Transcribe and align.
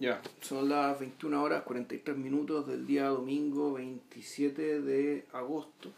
Ya, 0.00 0.22
son 0.40 0.68
las 0.68 0.98
21 1.00 1.42
horas 1.42 1.62
43 1.64 2.16
minutos 2.16 2.66
del 2.68 2.86
día 2.86 3.06
domingo 3.08 3.72
27 3.74 4.80
de 4.80 5.26
agosto 5.32 5.90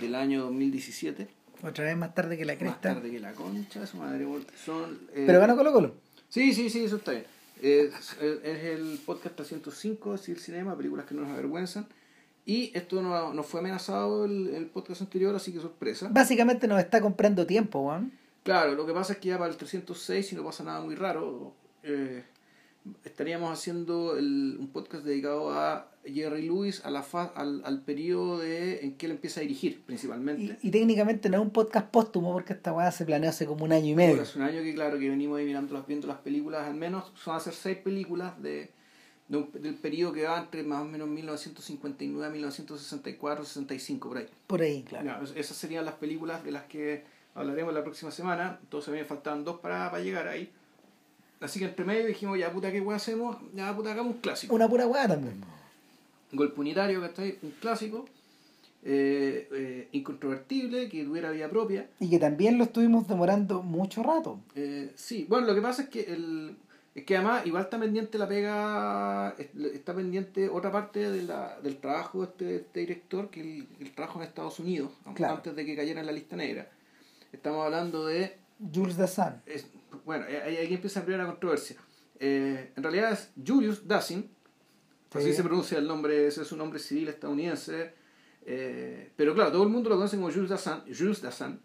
del 0.00 0.14
año 0.14 0.42
2017. 0.44 1.26
Otra 1.64 1.84
vez 1.84 1.96
más 1.96 2.14
tarde 2.14 2.36
que 2.38 2.44
la 2.44 2.52
Más 2.52 2.60
cresta. 2.60 2.94
tarde 2.94 3.10
que 3.10 3.18
la 3.18 3.32
concha, 3.32 3.84
su 3.86 3.96
madre. 3.96 4.24
Son, 4.64 5.00
eh, 5.12 5.24
Pero 5.26 5.40
ganó 5.40 5.56
Colo 5.56 5.72
Colo. 5.72 5.94
Sí, 6.28 6.52
sí, 6.52 6.70
sí, 6.70 6.84
eso 6.84 6.96
está 6.96 7.10
bien. 7.12 7.24
Es, 7.60 7.92
es 8.22 8.64
el 8.64 9.00
podcast 9.04 9.34
305, 9.34 10.14
es 10.14 10.28
el 10.28 10.38
cinema, 10.38 10.76
películas 10.76 11.04
que 11.06 11.16
no 11.16 11.22
nos 11.22 11.30
avergüenzan. 11.32 11.88
Y 12.46 12.70
esto 12.78 13.02
no, 13.02 13.34
no 13.34 13.42
fue 13.42 13.58
amenazado 13.60 14.26
el, 14.26 14.54
el 14.54 14.66
podcast 14.66 15.00
anterior, 15.02 15.34
así 15.34 15.52
que 15.52 15.58
sorpresa. 15.58 16.08
Básicamente 16.12 16.68
nos 16.68 16.78
está 16.78 17.00
comprando 17.00 17.44
tiempo, 17.46 17.80
weón. 17.80 18.12
Claro, 18.44 18.74
lo 18.76 18.86
que 18.86 18.92
pasa 18.92 19.14
es 19.14 19.18
que 19.18 19.28
ya 19.30 19.38
para 19.38 19.50
el 19.50 19.56
306, 19.56 20.28
si 20.28 20.36
no 20.36 20.44
pasa 20.44 20.62
nada 20.62 20.80
muy 20.80 20.94
raro, 20.94 21.52
eh, 21.82 22.22
estaríamos 23.04 23.52
haciendo 23.52 24.16
el- 24.16 24.56
un 24.58 24.68
podcast 24.68 25.04
dedicado 25.04 25.52
a 25.52 25.90
Jerry 26.04 26.42
Lewis, 26.42 26.84
a 26.84 26.90
la 26.90 27.02
fa- 27.02 27.32
al, 27.34 27.62
al 27.64 27.82
periodo 27.82 28.38
de, 28.38 28.80
en 28.80 28.96
que 28.96 29.06
él 29.06 29.12
empieza 29.12 29.40
a 29.40 29.42
dirigir, 29.42 29.82
principalmente. 29.82 30.56
Y, 30.62 30.68
y 30.68 30.70
técnicamente 30.70 31.28
no 31.28 31.36
es 31.38 31.42
un 31.42 31.50
podcast 31.50 31.88
póstumo 31.90 32.32
porque 32.32 32.52
esta 32.54 32.72
weá 32.72 32.90
se 32.92 33.04
planeó 33.04 33.30
hace 33.30 33.46
como 33.46 33.64
un 33.64 33.72
año 33.72 33.86
y 33.88 33.94
medio. 33.94 34.22
Hace 34.22 34.38
un 34.38 34.44
año 34.44 34.62
que, 34.62 34.74
claro, 34.74 34.98
que 34.98 35.08
venimos 35.08 35.38
ahí 35.38 35.44
mirando 35.44 35.74
las, 35.74 35.86
viendo 35.86 36.06
las 36.06 36.18
películas, 36.18 36.66
al 36.66 36.74
menos 36.74 37.12
son 37.14 37.36
a 37.36 37.40
ser 37.40 37.52
seis 37.52 37.76
películas 37.78 38.40
de, 38.42 38.70
de 39.28 39.36
un- 39.36 39.50
del 39.52 39.74
periodo 39.74 40.12
que 40.12 40.24
va 40.24 40.38
entre 40.38 40.62
más 40.62 40.80
o 40.82 40.84
menos 40.86 41.08
1959 41.08 42.26
a 42.26 42.30
1964, 42.30 43.44
65, 43.44 44.08
por 44.08 44.18
ahí. 44.18 44.26
Por 44.46 44.62
ahí, 44.62 44.82
claro. 44.82 45.24
Esas 45.34 45.56
serían 45.56 45.84
las 45.84 45.94
películas 45.94 46.42
de 46.44 46.52
las 46.52 46.64
que 46.64 47.04
hablaremos 47.34 47.74
la 47.74 47.82
próxima 47.84 48.10
semana. 48.10 48.58
Entonces 48.62 48.92
me 48.94 49.04
faltaban 49.04 49.44
dos 49.44 49.60
para, 49.60 49.90
para 49.90 50.02
llegar 50.02 50.26
ahí. 50.28 50.50
Así 51.40 51.58
que 51.58 51.66
entre 51.66 51.84
medio 51.84 52.06
dijimos, 52.06 52.38
ya 52.38 52.50
puta, 52.52 52.72
¿qué 52.72 52.80
weá 52.80 52.96
hacemos? 52.96 53.36
Ya 53.54 53.74
puta, 53.74 53.92
hagamos 53.92 54.14
un 54.16 54.20
clásico. 54.20 54.54
Una 54.54 54.68
pura 54.68 54.86
weá 54.86 55.06
también. 55.06 55.40
Golpe 56.32 56.60
unitario, 56.60 57.00
que 57.00 57.06
está 57.06 57.22
ahí, 57.22 57.38
un 57.42 57.50
clásico. 57.52 58.06
eh, 58.84 59.48
eh, 59.52 59.88
incontrovertible, 59.92 60.88
que 60.88 61.04
tuviera 61.04 61.30
vida 61.32 61.48
propia. 61.50 61.88
Y 62.00 62.08
que 62.10 62.18
también 62.18 62.58
lo 62.58 62.64
estuvimos 62.64 63.08
demorando 63.08 63.62
mucho 63.62 64.02
rato. 64.04 64.38
Eh, 64.54 64.92
sí, 64.94 65.26
bueno, 65.28 65.46
lo 65.48 65.54
que 65.54 65.60
pasa 65.60 65.82
es 65.82 65.88
que 65.88 66.00
el, 66.02 66.56
es 66.94 67.04
que 67.04 67.16
además 67.16 67.44
igual 67.44 67.64
está 67.64 67.78
pendiente 67.78 68.18
la 68.18 68.28
pega, 68.28 69.34
es- 69.36 69.48
está 69.74 69.94
pendiente 69.94 70.48
otra 70.48 70.70
parte 70.70 71.10
de 71.10 71.22
la, 71.24 71.58
del 71.60 71.76
trabajo 71.78 72.20
de 72.20 72.26
este, 72.26 72.56
este 72.56 72.80
director, 72.80 73.30
que 73.30 73.40
el, 73.40 73.68
el 73.80 73.92
trabajo 73.94 74.20
en 74.20 74.28
Estados 74.28 74.58
Unidos, 74.60 74.92
Claro. 75.14 75.34
antes 75.34 75.56
de 75.56 75.66
que 75.66 75.74
cayera 75.76 76.00
en 76.00 76.06
la 76.06 76.12
lista 76.12 76.36
negra. 76.36 76.70
Estamos 77.32 77.64
hablando 77.64 78.06
de 78.06 78.36
Jules 78.72 78.96
Dassin. 78.96 79.42
Bueno, 80.08 80.24
ahí, 80.26 80.56
ahí 80.56 80.72
empieza 80.74 81.00
a 81.00 81.02
abrir 81.02 81.18
la 81.18 81.26
controversia. 81.26 81.76
Eh, 82.18 82.72
en 82.74 82.82
realidad 82.82 83.12
es 83.12 83.30
Julius 83.46 83.86
Dassin, 83.86 84.28
así 85.12 85.26
Sí. 85.30 85.34
se 85.34 85.42
pronuncia 85.44 85.76
el 85.78 85.86
nombre, 85.86 86.26
ese 86.26 86.40
es 86.42 86.48
su 86.48 86.56
nombre 86.56 86.78
civil 86.78 87.08
estadounidense. 87.08 87.92
eh, 88.46 89.12
pero 89.16 89.34
claro, 89.34 89.52
todo 89.52 89.62
el 89.64 89.68
mundo 89.68 89.90
lo 89.90 89.96
conoce 89.96 90.16
como 90.16 90.30
Jules 90.32 90.48
Dassin, 90.48 90.80
Jules 90.96 91.20
Dassin, 91.20 91.60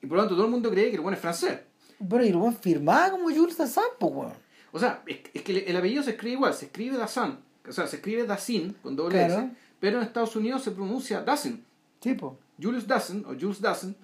y 0.00 0.06
por 0.06 0.16
lo 0.16 0.22
tanto 0.22 0.34
todo 0.36 0.46
el 0.46 0.50
mundo 0.50 0.70
cree 0.70 0.88
que 0.88 0.96
el 0.96 1.02
bueno 1.02 1.16
es 1.16 1.20
francés. 1.20 1.58
Bueno, 1.98 2.24
y 2.24 2.28
el 2.28 2.36
weón 2.36 2.56
firmaba 2.56 3.10
como 3.10 3.24
Jules 3.24 3.56
Dassin, 3.58 3.82
pues 4.00 4.12
weón. 4.14 4.32
O 4.72 4.78
sea, 4.78 5.02
es, 5.06 5.18
es 5.34 5.42
que 5.42 5.52
el, 5.52 5.58
el 5.68 5.76
apellido 5.76 6.02
se 6.02 6.12
escribe 6.12 6.32
igual, 6.34 6.54
se 6.54 6.66
escribe 6.66 6.96
Dassin, 6.96 7.36
o 7.68 7.72
sea, 7.72 7.86
se 7.86 7.96
escribe 7.96 8.24
Dassin 8.24 8.72
con 8.82 8.96
doble 8.96 9.16
Claro. 9.18 9.34
S, 9.34 9.50
pero 9.80 9.98
en 9.98 10.04
Estados 10.04 10.34
Unidos 10.34 10.62
se 10.62 10.70
pronuncia 10.70 11.20
Dassin. 11.22 11.62
Sí, 12.00 12.14
pues. 12.14 12.32
Julius 12.62 12.86
Dassin 12.86 13.24
o 13.26 13.34
Jules 13.38 13.60
Dassin. 13.60 13.94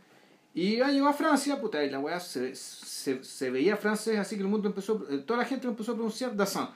Y 0.54 0.76
ya 0.76 0.88
llegó 0.90 1.08
a 1.08 1.12
Francia, 1.12 1.60
puta, 1.60 1.84
y 1.84 1.90
la 1.90 1.98
weá 1.98 2.20
se, 2.20 2.54
se, 2.54 3.24
se 3.24 3.50
veía 3.50 3.76
francés, 3.76 4.18
así 4.18 4.36
que 4.36 4.42
el 4.42 4.48
mundo 4.48 4.68
empezó, 4.68 5.04
eh, 5.10 5.18
toda 5.18 5.40
la 5.40 5.44
gente 5.44 5.66
empezó 5.66 5.92
a 5.92 5.94
pronunciar 5.96 6.36
Dassin. 6.36 6.68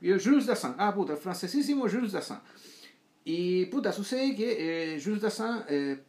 Jules 0.00 0.46
Dassin, 0.46 0.74
ah, 0.78 0.92
puta, 0.94 1.12
el 1.12 1.18
francesísimo 1.18 1.88
Jules 1.88 2.12
Dassin. 2.12 2.38
Y 3.24 3.66
puta, 3.66 3.92
sucede 3.92 4.34
que 4.34 4.94
eh, 4.96 5.00
Jules 5.02 5.20
Dassin 5.22 5.62
eh, 5.68 6.00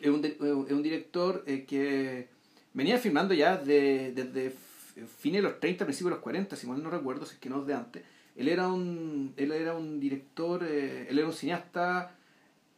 es, 0.00 0.10
un, 0.10 0.20
di- 0.22 0.36
es 0.40 0.72
un 0.72 0.82
director 0.82 1.44
eh, 1.46 1.64
que 1.64 2.28
venía 2.74 2.98
filmando 2.98 3.32
ya 3.32 3.56
de- 3.56 4.12
desde 4.12 4.46
f- 4.46 5.06
fines 5.06 5.42
de 5.42 5.48
los 5.50 5.60
30, 5.60 5.84
principios 5.84 6.10
de 6.10 6.16
los 6.16 6.22
40, 6.22 6.56
si 6.56 6.66
mal 6.66 6.82
no 6.82 6.90
recuerdo, 6.90 7.26
si 7.26 7.34
es 7.34 7.40
que 7.40 7.48
no 7.48 7.60
es 7.60 7.66
de 7.68 7.74
antes. 7.74 8.02
Él 8.34 8.48
era 8.48 8.66
un, 8.68 9.34
él 9.36 9.52
era 9.52 9.74
un 9.76 10.00
director, 10.00 10.64
eh, 10.64 11.06
él 11.08 11.18
era 11.18 11.28
un 11.28 11.32
cineasta 11.34 12.16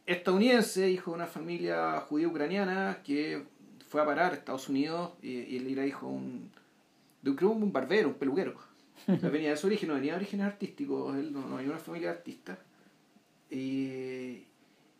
estadounidense, 0.05 0.89
hijo 0.89 1.11
de 1.11 1.15
una 1.15 1.27
familia 1.27 1.99
judía-ucraniana 2.01 3.01
que 3.03 3.43
fue 3.87 4.01
a 4.01 4.05
parar 4.05 4.33
a 4.33 4.35
Estados 4.35 4.69
Unidos 4.69 5.13
y, 5.21 5.31
y 5.31 5.57
él 5.57 5.67
era 5.67 5.85
hijo 5.85 6.07
de 6.07 6.13
un, 6.13 6.51
de 7.21 7.45
un, 7.45 7.63
un 7.63 7.71
barbero, 7.71 8.09
un 8.09 8.15
peluquero. 8.15 8.55
O 9.07 9.17
sea, 9.19 9.29
venía 9.29 9.49
de 9.51 9.57
su 9.57 9.67
origen, 9.67 9.89
no 9.89 9.95
venía 9.95 10.13
de 10.13 10.17
orígenes 10.17 10.45
artísticos, 10.45 11.15
él 11.15 11.31
no, 11.31 11.41
no 11.41 11.55
venía 11.55 11.69
de 11.69 11.69
una 11.69 11.79
familia 11.79 12.11
de 12.11 12.17
artistas. 12.17 12.57
Y, 13.49 14.45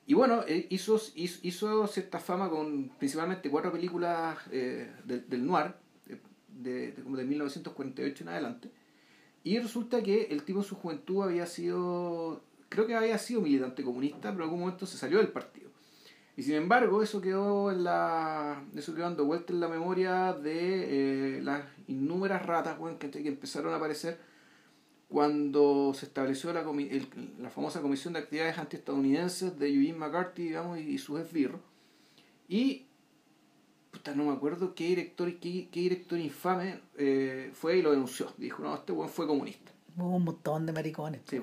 y 0.08 0.14
bueno, 0.14 0.44
él 0.48 0.68
hizo, 0.70 1.02
hizo, 1.16 1.40
hizo 1.42 1.88
cierta 1.88 2.20
fama 2.20 2.50
con 2.50 2.90
principalmente 3.00 3.50
cuatro 3.50 3.72
películas 3.72 4.38
eh, 4.52 4.92
del, 5.04 5.28
del 5.28 5.46
noir, 5.46 5.74
de, 6.06 6.20
de, 6.50 6.92
de 6.92 7.04
como 7.04 7.18
de 7.18 7.26
1948 7.26 8.24
en 8.24 8.30
adelante. 8.30 8.72
Y 9.44 9.60
resulta 9.60 10.02
que 10.02 10.24
el 10.32 10.44
tipo 10.44 10.60
en 10.60 10.66
su 10.66 10.76
juventud 10.76 11.24
había 11.24 11.46
sido, 11.46 12.44
creo 12.70 12.86
que 12.88 12.96
había 12.96 13.18
sido 13.18 13.42
militante 13.42 13.84
comunista, 13.84 14.32
pero 14.32 14.36
en 14.36 14.50
algún 14.50 14.60
momento 14.62 14.86
se 14.86 14.98
salió 14.98 15.18
del 15.20 15.30
partido. 15.30 15.70
Y 16.38 16.44
sin 16.44 16.56
embargo, 16.56 17.02
eso 17.02 17.22
quedó 17.22 17.72
en 17.72 17.84
la 17.86 18.62
eso 18.76 18.94
quedó 18.94 19.06
dando 19.06 19.26
vuelta 19.26 19.54
en 19.54 19.62
la 19.62 19.70
memoria 19.70 20.34
de 20.34 21.38
eh, 21.38 21.42
las 21.42 21.64
innúmeras 21.88 22.46
ratas 22.46 22.78
weón, 22.80 22.98
que, 22.98 23.10
que 23.10 23.26
empezaron 23.28 23.72
a 23.74 23.78
aparecer 23.78 24.20
cuando 25.08 25.94
se 25.94 26.06
estableció 26.08 26.52
la, 26.52 26.66
comi- 26.66 26.90
el- 26.92 27.08
la 27.42 27.50
famosa 27.50 27.82
Comisión 27.82 28.14
de 28.14 28.20
Actividades 28.20 28.58
Antiestadounidenses 28.58 29.58
de 29.58 29.68
Eugene 29.74 29.98
McCarthy 29.98 30.44
digamos, 30.44 30.80
y 30.80 30.98
sus 30.98 31.20
esbirros. 31.22 31.62
Y 32.50 32.86
puta, 33.92 34.14
no 34.14 34.26
me 34.26 34.34
acuerdo 34.34 34.76
qué 34.76 34.88
director, 34.88 35.34
qué, 35.40 35.70
qué 35.72 35.80
director 35.82 36.20
infame 36.20 36.82
eh, 36.98 37.52
fue 37.54 37.78
y 37.78 37.82
lo 37.82 37.92
denunció. 37.92 38.34
Dijo, 38.38 38.62
no, 38.64 38.76
este 38.76 38.92
weón 38.92 39.10
fue 39.10 39.26
comunista. 39.28 39.72
Hubo 39.96 40.18
un 40.18 40.26
montón 40.26 40.66
de 40.66 40.74
maricones. 40.74 41.22
Sí. 41.30 41.40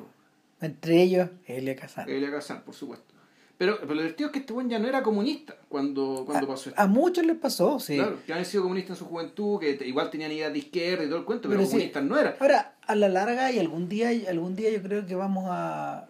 Entre 0.62 1.02
ellos, 1.02 1.28
Elia 1.46 1.76
Kazan. 1.76 2.08
Elia 2.08 2.30
Kazan, 2.30 2.62
por 2.62 2.74
supuesto. 2.74 3.12
Pero, 3.58 3.78
pero 3.80 3.94
lo 3.94 4.00
divertido 4.00 4.28
es 4.28 4.32
que 4.32 4.38
este 4.40 4.52
buen 4.52 4.68
ya 4.68 4.78
no 4.78 4.88
era 4.88 5.02
comunista 5.02 5.56
cuando, 5.68 6.24
cuando 6.26 6.48
pasó 6.48 6.70
esto. 6.70 6.80
A 6.80 6.86
muchos 6.86 7.24
les 7.24 7.36
pasó, 7.36 7.78
sí. 7.78 7.96
Claro, 7.96 8.18
que 8.26 8.32
habían 8.32 8.46
sido 8.46 8.62
comunistas 8.64 8.96
en 8.96 8.96
su 8.96 9.04
juventud, 9.04 9.60
que 9.60 9.78
igual 9.86 10.10
tenían 10.10 10.32
ideas 10.32 10.52
de 10.52 10.58
izquierda 10.58 11.04
y 11.04 11.08
todo 11.08 11.18
el 11.18 11.24
cuento, 11.24 11.48
pero, 11.48 11.60
Pero 11.60 11.66
sí. 11.66 11.72
comunistas 11.72 12.02
no 12.04 12.18
eran. 12.18 12.34
Ahora, 12.40 12.74
a 12.86 12.94
la 12.96 13.08
larga 13.08 13.52
y 13.52 13.58
algún 13.60 13.88
día, 13.88 14.10
algún 14.28 14.56
día 14.56 14.70
yo 14.70 14.82
creo 14.82 15.06
que 15.06 15.14
vamos 15.14 15.44
a... 15.48 16.08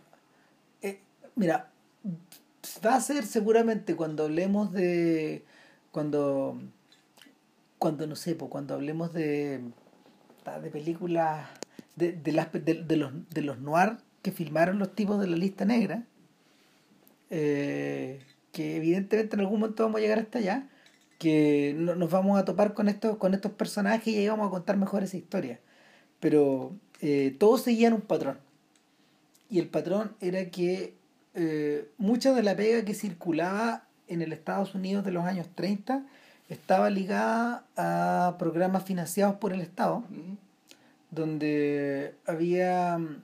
eh, 0.81 1.01
mira, 1.35 1.71
va 2.87 2.95
a 2.95 3.01
ser 3.01 3.27
seguramente 3.27 3.97
cuando 3.97 4.25
hablemos 4.25 4.73
de... 4.73 5.45
Cuando... 5.91 6.59
Cuando, 7.79 8.07
no 8.07 8.17
sé, 8.17 8.35
pues, 8.35 8.51
cuando 8.51 8.75
hablemos 8.75 9.13
de... 9.13 9.61
de 10.63 10.71
películas... 10.71 11.49
De, 11.97 12.13
de, 12.13 12.33
las, 12.33 12.51
de, 12.51 12.61
de 12.61 12.97
los, 12.97 13.13
de 13.29 13.43
los 13.43 13.59
noir 13.59 13.99
que 14.23 14.33
filmaron 14.33 14.79
los 14.79 14.95
tipos 14.95 15.21
de 15.21 15.27
la 15.27 15.37
lista 15.37 15.65
negra. 15.65 16.05
eh, 17.31 18.21
que 18.53 18.77
evidentemente 18.77 19.37
en 19.37 19.41
algún 19.41 19.61
momento 19.61 19.83
vamos 19.85 19.99
a 19.99 20.03
llegar 20.03 20.19
hasta 20.19 20.39
allá. 20.39 20.69
Que 21.19 21.75
no- 21.77 21.95
nos 21.95 22.11
vamos 22.11 22.39
a 22.39 22.45
topar 22.45 22.75
con 22.75 22.89
estos, 22.89 23.17
con 23.17 23.33
estos 23.35 23.53
personajes 23.53 24.09
y 24.09 24.19
ahí 24.19 24.29
vamos 24.29 24.49
a 24.49 24.51
contar 24.51 24.77
mejor 24.77 25.03
esa 25.03 25.17
historia 25.17 25.61
pero 26.21 26.73
eh, 27.01 27.35
todos 27.37 27.63
seguían 27.63 27.95
un 27.95 28.01
patrón. 28.03 28.39
Y 29.51 29.59
el 29.59 29.67
patrón 29.69 30.13
era 30.21 30.51
que 30.51 30.95
eh, 31.35 31.89
mucha 31.99 32.33
de 32.33 32.45
la 32.45 32.55
pega 32.55 32.85
que 32.85 32.95
circulaba 32.95 33.83
en 34.07 34.23
el 34.23 34.33
Estados 34.33 34.77
Unidos 34.77 35.05
de 35.05 35.11
los 35.11 35.25
años 35.25 35.49
30 35.57 36.05
estaba 36.49 36.91
ligada 36.91 37.65
a 37.77 38.37
programas 38.39 38.85
financiados 38.85 39.35
por 39.37 39.53
el 39.53 39.63
Estado, 39.63 40.05
donde 41.11 42.15
había 42.25 42.99
mm, 42.99 43.23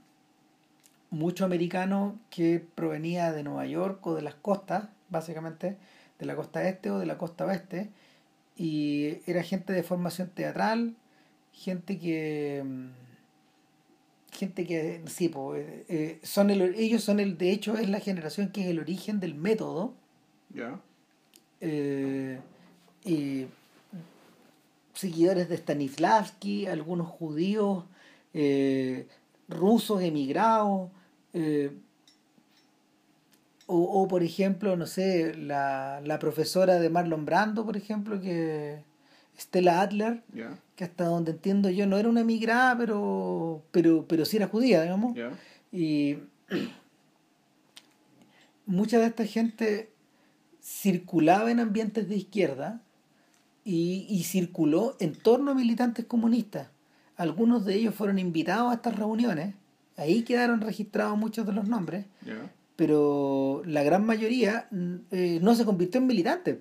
mucho 1.11 1.45
americano 1.45 2.19
que 2.31 2.65
provenía 2.75 3.33
de 3.33 3.43
Nueva 3.43 3.67
York 3.67 4.07
o 4.07 4.15
de 4.15 4.23
las 4.23 4.35
costas, 4.35 4.89
básicamente, 5.09 5.77
de 6.19 6.27
la 6.27 6.37
costa 6.37 6.69
este 6.69 6.91
o 6.91 6.99
de 6.99 7.07
la 7.07 7.17
costa 7.19 7.47
oeste, 7.47 7.91
y 8.57 9.19
era 9.27 9.43
gente 9.43 9.73
de 9.73 9.83
formación 9.83 10.31
teatral, 10.31 10.95
gente 11.53 11.99
que 11.99 12.63
mm, 12.65 12.87
gente 14.33 14.67
que 14.67 15.03
sí 15.07 15.33
eh, 15.57 15.85
eh, 15.89 16.19
son 16.23 16.51
el, 16.51 16.63
ellos 16.77 17.03
son 17.03 17.19
el 17.21 17.39
de 17.39 17.51
hecho 17.51 17.77
es 17.77 17.89
la 17.89 18.01
generación 18.01 18.51
que 18.53 18.63
es 18.63 18.67
el 18.69 18.79
origen 18.79 19.19
del 19.21 19.35
método 19.35 19.95
Ya. 20.55 20.79
eh, 21.61 22.39
y 23.05 23.47
seguidores 24.95 25.49
de 25.49 25.57
Stanislavski 25.57 26.67
algunos 26.67 27.09
judíos 27.09 27.85
eh, 28.35 29.07
rusos 29.49 30.03
emigrados 30.03 30.91
eh, 31.33 31.73
o, 33.67 33.77
o, 33.77 34.09
por 34.09 34.23
ejemplo 34.23 34.77
no 34.77 34.87
sé 34.87 35.35
la, 35.35 36.01
la 36.05 36.19
profesora 36.19 36.79
de 36.79 36.89
Marlon 36.89 37.25
Brando 37.27 37.67
por 37.67 37.77
ejemplo 37.77 38.21
que 38.21 38.83
Stella 39.39 39.81
Adler, 39.81 40.23
que 40.75 40.85
hasta 40.85 41.05
donde 41.05 41.31
entiendo 41.31 41.71
yo 41.71 41.87
no 41.87 41.97
era 41.97 42.09
una 42.09 42.25
migrada, 42.25 42.77
pero, 42.77 43.63
pero, 43.71 44.05
pero 44.09 44.25
sí 44.25 44.37
era 44.37 44.49
judía, 44.49 44.83
digamos. 44.83 45.17
Y 45.71 46.19
mucha 48.67 48.99
de 48.99 49.07
esta 49.07 49.25
gente 49.25 49.91
circulaba 50.61 51.51
en 51.51 51.61
ambientes 51.61 52.09
de 52.09 52.17
izquierda 52.17 52.83
y, 53.65 54.07
y 54.09 54.25
circuló 54.25 54.97
en 54.99 55.15
torno 55.15 55.53
a 55.53 55.55
militantes 55.55 56.05
comunistas. 56.05 56.69
Algunos 57.17 57.65
de 57.65 57.75
ellos 57.75 57.95
fueron 57.95 58.19
invitados 58.19 58.73
a 58.73 58.75
estas 58.75 58.97
reuniones, 58.97 59.55
ahí 59.99 60.23
quedaron 60.23 60.61
registrados 60.63 61.19
muchos 61.19 61.45
de 61.47 61.53
los 61.53 61.69
nombres, 61.69 62.07
pero 62.77 63.63
la 63.67 63.83
gran 63.83 64.07
mayoría 64.07 64.69
mm, 64.71 64.95
eh, 65.11 65.39
no 65.43 65.55
se 65.55 65.65
convirtió 65.65 66.01
en 66.01 66.07
militantes, 66.07 66.59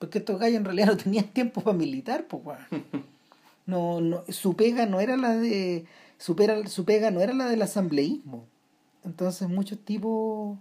porque 0.00 0.18
estos 0.18 0.40
gallos 0.40 0.56
en 0.58 0.64
realidad 0.64 0.86
no 0.92 0.96
tenían 0.96 1.26
tiempo 1.28 1.60
para 1.60 1.76
militar, 1.76 2.26
pues 2.26 2.42
no, 3.66 4.00
no, 4.00 4.24
su 4.28 4.56
pega 4.56 4.86
no 4.86 4.98
era 5.00 5.16
la 5.16 5.36
de 5.36 5.84
su 6.16 6.34
pega, 6.34 6.66
su 6.66 6.84
pega 6.84 7.10
no 7.10 7.20
era 7.20 7.32
la 7.34 7.46
del 7.48 7.62
asambleísmo. 7.62 8.46
Entonces 9.04 9.48
muchos 9.48 9.78
tipos 9.78 10.58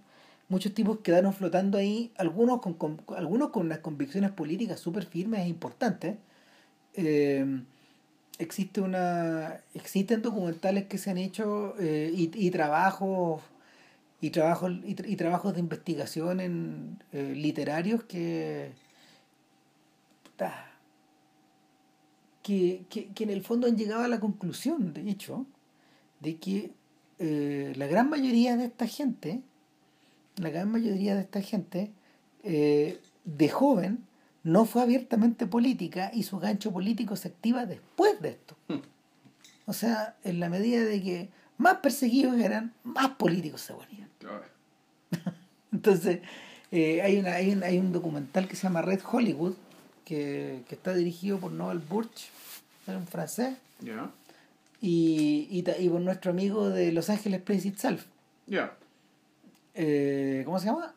muchos 0.49 0.73
tipos 0.73 0.99
quedaron 0.99 1.33
flotando 1.33 1.77
ahí, 1.77 2.11
algunos 2.17 2.61
con, 2.61 2.73
con- 2.75 3.01
algunos 3.17 3.49
con 3.49 3.65
unas 3.65 3.79
convicciones 3.79 4.31
políticas 4.31 4.79
súper 4.79 5.05
firmes 5.05 5.41
e 5.41 5.47
importantes. 5.49 6.15
Eh, 6.93 7.45
existe 8.39 8.81
una 8.81 9.61
existen 9.73 10.21
documentales 10.21 10.85
que 10.85 10.97
se 10.97 11.09
han 11.11 11.17
hecho 11.17 11.75
eh, 11.79 12.11
y, 12.13 12.31
y 12.35 12.51
trabajos 12.51 13.41
y 14.21 14.29
trabajos 14.31 14.71
y, 14.83 14.95
tra- 14.95 15.09
y 15.09 15.15
trabajos 15.15 15.53
de 15.53 15.59
investigación 15.59 16.39
en 16.39 16.99
eh, 17.13 17.33
literarios 17.35 18.03
que 18.03 18.71
que, 22.43 22.83
que, 22.89 23.07
que 23.07 23.23
en 23.23 23.29
el 23.29 23.41
fondo 23.43 23.67
han 23.67 23.75
llegado 23.75 24.03
a 24.03 24.07
la 24.07 24.19
conclusión, 24.19 24.93
de 24.93 25.09
hecho, 25.09 25.45
de 26.19 26.37
que 26.37 26.71
eh, 27.19 27.73
la 27.75 27.87
gran 27.87 28.09
mayoría 28.09 28.55
de 28.55 28.65
esta 28.65 28.87
gente, 28.87 29.41
la 30.37 30.49
gran 30.49 30.71
mayoría 30.71 31.15
de 31.15 31.21
esta 31.21 31.41
gente, 31.41 31.91
eh, 32.43 32.99
de 33.25 33.49
joven, 33.49 33.99
no 34.47 34.63
fue 34.63 34.81
abiertamente 34.81 35.45
política 35.45 36.09
y 36.13 36.23
su 36.23 36.39
gancho 36.39 36.71
político 36.71 37.17
se 37.17 37.27
activa 37.27 37.65
después 37.65 38.21
de 38.21 38.29
esto. 38.29 38.55
O 39.65 39.73
sea, 39.73 40.15
en 40.23 40.39
la 40.39 40.47
medida 40.47 40.85
de 40.85 41.01
que 41.01 41.29
más 41.57 41.79
perseguidos 41.79 42.39
eran, 42.39 42.73
más 42.85 43.09
políticos 43.09 43.59
se. 43.59 43.73
Claro. 44.19 44.45
Entonces, 45.73 46.21
eh, 46.71 47.01
hay, 47.01 47.17
una, 47.17 47.33
hay, 47.33 47.51
un, 47.51 47.61
hay 47.61 47.77
un 47.77 47.91
documental 47.91 48.47
que 48.47 48.55
se 48.55 48.63
llama 48.63 48.81
Red 48.81 49.01
Hollywood, 49.11 49.55
que, 50.05 50.63
que 50.69 50.75
está 50.75 50.93
dirigido 50.93 51.39
por 51.39 51.51
Noel 51.51 51.79
Burch, 51.79 52.29
es 52.87 52.95
un 52.95 53.05
francés, 53.05 53.57
y, 54.79 55.47
y, 55.51 55.65
y 55.77 55.89
por 55.89 55.99
nuestro 55.99 56.31
amigo 56.31 56.69
de 56.69 56.93
Los 56.93 57.09
Ángeles 57.09 57.41
Place 57.41 57.67
Itself. 57.67 58.05
Eh, 59.73 60.43
¿Cómo 60.45 60.57
se 60.57 60.67
llama? 60.67 60.93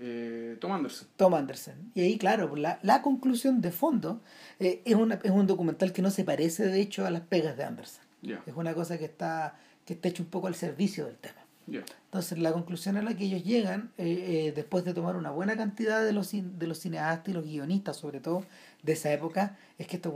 Eh, 0.00 0.56
Tom 0.60 0.72
Anderson. 0.72 1.08
Tom 1.16 1.34
Anderson. 1.34 1.92
Y 1.94 2.00
ahí, 2.02 2.18
claro, 2.18 2.56
la, 2.56 2.78
la 2.82 3.02
conclusión 3.02 3.60
de 3.60 3.70
fondo 3.70 4.20
eh, 4.58 4.82
es, 4.84 4.94
una, 4.94 5.20
es 5.22 5.30
un 5.30 5.46
documental 5.46 5.92
que 5.92 6.02
no 6.02 6.10
se 6.10 6.24
parece, 6.24 6.66
de 6.66 6.80
hecho, 6.80 7.06
a 7.06 7.10
las 7.10 7.22
pegas 7.22 7.56
de 7.56 7.64
Anderson. 7.64 8.04
Es 8.46 8.54
una 8.56 8.72
cosa 8.74 8.96
que 8.96 9.04
está, 9.04 9.58
que 9.84 9.92
está 9.94 10.08
hecho 10.08 10.22
un 10.22 10.30
poco 10.30 10.46
al 10.46 10.54
servicio 10.54 11.04
del 11.06 11.16
tema. 11.16 11.44
Ya. 11.66 11.84
Entonces, 12.06 12.38
la 12.38 12.52
conclusión 12.52 12.96
a 12.96 13.02
la 13.02 13.14
que 13.14 13.24
ellos 13.24 13.44
llegan, 13.44 13.92
eh, 13.98 14.52
después 14.54 14.84
de 14.84 14.94
tomar 14.94 15.16
una 15.16 15.30
buena 15.30 15.56
cantidad 15.56 16.02
de 16.04 16.12
los, 16.12 16.30
de 16.32 16.66
los 16.66 16.78
cineastas 16.78 17.28
y 17.28 17.32
los 17.32 17.44
guionistas, 17.44 17.96
sobre 17.96 18.20
todo 18.20 18.44
de 18.82 18.92
esa 18.92 19.12
época, 19.12 19.58
es 19.78 19.86
que 19.86 19.96
estos 19.96 20.12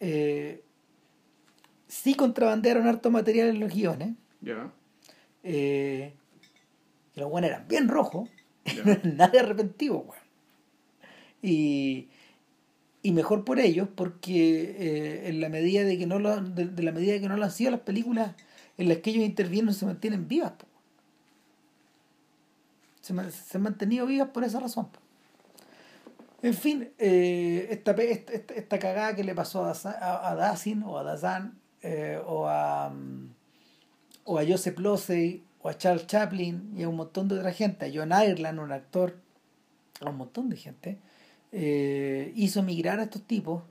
eh, 0.00 0.62
sí 1.88 2.14
contrabandearon 2.14 2.86
harto 2.86 3.10
material 3.10 3.48
en 3.48 3.60
los 3.60 3.72
guiones. 3.72 4.14
Ya. 4.40 4.72
Eh, 5.42 6.14
y 7.14 7.20
los 7.20 7.30
hueones 7.30 7.50
eran 7.50 7.68
bien 7.68 7.88
rojos, 7.88 8.28
Eran 8.78 9.00
nada 9.16 9.40
arrepentidos, 9.40 10.02
weón. 10.06 10.20
Y, 11.42 12.08
y 13.02 13.12
mejor 13.12 13.44
por 13.44 13.58
ellos, 13.58 13.88
porque 13.94 14.76
eh, 14.78 15.28
en 15.28 15.40
la 15.40 15.48
medida 15.48 15.84
de 15.84 15.96
que 15.98 16.06
no 16.06 16.18
lo, 16.18 16.40
de, 16.40 16.82
la 16.82 16.92
medida 16.92 17.14
de 17.14 17.20
que 17.20 17.28
no 17.28 17.36
lo 17.36 17.44
han 17.44 17.50
sido 17.50 17.70
las 17.70 17.80
películas 17.80 18.34
en 18.76 18.88
las 18.88 18.98
que 18.98 19.10
ellos 19.10 19.24
intervienen 19.24 19.74
se 19.74 19.86
mantienen 19.86 20.28
vivas. 20.28 20.52
Se, 23.00 23.14
se 23.30 23.56
han 23.56 23.62
mantenido 23.62 24.06
vivas 24.06 24.28
por 24.28 24.44
esa 24.44 24.60
razón. 24.60 24.88
En 26.42 26.54
fin, 26.54 26.90
eh, 26.98 27.68
esta, 27.70 27.92
esta, 27.92 28.54
esta, 28.54 28.78
cagada 28.78 29.14
que 29.14 29.24
le 29.24 29.34
pasó 29.34 29.64
a, 29.64 29.72
a, 29.72 30.30
a 30.30 30.34
Dazin 30.34 30.82
o 30.82 30.98
a 30.98 31.04
Dazan 31.04 31.58
eh, 31.82 32.20
o 32.26 32.46
a 32.46 32.90
mm, 32.90 33.30
o 34.24 34.38
a 34.38 34.46
Joseph 34.46 34.78
Losey 34.78 35.42
o 35.62 35.68
a 35.68 35.76
Charles 35.76 36.06
Chaplin 36.06 36.72
y 36.76 36.82
a 36.84 36.88
un 36.88 36.96
montón 36.96 37.28
de 37.28 37.36
otra 37.38 37.52
gente, 37.52 37.86
a 37.86 37.90
John 37.92 38.12
Ireland, 38.12 38.58
un 38.60 38.72
actor, 38.72 39.16
a 40.00 40.10
un 40.10 40.16
montón 40.16 40.48
de 40.48 40.56
gente, 40.56 40.98
eh, 41.52 42.32
hizo 42.36 42.62
migrar 42.62 43.00
a 43.00 43.04
estos 43.04 43.22
tipos. 43.22 43.62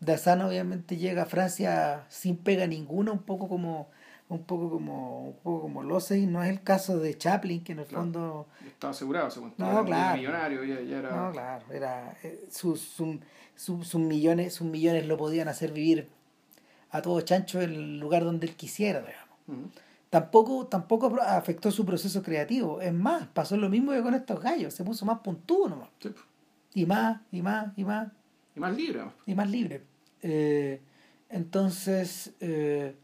Dazan 0.00 0.42
obviamente 0.42 0.96
llega 0.96 1.22
a 1.22 1.26
Francia 1.26 2.04
sin 2.08 2.36
pega 2.36 2.66
ninguna, 2.66 3.12
un 3.12 3.22
poco 3.22 3.48
como 3.48 3.88
un 4.28 4.44
poco 4.44 4.70
como 4.70 5.26
un 5.28 5.36
poco 5.42 5.60
como 5.62 5.82
Losey, 5.82 6.26
no 6.26 6.42
es 6.42 6.48
el 6.48 6.62
caso 6.62 6.98
de 6.98 7.18
Chaplin 7.18 7.62
que 7.62 7.72
en 7.72 7.80
el 7.80 7.84
Claro. 7.86 8.04
fondo 8.04 8.46
Estaba 8.66 8.92
asegurado, 8.92 9.30
se 9.30 9.40
cuenta. 9.40 9.62
No, 9.62 9.70
Era 9.72 9.84
claro. 9.84 10.16
millonario, 10.16 10.64
ya, 10.64 10.80
ya 10.80 10.98
era. 11.00 11.10
no, 11.26 11.32
claro, 11.32 11.64
era 11.70 12.16
eh, 12.22 12.46
sus, 12.50 12.80
sus, 12.80 13.16
sus- 13.54 13.86
sus 13.86 14.00
millones, 14.00 14.54
sus 14.54 14.66
millones 14.66 15.06
lo 15.06 15.18
podían 15.18 15.48
hacer 15.48 15.72
vivir 15.72 16.08
a 16.90 17.02
todo 17.02 17.20
chancho 17.20 17.60
en 17.60 17.70
el 17.74 17.98
lugar 18.00 18.24
donde 18.24 18.46
él 18.46 18.56
quisiera, 18.56 19.00
digamos. 19.00 19.68
Tampoco, 20.12 20.66
tampoco 20.66 21.18
afectó 21.22 21.70
su 21.70 21.86
proceso 21.86 22.22
creativo. 22.22 22.82
Es 22.82 22.92
más, 22.92 23.28
pasó 23.28 23.56
lo 23.56 23.70
mismo 23.70 23.92
que 23.92 24.02
con 24.02 24.12
estos 24.12 24.42
gallos, 24.42 24.74
se 24.74 24.84
puso 24.84 25.06
más 25.06 25.20
puntudo 25.20 25.70
nomás. 25.70 25.88
Sí. 26.02 26.10
Y 26.74 26.84
más, 26.84 27.22
y 27.30 27.40
más, 27.40 27.72
y 27.78 27.84
más, 27.84 28.08
Y 28.54 28.60
más 28.60 28.76
libre. 28.76 29.00
y 29.24 29.34
más 29.34 29.50
libre. 29.50 29.80
Eh, 30.20 30.82
entonces, 31.30 32.32
eh, 32.40 32.94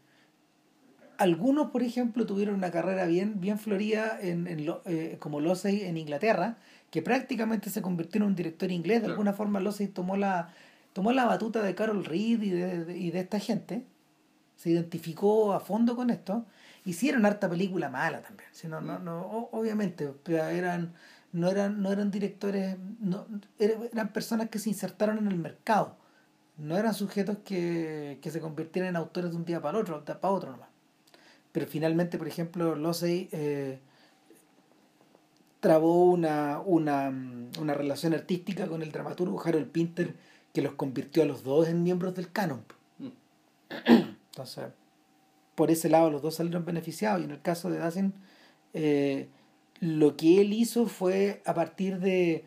algunos, 1.17 1.71
por 1.71 1.81
ejemplo, 1.81 2.27
tuvieron 2.27 2.53
una 2.53 2.69
carrera 2.69 3.07
bien, 3.07 3.41
bien 3.41 3.57
florida 3.57 4.19
en, 4.21 4.45
en 4.45 4.67
lo- 4.67 4.83
eh, 4.85 5.17
como 5.19 5.39
Losey 5.39 5.81
en 5.85 5.97
Inglaterra, 5.97 6.57
que 6.91 7.01
prácticamente 7.01 7.71
se 7.71 7.81
convirtió 7.81 8.21
en 8.21 8.27
un 8.27 8.35
director 8.35 8.71
inglés. 8.71 8.97
De 8.97 9.05
Claro. 9.07 9.13
alguna 9.13 9.33
forma, 9.33 9.59
Losey 9.59 9.87
tomó 9.87 10.15
la, 10.15 10.53
tomó 10.93 11.11
la 11.11 11.25
batuta 11.25 11.63
de 11.63 11.73
Carol 11.73 12.05
Reed 12.05 12.43
y 12.43 12.49
de, 12.51 12.85
de- 12.85 12.97
y 12.99 13.09
de 13.09 13.19
esta 13.21 13.39
gente. 13.39 13.83
Se 14.57 14.69
identificó 14.69 15.53
a 15.53 15.59
fondo 15.59 15.95
con 15.95 16.11
esto. 16.11 16.45
Hicieron 16.85 17.25
harta 17.25 17.49
película 17.49 17.89
mala 17.89 18.21
también. 18.21 18.49
Si 18.51 18.67
no, 18.67 18.81
no, 18.81 18.99
no, 18.99 19.21
o- 19.21 19.49
obviamente, 19.59 20.11
eran, 20.27 20.93
no 21.33 21.49
eran, 21.49 21.81
no 21.81 21.91
eran 21.91 22.11
directores, 22.11 22.77
no, 22.99 23.25
eran 23.59 24.13
personas 24.13 24.49
que 24.49 24.59
se 24.59 24.69
insertaron 24.69 25.17
en 25.17 25.27
el 25.27 25.37
mercado. 25.37 25.97
No 26.57 26.77
eran 26.77 26.93
sujetos 26.93 27.37
que, 27.45 28.19
que 28.21 28.31
se 28.31 28.41
convirtieran 28.41 28.89
en 28.89 28.95
autores 28.97 29.31
de 29.31 29.37
un 29.37 29.45
día 29.45 29.61
para 29.61 29.77
el 29.77 29.83
otro, 29.83 30.03
para 30.03 30.29
otro 30.29 30.51
nomás. 30.51 30.69
Pero 31.51 31.67
finalmente, 31.67 32.17
por 32.17 32.27
ejemplo, 32.27 32.75
Losey 32.75 33.29
eh, 33.31 33.79
trabó 35.59 36.05
una, 36.05 36.59
una, 36.59 37.09
mm, 37.11 37.51
una 37.59 37.73
relación 37.73 38.13
artística 38.13 38.67
con 38.67 38.81
el 38.81 38.91
dramaturgo 38.91 39.41
Harold 39.43 39.71
Pinter 39.71 40.15
que 40.53 40.61
los 40.61 40.73
convirtió 40.73 41.23
a 41.23 41.25
los 41.25 41.43
dos 41.43 41.67
en 41.67 41.83
miembros 41.83 42.15
del 42.15 42.31
canon. 42.31 42.63
Mm. 42.97 43.07
Entonces, 44.31 44.65
por 45.59 45.71
ese 45.71 45.89
lado 45.89 46.09
los 46.09 46.21
dos 46.21 46.35
salieron 46.35 46.63
beneficiados 46.63 47.19
y 47.21 47.25
en 47.25 47.31
el 47.31 47.41
caso 47.41 47.69
de 47.69 47.77
Dacin, 47.79 48.13
eh, 48.73 49.27
lo 49.81 50.15
que 50.15 50.39
él 50.41 50.53
hizo 50.53 50.85
fue 50.87 51.41
a 51.45 51.53
partir 51.53 51.99
de 51.99 52.45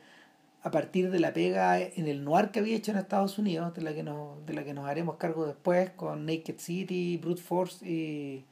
a 0.62 0.70
partir 0.70 1.10
de 1.10 1.18
la 1.20 1.32
pega 1.32 1.78
en 1.80 2.06
el 2.06 2.24
noir 2.24 2.50
que 2.52 2.60
había 2.60 2.76
hecho 2.76 2.92
en 2.92 2.96
Estados 2.98 3.36
Unidos, 3.36 3.74
de 3.74 3.82
la 3.82 3.92
que 3.94 4.02
nos, 4.02 4.46
de 4.46 4.54
la 4.54 4.64
que 4.64 4.72
nos 4.74 4.86
haremos 4.86 5.16
cargo 5.16 5.44
después, 5.46 5.90
con 5.90 6.24
Naked 6.24 6.58
City, 6.58 7.18
Brute 7.18 7.42
Force 7.42 7.84
y, 7.86 8.44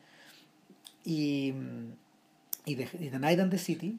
y, 1.05 1.55
y, 2.67 2.75
the, 2.77 2.89
y 2.99 3.09
The 3.11 3.19
Night 3.19 3.39
and 3.41 3.51
the 3.53 3.59
City. 3.59 3.99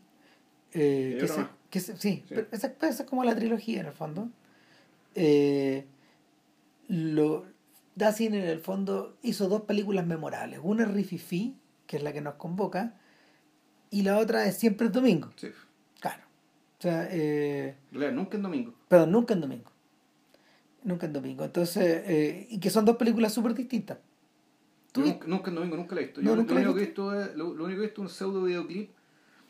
eh, 0.74 1.18
que 1.22 1.28
se- 1.28 1.48
que 1.70 1.80
se- 1.80 1.96
sí, 1.98 2.24
Sí. 2.28 2.34
pero 2.36 2.48
esa, 2.52 2.68
esa 2.82 3.04
es 3.04 3.10
como 3.10 3.24
la 3.24 3.34
trilogía 3.36 3.80
en 3.82 3.86
el 3.88 3.94
fondo. 3.94 4.30
Eh, 5.16 5.86
lo, 6.90 7.46
Dacin 7.96 8.34
en 8.34 8.46
el 8.46 8.60
fondo 8.60 9.18
hizo 9.22 9.48
dos 9.50 9.62
películas 9.64 10.06
memorables. 10.06 10.60
Una 10.64 10.84
es 10.84 10.92
Rififi, 10.92 11.56
que 11.88 11.98
es 11.98 12.04
la 12.04 12.14
que 12.14 12.22
nos 12.22 12.36
convoca, 12.36 12.96
y 13.90 14.04
la 14.04 14.18
otra 14.18 14.46
es 14.46 14.58
Siempre 14.58 14.88
es 14.88 14.94
Domingo. 14.94 15.30
Sí. 15.36 15.50
Claro. 16.00 16.24
O 16.80 16.82
sea, 16.82 17.08
eh, 17.12 17.76
nunca 17.92 18.38
en 18.38 18.44
domingo. 18.44 18.74
Perdón, 18.88 19.12
nunca 19.12 19.34
en 19.34 19.42
domingo. 19.42 19.72
Nunca 20.84 21.06
en 21.06 21.14
domingo. 21.14 21.44
Entonces, 21.44 22.04
eh, 22.08 22.48
y 22.50 22.60
que 22.60 22.70
son 22.70 22.86
dos 22.86 22.98
películas 22.98 23.34
súper 23.34 23.54
distintas. 23.54 24.00
¿Tú 24.92 25.02
Yo 25.02 25.06
vi- 25.06 25.12
nunca, 25.12 25.28
nunca 25.28 25.50
en 25.50 25.56
domingo, 25.56 25.78
nunca 25.78 25.96
la 25.96 26.02
he 26.02 26.06
visto. 26.06 26.22
No, 26.22 26.30
Yo 26.32 26.36
nunca 26.36 26.54
lo, 26.54 26.60
único 26.60 26.74
que 26.76 26.82
he 26.82 26.86
visto 26.86 27.22
es, 27.22 27.36
lo, 27.36 27.54
lo 27.54 27.66
único 27.66 27.80
que 27.80 27.86
he 27.86 27.88
visto 27.88 28.02
es 28.04 28.10
un 28.12 28.16
pseudo 28.16 28.44
videoclip 28.44 28.90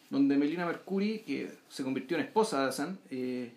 donde 0.09 0.37
Melina 0.37 0.65
Mercury, 0.65 1.19
que 1.19 1.53
se 1.69 1.83
convirtió 1.83 2.17
en 2.17 2.23
esposa 2.25 2.63
de 2.63 2.67
Hassan, 2.69 2.99
eh, 3.09 3.53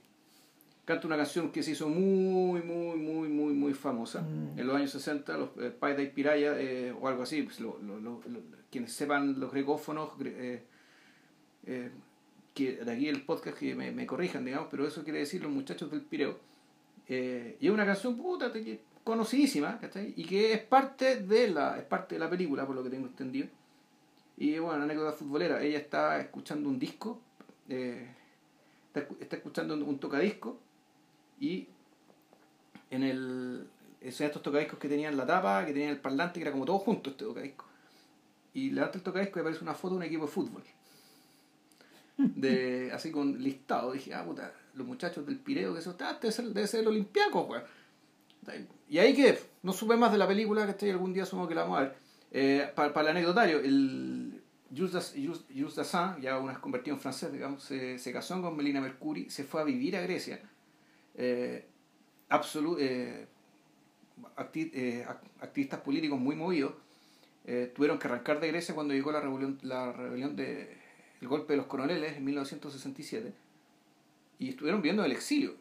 canta 0.84 1.06
una 1.06 1.16
canción 1.16 1.50
que 1.50 1.62
se 1.62 1.70
hizo 1.72 1.88
muy, 1.88 2.60
muy, 2.62 2.96
muy, 2.98 3.28
muy, 3.28 3.52
muy 3.54 3.74
famosa 3.74 4.22
Mm. 4.22 4.58
en 4.58 4.66
los 4.66 4.76
años 4.76 4.90
60, 4.90 5.36
los 5.38 5.50
eh, 5.58 5.70
Paida 5.70 6.02
y 6.02 6.08
Piraya, 6.10 6.58
eh, 6.60 6.92
o 6.92 7.08
algo 7.08 7.22
así, 7.22 7.42
pues, 7.42 7.60
lo- 7.60 7.78
lo- 7.82 8.00
lo- 8.00 8.20
quienes 8.70 8.92
sepan 8.92 9.38
los 9.40 9.50
grecófonos, 9.52 10.10
gre- 10.18 10.34
eh, 10.36 10.62
eh, 11.66 11.90
que 12.52 12.76
de 12.84 12.92
aquí 12.92 13.08
el 13.08 13.22
podcast 13.24 13.58
que 13.58 13.74
me, 13.74 13.90
me 13.92 14.06
corrijan, 14.06 14.44
digamos, 14.44 14.68
pero 14.70 14.86
eso 14.86 15.02
quiere 15.04 15.20
decir 15.20 15.42
los 15.42 15.50
muchachos 15.50 15.90
del 15.90 16.02
Pireo. 16.02 16.38
Y 17.08 17.66
es 17.66 17.70
una 17.70 17.84
canción 17.84 18.16
puta, 18.16 18.52
conocidísima, 19.02 19.78
¿cachai? 19.80 20.14
Y 20.16 20.24
que 20.24 20.52
es 20.54 20.60
parte 20.60 21.16
de 21.22 21.48
la, 21.50 21.76
es 21.78 21.84
parte 21.84 22.14
de 22.14 22.18
la 22.20 22.30
película, 22.30 22.66
por 22.66 22.74
lo 22.76 22.82
que 22.84 22.90
tengo 22.90 23.06
entendido. 23.06 23.48
Y 24.36 24.58
bueno, 24.58 24.82
anécdota 24.84 25.12
futbolera, 25.12 25.62
ella 25.62 25.78
está 25.78 26.18
escuchando 26.20 26.68
un 26.68 26.78
disco, 26.78 27.20
está, 27.68 29.00
está 29.20 29.36
escuchando 29.36 29.74
un, 29.74 29.82
un 29.82 29.98
tocadisco 29.98 30.60
y 31.40 31.68
en 32.90 33.02
el 33.02 33.66
esos 34.00 34.20
estos 34.20 34.42
tocadiscos 34.42 34.78
que 34.78 34.88
tenían 34.88 35.16
la 35.16 35.24
tapa, 35.26 35.64
que 35.64 35.72
tenían 35.72 35.90
el 35.90 35.98
parlante, 36.00 36.34
que 36.38 36.42
era 36.42 36.52
como 36.52 36.66
todo 36.66 36.78
junto 36.78 37.10
este 37.10 37.24
tocadisco. 37.24 37.64
Y 38.52 38.70
levanta 38.70 38.98
el 38.98 39.04
tocadisco 39.04 39.38
y 39.38 39.40
aparece 39.40 39.62
una 39.62 39.74
foto 39.74 39.94
de 39.94 39.98
un 39.98 40.02
equipo 40.04 40.26
de 40.26 40.30
fútbol. 40.30 40.62
De, 42.18 42.90
así 42.94 43.10
con 43.10 43.42
listado. 43.42 43.92
Dije, 43.92 44.14
ah, 44.14 44.24
puta, 44.24 44.52
los 44.74 44.86
muchachos 44.86 45.26
del 45.26 45.38
Pireo, 45.38 45.72
que 45.72 45.80
eso, 45.80 45.96
ah, 46.00 46.18
debe 46.20 46.32
ser, 46.32 46.44
debe 46.46 46.66
ser 46.66 46.80
el 46.80 46.88
Olimpiaco, 46.88 47.42
weón. 47.42 47.64
Y 48.90 48.98
ahí 48.98 49.14
que 49.14 49.38
no 49.62 49.72
supe 49.72 49.96
más 49.96 50.12
de 50.12 50.18
la 50.18 50.28
película, 50.28 50.66
que 50.66 50.72
estoy 50.72 50.90
algún 50.90 51.14
día 51.14 51.24
supongo 51.24 51.48
que 51.48 51.54
la 51.54 51.62
vamos 51.62 51.78
a 51.78 51.80
ver. 51.82 51.96
Eh, 52.30 52.70
para, 52.74 52.92
para 52.92 53.10
el 53.10 53.16
anecdotario, 53.16 53.58
el 53.60 54.42
Jules, 54.76 54.92
Das- 54.92 55.14
Jules, 55.14 55.44
Jules 55.48 55.74
Dassin, 55.76 56.20
ya 56.20 56.38
una 56.38 56.52
vez 56.52 56.58
convertido 56.58 56.94
en 56.96 57.00
francés, 57.00 57.32
digamos, 57.32 57.62
se, 57.62 57.98
se 57.98 58.12
casó 58.12 58.40
con 58.42 58.54
Melina 58.56 58.80
Mercuri, 58.82 59.30
se 59.30 59.44
fue 59.44 59.62
a 59.62 59.64
vivir 59.64 59.96
a 59.96 60.02
Grecia. 60.02 60.42
Eh, 61.16 61.66
eh, 62.78 63.26
acti- 64.36 64.70
eh, 64.74 65.04
ac- 65.06 65.20
activistas 65.40 65.80
políticos 65.80 66.18
muy 66.18 66.36
movidos 66.36 66.72
eh, 67.46 67.70
tuvieron 67.74 67.98
que 67.98 68.06
arrancar 68.08 68.40
de 68.40 68.48
Grecia 68.48 68.74
cuando 68.74 68.94
llegó 68.94 69.12
la 69.12 69.20
rebelión, 69.20 69.58
la 69.62 69.92
rebelión 69.92 70.34
de 70.36 70.76
el 71.20 71.28
golpe 71.28 71.52
de 71.52 71.58
los 71.58 71.66
coroneles 71.66 72.16
en 72.16 72.24
1967 72.24 73.32
y 74.38 74.48
estuvieron 74.50 74.80
viviendo 74.82 75.02
en 75.02 75.10
el 75.10 75.16
exilio. 75.16 75.54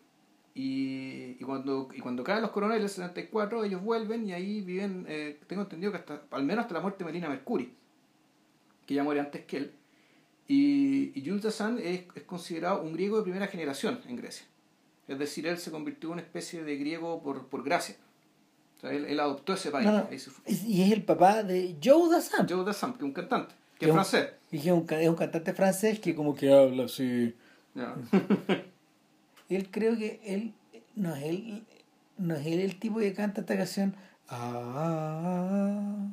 Y, 0.55 1.36
cuando 1.43 1.89
y 1.95 2.00
cuando 2.00 2.24
caen 2.24 2.43
los 2.43 2.51
coroneles 2.51 2.83
en 2.83 2.89
74 3.05 3.63
ellos 3.63 3.81
vuelven 3.81 4.27
y 4.29 4.33
ahí 4.33 4.62
viven 4.62 5.05
eh, 5.10 5.39
tengo 5.48 5.63
entendido 5.63 5.91
que 5.91 5.98
hasta 5.98 6.22
al 6.29 6.43
menos 6.43 6.63
hasta 6.63 6.75
la 6.75 6.79
muerte 6.81 7.00
de 7.00 7.05
Melina 7.05 7.27
Mercuri 7.27 7.74
que 8.86 8.93
ya 8.93 9.03
muere 9.03 9.19
antes 9.19 9.45
que 9.45 9.57
él. 9.57 9.74
Y, 10.48 11.12
y 11.19 11.27
Jules 11.27 11.45
es, 11.45 12.03
es 12.15 12.24
considerado 12.25 12.83
un 12.83 12.93
griego 12.93 13.17
de 13.17 13.24
primera 13.24 13.48
generación 13.48 14.00
en 14.07 14.15
Grecia 14.17 14.45
es 15.07 15.19
decir 15.19 15.48
él 15.48 15.57
se 15.57 15.72
convirtió 15.72 16.10
en 16.10 16.13
una 16.13 16.22
especie 16.22 16.63
de 16.63 16.77
griego 16.77 17.22
por, 17.22 17.48
por 17.48 17.63
gracia 17.63 17.95
o 18.77 18.81
sea, 18.81 18.91
él, 18.91 19.05
él 19.05 19.19
adoptó 19.19 19.53
ese 19.53 19.72
país 19.72 19.86
No, 19.86 19.91
no, 19.93 20.07
y 20.12 20.81
es 20.81 20.91
el 20.91 21.03
papá 21.03 21.43
de 21.43 21.75
Joe 21.83 22.10
Dassin. 22.10 22.48
Joe 22.50 22.63
Dassin 22.65 22.91
que 22.93 22.98
es 23.00 23.03
un 23.03 23.13
cantante 23.13 23.55
que 23.79 23.86
Es 23.86 23.89
es 23.89 23.95
un- 23.95 23.95
francés 23.95 24.33
Y 24.51 24.60
que 24.60 24.67
es 24.69 24.74
un, 24.74 24.86
es 24.89 25.10
un 25.10 25.15
cantante 25.15 25.53
francés 25.53 26.00
que 26.00 26.15
como 26.15 26.36
que 26.36 26.51
habla 26.53 26.86
así. 26.86 27.36
Él 29.50 29.69
creo 29.72 29.98
que 29.98 30.19
él 30.25 30.53
no 30.95 31.15
es 31.15 31.24
él, 31.24 31.63
no 32.17 32.36
es 32.36 32.45
él 32.45 32.60
el 32.60 32.79
tipo 32.79 33.00
que 33.00 33.13
canta 33.13 33.41
esta 33.41 33.57
canción. 33.57 33.95
Ah, 34.29 36.07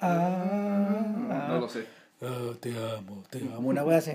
ah, 0.00 1.26
ah, 1.30 1.46
no 1.48 1.60
lo 1.60 1.68
sé 1.68 1.86
ah, 2.20 2.52
te 2.60 2.70
amo, 2.76 3.22
te 3.30 3.38
amo. 3.38 3.68
Una 3.68 3.84
wea 3.84 3.98
así. 3.98 4.12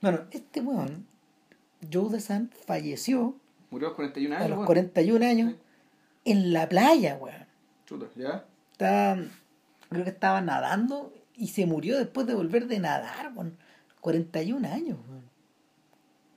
Bueno, 0.00 0.20
este 0.30 0.60
weón, 0.60 1.06
Joe 1.92 2.10
Dassin, 2.10 2.50
falleció 2.66 3.36
murió 3.70 3.88
a 3.88 3.90
los 3.90 3.96
41 3.96 4.34
a 4.34 4.38
años 4.38 4.48
los 4.50 4.56
bueno. 4.58 4.66
41 4.66 5.26
años 5.26 5.54
en 6.24 6.52
la 6.52 6.68
playa, 6.68 7.16
weón. 7.16 7.46
Chuta, 7.86 8.06
¿ya? 8.16 8.44
Estaba, 8.72 9.22
creo 9.88 10.04
que 10.04 10.10
estaba 10.10 10.40
nadando 10.40 11.12
y 11.36 11.48
se 11.48 11.66
murió 11.66 11.98
después 11.98 12.26
de 12.26 12.34
volver 12.34 12.66
de 12.66 12.78
nadar, 12.78 13.32
weón. 13.34 13.56
41 14.00 14.68
años, 14.68 14.98
weón. 15.08 15.30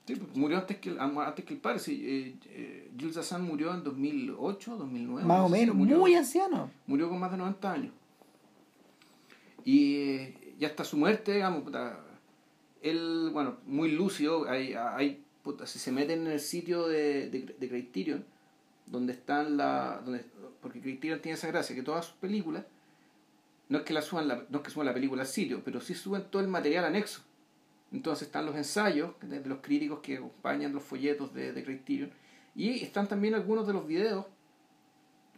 Sí, 0.06 0.16
pues, 0.16 0.36
murió 0.36 0.58
antes 0.58 0.76
que 0.78 0.90
el, 0.90 1.00
antes 1.00 1.44
que 1.44 1.54
el 1.54 1.60
padre. 1.60 1.78
Sí, 1.78 2.02
eh, 2.04 2.36
eh, 2.50 2.90
Jules 2.98 3.14
Dassin 3.14 3.40
murió 3.40 3.72
en 3.72 3.82
2008, 3.82 4.76
2009. 4.76 5.26
Más 5.26 5.40
o 5.40 5.48
menos, 5.48 5.74
murió, 5.74 5.98
muy 5.98 6.14
anciano. 6.14 6.70
murió 6.86 7.08
con 7.08 7.18
más 7.18 7.30
de 7.30 7.38
90 7.38 7.72
años. 7.72 7.92
Y 9.64 9.96
eh, 9.96 10.54
ya 10.58 10.68
hasta 10.68 10.84
su 10.84 10.98
muerte, 10.98 11.32
digamos, 11.32 11.62
puta, 11.62 11.98
él, 12.82 13.30
bueno, 13.32 13.56
muy 13.64 13.92
lúcido, 13.92 14.46
hay, 14.46 14.74
hay 14.74 15.24
si 15.66 15.78
se 15.78 15.92
meten 15.92 16.26
en 16.26 16.32
el 16.32 16.40
sitio 16.40 16.86
de, 16.88 17.28
de, 17.30 17.54
de 17.58 17.68
Criterion, 17.68 18.24
donde 18.86 19.12
están 19.12 19.56
la... 19.56 20.00
Donde, 20.04 20.24
porque 20.60 20.80
Criterion 20.80 21.20
tiene 21.20 21.36
esa 21.36 21.48
gracia, 21.48 21.74
que 21.76 21.82
todas 21.82 22.06
sus 22.06 22.14
películas, 22.16 22.64
no 23.68 23.78
es 23.78 23.84
que 23.84 23.92
la 23.92 24.02
suban 24.02 24.28
la, 24.28 24.44
no 24.48 24.58
es 24.58 24.64
que 24.64 24.70
suban 24.70 24.86
la 24.86 24.94
película 24.94 25.22
al 25.22 25.28
sitio, 25.28 25.62
pero 25.64 25.80
sí 25.80 25.94
suben 25.94 26.24
todo 26.30 26.42
el 26.42 26.48
material 26.48 26.84
anexo. 26.84 27.22
Entonces 27.92 28.26
están 28.26 28.46
los 28.46 28.56
ensayos 28.56 29.14
de, 29.20 29.40
de 29.40 29.48
los 29.48 29.58
críticos 29.60 30.00
que 30.00 30.16
acompañan 30.16 30.72
los 30.72 30.82
folletos 30.82 31.32
de, 31.32 31.52
de 31.52 31.64
Criterion. 31.64 32.10
Y 32.54 32.82
están 32.82 33.08
también 33.08 33.34
algunos 33.34 33.66
de 33.66 33.72
los 33.72 33.86
videos, 33.86 34.26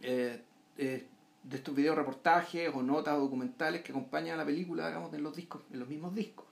eh, 0.01 0.41
eh, 0.77 1.07
de 1.43 1.55
estos 1.55 1.75
videos 1.75 1.95
reportajes 1.95 2.71
o 2.73 2.81
notas 2.81 3.15
o 3.15 3.21
documentales 3.21 3.81
que 3.81 3.91
acompañan 3.91 4.35
a 4.35 4.37
la 4.37 4.45
película, 4.45 4.87
digamos, 4.87 5.13
en 5.13 5.23
los 5.23 5.35
discos, 5.35 5.61
en 5.71 5.79
los 5.79 5.87
mismos 5.87 6.15
discos. 6.15 6.46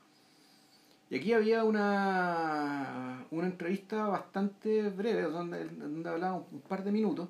Y 1.10 1.18
aquí 1.18 1.34
había 1.34 1.64
una, 1.64 3.26
una 3.32 3.48
entrevista 3.48 4.08
bastante 4.08 4.90
breve, 4.90 5.24
donde, 5.24 5.66
donde 5.66 6.10
hablaba 6.10 6.36
un, 6.36 6.46
un 6.52 6.62
par 6.62 6.84
de 6.84 6.92
minutos, 6.92 7.30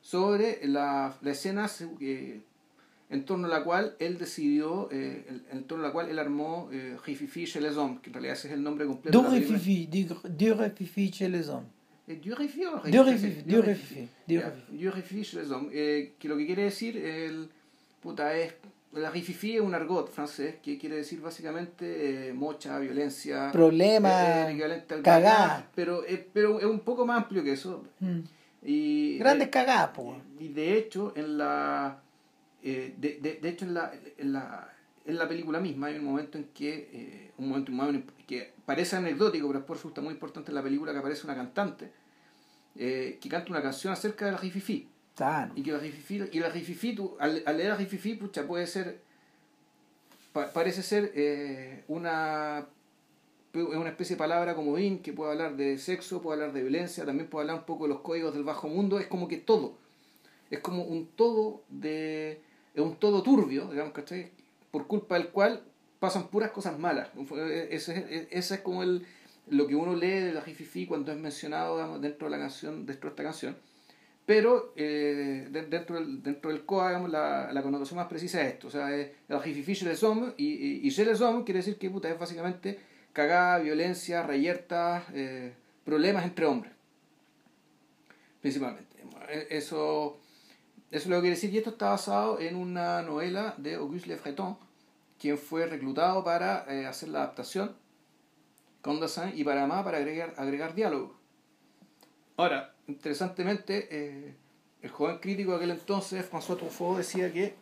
sobre 0.00 0.60
la, 0.66 1.14
la 1.20 1.30
escena 1.30 1.68
eh, 2.00 2.40
en 3.10 3.24
torno 3.26 3.46
a 3.46 3.50
la 3.50 3.62
cual 3.64 3.94
él 3.98 4.16
decidió, 4.18 4.88
eh, 4.90 5.26
el- 5.28 5.42
en 5.52 5.64
torno 5.64 5.84
a 5.84 5.88
la 5.88 5.92
cual 5.92 6.08
él 6.08 6.18
armó 6.18 6.70
eh, 6.72 6.96
Rififi 7.04 7.44
chez 7.46 7.60
les 7.60 7.76
hommes, 7.76 8.00
que 8.00 8.08
en 8.08 8.14
realidad 8.14 8.34
ese 8.34 8.48
es 8.48 8.54
el 8.54 8.62
nombre 8.62 8.86
completo 8.86 9.20
película. 9.22 9.58
réfugiés, 9.58 9.90
deux 10.38 10.52
réfugiés 10.56 11.12
chez 11.12 11.28
les 11.28 11.48
hommes. 11.50 11.66
Eh, 12.08 12.16
Dieu 12.16 12.34
Rififi 12.34 12.64
Deux 12.90 13.02
Rififi? 13.04 13.42
deux 13.46 13.60
Rififi. 13.60 14.08
Dieu 14.26 14.90
Rififi 14.90 15.24
chez 15.24 15.40
les 15.42 15.50
hommes, 15.50 15.68
eh, 15.72 16.14
que 16.18 16.28
lo 16.28 16.36
que 16.38 16.46
quiere 16.46 16.62
decir, 16.64 16.96
el, 16.96 17.50
puta, 18.00 18.34
es, 18.36 18.54
la 18.92 19.10
Rififi 19.10 19.56
es 19.56 19.60
un 19.60 19.74
argot 19.74 20.10
francés 20.10 20.56
que 20.62 20.76
quiere 20.76 20.96
decir 20.96 21.20
básicamente 21.20 22.28
eh, 22.28 22.32
mocha, 22.32 22.78
violencia, 22.80 23.50
Problema, 23.52 24.50
eh, 24.50 24.84
cagá. 25.02 25.68
pero, 25.74 26.04
eh, 26.06 26.28
pero 26.32 26.58
es 26.58 26.66
un 26.66 26.80
poco 26.80 27.06
más 27.06 27.18
amplio 27.22 27.44
que 27.44 27.52
eso. 27.52 27.84
Mm. 28.00 28.20
Y, 28.62 29.18
Grandes 29.18 29.48
cagadas, 29.48 29.90
y 30.38 30.48
de 30.48 30.76
hecho, 30.76 31.12
en 31.16 31.38
la. 31.38 32.02
eh, 32.62 32.94
de, 32.98 33.18
de, 33.22 33.34
de 33.40 33.48
hecho, 33.48 33.64
en 33.64 33.74
la, 33.74 33.92
en, 34.18 34.32
la, 34.32 34.68
en 35.06 35.18
la 35.18 35.28
película 35.28 35.60
misma 35.60 35.86
hay 35.86 35.98
un 35.98 36.04
momento 36.04 36.36
en 36.36 36.44
que. 36.52 36.90
eh, 36.92 37.30
un 37.38 37.48
momento 37.48 38.12
que 38.26 38.52
parece 38.66 38.96
anecdótico, 38.96 39.46
pero 39.46 39.60
después 39.60 39.78
resulta 39.78 40.02
muy 40.02 40.12
importante 40.12 40.50
en 40.50 40.56
la 40.56 40.62
película 40.62 40.92
que 40.92 40.98
aparece 40.98 41.24
una 41.26 41.34
cantante 41.34 41.90
que 42.74 43.28
canta 43.30 43.50
una 43.50 43.62
canción 43.62 43.92
acerca 43.92 44.26
de 44.26 44.32
la 44.32 44.38
Rififi. 44.38 44.88
Y 45.56 45.62
que 45.62 45.72
la 45.72 45.78
Rififi, 45.78 46.28
y 46.32 46.40
la 46.40 46.48
Rififi 46.50 46.94
tú, 46.94 47.16
al, 47.18 47.42
leer 47.56 47.70
la 47.70 47.76
Rififi, 47.76 48.14
pucha, 48.14 48.46
puede 48.46 48.66
ser. 48.66 49.00
pa- 50.32 50.52
parece 50.52 50.82
ser 50.82 51.12
eh, 51.14 51.84
una. 51.88 52.66
Una 53.52 53.88
especie 53.88 54.14
de 54.14 54.18
palabra 54.18 54.54
comodín 54.54 55.00
que 55.00 55.12
puede 55.12 55.32
hablar 55.32 55.56
de 55.56 55.76
sexo, 55.76 56.22
puede 56.22 56.38
hablar 56.40 56.54
de 56.54 56.62
violencia, 56.62 57.04
también 57.04 57.28
puede 57.28 57.42
hablar 57.42 57.56
un 57.58 57.66
poco 57.66 57.82
de 57.84 57.88
los 57.88 58.00
códigos 58.00 58.32
del 58.32 58.44
bajo 58.44 58.68
mundo, 58.68 59.00
es 59.00 59.08
como 59.08 59.26
que 59.26 59.38
todo. 59.38 59.74
Es 60.50 60.60
como 60.60 60.84
un 60.84 61.08
todo 61.16 61.62
de. 61.68 62.40
Es 62.74 62.80
un 62.80 62.94
todo 62.94 63.24
turbio, 63.24 63.66
digamos, 63.66 63.92
¿cachai? 63.92 64.30
Por 64.70 64.86
culpa 64.86 65.16
del 65.16 65.30
cual 65.30 65.62
pasan 65.98 66.28
puras 66.28 66.52
cosas 66.52 66.78
malas. 66.78 67.08
Ese 67.70 67.98
es, 68.08 68.28
ese 68.30 68.54
es 68.54 68.60
como 68.60 68.84
el, 68.84 69.04
lo 69.48 69.66
que 69.66 69.74
uno 69.74 69.96
lee 69.96 70.20
de 70.20 70.32
la 70.32 70.42
Rififi 70.42 70.86
cuando 70.86 71.10
es 71.10 71.18
mencionado 71.18 71.98
dentro 71.98 72.28
de 72.28 72.36
la 72.36 72.38
canción, 72.38 72.86
dentro 72.86 73.10
de 73.10 73.14
esta 73.14 73.22
canción. 73.24 73.56
Pero 74.30 74.72
eh, 74.76 75.48
de- 75.50 75.66
dentro, 75.66 75.96
del, 75.96 76.22
dentro 76.22 76.52
del 76.52 76.64
COA, 76.64 77.00
la, 77.08 77.52
la 77.52 77.62
connotación 77.64 77.96
más 77.96 78.06
precisa 78.06 78.40
es 78.42 78.52
esto. 78.52 78.68
O 78.68 78.70
sea, 78.70 78.94
es 78.94 79.10
el 79.28 79.42
Rififi 79.42 79.74
chez 79.74 79.88
les 79.88 80.00
hommes, 80.04 80.34
y, 80.36 80.46
y, 80.86 80.86
y 80.86 80.94
quiere 80.94 81.58
decir 81.58 81.78
que 81.78 81.90
puta, 81.90 82.08
es 82.08 82.16
básicamente 82.16 82.78
cagada, 83.12 83.58
violencia, 83.58 84.22
reyertas, 84.22 85.02
eh, 85.14 85.52
problemas 85.84 86.24
entre 86.24 86.46
hombres. 86.46 86.72
Principalmente. 88.40 89.02
Eso, 89.50 90.20
eso 90.92 91.02
es 91.02 91.06
lo 91.08 91.16
que 91.16 91.22
quiere 91.22 91.34
decir. 91.34 91.52
Y 91.52 91.58
esto 91.58 91.70
está 91.70 91.90
basado 91.90 92.38
en 92.38 92.54
una 92.54 93.02
novela 93.02 93.54
de 93.58 93.74
Auguste 93.74 94.10
Le 94.10 94.14
Breton, 94.14 94.56
quien 95.18 95.38
fue 95.38 95.66
reclutado 95.66 96.22
para 96.22 96.66
eh, 96.72 96.86
hacer 96.86 97.08
la 97.08 97.24
adaptación 97.24 97.74
con 98.80 99.00
Dassin 99.00 99.32
y 99.34 99.42
para 99.42 99.66
más 99.66 99.82
para 99.82 99.98
agregar, 99.98 100.34
agregar 100.36 100.76
diálogo. 100.76 101.18
Ahora, 102.36 102.74
interesantemente, 102.90 103.88
eh, 103.90 104.34
el 104.82 104.90
joven 104.90 105.18
crítico 105.18 105.50
de 105.52 105.56
aquel 105.58 105.70
entonces, 105.70 106.24
François 106.30 106.56
Truffaut, 106.58 106.98
decía 106.98 107.32
que 107.32 107.54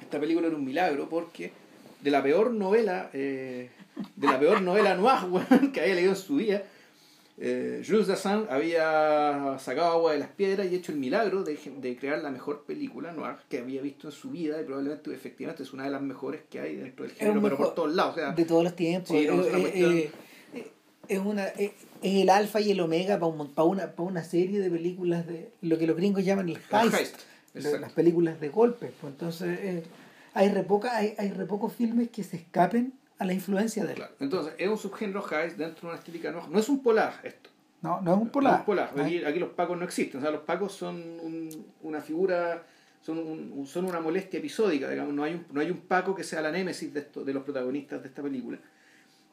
esta 0.00 0.20
película 0.20 0.46
era 0.48 0.56
un 0.56 0.64
milagro 0.64 1.08
porque 1.08 1.52
de 2.00 2.10
la 2.10 2.22
peor 2.22 2.50
novela, 2.52 3.10
eh, 3.12 3.70
de 4.16 4.26
la 4.26 4.38
peor 4.38 4.60
novela 4.62 4.94
noir 4.96 5.70
que 5.72 5.80
había 5.80 5.94
leído 5.94 6.10
en 6.10 6.16
su 6.16 6.36
vida, 6.36 6.62
eh, 7.38 7.82
Jules 7.86 8.06
Dassin 8.08 8.44
había 8.50 9.56
sacado 9.58 9.92
agua 9.92 10.12
de 10.12 10.18
las 10.18 10.28
piedras 10.28 10.70
y 10.70 10.74
hecho 10.76 10.92
el 10.92 10.98
milagro 10.98 11.42
de, 11.42 11.58
de 11.78 11.96
crear 11.96 12.18
la 12.18 12.30
mejor 12.30 12.64
película 12.64 13.10
noir 13.12 13.36
que 13.48 13.58
había 13.58 13.80
visto 13.80 14.08
en 14.08 14.12
su 14.12 14.30
vida 14.30 14.60
y 14.60 14.64
probablemente 14.64 15.12
efectivamente 15.14 15.62
es 15.62 15.72
una 15.72 15.84
de 15.84 15.90
las 15.90 16.02
mejores 16.02 16.42
que 16.50 16.60
hay 16.60 16.76
dentro 16.76 17.04
del 17.04 17.14
género, 17.14 17.40
pero 17.42 17.56
por 17.56 17.74
todos 17.74 17.94
lados. 17.94 18.12
O 18.12 18.18
sea, 18.18 18.32
de 18.32 18.44
todos 18.44 18.62
los 18.64 18.76
tiempos. 18.76 19.08
Sí, 19.16 19.26
no, 19.26 19.40
es 19.42 19.48
una 19.48 19.58
cuestión- 19.60 20.04
es, 21.08 21.18
una, 21.18 21.46
es 22.02 22.22
el 22.22 22.30
alfa 22.30 22.60
y 22.60 22.70
el 22.70 22.80
omega 22.80 23.18
para 23.18 23.64
una, 23.64 23.92
pa 23.92 24.02
una 24.02 24.24
serie 24.24 24.60
de 24.60 24.70
películas 24.70 25.26
de 25.26 25.50
lo 25.62 25.78
que 25.78 25.86
los 25.86 25.96
gringos 25.96 26.24
llaman 26.24 26.48
el 26.48 26.56
heist, 26.56 26.72
heist, 26.94 27.16
lo- 27.54 27.60
exacto. 27.60 27.78
las 27.80 27.92
películas 27.92 28.40
de 28.40 28.48
golpes. 28.48 28.92
Pues 29.00 29.12
entonces 29.12 29.58
eh, 29.62 29.82
hay, 30.34 30.48
re 30.50 30.62
poca- 30.64 30.96
hay, 30.96 31.14
hay 31.18 31.30
re 31.30 31.46
pocos 31.46 31.72
filmes 31.72 32.10
que 32.10 32.22
se 32.24 32.36
escapen 32.36 32.92
a 33.18 33.24
la 33.24 33.32
influencia 33.32 33.84
de 33.84 33.90
él. 33.92 33.96
Claro. 33.96 34.14
Entonces, 34.20 34.54
es 34.58 34.68
un 34.68 34.78
subgénero 34.78 35.24
heist 35.30 35.56
dentro 35.56 35.82
de 35.82 35.86
una 35.88 35.98
estética. 35.98 36.32
No 36.32 36.58
es 36.58 36.68
un 36.68 36.82
polar 36.82 37.20
esto. 37.22 37.50
No, 37.82 38.00
no 38.00 38.12
es 38.14 38.18
un 38.18 38.24
No 38.26 38.32
polar. 38.32 38.54
es 38.54 38.58
un 38.60 38.64
polar. 38.66 38.96
¿no? 38.96 39.02
Aquí, 39.04 39.24
aquí 39.24 39.38
los 39.38 39.50
pacos 39.50 39.76
no 39.78 39.84
existen. 39.84 40.18
O 40.18 40.22
sea, 40.22 40.30
los 40.32 40.42
pacos 40.42 40.72
son 40.72 40.96
un- 41.22 41.66
una 41.82 42.00
figura, 42.00 42.64
son, 43.00 43.18
un- 43.18 43.66
son 43.66 43.84
una 43.84 44.00
molestia 44.00 44.38
episódica, 44.38 44.88
digamos. 44.88 45.14
No 45.14 45.24
hay, 45.24 45.34
un, 45.34 45.46
no 45.52 45.60
hay 45.60 45.70
un 45.70 45.78
paco 45.80 46.14
que 46.14 46.24
sea 46.24 46.40
la 46.42 46.50
némesis 46.50 46.92
de, 46.94 47.00
esto, 47.00 47.24
de 47.24 47.32
los 47.34 47.42
protagonistas 47.44 48.02
de 48.02 48.08
esta 48.08 48.22
película. 48.22 48.58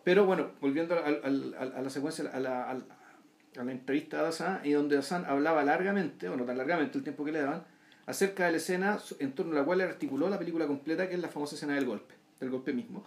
Pero 0.10 0.26
bueno, 0.26 0.54
volviendo 0.60 0.96
a 0.96 1.82
la 1.84 1.90
secuencia, 1.92 2.32
a 2.34 2.40
la, 2.40 3.72
entrevista 3.72 4.24
de 4.24 4.30
Hassan, 4.30 4.62
y 4.64 4.72
donde 4.72 4.98
Hassan 4.98 5.24
hablaba 5.26 5.64
largamente, 5.64 6.28
o 6.28 6.36
no 6.36 6.46
tan 6.46 6.58
largamente 6.58 6.98
el 6.98 7.04
tiempo 7.04 7.24
que 7.24 7.32
le 7.32 7.42
daban, 7.42 7.64
acerca 8.08 8.48
de 8.48 8.54
la 8.54 8.58
escena 8.58 8.98
en 9.20 9.34
torno 9.34 9.52
a 9.52 9.60
la 9.60 9.66
cual 9.66 9.82
él 9.82 9.88
articuló 9.88 10.28
la 10.28 10.40
película 10.40 10.66
completa, 10.66 11.08
que 11.08 11.14
es 11.14 11.22
la 11.22 11.28
famosa 11.28 11.54
escena 11.54 11.76
del 11.76 11.86
golpe, 11.86 12.16
del 12.40 12.50
golpe 12.50 12.74
mismo. 12.74 13.06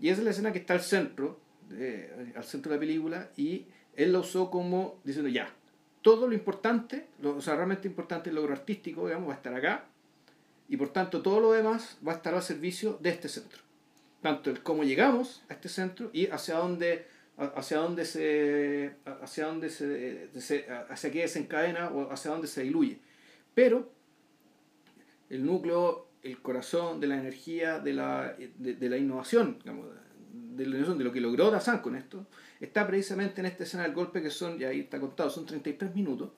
Y 0.00 0.08
esa 0.08 0.18
es 0.18 0.24
la 0.24 0.30
escena 0.32 0.50
que 0.50 0.58
está 0.58 0.74
al 0.74 0.80
centro, 0.80 1.38
eh, 1.74 2.32
al 2.34 2.42
centro 2.42 2.70
de 2.70 2.76
la 2.76 2.80
película, 2.80 3.28
y 3.36 3.66
él 3.94 4.12
la 4.12 4.18
usó 4.18 4.50
como 4.50 4.98
diciendo 5.04 5.28
ya, 5.28 5.48
todo 6.02 6.26
lo 6.26 6.34
importante, 6.34 7.06
lo, 7.20 7.36
o 7.36 7.40
sea, 7.40 7.54
realmente 7.54 7.86
importante 7.86 8.30
el 8.30 8.34
logro 8.34 8.52
artístico, 8.52 9.06
digamos, 9.06 9.28
va 9.28 9.34
a 9.34 9.36
estar 9.36 9.54
acá, 9.54 9.84
y 10.68 10.76
por 10.76 10.88
tanto 10.88 11.22
todo 11.22 11.38
lo 11.38 11.52
demás 11.52 11.98
va 12.04 12.14
a 12.14 12.16
estar 12.16 12.34
al 12.34 12.42
servicio 12.42 12.98
de 13.00 13.10
este 13.10 13.28
centro. 13.28 13.62
Tanto 14.22 14.50
el 14.50 14.62
cómo 14.62 14.84
llegamos 14.84 15.42
a 15.48 15.54
este 15.54 15.68
centro 15.68 16.10
y 16.12 16.28
hacia 16.28 16.56
dónde 16.56 17.06
hacia 17.36 17.78
dónde 17.78 18.04
se 18.04 18.94
hacia 19.04 19.46
dónde 19.46 19.68
se, 19.68 20.66
hacia 20.88 21.10
qué 21.10 21.22
desencadena 21.22 21.90
o 21.90 22.10
hacia 22.12 22.30
dónde 22.30 22.46
se 22.46 22.62
diluye. 22.62 22.98
Pero 23.54 23.90
el 25.28 25.44
núcleo, 25.44 26.08
el 26.22 26.40
corazón 26.40 27.00
de 27.00 27.06
la 27.08 27.16
energía, 27.16 27.80
de 27.80 27.94
la, 27.94 28.36
de 28.58 28.88
la 28.88 28.96
innovación, 28.96 29.58
digamos, 29.58 29.86
de, 30.32 30.66
la 30.66 30.76
innovación, 30.76 30.98
de 30.98 31.04
lo 31.04 31.12
que 31.12 31.20
logró 31.20 31.50
Dazan 31.50 31.80
con 31.80 31.96
esto, 31.96 32.26
está 32.60 32.86
precisamente 32.86 33.40
en 33.40 33.46
esta 33.46 33.64
escena 33.64 33.84
del 33.84 33.92
golpe 33.92 34.22
que 34.22 34.30
son, 34.30 34.60
y 34.60 34.64
ahí 34.64 34.80
está 34.80 35.00
contado, 35.00 35.30
son 35.30 35.46
33 35.46 35.94
minutos, 35.94 36.30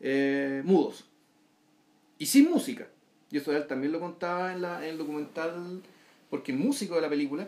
eh, 0.00 0.62
mudos. 0.64 1.08
Y 2.18 2.26
sin 2.26 2.50
música. 2.50 2.88
Y 3.30 3.38
eso 3.38 3.56
él 3.56 3.66
también 3.66 3.92
lo 3.92 4.00
contaba 4.00 4.52
en, 4.52 4.62
la, 4.62 4.84
en 4.84 4.90
el 4.90 4.98
documental, 4.98 5.80
porque 6.32 6.50
el 6.50 6.56
músico 6.56 6.94
de 6.94 7.02
la 7.02 7.10
película, 7.10 7.46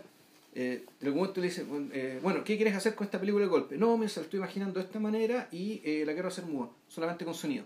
eh, 0.55 0.85
en 1.00 1.07
algún 1.07 1.21
momento 1.23 1.41
le 1.41 1.47
dice, 1.47 1.62
bueno, 1.64 1.88
eh, 1.95 2.43
¿qué 2.45 2.57
quieres 2.57 2.75
hacer 2.76 2.95
con 2.95 3.07
esta 3.07 3.19
película 3.19 3.47
de 3.47 3.50
golpe? 3.50 3.79
No, 3.79 3.97
me 3.97 4.05
la 4.05 4.12
estoy 4.12 4.37
imaginando 4.37 4.79
de 4.79 4.85
esta 4.85 5.00
manera 5.00 5.49
y 5.50 5.81
eh, 5.85 6.05
la 6.05 6.12
quiero 6.12 6.29
hacer 6.29 6.45
muda, 6.45 6.69
solamente 6.87 7.25
con 7.25 7.33
sonido. 7.33 7.64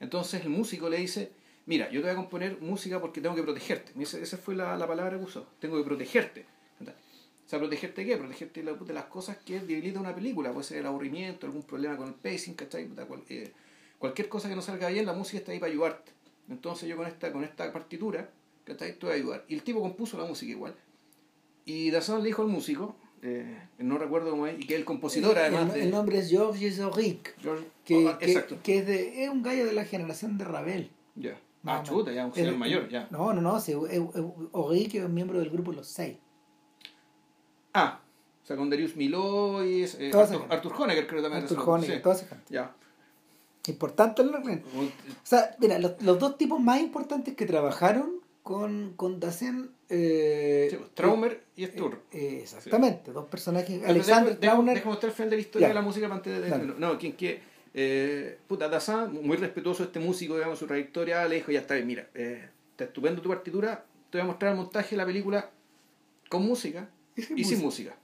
Entonces 0.00 0.42
el 0.42 0.48
músico 0.48 0.88
le 0.88 0.96
dice, 0.96 1.32
mira, 1.66 1.90
yo 1.90 2.00
te 2.00 2.06
voy 2.06 2.12
a 2.12 2.16
componer 2.16 2.56
música 2.62 2.98
porque 2.98 3.20
tengo 3.20 3.34
que 3.34 3.42
protegerte. 3.42 3.92
Esa, 4.02 4.38
fue 4.38 4.56
la, 4.56 4.74
la 4.78 4.86
palabra 4.88 5.18
que 5.18 5.24
usó, 5.24 5.46
tengo 5.60 5.76
que 5.76 5.84
protegerte. 5.84 6.46
O 6.80 7.50
sea, 7.50 7.58
¿protegerte 7.58 8.00
de 8.02 8.06
qué? 8.08 8.16
Protegerte 8.16 8.62
de, 8.62 8.72
la- 8.72 8.78
de 8.78 8.94
las 8.94 9.04
cosas 9.04 9.36
que 9.44 9.60
debilitan 9.60 10.00
una 10.00 10.14
película. 10.14 10.50
Puede 10.50 10.64
ser 10.64 10.78
el 10.78 10.86
aburrimiento, 10.86 11.44
algún 11.44 11.62
problema 11.62 11.98
con 11.98 12.08
el 12.08 12.14
pacing, 12.14 12.54
¿cachai? 12.54 12.88
Eh, 13.28 13.52
cualquier 13.98 14.30
cosa 14.30 14.48
que 14.48 14.56
no 14.56 14.62
salga 14.62 14.88
bien, 14.88 15.04
la 15.04 15.12
música 15.12 15.36
está 15.40 15.52
ahí 15.52 15.58
para 15.58 15.70
ayudarte. 15.70 16.10
Entonces 16.48 16.88
yo 16.88 16.96
con 16.96 17.06
esta, 17.06 17.30
con 17.32 17.44
esta 17.44 17.70
partitura, 17.70 18.30
¿cachai? 18.68 18.98
Te 18.98 19.06
voy 19.06 19.14
a 19.14 19.16
ayudar. 19.18 19.44
Y 19.48 19.54
el 19.54 19.62
tipo 19.62 19.80
compuso 19.80 20.16
la 20.18 20.24
música 20.26 20.52
igual. 20.52 20.74
Y 21.64 21.90
Dazón 21.90 22.20
le 22.22 22.26
dijo 22.26 22.42
al 22.42 22.48
músico, 22.48 22.94
eh, 23.22 23.60
no 23.78 23.98
recuerdo 23.98 24.30
cómo 24.30 24.46
es, 24.46 24.58
y 24.60 24.66
que 24.66 24.74
es 24.74 24.78
el 24.80 24.84
compositor 24.86 25.36
además 25.38 25.62
el, 25.64 25.72
de... 25.72 25.82
el 25.84 25.90
nombre 25.90 26.18
es 26.18 26.30
Georges 26.30 26.78
Auric, 26.80 27.36
George- 27.40 27.66
que, 27.84 28.08
ah, 28.08 28.18
que, 28.18 28.44
que 28.62 28.78
es, 28.78 28.86
de, 28.86 29.24
es 29.24 29.30
un 29.30 29.42
gallo 29.42 29.66
de 29.66 29.72
la 29.72 29.84
generación 29.84 30.38
de 30.38 30.44
Ravel. 30.44 30.90
Ya. 31.16 31.38
Más 31.62 31.80
Ah, 31.80 31.82
chuta, 31.82 32.12
ya, 32.12 32.24
un 32.26 32.32
señor 32.32 32.52
El- 32.52 32.58
mayor, 32.58 32.88
ya. 32.88 33.08
No, 33.10 33.34
no, 33.34 33.40
no, 33.40 33.60
sí, 33.60 33.72
Auric 34.52 34.94
es 34.94 35.08
miembro 35.08 35.40
del 35.40 35.50
grupo 35.50 35.72
Los 35.72 35.88
Seis. 35.88 36.16
Ah, 37.74 38.00
o 38.42 38.46
sea, 38.46 38.56
con 38.56 38.70
Darius 38.70 38.96
Miló 38.96 39.64
y 39.64 39.82
eh, 39.82 40.10
Arthur. 40.14 40.46
Arthur 40.48 40.72
Honegger 40.78 41.06
creo 41.06 41.22
también. 41.22 41.42
Arthur 41.42 41.58
Honegger, 41.68 41.96
sí. 41.96 42.02
toda. 42.02 42.16
Ya. 42.48 42.74
Importante 43.66 44.22
el 44.22 44.30
nombre. 44.32 44.62
O 44.74 44.88
sea, 45.22 45.54
mira, 45.60 45.78
los, 45.78 46.00
los 46.02 46.18
dos 46.18 46.38
tipos 46.38 46.58
más 46.60 46.80
importantes 46.80 47.34
que 47.36 47.44
trabajaron 47.44 48.17
con, 48.48 48.94
con 48.96 49.20
Dasein. 49.20 49.68
Eh, 49.90 50.68
Sí, 50.70 50.76
pues, 50.76 50.94
Traumer 50.94 51.44
y 51.54 51.66
Sturr. 51.66 52.00
eh, 52.12 52.38
exactamente, 52.44 53.12
dos 53.12 53.26
personajes. 53.26 53.84
Alexander 53.84 54.36
Trauner. 54.40 54.76
Dejo 54.76 54.88
mostrar 54.88 55.10
el 55.10 55.16
final 55.16 55.28
de 55.28 55.36
la 55.36 55.42
historia 55.42 55.68
de 55.68 55.74
la 55.74 55.82
música 55.82 56.08
para 56.08 56.16
antes 56.16 56.40
de... 56.40 56.48
Dale. 56.48 56.72
No, 56.78 56.98
quien 56.98 57.12
que... 57.12 57.42
Eh, 57.74 58.38
puta, 58.46 58.70
Dazan, 58.70 59.12
muy 59.22 59.36
respetuoso 59.36 59.84
este 59.84 60.00
músico, 60.00 60.36
digamos, 60.36 60.58
su 60.58 60.66
trayectoria, 60.66 61.28
le 61.28 61.34
dijo, 61.36 61.52
ya 61.52 61.60
está 61.60 61.74
bien, 61.74 61.86
mira, 61.86 62.08
eh, 62.14 62.48
está 62.70 62.84
estupendo 62.84 63.20
tu 63.20 63.28
partitura, 63.28 63.84
te 64.08 64.16
voy 64.16 64.22
a 64.22 64.26
mostrar 64.28 64.52
el 64.52 64.56
montaje 64.56 64.92
de 64.92 64.96
la 64.96 65.04
película 65.04 65.50
con 66.30 66.42
música 66.42 66.88
Y 67.16 67.22
sin 67.22 67.38
y 67.38 67.44
sin 67.44 67.60
música. 67.60 67.96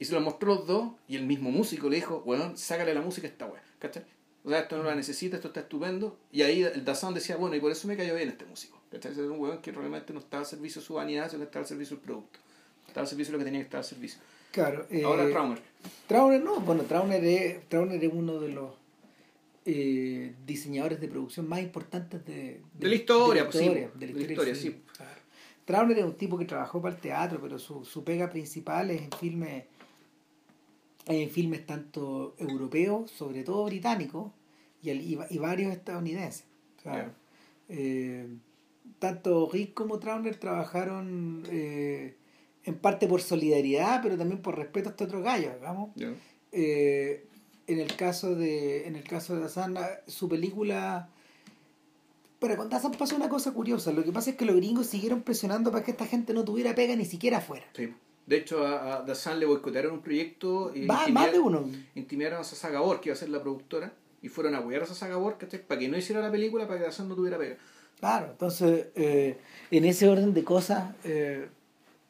Y 0.00 0.04
se 0.06 0.12
lo 0.12 0.20
mostró 0.20 0.56
los 0.56 0.66
dos 0.66 0.88
y 1.06 1.14
el 1.14 1.24
mismo 1.24 1.52
músico 1.52 1.88
le 1.88 1.96
dijo, 1.96 2.24
weón, 2.26 2.58
sácale 2.58 2.92
la 2.92 3.00
música 3.00 3.28
a 3.28 3.30
esta 3.30 3.46
weá, 3.46 3.62
¿cachai? 3.78 4.02
O 4.44 4.50
sea, 4.50 4.58
esto 4.58 4.76
no 4.76 4.82
la 4.82 4.96
necesita, 4.96 5.36
esto 5.36 5.48
está 5.48 5.60
estupendo. 5.60 6.18
Y 6.32 6.42
ahí 6.42 6.64
el 6.64 6.84
Dazan 6.84 7.14
decía, 7.14 7.36
bueno, 7.36 7.54
y 7.54 7.60
por 7.60 7.70
eso 7.70 7.86
me 7.86 7.96
cayó 7.96 8.16
bien 8.16 8.28
este 8.28 8.44
músico. 8.44 8.81
¿Cachai? 8.92 9.12
Era 9.12 9.30
un 9.30 9.40
weón 9.40 9.58
que 9.62 9.72
realmente 9.72 10.12
no 10.12 10.20
estaba 10.20 10.42
al 10.42 10.46
servicio 10.46 10.80
de 10.80 10.86
su 10.86 10.94
vanidad, 10.94 11.28
sino 11.28 11.40
que 11.40 11.44
estaba 11.46 11.62
al 11.64 11.68
servicio 11.68 11.96
del 11.96 12.04
producto. 12.04 12.38
Estaba 12.86 13.02
al 13.02 13.08
servicio 13.08 13.32
de 13.32 13.38
lo 13.38 13.38
que 13.38 13.44
tenía 13.46 13.60
que 13.60 13.64
estar 13.64 13.78
al 13.78 13.84
servicio. 13.84 14.20
Claro. 14.52 14.86
eh, 14.90 15.02
Ahora 15.04 15.28
Traumer. 15.30 15.60
Trauner 16.06 16.42
no, 16.42 16.60
bueno, 16.60 16.82
Trauner 16.84 17.24
es, 17.24 17.68
Trauner 17.68 18.04
es 18.04 18.12
uno 18.12 18.38
de 18.38 18.48
los 18.50 18.70
eh, 19.64 20.34
diseñadores 20.46 21.00
de 21.00 21.08
producción 21.08 21.48
más 21.48 21.60
importantes 21.62 22.24
de, 22.26 22.60
De 22.74 22.88
la 22.88 22.94
historia, 22.94 23.32
de 23.34 23.38
la 23.40 23.44
pues, 23.50 23.56
sí, 23.56 23.64
historia, 23.64 23.88
pues, 23.88 24.00
de 24.00 24.06
la 24.06 24.12
de 24.12 24.18
la 24.18 24.32
historia 24.32 24.52
historia, 24.52 24.72
cine, 24.72 24.82
claro. 24.96 25.20
Trauner 25.64 25.98
es 25.98 26.04
un 26.04 26.14
tipo 26.16 26.36
que 26.36 26.44
trabajó 26.44 26.82
para 26.82 26.94
el 26.94 27.00
teatro, 27.00 27.38
pero 27.40 27.58
su, 27.58 27.84
su 27.84 28.02
pega 28.04 28.28
principal 28.28 28.90
es 28.90 29.02
en 29.02 29.12
filmes, 29.12 29.64
en 31.06 31.30
filmes 31.30 31.64
tanto 31.66 32.34
europeos, 32.38 33.10
sobre 33.10 33.42
todo 33.44 33.64
británicos, 33.64 34.32
y, 34.82 34.90
el- 34.90 35.00
y, 35.00 35.18
y 35.30 35.38
varios 35.38 35.72
estadounidenses. 35.72 36.44
O 36.78 36.82
sea, 36.82 36.94
Ya. 36.96 37.14
eh, 37.68 38.26
tanto 39.02 39.50
Rick 39.52 39.74
como 39.74 39.98
Trauner 39.98 40.36
trabajaron 40.36 41.42
eh, 41.50 42.14
en 42.64 42.74
parte 42.76 43.08
por 43.08 43.20
solidaridad, 43.20 44.00
pero 44.00 44.16
también 44.16 44.40
por 44.40 44.56
respeto 44.56 44.88
a 44.88 44.92
este 44.92 45.02
otro 45.04 45.20
gallo, 45.22 45.50
digamos. 45.56 45.90
Ya. 45.96 46.12
Eh, 46.52 47.26
en 47.66 47.78
el 47.80 47.96
caso 47.96 48.34
de 48.36 48.86
en 48.86 48.94
el 48.94 49.02
caso 49.02 49.34
de 49.34 49.40
Dazan, 49.40 49.76
su 50.06 50.28
película 50.28 51.08
pero 52.38 52.56
con 52.56 52.68
Dazan 52.68 52.92
pasó 52.92 53.16
una 53.16 53.28
cosa 53.28 53.52
curiosa 53.52 53.92
lo 53.92 54.02
que 54.04 54.12
pasa 54.12 54.30
es 54.30 54.36
que 54.36 54.44
los 54.44 54.56
gringos 54.56 54.86
siguieron 54.86 55.22
presionando 55.22 55.70
para 55.70 55.84
que 55.84 55.92
esta 55.92 56.06
gente 56.06 56.34
no 56.34 56.44
tuviera 56.44 56.74
pega 56.74 56.94
ni 56.96 57.04
siquiera 57.04 57.38
afuera 57.38 57.64
Sí. 57.76 57.92
De 58.26 58.36
hecho, 58.36 58.64
a, 58.66 58.98
a 58.98 59.02
Dazan 59.02 59.40
le 59.40 59.46
boicotearon 59.46 59.92
un 59.94 60.00
proyecto 60.00 60.72
y 60.74 60.86
Va- 60.86 61.08
más 61.08 61.32
de 61.32 61.40
uno 61.40 61.68
intimidaron 61.96 62.40
a 62.40 62.44
Sasa 62.44 62.70
Gabor, 62.70 63.00
que 63.00 63.08
iba 63.08 63.14
a 63.14 63.18
ser 63.18 63.28
la 63.30 63.40
productora, 63.42 63.92
y 64.22 64.28
fueron 64.28 64.54
a 64.54 64.58
apoyar 64.58 64.82
a 64.84 64.86
Sasa 64.86 65.08
Gabor, 65.08 65.38
¿cachai? 65.38 65.66
Para 65.66 65.80
que 65.80 65.88
no 65.88 65.96
hiciera 65.98 66.20
la 66.22 66.30
película, 66.30 66.68
para 66.68 66.78
que 66.78 66.84
Dazan 66.86 67.08
no 67.08 67.16
tuviera 67.16 67.36
pega. 67.36 67.56
Claro 68.02 68.26
entonces 68.32 68.88
eh, 68.96 69.38
en 69.70 69.84
ese 69.84 70.08
orden 70.08 70.34
de 70.34 70.42
cosas 70.44 70.92
eh, 71.04 71.48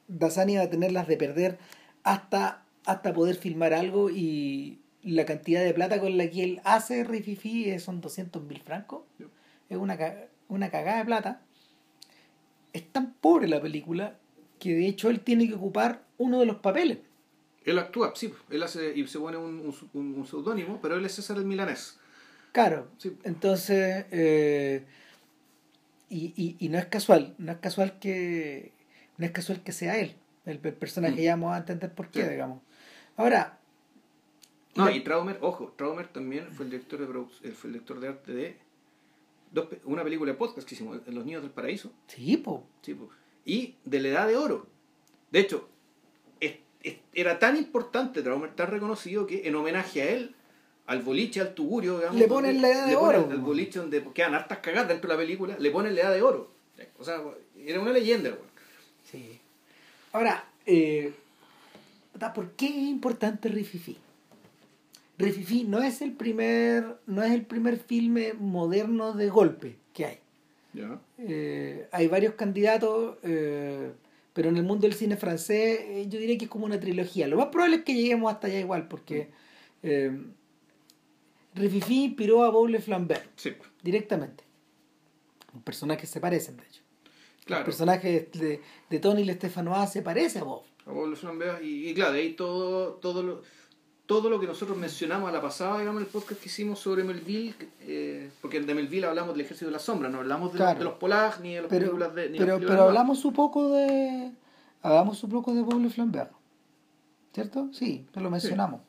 Dazan 0.09 0.49
iba 0.51 0.63
a 0.63 0.71
tener 0.71 0.91
las 0.91 1.07
de 1.07 1.17
perder 1.19 1.59
hasta 2.03 2.65
hasta 2.87 3.13
poder 3.13 3.37
filmar 3.37 3.75
algo 3.75 4.09
y 4.11 4.81
la 5.03 5.25
cantidad 5.27 5.63
de 5.63 5.75
plata 5.75 6.01
con 6.01 6.17
la 6.17 6.29
que 6.31 6.43
él 6.45 6.61
hace 6.65 7.05
Rififi 7.05 7.69
es- 7.71 7.83
son 7.85 8.01
200 8.01 8.43
mil 8.43 8.61
francos 8.61 9.03
Sí. 9.19 9.25
es 9.69 9.77
una, 9.77 9.97
una 10.49 10.71
cagada 10.71 10.99
de 10.99 11.05
plata. 11.05 11.43
Es 12.73 12.89
tan 12.91 13.13
pobre 13.15 13.49
la 13.49 13.61
película 13.61 14.17
que 14.59 14.75
de 14.75 14.87
hecho 14.87 15.11
él 15.11 15.21
tiene 15.21 15.47
que 15.47 15.55
ocupar 15.55 16.03
uno 16.19 16.41
de 16.41 16.47
los 16.47 16.57
papeles. 16.57 16.99
Él 17.65 17.79
actúa, 17.79 18.13
sí, 18.17 18.33
él 18.51 18.63
hace, 18.63 18.93
y 18.97 19.07
se 19.07 19.19
pone 19.19 19.37
un, 19.37 19.61
un, 19.61 19.75
un- 19.93 20.15
un 20.19 20.27
seudónimo, 20.27 20.81
pero 20.83 20.97
él 20.97 21.05
es 21.05 21.15
César 21.15 21.37
el 21.37 21.45
Milanés. 21.45 21.99
Claro, 22.53 22.89
Sí. 22.99 23.17
entonces, 23.25 24.07
eh, 24.11 24.85
y, 26.13 26.33
y, 26.37 26.57
y 26.65 26.69
no 26.69 26.79
es 26.79 26.87
casual, 26.87 27.35
no 27.39 27.53
es 27.53 27.59
casual 27.59 27.99
que 27.99 28.73
no 29.19 29.27
es 29.27 29.33
casual 29.33 29.63
que 29.63 29.73
sea 29.73 29.99
él, 29.99 30.15
el, 30.47 30.61
el 30.63 30.75
personaje, 30.75 31.15
Mm. 31.15 31.25
ya 31.25 31.31
vamos 31.37 31.55
a 31.55 31.59
entender 31.59 31.93
por 31.95 32.09
qué, 32.11 32.23
Sí. 32.25 32.29
digamos. 32.31 32.61
Ahora, 33.17 33.59
No, 34.75 34.87
la- 34.87 34.93
y 34.93 35.01
Traumer, 35.05 35.39
ojo, 35.43 35.73
Traumer 35.77 36.09
también 36.09 36.53
fue 36.53 36.65
el 36.65 36.71
director 36.71 36.99
de 37.01 37.49
eh, 37.49 37.53
fue 37.53 37.69
el 37.69 37.73
director 37.75 38.01
de 38.01 38.09
arte 38.09 38.33
de 38.33 38.57
dos 39.53 39.69
una 39.85 40.03
película 40.03 40.33
de 40.33 40.39
podcast 40.39 40.67
que 40.67 40.75
hicimos, 40.75 41.01
Los 41.07 41.25
Niños 41.27 41.43
del 41.43 41.51
Paraíso, 41.51 41.93
sí, 42.07 42.37
po, 42.39 42.67
sí, 42.83 42.95
po, 42.95 43.11
y 43.45 43.77
de 43.85 44.01
la 44.01 44.09
Edad 44.09 44.29
de 44.29 44.37
Oro. 44.37 44.67
De 45.31 45.41
hecho, 45.41 45.69
es- 46.41 46.97
era 47.15 47.39
tan 47.39 47.57
importante, 47.57 48.23
Traumer, 48.23 48.55
tan 48.57 48.69
reconocido 48.69 49.27
que 49.27 49.47
en 49.47 49.55
homenaje 49.55 50.03
a 50.03 50.11
él, 50.11 50.35
al 50.87 51.03
boliche, 51.03 51.41
al 51.41 51.55
tugurio, 51.55 51.99
digamos, 51.99 52.19
Le 52.19 52.29
ponen 52.29 52.61
la 52.61 52.69
edad 52.69 52.87
de 52.87 52.97
oro. 52.97 53.29
Al 53.31 53.41
boliche 53.41 53.79
donde 53.79 54.03
quedan 54.13 54.35
hartas 54.35 54.59
cagadas 54.59 54.89
dentro 54.89 55.09
de 55.09 55.15
la 55.15 55.21
película, 55.21 55.57
le 55.59 55.71
ponen 55.71 55.95
la 55.95 56.03
edad 56.03 56.15
de 56.15 56.23
oro. 56.23 56.51
O 56.99 57.05
sea, 57.05 57.21
era 57.57 57.81
una 57.81 57.93
leyenda, 57.93 58.31
weón. 58.31 58.43
Sí. 59.11 59.39
Ahora, 60.13 60.45
eh, 60.67 61.13
¿por 62.35 62.51
qué 62.53 62.67
es 62.67 62.89
importante 62.89 63.49
Rififi? 63.49 63.97
Rififi 65.19 65.65
no 65.65 65.83
es 65.83 66.03
el 66.03 66.13
primer, 66.13 66.97
no 67.07 67.23
es 67.23 67.33
el 67.33 67.43
primer 67.43 67.79
filme 67.79 68.33
moderno 68.33 69.13
de 69.13 69.29
golpe 69.29 69.77
que 69.93 70.07
hay. 70.07 70.19
Ya. 70.73 70.99
Eh, 71.19 71.87
hay 71.93 72.09
varios 72.09 72.35
candidatos, 72.35 73.19
eh, 73.23 73.93
pero 74.33 74.49
en 74.49 74.57
el 74.57 74.65
mundo 74.65 74.87
del 74.87 74.95
cine 74.95 75.17
francés 75.17 75.81
eh, 75.83 76.07
yo 76.09 76.19
diría 76.19 76.39
que 76.39 76.45
es 76.47 76.51
como 76.51 76.67
una 76.67 76.81
trilogía. 76.81 77.29
Lo 77.29 77.37
más 77.37 77.47
probable 77.47 77.77
es 77.77 77.83
que 77.83 77.95
lleguemos 77.95 78.33
hasta 78.33 78.47
allá 78.47 78.61
igual, 78.61 78.89
porque 78.89 79.29
eh, 79.83 80.11
Rififi 81.55 82.05
inspiró 82.05 82.45
a 82.45 82.53
Paul 82.53 82.77
Flambert 82.81 83.25
Sí, 83.37 83.53
directamente. 83.83 84.45
Los 85.53 85.63
personajes 85.63 86.09
se 86.09 86.21
parecen, 86.21 86.57
de 86.57 86.65
hecho. 86.65 86.81
El 87.41 87.45
claro. 87.47 87.65
personaje 87.65 88.31
de, 88.33 88.61
de 88.89 88.99
Tony 89.01 89.25
Le 89.25 89.35
Stefanois 89.35 89.91
se 89.91 90.03
parece 90.03 90.39
a 90.39 90.45
Bob. 90.45 90.63
A 90.87 90.91
vos, 90.93 91.07
Luis 91.09 91.23
Lambert, 91.23 91.63
y, 91.63 91.89
y 91.91 91.95
claro, 91.95 92.13
de 92.13 92.21
ahí 92.21 92.33
todo, 92.35 92.95
todo, 92.95 93.23
lo, 93.23 93.43
todo 94.07 94.31
lo 94.31 94.41
que 94.41 94.47
nosotros 94.47 94.77
mencionamos 94.79 95.29
a 95.29 95.33
la 95.33 95.41
pasada, 95.43 95.79
digamos, 95.79 96.01
en 96.01 96.07
el 96.07 96.13
podcast 96.13 96.41
que 96.41 96.49
hicimos 96.49 96.79
sobre 96.79 97.05
Melville, 97.05 97.55
eh, 97.83 98.31
porque 98.41 98.61
de 98.61 98.75
Melville 98.75 99.07
hablamos 99.07 99.35
del 99.35 99.43
Ejército 99.45 99.67
de 99.67 99.73
la 99.73 99.79
Sombra, 99.79 100.09
no 100.09 100.19
hablamos 100.19 100.53
de, 100.53 100.57
Claro. 100.59 100.73
los, 100.73 100.79
de 100.79 100.85
los 100.85 100.95
Polar 100.95 101.41
ni 101.41 101.55
de 101.55 101.61
las 101.63 101.69
Pero, 101.71 101.81
películas 101.87 102.15
de. 102.15 102.31
Ni 102.31 102.39
pero, 102.39 102.55
películas 102.57 102.81
hablamos 102.81 103.25
un 103.25 103.33
poco 103.35 103.69
de. 103.71 104.33
Hablamos 104.83 105.23
un 105.23 105.31
poco 105.31 105.55
de 105.55 105.63
Paul 105.63 105.91
Flambert. 105.91 106.33
¿Cierto? 107.33 107.69
Sí, 107.73 108.07
lo 108.15 108.31
mencionamos. 108.31 108.81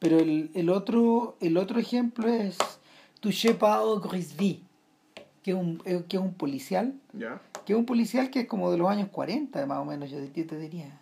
Pero 0.00 0.18
el, 0.18 0.50
el 0.54 0.70
otro 0.70 1.36
el 1.40 1.56
otro 1.56 1.78
ejemplo 1.78 2.26
es 2.26 2.58
Touché 3.20 3.54
Pao 3.54 4.00
Grisby, 4.00 4.62
que 5.44 5.52
es 5.52 5.56
un, 5.56 5.80
eh, 5.84 6.02
que 6.08 6.16
es 6.16 6.22
un 6.22 6.34
policial 6.34 6.94
que 7.64 7.72
es 7.74 7.78
un 7.78 7.86
policial 7.86 8.30
que 8.30 8.40
es 8.40 8.46
como 8.46 8.70
de 8.72 8.78
los 8.78 8.88
años 8.88 9.08
40 9.10 9.64
más 9.66 9.78
o 9.78 9.84
menos 9.84 10.10
yo 10.10 10.18
yo 10.18 10.46
te 10.46 10.58
diría 10.58 10.98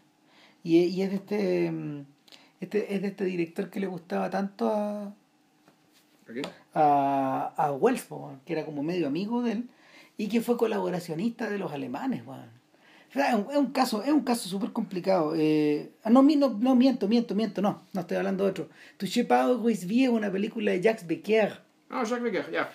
y, 0.62 0.78
y 0.78 1.02
es 1.02 1.10
de 1.10 1.16
este 1.16 1.70
mm, 1.72 2.04
este 2.60 2.94
es 2.94 3.02
de 3.02 3.08
este 3.08 3.24
director 3.24 3.70
que 3.70 3.80
le 3.80 3.86
gustaba 3.86 4.28
tanto 4.30 4.68
a 4.68 5.04
¿A 5.06 5.12
quién? 6.32 6.44
a, 6.74 7.52
a 7.56 7.72
Wells 7.72 8.06
que 8.44 8.52
era 8.52 8.64
como 8.64 8.82
medio 8.82 9.06
amigo 9.06 9.42
de 9.42 9.52
él 9.52 9.68
y 10.16 10.28
que 10.28 10.40
fue 10.40 10.56
colaboracionista 10.56 11.48
de 11.48 11.58
los 11.58 11.72
alemanes 11.72 12.26
weón. 12.26 12.57
Es, 13.14 13.56
un, 13.56 13.72
caso 13.72 14.02
es 14.02 14.10
un 14.10 14.20
caso 14.22 14.48
súper 14.48 14.70
complicado 14.72 15.34
eh, 15.36 15.90
ah, 16.04 16.10
no, 16.10 16.22
no 16.22 16.50
no 16.50 16.74
miento 16.76 17.08
miento 17.08 17.34
miento 17.34 17.62
no 17.62 17.82
no 17.92 18.00
estoy 18.02 18.16
hablando 18.18 18.44
de 18.44 18.50
otro 18.50 18.68
Touché 18.98 19.24
Pao 19.24 19.62
Grisby 19.62 20.04
es 20.04 20.10
una 20.10 20.30
película 20.30 20.72
de 20.72 20.80
Jacques 20.80 21.06
Becker 21.06 21.60
Ah, 21.90 22.04
Jacques 22.04 22.22
Becker, 22.22 22.50
ya. 22.52 22.70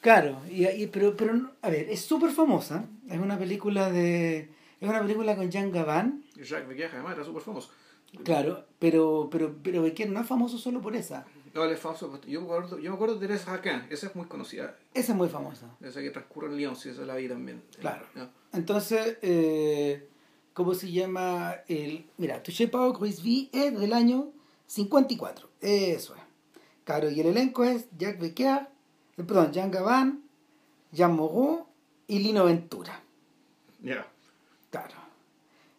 Claro, 0.00 0.40
y, 0.50 0.66
y- 0.66 0.86
pero, 0.86 1.14
pero, 1.14 1.50
a 1.60 1.68
ver, 1.68 1.86
es 1.90 2.00
súper 2.00 2.30
famosa. 2.30 2.84
Es 3.10 3.18
una 3.18 3.38
película 3.38 3.90
de. 3.90 4.48
Es 4.80 4.88
una 4.88 5.00
película 5.02 5.36
con 5.36 5.50
Jean 5.50 5.70
Gabin, 5.70 6.24
Y 6.34 6.44
Jacques 6.44 6.66
Becker, 6.68 6.90
además, 6.94 7.14
era 7.14 7.24
súper 7.24 7.42
famoso. 7.42 7.70
Claro, 8.24 8.66
pero, 8.78 9.28
pero, 9.30 9.54
pero 9.62 9.82
Becker 9.82 10.10
no 10.10 10.20
es 10.20 10.26
famoso 10.26 10.58
solo 10.58 10.80
por 10.80 10.94
esa. 10.96 11.26
No, 11.54 11.62
él 11.64 11.72
es 11.72 11.80
famoso. 11.80 12.20
Yo 12.26 12.40
me 12.40 12.46
acuerdo, 12.46 12.78
yo 12.78 12.90
me 12.90 12.96
acuerdo 12.96 13.14
de 13.14 13.26
Teresa 13.26 13.54
Hakan, 13.54 13.86
esa 13.88 14.08
es 14.08 14.16
muy 14.16 14.26
conocida. 14.26 14.76
Esa 14.92 15.12
es 15.12 15.18
muy 15.18 15.28
famosa. 15.28 15.76
Esa 15.80 16.00
que 16.00 16.10
transcurre 16.10 16.48
en 16.48 16.56
Lyon, 16.56 16.76
sí, 16.76 16.88
esa 16.88 17.02
la 17.02 17.14
vi 17.14 17.28
también. 17.28 17.62
Claro. 17.78 18.06
Entonces, 18.52 19.18
eh, 19.22 20.08
¿cómo 20.52 20.74
se 20.74 20.90
llama? 20.90 21.54
el 21.68 22.06
Mira, 22.18 22.42
Touché 22.42 22.66
Pau 22.66 22.92
Grisby 22.92 23.50
es 23.52 23.78
del 23.78 23.92
año 23.92 24.32
54. 24.66 25.48
Eso 25.60 26.16
es. 26.16 26.22
Claro, 26.84 27.08
y 27.08 27.20
el 27.20 27.28
elenco 27.28 27.64
es 27.64 27.86
Jacques 27.96 28.20
Becker, 28.20 28.68
eh, 29.16 29.22
perdón, 29.22 29.52
Jean 29.52 29.70
Gabin, 29.70 30.24
Jean 30.92 31.14
Moreau 31.14 31.66
y 32.08 32.18
Lino 32.18 32.44
Ventura. 32.44 33.00
Ya. 33.80 34.06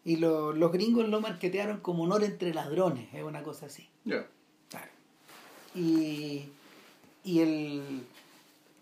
Y 0.06 0.18
lo- 0.18 0.54
los 0.54 0.72
gringos 0.72 1.10
lo 1.10 1.20
marketearon 1.20 1.80
como 1.82 2.04
honor 2.04 2.24
entre 2.24 2.54
ladrones, 2.54 3.12
es 3.14 3.24
una 3.24 3.42
cosa 3.44 3.66
así. 3.66 3.88
Ya. 4.06 4.26
Claro. 4.70 4.92
Y, 5.74 6.44
y 7.24 7.40
el, 7.40 8.04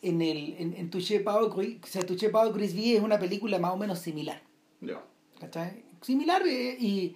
en, 0.02 0.22
el, 0.22 0.56
en, 0.60 0.74
en 0.76 0.90
Touché 0.90 1.22
Pau 1.22 1.46
o 1.48 1.88
sea, 1.88 2.06
Touché 2.06 2.30
Pau 2.30 2.52
Grisby 2.52 2.96
es 2.98 3.02
una 3.02 3.18
película 3.20 3.58
más 3.58 3.72
o 3.74 3.78
menos 3.78 4.00
similar. 4.00 4.42
Ya. 4.82 5.02
¿Cachai? 5.40 5.84
Similar 6.02 6.46
eh, 6.46 6.78
y 6.80 7.16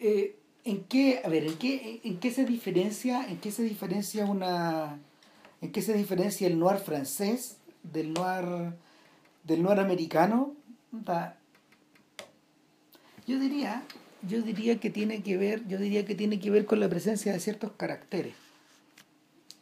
eh, 0.00 0.36
en 0.64 0.84
qué, 0.84 1.22
a 1.24 1.28
ver, 1.28 1.44
en 1.46 1.56
qué, 1.56 2.00
en 2.04 2.18
qué 2.20 2.30
se 2.30 2.44
diferencia, 2.44 3.26
en 3.26 3.38
qué 3.38 3.50
se 3.50 3.62
diferencia 3.62 4.26
una, 4.26 4.98
en 5.62 5.72
qué 5.72 5.80
se 5.80 5.94
diferencia 5.94 6.46
el 6.46 6.58
noir 6.58 6.78
francés 6.78 7.56
del 7.82 8.12
noir, 8.12 8.74
del 9.44 9.62
noir 9.62 9.80
americano. 9.80 10.52
Puta, 10.90 11.35
Yo 13.26 13.38
diría, 13.38 13.82
yo 14.22 14.42
diría 14.42 14.78
que 14.78 14.90
tiene 14.90 15.22
que 15.22 15.36
ver, 15.36 15.66
yo 15.66 15.78
diría 15.78 16.04
que 16.04 16.14
tiene 16.14 16.38
que 16.38 16.50
ver 16.50 16.64
con 16.64 16.80
la 16.80 16.88
presencia 16.88 17.32
de 17.32 17.40
ciertos 17.40 17.72
caracteres. 17.76 18.34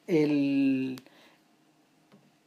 El, 0.07 1.01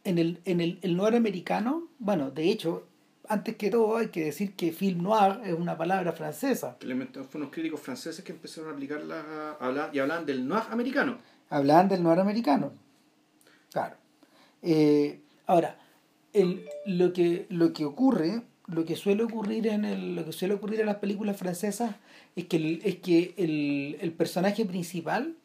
en 0.03 0.17
el, 0.19 0.39
en 0.45 0.62
el, 0.62 0.80
el 0.82 0.95
noir 0.95 1.15
americano, 1.15 1.88
bueno, 1.97 2.30
de 2.30 2.51
hecho, 2.51 2.86
antes 3.27 3.56
que 3.56 3.69
todo 3.69 3.97
hay 3.97 4.08
que 4.08 4.25
decir 4.25 4.53
que 4.53 4.71
film 4.71 5.03
noir 5.03 5.39
es 5.43 5.53
una 5.53 5.77
palabra 5.77 6.12
francesa. 6.13 6.77
Fueron 6.80 7.10
unos 7.34 7.49
críticos 7.49 7.82
franceses 7.82 8.23
que 8.23 8.32
empezaron 8.32 8.69
a 8.69 8.73
aplicarla 8.73 9.58
hablar, 9.60 9.89
y 9.93 9.99
hablaban 9.99 10.25
del 10.25 10.47
noir 10.47 10.63
americano. 10.69 11.17
Hablaban 11.49 11.89
del 11.89 12.03
noir 12.03 12.19
americano. 12.19 12.71
Claro. 13.71 13.95
Eh, 14.62 15.19
ahora, 15.45 15.77
el, 16.34 16.65
lo, 16.86 17.12
que, 17.12 17.47
lo 17.49 17.73
que 17.73 17.86
ocurre, 17.86 18.43
lo 18.67 18.86
que 18.86 18.95
suele 18.95 19.23
ocurrir 19.23 19.67
en 19.67 19.86
el, 19.86 20.15
lo 20.15 20.25
que 20.25 20.34
suele 20.34 20.53
ocurrir 20.53 20.82
en 20.82 20.88
las 20.88 20.97
películas 20.97 21.38
francesas 21.38 21.95
es 22.36 22.45
que 22.45 22.58
el, 22.58 22.82
es 22.84 22.97
que 22.97 23.34
el, 23.38 23.97
el 24.01 24.12
personaje 24.12 24.65
principal 24.65 25.36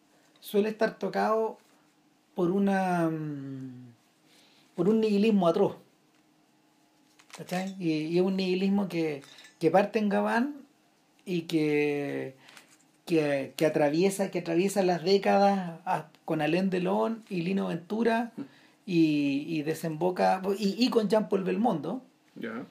suele 0.41 0.69
estar 0.69 0.99
tocado 0.99 1.59
por 2.35 2.51
una 2.51 3.09
mm, 3.09 3.93
por 4.75 4.89
un 4.89 5.01
nihilismo 5.01 5.49
atroz. 5.49 5.77
¿Cachai? 7.37 7.77
Y, 7.79 8.19
es 8.19 8.23
un 8.23 8.37
nihilismo 8.37 8.89
que, 8.89 9.23
que 9.59 9.71
parte 9.71 9.99
en 9.99 10.09
Gabán 10.09 10.57
y 11.25 11.43
que, 11.43 12.35
que, 13.07 13.55
que 13.57 13.67
atraviesa, 13.67 14.31
que 14.31 14.41
atraviesa 14.41 14.83
las 14.83 15.03
décadas 15.03 15.81
con 16.25 16.43
Alain 16.43 16.69
Delon 16.71 17.25
y 17.31 17.43
Lino 17.43 17.69
Ventura 17.69 18.33
y, 18.85 19.45
y 19.49 19.63
desemboca 19.63 20.43
y, 20.59 20.85
y 20.85 20.91
con 20.91 21.09
Jean-Paul 21.09 21.45
Belmondo 21.45 22.03
Ya. 22.35 22.67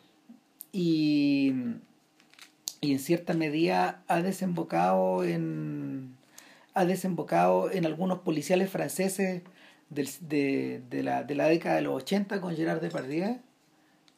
Y, 0.71 1.53
y 2.81 2.91
en 2.93 2.99
cierta 2.99 3.34
medida 3.34 4.03
ha 4.07 4.21
desembocado 4.21 5.23
en 5.23 6.15
ha 6.73 6.86
desembocado 6.86 7.69
en 7.69 7.86
algunos 7.86 8.19
policiales 8.19 8.69
franceses 8.69 9.41
del- 9.89 10.10
de, 10.21 10.81
de 10.89 11.03
la, 11.03 11.23
de 11.23 11.36
la 11.36 11.47
década 11.47 11.75
de 11.75 11.81
los 11.81 11.95
80 12.01 12.39
con 12.39 12.55
Gerard 12.55 12.79
Depardieu 12.79 13.39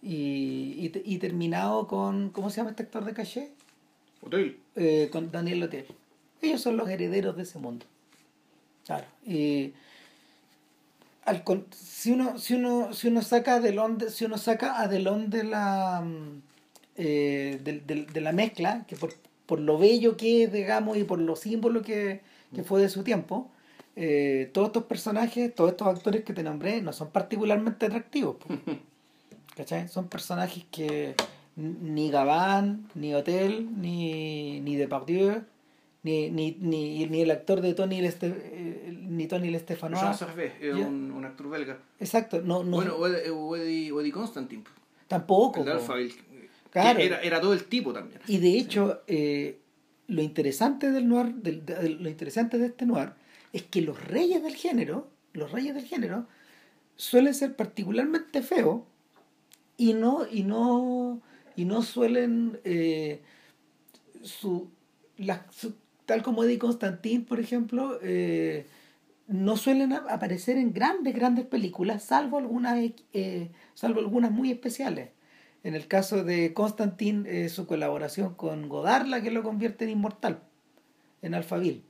y, 0.04 0.12
y, 0.14 0.92
y 1.04 1.18
terminado 1.18 1.88
con 1.88 2.30
¿cómo 2.30 2.50
se 2.52 2.58
llama 2.58 2.70
este 2.72 2.84
actor 2.84 3.06
de 3.06 3.14
caché? 3.14 3.52
Hotel. 4.22 4.60
Eh, 4.76 5.10
con 5.12 5.32
Daniel 5.32 5.62
Lotel 5.62 5.86
ellos 6.42 6.62
son 6.62 6.78
los 6.78 6.88
herederos 6.90 7.36
de 7.36 7.44
ese 7.44 7.58
mundo 7.58 7.86
claro 8.86 9.06
y 9.26 9.74
al 11.26 11.44
con- 11.44 11.66
si 11.72 12.12
uno 12.12 12.38
si 12.38 12.54
uno 12.56 12.94
si 12.94 13.08
uno 13.08 13.22
saca 13.22 13.56
a 13.56 13.60
Delon 13.60 13.98
de, 13.98 14.10
si 14.10 14.26
uno 14.26 14.38
saca 14.38 14.82
a 14.82 14.88
Delon 14.88 15.30
de 15.30 15.44
la 15.44 16.02
mm, 16.02 16.42
eh, 16.98 17.60
del- 17.64 17.86
de, 18.08 18.22
la 18.22 18.32
mezcla 18.32 18.84
que 18.88 18.96
por, 18.96 19.14
por 19.46 19.60
lo 19.60 19.78
bello 19.78 20.16
que 20.18 20.44
es 20.44 20.52
digamos 20.54 20.98
y 20.98 21.04
por 21.06 21.20
lo 21.20 21.36
símbolo 21.36 21.82
que, 21.82 22.22
que 22.56 22.64
fue 22.64 22.82
de 22.82 22.90
su 22.90 23.04
tiempo 23.04 23.50
eh, 23.96 24.50
todos 24.54 24.68
estos 24.68 24.84
personajes 24.86 25.54
todos 25.56 25.72
estos 25.72 25.88
actores 25.88 26.24
que 26.24 26.34
te 26.34 26.44
nombré 26.44 26.82
no 26.82 26.94
son 26.94 27.10
particularmente 27.12 27.86
atractivos. 27.86 28.38
¿cachai? 29.56 29.88
son 29.88 30.08
personajes 30.08 30.66
que 30.72 31.16
ni 31.56 32.10
Gabán 32.10 32.90
ni 32.96 33.14
Hotel 33.14 33.70
ni 33.80 34.60
ni 34.62 34.76
Depardieu 34.76 35.44
ni, 36.04 36.30
ni, 36.30 36.58
ni, 36.60 37.06
ni 37.08 37.22
el 37.22 37.32
actor 37.32 37.62
de 37.62 37.74
Tony 37.74 38.02
Leste, 38.02 38.28
eh, 38.28 38.98
ni 39.10 39.26
Tony 39.28 39.44
Jean 39.46 39.54
Lestefanois 39.54 40.18
Servet, 40.18 40.62
es 40.62 40.76
un, 40.76 41.12
un 41.12 41.26
actor 41.26 41.50
belga. 41.50 41.80
exacto 42.00 42.42
no, 42.42 42.64
no 42.64 42.78
Bueno, 42.78 42.96
o 42.98 43.56
Eddie, 43.56 44.12
Constantine. 44.12 44.64
tampoco 45.08 45.62
El 45.62 45.66
de. 45.68 45.72
Alphaville. 45.74 46.16
Claro. 46.72 47.00
Era, 47.00 47.22
era 47.22 47.40
todo 47.40 47.54
el 47.54 47.66
tipo 47.66 47.94
también. 47.94 48.20
Y 48.28 48.38
de 48.40 48.58
hecho, 48.58 49.02
eh, 49.08 49.60
lo 50.08 50.22
interesante 50.24 50.90
del 50.92 51.08
noir, 51.08 51.34
del- 51.36 51.64
de- 51.66 51.90
lo 51.90 52.10
interesante 52.10 52.58
de 52.58 52.66
este 52.68 52.86
noir 52.88 53.14
es 53.54 53.62
que 53.64 53.82
los 53.82 54.04
reyes 54.08 54.42
del 54.44 54.56
género, 54.56 55.08
los 55.34 55.52
reyes 55.52 55.76
del 55.76 55.86
género, 55.86 56.26
suelen 56.96 57.34
ser 57.36 57.56
particularmente 57.56 58.42
feos 58.42 58.82
y 59.78 59.94
no, 59.94 60.26
y 60.30 60.44
no, 60.44 61.22
y 61.56 61.66
no 61.66 61.82
suelen 61.84 62.60
eh, 62.64 63.22
su, 64.24 64.70
las- 65.18 65.42
su- 65.52 65.76
tal 66.06 66.24
como 66.24 66.44
Eddie 66.44 66.60
Constantine, 66.60 67.24
por 67.24 67.40
ejemplo, 67.40 68.00
eh, 68.02 68.66
no 69.28 69.58
suelen 69.58 69.94
aparecer 69.94 70.58
en 70.58 70.74
grandes, 70.74 71.14
grandes 71.14 71.46
películas, 71.46 72.04
salvo 72.04 72.38
algunas, 72.38 72.80
eh, 73.14 73.52
salvo 73.74 74.00
algunas 74.00 74.32
muy 74.32 74.52
especiales. 74.52 75.10
En 75.64 75.76
el 75.76 75.88
caso 75.88 76.24
de 76.24 76.54
Constantine, 76.54 77.48
su 77.48 77.66
colaboración 77.68 78.36
con 78.36 78.68
Godard, 78.68 79.08
la 79.08 79.22
que 79.22 79.32
lo 79.32 79.44
convierte 79.44 79.86
en 79.86 79.92
inmortal, 79.92 80.44
en 81.22 81.36
Alphaville. 81.36 81.84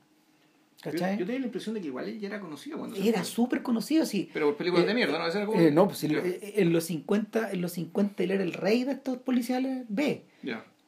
¿Cachai? 0.84 1.18
Yo, 1.18 1.26
tenía 1.26 1.40
la 1.40 1.46
impresión 1.46 1.76
de 1.76 1.82
que 1.82 1.88
igual 1.88 2.10
él 2.10 2.20
ya 2.20 2.28
era 2.28 2.42
conocido 2.42 2.78
cuando 2.78 2.98
Era 2.98 3.24
súper 3.24 3.64
conocido, 3.64 4.06
sí. 4.06 4.30
Pero 4.34 4.48
por 4.48 4.58
películas 4.58 4.86
de 4.86 4.92
eh, 4.92 4.96
mierda, 4.96 5.18
¿no? 5.18 5.54
Eh, 5.54 5.72
no, 5.72 5.88
pues 5.88 6.04
en 6.04 6.74
los 6.74 6.84
50, 6.84 7.52
en 7.52 7.62
los 7.62 7.72
50 7.72 8.22
él 8.24 8.32
era 8.32 8.44
el 8.44 8.52
rey 8.52 8.84
de 8.84 8.92
estos 8.92 9.18
policiales 9.20 9.86
B. 9.88 10.26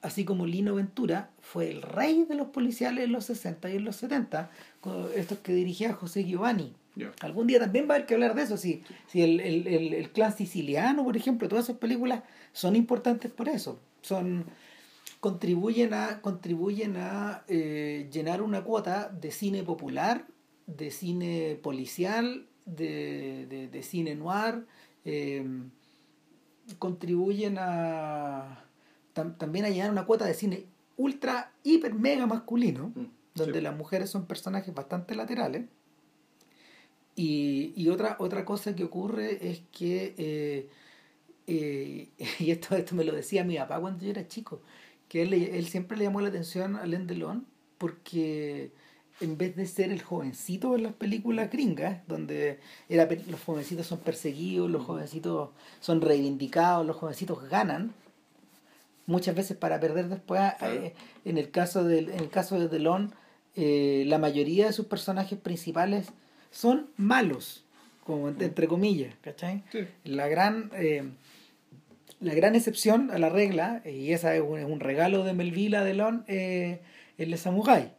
Así 0.05 0.23
como 0.23 0.45
Lino 0.45 0.75
Ventura 0.75 1.31
fue 1.41 1.71
el 1.71 1.81
rey 1.81 2.25
de 2.25 2.35
los 2.35 2.49
policiales 2.49 3.05
en 3.05 3.11
los 3.11 3.25
60 3.25 3.71
y 3.71 3.77
en 3.77 3.85
los 3.85 3.95
70, 3.95 4.51
estos 5.15 5.39
que 5.39 5.51
dirigía 5.51 5.93
José 5.93 6.25
Giovanni. 6.25 6.75
Algún 7.21 7.47
día 7.47 7.59
también 7.59 7.87
va 7.89 7.93
a 7.93 7.95
haber 7.95 8.05
que 8.05 8.13
hablar 8.13 8.35
de 8.35 8.43
eso. 8.43 8.55
Si, 8.55 8.83
si 9.07 9.23
el, 9.23 9.39
el, 9.39 9.65
el, 9.65 9.93
el 9.95 10.11
clan 10.11 10.37
siciliano, 10.37 11.03
por 11.03 11.17
ejemplo, 11.17 11.49
todas 11.49 11.65
esas 11.65 11.77
películas 11.77 12.21
son 12.53 12.75
importantes 12.75 13.31
por 13.31 13.49
eso. 13.49 13.79
Son 14.03 14.45
contribuyen 15.21 15.95
a, 15.95 16.21
contribuyen 16.21 16.97
a 16.97 17.43
eh, 17.47 18.07
llenar 18.13 18.43
una 18.43 18.63
cuota 18.63 19.09
de 19.09 19.31
cine 19.31 19.63
popular, 19.63 20.27
de 20.67 20.91
cine 20.91 21.59
policial, 21.63 22.45
de, 22.65 23.69
de, 23.71 23.81
cine 23.81 24.13
noir, 24.13 24.67
em, 25.03 25.71
contribuyen 26.77 27.57
a 27.57 28.64
también 29.15 29.65
a 29.65 29.69
llenar 29.69 29.91
una 29.91 30.05
cuota 30.05 30.25
de 30.25 30.33
cine 30.33 30.65
ultra, 30.97 31.51
hiper, 31.63 31.93
mega 31.93 32.25
masculino, 32.25 32.91
mm, 32.95 33.05
donde 33.35 33.61
las 33.61 33.75
mujeres 33.75 34.09
son 34.09 34.25
personajes 34.25 34.73
bastante 34.73 35.15
laterales. 35.15 35.65
Y, 37.15 37.73
y, 37.75 37.89
otra, 37.89 38.17
otra 38.19 38.43
cosa 38.43 38.75
que 38.75 38.83
ocurre 38.83 39.49
es 39.49 39.61
que, 39.71 40.13
eh, 40.17 40.69
eh, 41.47 42.09
y 42.39 42.51
esto, 42.51 42.75
esto 42.75 42.95
me 42.95 43.03
lo 43.03 43.13
decía 43.13 43.43
mi 43.43 43.57
papá 43.57 43.79
cuando 43.79 44.03
yo 44.03 44.11
era 44.11 44.27
chico, 44.27 44.61
que 45.07 45.21
él, 45.21 45.67
siempre 45.67 45.97
le 45.97 46.05
llamó 46.05 46.21
la 46.21 46.29
atención 46.29 46.75
a 46.75 46.81
Alain 46.81 47.07
Delon 47.07 47.45
porque 47.77 48.71
en 49.21 49.37
vez 49.37 49.55
de 49.55 49.65
ser 49.65 49.91
el 49.91 50.01
jovencito 50.01 50.75
en 50.75 50.83
las 50.83 50.93
películas 50.93 51.49
gringas, 51.49 52.05
donde 52.07 52.59
era, 52.89 53.07
los 53.27 53.41
jovencitos 53.41 53.87
son 53.87 53.99
perseguidos, 53.99 54.69
los 54.69 54.83
jovencitos 54.83 55.51
son 55.79 56.01
reivindicados, 56.01 56.85
los 56.85 56.97
jovencitos 56.97 57.47
ganan, 57.49 57.93
muchas 59.05 59.35
veces 59.35 59.57
para 59.57 59.79
perder 59.79 60.09
después, 60.09 60.41
eh, 60.61 60.93
en, 61.25 61.37
el 61.37 61.51
caso 61.51 61.83
de, 61.83 61.99
en 61.99 62.19
el 62.19 62.29
caso 62.29 62.59
de 62.59 62.67
Delon, 62.67 63.13
eh, 63.55 64.03
la 64.07 64.17
mayoría 64.17 64.67
de 64.67 64.73
sus 64.73 64.87
personajes 64.87 65.39
principales 65.39 66.07
son 66.51 66.89
malos, 66.97 67.65
como 68.03 68.29
entre, 68.29 68.67
comillas, 68.67 69.13
¿cachai? 69.21 69.63
La 70.03 70.27
gran... 70.27 70.71
Eh, 70.73 71.03
la 72.21 72.33
gran 72.33 72.55
excepción 72.55 73.11
a 73.11 73.19
la 73.19 73.29
regla, 73.29 73.81
y 73.85 74.13
esa 74.13 74.33
es 74.33 74.41
un, 74.41 74.79
regalo 74.79 75.25
de 75.25 75.33
Melville 75.33 75.75
a 75.75 75.83
Delon, 75.83 76.23
el 76.27 76.79
de 77.17 77.37
Samurai. 77.37 77.91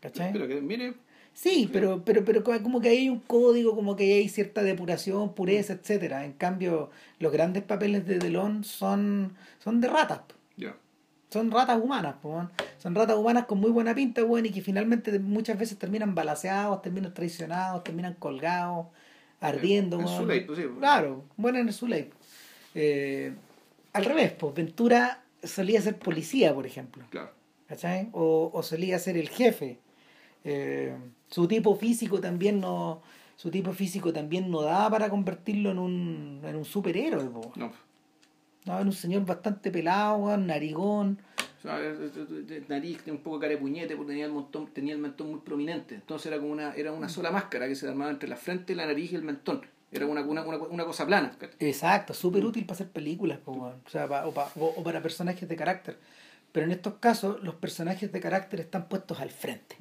¿Cachai? 0.00 0.32
Pero 0.32 0.46
que 0.46 0.60
mire. 0.60 0.94
Sí, 1.40 1.70
pero, 1.72 2.02
pero, 2.04 2.24
pero 2.24 2.42
como 2.42 2.80
que 2.80 2.88
hay 2.88 3.08
un 3.08 3.20
código, 3.20 3.76
como 3.76 3.94
que 3.94 4.14
hay 4.14 4.28
cierta 4.28 4.64
depuración, 4.64 5.34
pureza, 5.34 5.74
etcétera. 5.74 6.24
En 6.24 6.32
cambio, 6.32 6.90
los 7.20 7.32
grandes 7.32 7.62
papeles 7.62 8.04
de 8.08 8.18
Delon 8.18 8.64
son, 8.64 9.36
son 9.60 9.80
de 9.80 9.86
ratas. 9.86 10.22
Son 11.30 11.50
ratas 11.52 11.78
humanas, 11.80 12.16
son 12.78 12.94
ratas 12.94 13.16
humanas 13.16 13.44
con 13.44 13.60
muy 13.60 13.70
buena 13.70 13.94
pinta, 13.94 14.24
bueno, 14.24 14.48
y 14.48 14.50
que 14.50 14.62
finalmente 14.62 15.16
muchas 15.20 15.58
veces 15.58 15.78
terminan 15.78 16.14
balaseados, 16.14 16.82
terminan 16.82 17.14
traicionados, 17.14 17.84
terminan 17.84 18.14
colgados, 18.14 18.86
ardiendo. 19.38 20.00
En 20.00 20.08
su 20.08 20.26
ley, 20.26 20.40
pues, 20.40 20.58
pues. 20.58 20.78
Claro, 20.78 21.24
bueno 21.36 21.58
en 21.58 21.72
su 21.72 21.86
ley. 21.86 22.10
Eh, 22.74 23.32
al 23.92 24.04
revés, 24.06 24.32
pues 24.32 24.54
Ventura 24.54 25.22
solía 25.44 25.80
ser 25.82 25.98
policía, 25.98 26.52
por 26.52 26.66
ejemplo. 26.66 27.04
Claro. 27.10 27.30
¿Cachai? 27.68 28.08
O, 28.10 28.50
o 28.52 28.62
solía 28.64 28.98
ser 28.98 29.16
el 29.16 29.28
jefe. 29.28 29.78
Eh, 30.44 30.96
su 31.28 31.46
tipo 31.46 31.74
físico 31.76 32.20
también 32.20 32.60
no 32.60 33.02
su 33.38 33.52
tipo 33.52 33.72
físico 33.72 34.12
también 34.12 34.50
no 34.50 34.62
da 34.62 34.90
para 34.90 35.08
convertirlo 35.08 35.70
en 35.70 35.78
un, 35.78 36.40
en 36.42 36.56
un 36.56 36.64
superhéroe. 36.64 37.30
No. 37.54 37.72
No, 38.64 38.74
era 38.74 38.82
un 38.82 38.92
señor 38.92 39.24
bastante 39.24 39.70
pelado, 39.70 40.36
narigón. 40.36 41.20
O 41.58 41.62
sea, 41.62 41.78
nariz, 42.68 42.98
un 43.06 43.18
poco 43.18 43.38
cara 43.38 43.52
de 43.52 43.58
puñete, 43.58 43.94
porque 43.94 44.10
tenía 44.10 44.26
el, 44.26 44.32
montón, 44.32 44.66
tenía 44.66 44.92
el 44.92 44.98
mentón 44.98 45.30
muy 45.30 45.40
prominente. 45.40 45.94
Entonces 45.94 46.26
era 46.26 46.40
como 46.40 46.50
una, 46.50 46.74
era 46.74 46.90
una 46.92 47.08
sola 47.08 47.30
máscara 47.30 47.68
que 47.68 47.76
se 47.76 47.88
armaba 47.88 48.10
entre 48.10 48.28
la 48.28 48.36
frente, 48.36 48.74
la 48.74 48.86
nariz 48.86 49.12
y 49.12 49.14
el 49.14 49.22
mentón. 49.22 49.62
Era 49.92 50.06
una, 50.06 50.22
una, 50.22 50.42
una, 50.44 50.84
cosa 50.84 51.06
plana. 51.06 51.32
Exacto, 51.60 52.14
súper 52.14 52.44
útil 52.44 52.66
para 52.66 52.74
hacer 52.74 52.90
películas, 52.90 53.38
o, 53.46 53.72
sea, 53.86 54.06
o, 54.26 54.82
para 54.82 55.00
personajes 55.00 55.48
de 55.48 55.56
carácter. 55.56 55.98
Pero 56.50 56.66
en 56.66 56.72
estos 56.72 56.94
casos, 56.94 57.42
los 57.42 57.54
personajes 57.54 58.10
de 58.10 58.20
carácter 58.20 58.60
están 58.60 58.88
puestos 58.88 59.20
al 59.20 59.30
frente. 59.30 59.76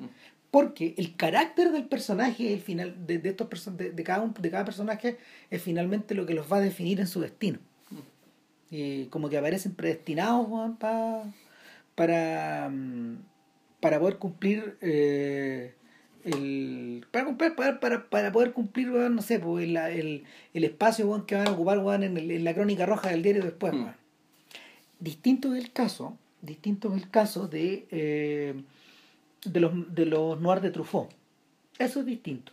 Porque 0.51 0.95
el 0.97 1.15
carácter 1.15 1.71
del 1.71 1.85
personaje, 1.85 2.53
el 2.53 2.61
final, 2.61 3.05
de, 3.05 3.17
de 3.19 3.29
estos 3.29 3.77
de, 3.77 3.91
de, 3.91 4.03
cada, 4.03 4.25
de 4.27 4.49
cada 4.49 4.65
personaje, 4.65 5.17
es 5.49 5.61
finalmente 5.61 6.15
lo 6.15 6.25
que 6.25 6.33
los 6.33 6.51
va 6.51 6.57
a 6.57 6.61
definir 6.61 6.99
en 6.99 7.07
su 7.07 7.19
destino. 7.19 7.59
Y 8.69 9.05
como 9.05 9.29
que 9.29 9.37
aparecen 9.37 9.75
predestinados 9.75 10.47
para, 10.77 11.23
para, 11.95 12.69
mm, 12.69 13.17
para 13.79 13.99
poder 13.99 14.17
cumplir. 14.17 14.77
Eh, 14.81 15.73
el, 16.23 17.05
para, 17.11 17.79
para, 17.79 18.09
para, 18.09 18.31
poder 18.31 18.51
cumplir, 18.51 18.87
no 18.87 19.21
sé, 19.21 19.39
pues, 19.39 19.63
el, 19.63 19.77
el, 19.77 20.23
el 20.53 20.63
espacio 20.63 21.25
que 21.25 21.35
van 21.35 21.47
a 21.47 21.51
ocupar 21.51 21.77
en, 22.03 22.17
en, 22.17 22.43
la 22.43 22.53
crónica 22.53 22.85
roja 22.85 23.09
del 23.09 23.23
diario 23.23 23.43
después. 23.43 23.73
Mm. 23.73 23.87
Distinto 24.99 25.53
es 25.53 25.63
el 25.63 25.71
caso, 25.71 26.17
distinto 26.41 26.93
es 26.93 27.03
el 27.03 27.09
caso 27.09 27.47
de, 27.47 27.87
eh, 27.91 28.55
de, 29.45 29.59
los, 29.59 29.93
de 29.93 30.05
los 30.05 30.39
noirs 30.39 30.61
de 30.61 30.71
Truffaut. 30.71 31.09
Eso 31.79 31.99
es 31.99 32.05
distinto. 32.05 32.51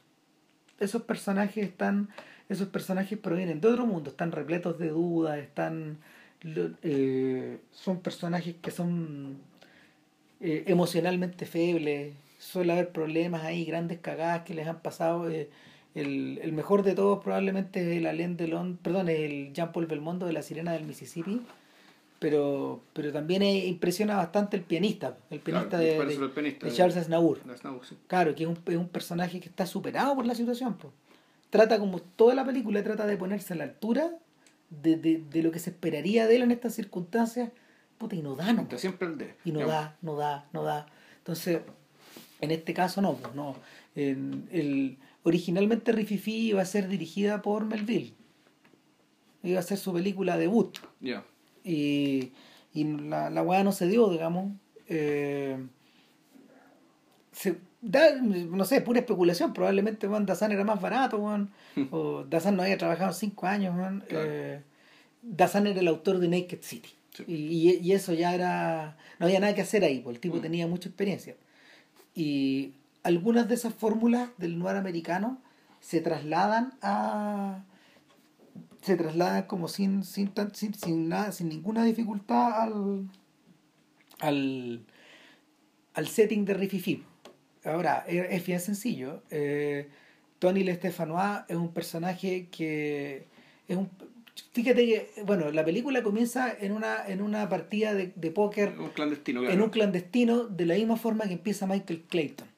Esos 0.79 1.03
personajes 1.03 1.65
están, 1.65 2.09
esos 2.49 2.69
personajes 2.69 3.19
provienen 3.19 3.61
de 3.61 3.69
otro 3.69 3.87
mundo, 3.87 4.11
están 4.11 4.33
repletos 4.33 4.79
de 4.79 4.89
dudas, 4.89 5.39
están, 5.39 5.99
eh, 6.83 7.59
son 7.71 8.01
personajes 8.01 8.57
que 8.61 8.71
son 8.71 9.39
eh, 10.41 10.65
emocionalmente 10.67 11.47
febles, 11.47 12.15
suele 12.39 12.73
haber 12.73 12.91
problemas 12.91 13.45
ahí, 13.45 13.65
grandes 13.65 13.99
cagadas 14.01 14.43
que 14.43 14.55
les 14.55 14.67
han 14.67 14.81
pasado. 14.81 15.31
Eh, 15.31 15.49
el, 15.95 16.41
el, 16.43 16.53
mejor 16.53 16.83
de 16.83 16.95
todos 16.95 17.23
probablemente 17.23 17.81
es 17.81 17.97
el 17.99 18.07
Alain 18.07 18.37
Delon, 18.37 18.77
perdón, 18.77 19.09
el 19.09 19.53
Jean-Paul 19.53 19.87
Belmondo 19.87 20.27
de 20.27 20.33
La 20.33 20.43
Sirena 20.43 20.73
del 20.73 20.85
Mississippi. 20.85 21.41
Pero, 22.25 22.83
pero 22.95 23.13
también 23.13 23.43
impresiona 23.43 24.17
bastante 24.17 24.57
el 24.57 24.63
pianista, 24.63 25.19
el 25.29 25.41
pianista, 25.41 25.77
de, 25.77 25.93
Charles 26.73 26.97
Aznavour. 26.97 27.41
Claro, 28.07 28.35
que 28.35 28.45
es 28.45 28.49
un, 28.49 28.59
es 28.65 28.77
un, 28.79 28.89
personaje 28.89 29.41
que 29.41 29.51
está 29.51 29.67
superado 29.67 30.15
por 30.15 30.25
la 30.25 30.35
situación. 30.35 30.79
Pues. 30.79 30.91
Trata 31.51 31.79
como 31.79 31.99
toda 32.01 32.35
la 32.35 32.43
película, 32.43 32.83
trata 32.83 33.05
de 33.05 33.19
ponerse 33.19 33.53
a 33.53 33.57
la 33.57 33.65
altura 33.65 34.11
de, 34.71 34.97
de, 34.97 35.43
lo 35.43 35.51
que 35.51 35.59
se 35.59 35.69
esperaría 35.69 36.27
de 36.27 36.37
él 36.37 36.43
en 36.45 36.53
estas 36.53 36.75
circunstancias. 36.75 37.51
Puta, 37.99 38.17
y 38.17 38.23
no 38.23 38.37
da, 38.37 38.55
no. 38.55 38.67
Siempre 38.79 39.07
el 39.07 39.19
de. 39.19 39.35
Y 39.45 39.53
no 39.53 39.67
da, 39.67 39.99
no 40.01 40.17
da, 40.17 40.49
no 40.55 40.63
da. 40.63 40.87
Entonces, 41.19 41.61
en 42.41 42.51
este 42.53 42.73
caso 42.73 43.03
no, 43.03 43.17
pues 43.17 43.35
no. 43.35 43.55
el, 43.97 44.97
originalmente 45.25 45.93
Rififi 45.93 46.49
iba 46.49 46.63
a 46.63 46.65
ser 46.65 46.89
dirigida 46.89 47.43
por 47.43 47.67
Melville. 47.67 48.15
Iba 49.43 49.61
a 49.61 49.63
ser 49.63 49.77
su 49.77 49.93
película 49.93 50.39
debut. 50.39 50.79
Y, 51.65 52.33
y 52.73 52.85
la, 52.85 53.31
la 53.31 53.43
weá 53.43 53.65
no 53.65 53.73
se 53.73 53.89
dio, 53.89 54.11
digamos. 54.11 54.53
Eh, 54.89 55.59
se, 57.33 57.59
no 57.83 58.65
sé, 58.65 58.81
pura 58.81 59.01
especulación. 59.01 59.53
Probablemente 59.53 60.07
Juan 60.07 60.27
Dazan 60.27 60.53
era 60.53 60.65
más 60.65 60.81
barato, 60.81 61.23
o 61.91 62.25
Dazan 62.25 62.57
no 62.57 62.63
había 62.63 62.79
trabajado 62.79 63.13
cinco 63.13 63.47
años. 63.47 63.75
Eh, 64.09 64.61
Dazan 65.23 65.67
era 65.67 65.81
el 65.81 65.89
autor 65.89 66.19
de 66.19 66.29
Naked 66.29 66.61
City. 66.63 66.91
Y, 67.27 67.79
y, 67.81 67.93
eso 67.93 68.13
ya 68.13 68.35
era. 68.35 68.97
No 69.19 69.27
había 69.27 69.39
nada 69.39 69.55
que 69.55 69.63
hacer 69.63 69.85
ahí, 69.85 70.01
porque 70.01 70.17
el 70.17 70.21
tipo 70.21 70.37
mm. 70.37 70.41
tenía 70.41 70.67
mucha 70.67 70.89
experiencia. 70.89 71.37
Y 72.15 72.75
algunas 73.03 73.49
de 73.49 73.55
esas 73.55 73.73
fórmulas 73.75 74.31
del 74.39 74.59
noir 74.59 74.77
americano 74.77 75.41
se 75.81 76.01
trasladan 76.01 76.73
a 76.83 77.63
se 78.85 78.97
trasladan 78.97 79.45
como 79.45 79.69
sin 79.69 80.05
sin, 80.05 80.33
sin, 80.53 80.75
sin, 80.75 81.09
nada, 81.09 81.33
sin 81.33 81.49
ninguna 81.49 81.85
dificultad 81.85 82.63
al 82.63 83.09
al, 84.21 84.85
al 85.95 86.07
setting 86.09 86.45
de 86.45 86.55
Rififi. 86.55 87.03
Ahora, 87.65 88.05
es, 88.07 88.47
bien 88.47 88.61
sencillo. 88.61 89.23
Eh, 89.31 89.89
Tony 90.39 90.65
Le 90.65 90.75
Stefanois 90.75 91.43
es 91.49 91.57
un 91.57 91.73
personaje 91.73 92.49
que 92.51 93.27
es 93.69 93.77
un 93.77 93.89
Fíjate 94.53 94.87
que, 94.87 95.23
bueno, 95.25 95.51
la 95.53 95.65
película 95.65 96.03
comienza 96.03 96.53
en 96.59 96.73
una, 96.73 97.07
en 97.07 97.23
una 97.23 97.49
partida 97.49 97.95
de, 97.95 98.13
de 98.17 98.31
póker. 98.31 98.75
Un 98.79 98.89
clandestino, 98.89 99.41
En 99.41 99.47
claro. 99.47 99.65
un 99.65 99.71
clandestino, 99.71 100.45
de 100.45 100.67
la 100.67 100.75
misma 100.75 100.97
forma 100.97 101.25
que 101.27 101.35
empieza 101.35 101.67
Michael 101.67 102.03
Clayton. 102.09 102.49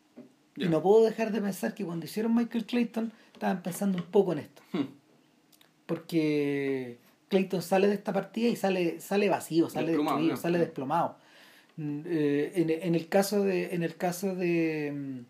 Y 0.57 0.69
no 0.69 0.83
puedo 0.83 1.05
dejar 1.05 1.33
de 1.33 1.41
pensar 1.43 1.75
que 1.75 1.85
cuando 1.85 2.07
hicieron 2.07 2.35
Michael 2.35 2.65
Clayton, 2.65 3.12
estaban 3.33 3.62
pensando 3.62 3.99
un 3.99 4.05
poco 4.05 4.33
en 4.33 4.39
esto. 4.39 4.62
Hmm. 4.73 4.85
Porque 5.87 6.99
Clayton 7.29 7.62
sale 7.62 7.88
de 7.88 7.94
esta 7.94 8.12
partida 8.12 8.49
y 8.49 8.57
sale, 8.57 9.01
sale 9.01 9.29
vacío, 9.29 9.70
sale 9.70 9.88
Desplomado, 9.88 10.16
destruido, 10.18 10.37
sale 10.37 10.59
desplomado. 10.59 11.16
Mm, 11.77 12.01
eh, 12.07 12.53
en, 12.55 12.70
en 12.70 12.94
el 12.94 13.09
caso 13.09 13.42
de, 13.42 13.75
en 13.75 13.83
el 13.83 13.96
caso 13.96 14.35
de, 14.35 14.92
mm, 14.94 15.20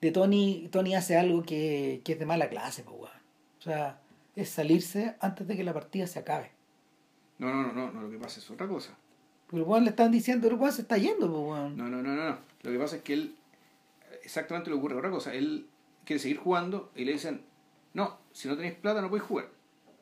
de 0.00 0.10
Tony, 0.12 0.68
Tony 0.70 0.94
hace 0.94 1.16
algo 1.16 1.42
que, 1.42 2.00
que 2.04 2.12
es 2.12 2.18
de 2.18 2.26
mala 2.26 2.48
clase, 2.48 2.82
pues, 2.82 2.96
weón. 2.96 3.22
O 3.58 3.62
sea, 3.62 4.00
es 4.34 4.48
salirse 4.48 5.14
antes 5.20 5.46
de 5.46 5.56
que 5.56 5.64
la 5.64 5.72
partida 5.72 6.06
se 6.06 6.18
acabe. 6.18 6.50
No, 7.38 7.52
no, 7.52 7.62
no, 7.62 7.72
no, 7.72 7.92
no, 7.92 8.02
lo 8.02 8.10
que 8.10 8.18
pasa 8.18 8.40
es 8.40 8.50
otra 8.50 8.66
cosa. 8.66 8.96
El 9.52 9.62
weón 9.62 9.84
le 9.84 9.90
están 9.90 10.10
diciendo, 10.10 10.48
el 10.48 10.54
weón 10.54 10.72
se 10.72 10.82
está 10.82 10.96
yendo, 10.98 11.30
pues, 11.30 11.42
weón. 11.42 11.76
No, 11.76 11.88
no, 11.88 12.02
no, 12.02 12.14
no, 12.14 12.30
no. 12.30 12.38
Lo 12.62 12.70
que 12.70 12.78
pasa 12.78 12.96
es 12.96 13.02
que 13.02 13.12
él, 13.14 13.36
exactamente 14.22 14.70
le 14.70 14.76
ocurre 14.76 14.96
otra 14.96 15.10
cosa. 15.10 15.34
Él 15.34 15.66
quiere 16.04 16.20
seguir 16.20 16.38
jugando 16.38 16.90
y 16.96 17.04
le 17.04 17.12
dicen, 17.12 17.42
no, 17.94 18.18
si 18.32 18.48
no 18.48 18.56
tenéis 18.56 18.74
plata 18.74 19.00
no 19.00 19.08
podéis 19.08 19.28
jugar. 19.28 19.48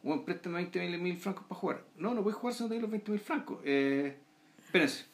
Bueno, 0.03 0.25
préstame 0.25 0.57
20 0.57 0.99
mil 0.99 1.17
francos 1.19 1.45
para 1.47 1.61
jugar. 1.61 1.85
No, 1.97 2.15
no 2.15 2.23
podéis 2.23 2.37
jugar 2.39 2.55
si 2.55 2.63
no 2.63 2.69
tenéis 2.69 2.83
los 2.83 2.91
20 2.91 3.11
mil 3.11 3.21
francos. 3.21 3.59
Eh, 3.65 4.17
espérense, 4.59 5.05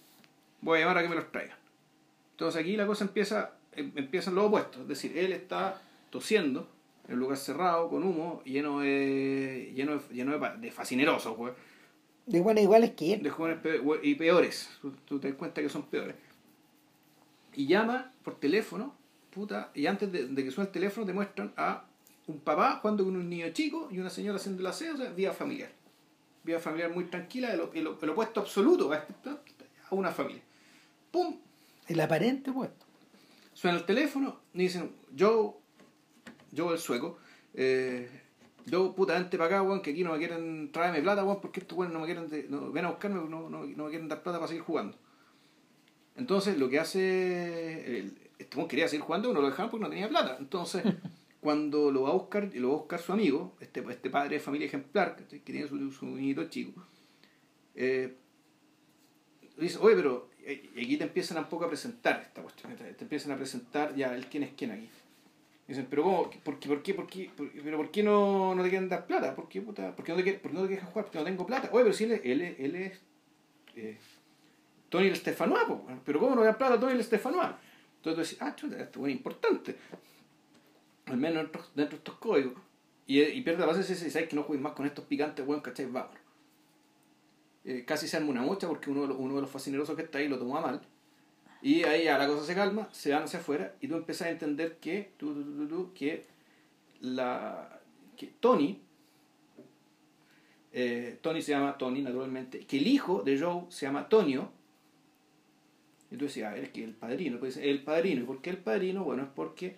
voy 0.60 0.78
a 0.78 0.80
llamar 0.82 0.98
a 0.98 1.02
que 1.02 1.08
me 1.08 1.16
los 1.16 1.30
traigan. 1.32 1.56
Entonces 2.32 2.60
aquí 2.60 2.76
la 2.76 2.86
cosa 2.86 3.04
empieza, 3.04 3.52
em- 3.72 3.92
empiezan 3.96 4.34
los 4.34 4.44
opuestos. 4.46 4.82
Es 4.82 4.88
decir, 4.88 5.16
él 5.18 5.32
está 5.32 5.80
tosiendo 6.10 6.68
en 7.08 7.14
un 7.14 7.20
lugar 7.20 7.36
cerrado, 7.36 7.88
con 7.88 8.02
humo, 8.04 8.42
lleno 8.44 8.80
de, 8.80 9.72
lleno 9.74 9.96
de, 9.98 10.14
lleno 10.14 10.38
de, 10.38 10.56
de 10.58 10.70
fascinerosos, 10.72 11.34
pues 11.36 11.52
De 12.26 12.40
bueno, 12.40 12.60
igual 12.60 12.84
es 12.84 12.92
que 12.92 13.14
él. 13.14 13.22
de 13.22 13.30
jóvenes 13.30 13.58
y 14.02 14.14
peores. 14.16 14.70
Tú, 14.80 14.92
tú 15.04 15.18
te 15.18 15.28
das 15.28 15.36
cuenta 15.36 15.62
que 15.62 15.68
son 15.68 15.82
peores. 15.84 16.14
Y 17.54 17.66
llama 17.66 18.12
por 18.22 18.38
teléfono, 18.38 18.94
puta, 19.30 19.70
y 19.74 19.86
antes 19.86 20.10
de, 20.12 20.26
de 20.26 20.44
que 20.44 20.50
suene 20.50 20.66
el 20.68 20.72
teléfono 20.72 21.06
te 21.06 21.12
muestran 21.12 21.52
a 21.56 21.84
un 22.26 22.40
papá 22.40 22.78
jugando 22.80 23.04
con 23.04 23.16
un 23.16 23.28
niño 23.28 23.48
chico 23.50 23.88
y 23.90 23.98
una 23.98 24.10
señora 24.10 24.36
haciendo 24.36 24.60
el 24.60 24.66
aseo, 24.66 24.94
o 24.94 24.96
sea, 24.96 25.10
vida 25.10 25.32
familiar. 25.32 25.70
Vida 26.44 26.58
familiar 26.60 26.90
muy 26.92 27.04
tranquila, 27.04 27.52
el, 27.52 27.60
el- 27.74 27.96
el 28.00 28.10
opuesto 28.10 28.40
absoluto 28.40 28.90
a, 28.92 28.96
este- 28.98 29.30
una 29.90 30.10
familia. 30.10 30.42
¡Pum! 31.10 31.38
El 31.86 32.00
aparente 32.00 32.50
puesto. 32.52 32.84
Suena 33.54 33.78
el 33.78 33.84
teléfono 33.86 34.40
y 34.54 34.58
dicen, 34.58 34.90
yo, 35.14 35.60
yo 36.50 36.72
el 36.72 36.78
sueco, 36.78 37.18
eh, 37.54 38.10
yo 38.66 38.92
puta, 38.94 39.14
vente 39.14 39.38
para 39.38 39.46
acá, 39.58 39.62
weón, 39.62 39.80
que 39.80 39.92
aquí 39.92 40.02
no 40.02 40.12
me 40.12 40.18
quieren 40.18 40.72
traerme 40.72 41.00
plata, 41.02 41.24
weón, 41.24 41.40
porque 41.40 41.60
estos 41.60 41.78
weones 41.78 41.94
no 41.94 42.00
me 42.00 42.06
quieren, 42.06 42.28
de- 42.28 42.46
no, 42.48 42.72
ven 42.72 42.84
a 42.84 42.90
buscarme, 42.90 43.16
no, 43.30 43.48
no, 43.48 43.64
no 43.64 43.84
me 43.84 43.90
quieren 43.90 44.08
dar 44.08 44.22
plata 44.22 44.38
para 44.38 44.48
seguir 44.48 44.62
jugando. 44.64 44.96
Entonces 46.16 46.58
lo 46.58 46.68
que 46.68 46.80
hace, 46.80 47.98
el, 47.98 48.18
este 48.38 48.66
quería 48.68 48.88
seguir 48.88 49.04
jugando, 49.04 49.32
no 49.32 49.40
lo 49.40 49.48
dejaban 49.48 49.70
porque 49.70 49.84
no 49.84 49.90
tenía 49.90 50.08
plata. 50.08 50.36
Entonces, 50.38 50.82
cuando 51.40 51.90
lo 51.90 52.02
va 52.02 52.10
a 52.10 52.14
buscar, 52.14 52.50
lo 52.54 52.68
va 52.68 52.74
a 52.74 52.78
buscar 52.78 53.00
su 53.00 53.12
amigo, 53.12 53.54
este, 53.60 53.84
este 53.88 54.10
padre 54.10 54.30
de 54.36 54.40
familia 54.40 54.66
ejemplar, 54.66 55.16
que, 55.16 55.38
tiene 55.40 55.68
su, 55.68 55.90
su 55.92 56.06
niñito 56.06 56.48
chico, 56.48 56.82
eh, 57.74 58.14
dice, 59.58 59.78
oye, 59.80 59.96
pero 59.96 60.28
eh, 60.44 60.70
y 60.74 60.84
aquí 60.84 60.96
te 60.96 61.04
empiezan 61.04 61.38
un 61.38 61.44
poco 61.46 61.64
a 61.64 61.68
presentar 61.68 62.20
esta 62.22 62.42
cuestión, 62.42 62.74
te, 62.76 62.96
empiezan 63.00 63.32
a 63.32 63.36
presentar 63.36 63.94
ya 63.94 64.14
el 64.14 64.26
quién 64.26 64.42
es 64.44 64.50
quién 64.56 64.70
aquí. 64.72 64.88
Dicen, 65.68 65.88
pero 65.90 66.04
¿cómo? 66.04 66.30
¿Por 66.44 66.60
qué, 66.60 66.68
por 66.68 66.82
qué, 66.82 66.94
por 66.94 67.06
qué, 67.08 67.30
pero 67.36 67.76
¿por 67.76 67.90
qué 67.90 68.02
no, 68.04 68.54
no 68.54 68.62
te 68.62 68.68
quieren 68.68 68.88
dar 68.88 69.04
plata? 69.04 69.34
¿Por 69.34 69.48
qué, 69.48 69.60
puta? 69.60 69.96
¿Por 69.96 70.04
qué 70.04 70.12
no 70.14 70.22
te, 70.22 70.32
por 70.34 70.52
qué 70.52 70.56
no 70.56 70.62
te 70.62 70.68
dejan 70.68 70.88
jugar? 70.90 71.04
Porque 71.06 71.18
no 71.18 71.24
tengo 71.24 71.44
plata. 71.44 71.68
Oye, 71.72 71.82
pero 71.82 71.92
si 71.92 72.04
él, 72.04 72.12
es- 72.12 72.20
él, 72.24 72.40
es- 72.40 72.58
él 72.60 72.76
eh, 73.74 73.98
Tony 74.88 75.08
el 75.08 75.20
weón. 75.68 76.00
pero 76.04 76.20
¿cómo 76.20 76.36
no 76.36 76.42
le 76.42 76.46
dan 76.46 76.56
plata 76.58 76.74
a 76.74 76.80
Tony 76.80 76.92
el 76.92 77.02
Stefanois? 77.02 77.50
Entonces 77.96 78.14
tú 78.14 78.20
decís, 78.20 78.38
ah, 78.40 78.54
chuta, 78.54 78.80
esto 78.80 79.04
es 79.06 79.12
importante. 79.12 79.76
Al 81.06 81.16
menos 81.16 81.44
dentro, 81.44 81.62
dentro 81.74 81.96
de 81.96 81.96
estos 81.96 82.14
códigos. 82.16 82.54
Y, 83.06 83.40
pierde 83.42 83.60
la 83.60 83.66
base 83.66 83.82
si 83.84 84.10
sabes 84.10 84.28
que 84.28 84.34
no 84.34 84.42
juegues 84.42 84.62
más 84.62 84.72
con 84.72 84.84
estos 84.84 85.04
picantes, 85.04 85.46
weón, 85.46 85.60
¿cachai? 85.60 85.86
Vámonos. 85.86 86.18
Eh, 87.64 87.84
casi 87.84 88.06
se 88.06 88.16
arma 88.16 88.30
una 88.30 88.42
mocha 88.42 88.68
porque 88.68 88.90
uno 88.90 89.02
de, 89.02 89.08
los, 89.08 89.16
uno 89.18 89.36
de 89.36 89.40
los 89.40 89.50
fascinerosos 89.50 89.96
que 89.96 90.02
está 90.02 90.18
ahí 90.18 90.28
lo 90.28 90.38
tomó 90.38 90.56
a 90.56 90.60
mal. 90.60 90.80
Y 91.62 91.82
ahí 91.84 92.04
ya 92.04 92.18
la 92.18 92.26
cosa 92.26 92.44
se 92.44 92.54
calma, 92.54 92.88
se 92.92 93.12
van 93.12 93.24
hacia 93.24 93.40
afuera 93.40 93.74
y 93.80 93.88
tú 93.88 93.96
empiezas 93.96 94.28
a 94.28 94.30
entender 94.30 94.76
que, 94.76 95.10
tú, 95.16 95.92
que, 95.94 96.26
la, 97.00 97.80
que 98.16 98.28
Tony, 98.38 98.80
eh, 100.72 101.18
Tony 101.22 101.42
se 101.42 101.52
llama 101.52 101.76
Tony 101.78 102.02
naturalmente, 102.02 102.60
que 102.66 102.78
el 102.78 102.86
hijo 102.86 103.22
de 103.22 103.38
Joe 103.40 103.64
se 103.68 103.86
llama 103.86 104.08
Tonio. 104.08 104.52
Y 106.10 106.16
tú 106.16 106.26
decías, 106.26 106.52
ah, 106.54 106.56
es 106.56 106.68
que 106.68 106.84
el 106.84 106.94
padrino, 106.94 107.40
pues 107.40 107.56
el 107.56 107.82
padrino. 107.82 108.22
¿Y 108.22 108.24
por 108.26 108.42
qué 108.42 108.50
el 108.50 108.58
padrino? 108.58 109.02
Bueno, 109.02 109.24
es 109.24 109.28
porque 109.34 109.74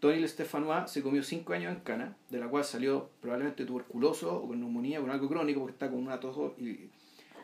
Tony 0.00 0.14
el 0.16 0.28
Stefanois 0.28 0.90
se 0.90 1.02
comió 1.02 1.22
5 1.22 1.52
años 1.52 1.74
en 1.74 1.80
cana, 1.82 2.16
de 2.30 2.38
la 2.40 2.48
cual 2.48 2.64
salió 2.64 3.10
probablemente 3.20 3.64
tuberculoso 3.66 4.34
o 4.34 4.48
con 4.48 4.58
neumonía 4.58 4.98
o 4.98 5.02
con 5.02 5.10
algo 5.10 5.28
crónico, 5.28 5.60
porque 5.60 5.72
está 5.74 5.90
con 5.90 5.98
una 5.98 6.18
tos 6.18 6.36
y- 6.58 6.88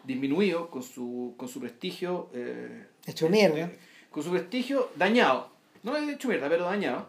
disminuido, 0.05 0.71
con 0.71 0.83
su, 0.83 1.35
con 1.37 1.49
su 1.49 1.61
prestigio. 1.61 2.31
eh, 2.33 2.87
Hecho 3.07 3.29
mierda. 3.29 3.59
eh, 3.59 3.79
con 4.11 4.23
su 4.23 4.31
prestigio 4.31 4.91
dañado. 4.97 5.51
No 5.83 5.97
es 5.97 6.09
hecho 6.09 6.29
mierda, 6.29 6.49
pero 6.49 6.65
dañado. 6.65 7.09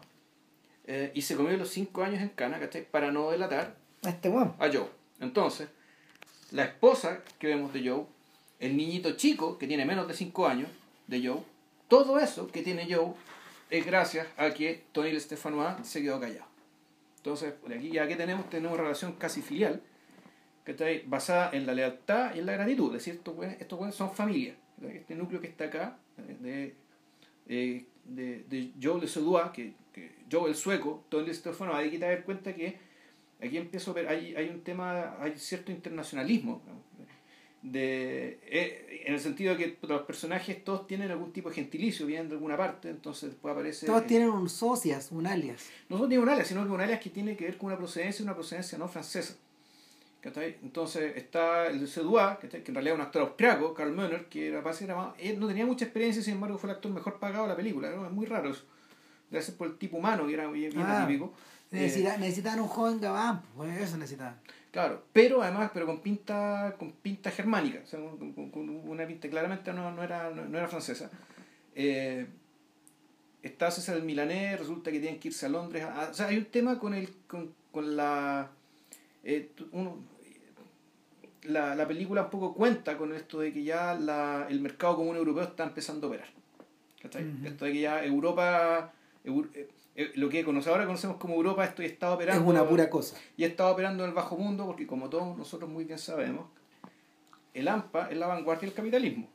Eh, 0.85 1.11
y 1.13 1.21
se 1.21 1.35
comió 1.35 1.55
los 1.57 1.69
5 1.69 2.03
años 2.03 2.21
en 2.21 2.29
cana, 2.29 2.59
¿cachai? 2.59 2.85
Para 2.89 3.11
no 3.11 3.29
delatar 3.31 3.77
A 4.03 4.09
este 4.09 4.29
a 4.29 4.69
Joe. 4.71 4.87
Entonces, 5.19 5.67
la 6.51 6.63
esposa 6.65 7.21
que 7.39 7.47
vemos 7.47 7.71
de 7.73 7.87
Joe, 7.87 8.05
el 8.59 8.75
niñito 8.77 9.11
chico 9.15 9.57
que 9.57 9.67
tiene 9.67 9.85
menos 9.85 10.07
de 10.07 10.13
5 10.13 10.47
años 10.47 10.69
de 11.07 11.25
Joe, 11.27 11.39
todo 11.87 12.19
eso 12.19 12.47
que 12.47 12.61
tiene 12.63 12.87
Joe 12.93 13.13
es 13.69 13.85
gracias 13.85 14.27
a 14.37 14.51
que 14.51 14.83
Tony 14.91 15.19
Stefanois 15.19 15.85
se 15.87 16.01
quedó 16.01 16.19
callado. 16.19 16.47
Entonces, 17.17 17.53
por 17.53 17.73
aquí 17.73 17.91
ya 17.91 18.07
que 18.07 18.15
tenemos, 18.15 18.49
tenemos 18.49 18.77
relación 18.77 19.13
casi 19.13 19.41
filial, 19.41 19.81
que 20.63 20.71
está 20.71 20.85
basada 21.05 21.51
en 21.53 21.65
la 21.65 21.73
lealtad 21.73 22.35
y 22.35 22.39
en 22.39 22.45
la 22.45 22.53
gratitud. 22.53 22.87
Es 22.95 23.05
decir, 23.05 23.15
estos 23.15 23.35
estos 23.59 23.95
son 23.95 24.13
familia. 24.13 24.55
Este 24.81 25.15
núcleo 25.15 25.41
que 25.41 25.47
está 25.47 25.65
acá, 25.65 25.97
de, 26.17 26.75
eh, 27.47 27.85
de, 28.05 28.43
de 28.43 28.71
Joe 28.81 29.01
Le 29.01 29.07
Sodua, 29.07 29.51
que, 29.51 29.73
que 29.93 30.11
Joe 30.31 30.49
el 30.49 30.55
sueco, 30.55 31.03
Tony 31.09 31.33
Stefanois, 31.33 31.79
hay 31.79 31.91
que 31.91 31.99
dar 31.99 32.23
cuenta 32.23 32.53
que 32.53 32.77
aquí 33.41 33.57
empiezo 33.57 33.91
a 33.91 33.93
ver, 33.95 34.07
hay, 34.07 34.35
hay 34.35 34.49
un 34.49 34.61
tema, 34.61 35.17
hay 35.19 35.37
cierto 35.37 35.71
internacionalismo. 35.71 36.61
De, 37.71 38.39
eh, 38.43 39.03
en 39.05 39.13
el 39.13 39.19
sentido 39.19 39.55
de 39.55 39.63
que 39.77 39.87
los 39.87 40.01
personajes 40.03 40.63
todos 40.63 40.87
tienen 40.87 41.11
algún 41.11 41.31
tipo 41.33 41.49
de 41.49 41.55
gentilicio, 41.55 42.05
vienen 42.05 42.29
de 42.29 42.35
alguna 42.35 42.55
parte, 42.57 42.89
entonces 42.89 43.29
después 43.31 43.51
aparece... 43.53 43.85
Todos 43.85 44.03
eh, 44.03 44.05
tienen 44.07 44.29
un 44.29 44.49
socias, 44.49 45.11
un 45.11 45.27
alias. 45.27 45.65
no 45.89 45.97
solo 45.97 46.07
tiene 46.09 46.23
un 46.23 46.29
alias, 46.29 46.47
sino 46.47 46.63
que 46.65 46.71
un 46.71 46.81
alias 46.81 46.99
que 46.99 47.09
tiene 47.09 47.35
que 47.35 47.45
ver 47.45 47.57
con 47.57 47.67
una 47.67 47.77
procedencia, 47.77 48.23
una 48.23 48.35
procedencia 48.35 48.77
no 48.77 48.87
francesa. 48.87 49.35
Entonces 50.61 51.15
está 51.15 51.67
el 51.67 51.79
de 51.79 51.87
Sedua, 51.87 52.37
que 52.39 52.47
en 52.47 52.73
realidad 52.75 52.95
es 52.95 52.99
un 52.99 53.05
actor 53.05 53.21
austriaco, 53.21 53.73
Karl 53.73 53.93
Möner, 53.93 54.25
que 54.25 54.47
era, 54.49 54.59
era 54.81 54.95
más- 54.95 55.13
él 55.19 55.39
no 55.39 55.47
tenía 55.47 55.65
mucha 55.65 55.85
experiencia, 55.85 56.21
sin 56.21 56.33
embargo 56.33 56.57
fue 56.57 56.69
el 56.69 56.75
actor 56.75 56.91
mejor 56.91 57.17
pagado 57.19 57.43
de 57.43 57.49
la 57.49 57.55
película. 57.55 57.89
¿no? 57.91 58.05
Es 58.05 58.11
muy 58.11 58.25
raro 58.25 58.49
eso. 58.51 58.63
Ser 59.31 59.55
por 59.55 59.67
el 59.67 59.77
tipo 59.77 59.97
humano, 59.97 60.25
que 60.27 60.33
era 60.33 60.47
bien, 60.49 60.71
bien 60.71 60.85
Ah, 60.85 61.03
atípico. 61.03 61.33
Eh, 61.71 61.77
Necesita- 61.87 62.17
necesitaban 62.17 62.59
un 62.61 62.67
joven 62.67 62.99
gabán, 62.99 63.41
pues 63.55 63.77
eso 63.79 63.97
necesitaban. 63.97 64.37
Claro, 64.77 65.03
pero 65.11 65.41
además, 65.41 65.71
pero 65.73 65.87
con 65.87 66.01
pinta, 66.01 66.75
con 66.77 66.91
pinta 66.91 67.31
germánica, 67.31 67.79
o 67.83 67.87
sea, 67.87 67.99
con, 67.99 68.31
con- 68.33 68.51
con 68.51 68.69
una 68.69 69.07
pinta 69.07 69.27
claramente 69.27 69.73
no, 69.73 69.89
no 69.89 70.03
era, 70.03 70.29
no, 70.29 70.45
no 70.45 70.55
era 70.55 70.67
francesa. 70.67 71.09
Eh, 71.73 72.27
está 73.41 73.71
César 73.71 73.97
el 73.97 74.03
Milanés, 74.03 74.59
resulta 74.59 74.91
que 74.91 74.99
tienen 74.99 75.19
que 75.19 75.29
irse 75.29 75.47
a 75.47 75.49
Londres. 75.49 75.83
a- 75.83 76.09
o 76.11 76.13
sea, 76.13 76.27
hay 76.27 76.37
un 76.37 76.45
tema 76.45 76.77
con 76.77 76.93
el, 76.93 77.09
con, 77.25 77.55
con 77.71 77.95
la, 77.97 78.51
eh, 79.23 79.49
uno- 79.71 79.97
la, 81.45 81.73
la 81.73 81.87
película 81.87 82.25
un 82.25 82.29
poco 82.29 82.53
cuenta 82.53 82.99
con 82.99 83.13
esto 83.15 83.39
de 83.39 83.51
que 83.51 83.63
ya 83.63 83.95
la, 83.95 84.45
el 84.47 84.59
mercado 84.61 84.97
común 84.97 85.15
europeo 85.15 85.43
está 85.45 85.63
empezando 85.63 86.05
a 86.05 86.09
operar. 86.11 86.27
Ujú. 87.03 87.47
Esto 87.47 87.65
de 87.65 87.71
que 87.73 87.79
ya 87.79 88.05
Europa, 88.05 88.93
Eur- 89.25 89.49
eh, 89.55 89.69
lo 90.15 90.29
que 90.29 90.45
conoce- 90.45 90.69
ahora 90.69 90.85
conocemos 90.85 91.17
como 91.17 91.33
Europa, 91.35 91.65
esto 91.65 91.81
ya 91.81 91.87
está 91.87 92.13
operando 92.13 92.43
Es 92.43 92.47
una 92.49 92.67
pura 92.67 92.89
cosa. 92.89 93.17
y 93.35 93.43
ha 93.43 93.47
estado 93.47 93.71
operando 93.71 94.03
en 94.03 94.09
el 94.09 94.15
bajo 94.15 94.37
mundo 94.37 94.65
porque 94.65 94.85
como 94.85 95.09
todos 95.09 95.35
nosotros 95.37 95.69
muy 95.69 95.85
bien 95.85 95.97
sabemos, 95.99 96.45
el 97.53 97.67
AMPA 97.67 98.09
es 98.11 98.17
la 98.17 98.27
vanguardia 98.27 98.67
del 98.67 98.75
capitalismo. 98.75 99.27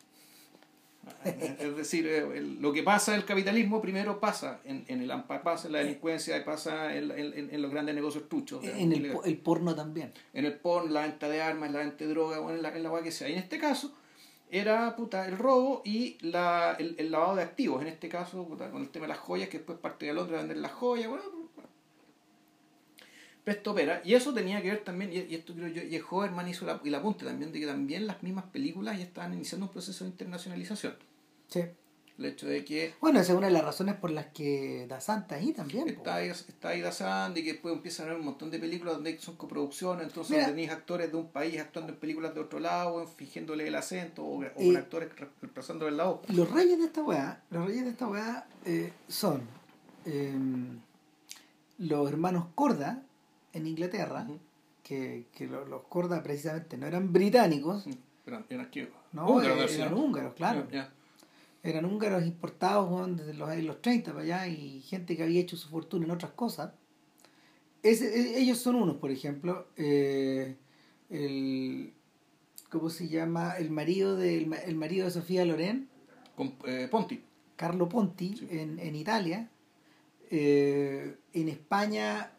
Es 1.24 1.76
decir, 1.76 2.06
eh, 2.06 2.40
lo 2.60 2.72
que 2.72 2.84
pasa 2.84 3.12
en 3.14 3.20
el 3.20 3.26
capitalismo 3.26 3.80
primero 3.82 4.20
pasa 4.20 4.60
en, 4.64 4.84
en 4.86 5.02
el 5.02 5.10
AMPA, 5.10 5.42
pasa 5.42 5.66
en 5.66 5.72
la 5.72 5.78
delincuencia, 5.80 6.44
pasa 6.44 6.94
en, 6.96 7.10
en- 7.10 7.50
en 7.52 7.62
los 7.62 7.72
grandes 7.72 7.94
negocios 7.96 8.28
truchos. 8.28 8.62
En 8.64 8.92
el, 8.92 9.12
el 9.24 9.36
porno 9.38 9.74
también. 9.74 10.12
en 10.32 10.44
el 10.44 10.52
porno, 10.54 10.92
la 10.92 11.02
venta 11.02 11.28
de 11.28 11.42
armas, 11.42 11.72
la 11.72 11.80
venta 11.80 12.04
de 12.04 12.10
droga, 12.10 12.38
bueno, 12.38 12.56
en 12.58 12.62
la, 12.62 12.76
en 12.76 12.82
la 12.84 13.02
que 13.02 13.10
sea. 13.10 13.28
Y 13.28 13.32
en 13.32 13.38
este 13.40 13.58
caso 13.58 13.92
era 14.52 14.94
puta, 14.94 15.26
el 15.26 15.38
robo 15.38 15.80
y 15.84 16.18
la, 16.20 16.76
el, 16.78 17.10
lavado 17.10 17.36
de 17.36 17.42
activos. 17.42 17.80
En 17.80 17.88
este 17.88 18.08
caso, 18.08 18.46
puta, 18.46 18.70
con 18.70 18.82
el 18.82 18.90
tema 18.90 19.06
de 19.06 19.14
las 19.14 19.18
joyas, 19.18 19.48
que 19.48 19.56
después 19.58 19.78
parte 19.78 20.06
de 20.06 20.12
Londres 20.12 20.38
a 20.38 20.42
vender 20.42 20.58
las 20.58 20.72
joyas. 20.72 21.08
Bueno, 21.08 21.24
Presto 23.44 23.72
Opera, 23.72 24.02
y 24.04 24.14
eso 24.14 24.32
tenía 24.32 24.62
que 24.62 24.68
ver 24.68 24.84
también, 24.84 25.10
y, 25.12 25.34
esto 25.34 25.52
creo 25.54 25.66
yo, 25.68 25.82
y 25.82 26.00
Hoverman 26.08 26.48
hizo 26.48 26.64
la, 26.64 26.80
y 26.84 26.90
la 26.90 26.98
apunte 26.98 27.24
también, 27.24 27.50
de 27.50 27.58
que 27.58 27.66
también 27.66 28.06
las 28.06 28.22
mismas 28.22 28.44
películas 28.44 28.98
ya 28.98 29.04
estaban 29.04 29.34
iniciando 29.34 29.66
un 29.66 29.72
proceso 29.72 30.04
de 30.04 30.10
internacionalización. 30.10 30.94
Sí. 31.48 31.62
El 32.18 32.26
hecho 32.26 32.46
de 32.46 32.64
que 32.64 32.94
Bueno, 33.00 33.20
esa 33.20 33.32
es 33.32 33.38
una 33.38 33.46
de 33.48 33.52
las 33.54 33.64
razones 33.64 33.94
por 33.96 34.10
las 34.10 34.26
que 34.26 34.86
Da 34.88 35.00
Santa 35.00 35.36
ahí 35.36 35.52
también. 35.52 35.88
está 35.88 36.16
ahí, 36.16 36.28
está 36.28 36.68
ahí 36.68 36.80
Dazan, 36.82 37.32
y 37.36 37.42
que 37.42 37.52
después 37.54 37.74
empiezan 37.74 38.04
a 38.06 38.08
haber 38.10 38.20
un 38.20 38.26
montón 38.26 38.50
de 38.50 38.58
películas 38.58 38.94
donde 38.94 39.18
son 39.18 39.36
coproducciones, 39.36 40.06
entonces 40.06 40.36
Mira. 40.36 40.48
tenéis 40.48 40.70
actores 40.70 41.10
de 41.10 41.16
un 41.16 41.28
país 41.28 41.58
actuando 41.58 41.92
en 41.92 41.98
películas 41.98 42.34
de 42.34 42.40
otro 42.40 42.60
lado, 42.60 43.06
fingiéndole 43.06 43.66
el 43.66 43.74
acento, 43.74 44.24
o, 44.24 44.40
o 44.40 44.44
Y- 44.58 44.66
con 44.66 44.76
actores 44.76 45.08
re- 45.16 45.28
reemplazándole 45.40 45.96
la 45.96 46.04
voz. 46.04 46.20
Los 46.28 46.50
reyes 46.50 46.78
de 46.78 46.84
esta 46.84 47.02
weá, 47.02 47.42
los 47.50 47.66
reyes 47.66 47.84
de 47.84 47.90
esta 47.90 48.06
weá 48.06 48.46
eh, 48.66 48.92
son 49.08 49.40
eh, 50.04 50.34
los 51.78 52.08
hermanos 52.08 52.46
Corda 52.54 53.02
en 53.52 53.66
Inglaterra, 53.66 54.26
que, 54.82 55.26
que 55.34 55.46
lo- 55.46 55.64
los 55.66 55.82
Corda 55.84 56.22
precisamente 56.22 56.76
no 56.76 56.86
eran 56.86 57.12
británicos, 57.12 57.84
Sí, 57.84 57.98
eran, 58.26 58.44
eran 58.50 58.68
no, 59.12 59.28
húngaros, 59.28 59.72
eh, 59.72 59.76
eran 59.80 59.94
húngaros, 59.94 60.34
claro. 60.34 60.66
Eran 61.62 61.84
húngaros 61.84 62.24
importados 62.26 63.16
desde 63.16 63.34
los 63.34 63.48
años 63.48 63.80
30 63.80 64.10
para 64.12 64.24
allá 64.24 64.46
y 64.48 64.80
gente 64.82 65.16
que 65.16 65.22
había 65.22 65.40
hecho 65.40 65.56
su 65.56 65.68
fortuna 65.68 66.04
en 66.06 66.10
otras 66.10 66.32
cosas. 66.32 66.72
Ese- 67.82 68.14
e- 68.14 68.40
ellos 68.40 68.58
son 68.58 68.76
unos, 68.76 68.96
por 68.96 69.10
ejemplo, 69.10 69.68
eh, 69.76 70.56
el, 71.10 71.92
¿cómo 72.70 72.90
se 72.90 73.08
llama? 73.08 73.52
El 73.58 73.70
marido 73.70 74.16
de, 74.16 74.38
el, 74.38 74.46
ma- 74.48 74.56
el 74.56 74.74
marido 74.76 75.04
de 75.04 75.10
Sofía 75.12 75.44
Loren, 75.44 75.88
Con 76.36 76.54
eh, 76.66 76.88
Ponti. 76.90 77.22
Carlo 77.56 77.88
Ponti, 77.88 78.36
Sí. 78.36 78.48
en, 78.50 78.78
en 78.78 78.96
Italia. 78.96 79.48
Eh, 80.30 81.16
en 81.34 81.48
España, 81.48 82.32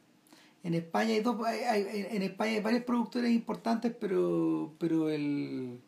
en 0.64 0.74
España 0.74 1.14
hay 1.14 1.22
dos, 1.22 1.38
hay- 1.46 1.60
hay- 1.64 2.08
en 2.12 2.22
España 2.24 2.52
hay 2.54 2.62
varios 2.62 2.84
productores 2.84 3.32
importantes, 3.32 3.94
pero, 4.00 4.74
pero 4.80 5.10
el, 5.10 5.80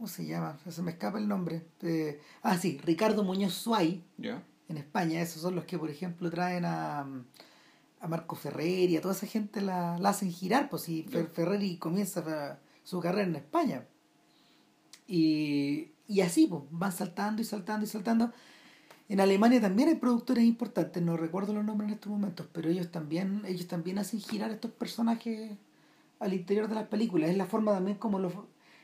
¿cómo 0.00 0.08
se 0.08 0.24
llama? 0.24 0.58
Se 0.70 0.80
me 0.80 0.92
escapa 0.92 1.18
el 1.18 1.28
nombre. 1.28 1.66
Eh, 1.82 2.22
ah, 2.40 2.56
sí, 2.56 2.80
Ricardo 2.86 3.22
Muñoz 3.22 3.52
Suay, 3.52 4.02
Ya. 4.16 4.42
en 4.70 4.78
España, 4.78 5.20
esos 5.20 5.42
son 5.42 5.54
los 5.54 5.66
que, 5.66 5.78
por 5.78 5.90
ejemplo, 5.90 6.30
traen 6.30 6.64
a, 6.64 7.00
a 8.00 8.08
Marco 8.08 8.34
Ferrer 8.34 8.88
y 8.88 8.96
a 8.96 9.02
toda 9.02 9.12
esa 9.12 9.26
gente 9.26 9.60
la, 9.60 9.98
la 9.98 10.08
hacen 10.08 10.32
girar, 10.32 10.70
pues 10.70 10.84
si. 10.84 11.02
Ferreri 11.02 11.76
comienza 11.76 12.58
su 12.82 12.98
carrera 13.00 13.28
en 13.28 13.36
España. 13.36 13.84
Y, 15.06 15.90
y 16.08 16.22
así, 16.22 16.46
pues, 16.46 16.62
van 16.70 16.92
saltando 16.92 17.42
y 17.42 17.44
saltando 17.44 17.84
y 17.84 17.88
saltando. 17.90 18.32
En 19.10 19.20
Alemania 19.20 19.60
también 19.60 19.90
hay 19.90 19.96
productores 19.96 20.44
importantes, 20.44 21.02
no 21.02 21.18
recuerdo 21.18 21.52
los 21.52 21.62
nombres 21.64 21.88
en 21.88 21.94
estos 21.96 22.10
momentos, 22.10 22.46
pero 22.54 22.70
ellos 22.70 22.90
también, 22.90 23.42
ellos 23.44 23.66
también 23.66 23.98
hacen 23.98 24.20
girar 24.20 24.50
estos 24.50 24.70
personajes 24.70 25.58
al 26.20 26.32
interior 26.32 26.68
de 26.68 26.76
las 26.76 26.86
películas. 26.88 27.28
Es 27.28 27.36
la 27.36 27.44
forma 27.44 27.72
también 27.72 27.98
como 27.98 28.18
los, 28.18 28.32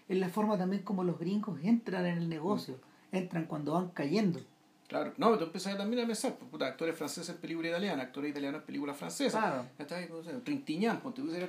es 0.09 0.19
la 0.19 0.29
forma 0.29 0.57
también 0.57 0.83
como 0.83 1.05
los 1.05 1.19
gringos 1.19 1.59
entran 1.63 2.07
en 2.07 2.19
el 2.19 2.29
negocio, 2.29 2.79
entran 3.13 3.47
cuando 3.47 3.73
van 3.73 3.89
cayendo. 3.89 4.41
Claro, 4.89 5.13
no, 5.17 5.37
tú 5.37 5.45
empezás 5.45 5.77
también 5.77 6.05
a 6.05 6.07
pensar, 6.07 6.37
pues, 6.37 6.49
puta, 6.49 6.67
actores 6.67 6.97
franceses 6.97 7.35
en 7.35 7.41
película 7.41 7.69
italiana, 7.69 8.05
actores 8.05 8.31
italianos 8.31 8.61
en 8.61 8.67
película 8.67 8.95
francesa. 8.95 9.41
Claro. 9.41 9.67
¿Cachai? 9.77 10.09
No 10.09 10.23
sé, 10.23 10.33
Trintignant, 10.45 11.01
ponte 11.03 11.23
tú, 11.23 11.33
era 11.35 11.49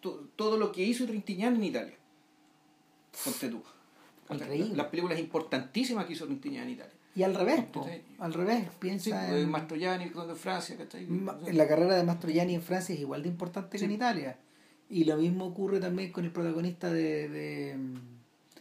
to- 0.00 0.28
todo 0.34 0.56
lo 0.56 0.72
que 0.72 0.82
hizo 0.82 1.06
Trintignant 1.06 1.56
en 1.58 1.64
Italia. 1.64 1.94
Ponte 3.24 3.48
tú. 3.48 3.62
Increíble. 4.30 4.74
Las 4.76 4.86
películas 4.88 5.18
importantísimas 5.20 6.06
que 6.06 6.14
hizo 6.14 6.26
Trintignant 6.26 6.66
en 6.66 6.72
Italia. 6.72 6.92
Y 7.14 7.22
al 7.22 7.34
revés, 7.34 7.64
po, 7.72 7.88
al 8.18 8.34
revés, 8.34 8.68
piensa 8.78 9.10
pues, 9.10 9.42
en, 9.42 9.48
Mastroianni, 9.50 10.04
en 10.14 10.36
Francia, 10.36 10.76
¿cachai? 10.76 11.04
en 11.04 11.56
la 11.56 11.66
carrera 11.68 11.94
de 11.94 12.02
Mastroianni 12.02 12.54
en 12.56 12.62
Francia 12.62 12.94
es 12.94 13.00
igual 13.00 13.22
de 13.22 13.28
importante 13.28 13.78
que 13.78 13.84
en. 13.84 13.92
Italia. 13.92 14.38
Y 14.88 15.04
lo 15.04 15.16
mismo 15.16 15.46
ocurre 15.46 15.80
también 15.80 16.12
con 16.12 16.24
el 16.24 16.30
protagonista 16.30 16.90
de, 16.92 17.28
de 17.28 17.76
mm, 17.76 17.94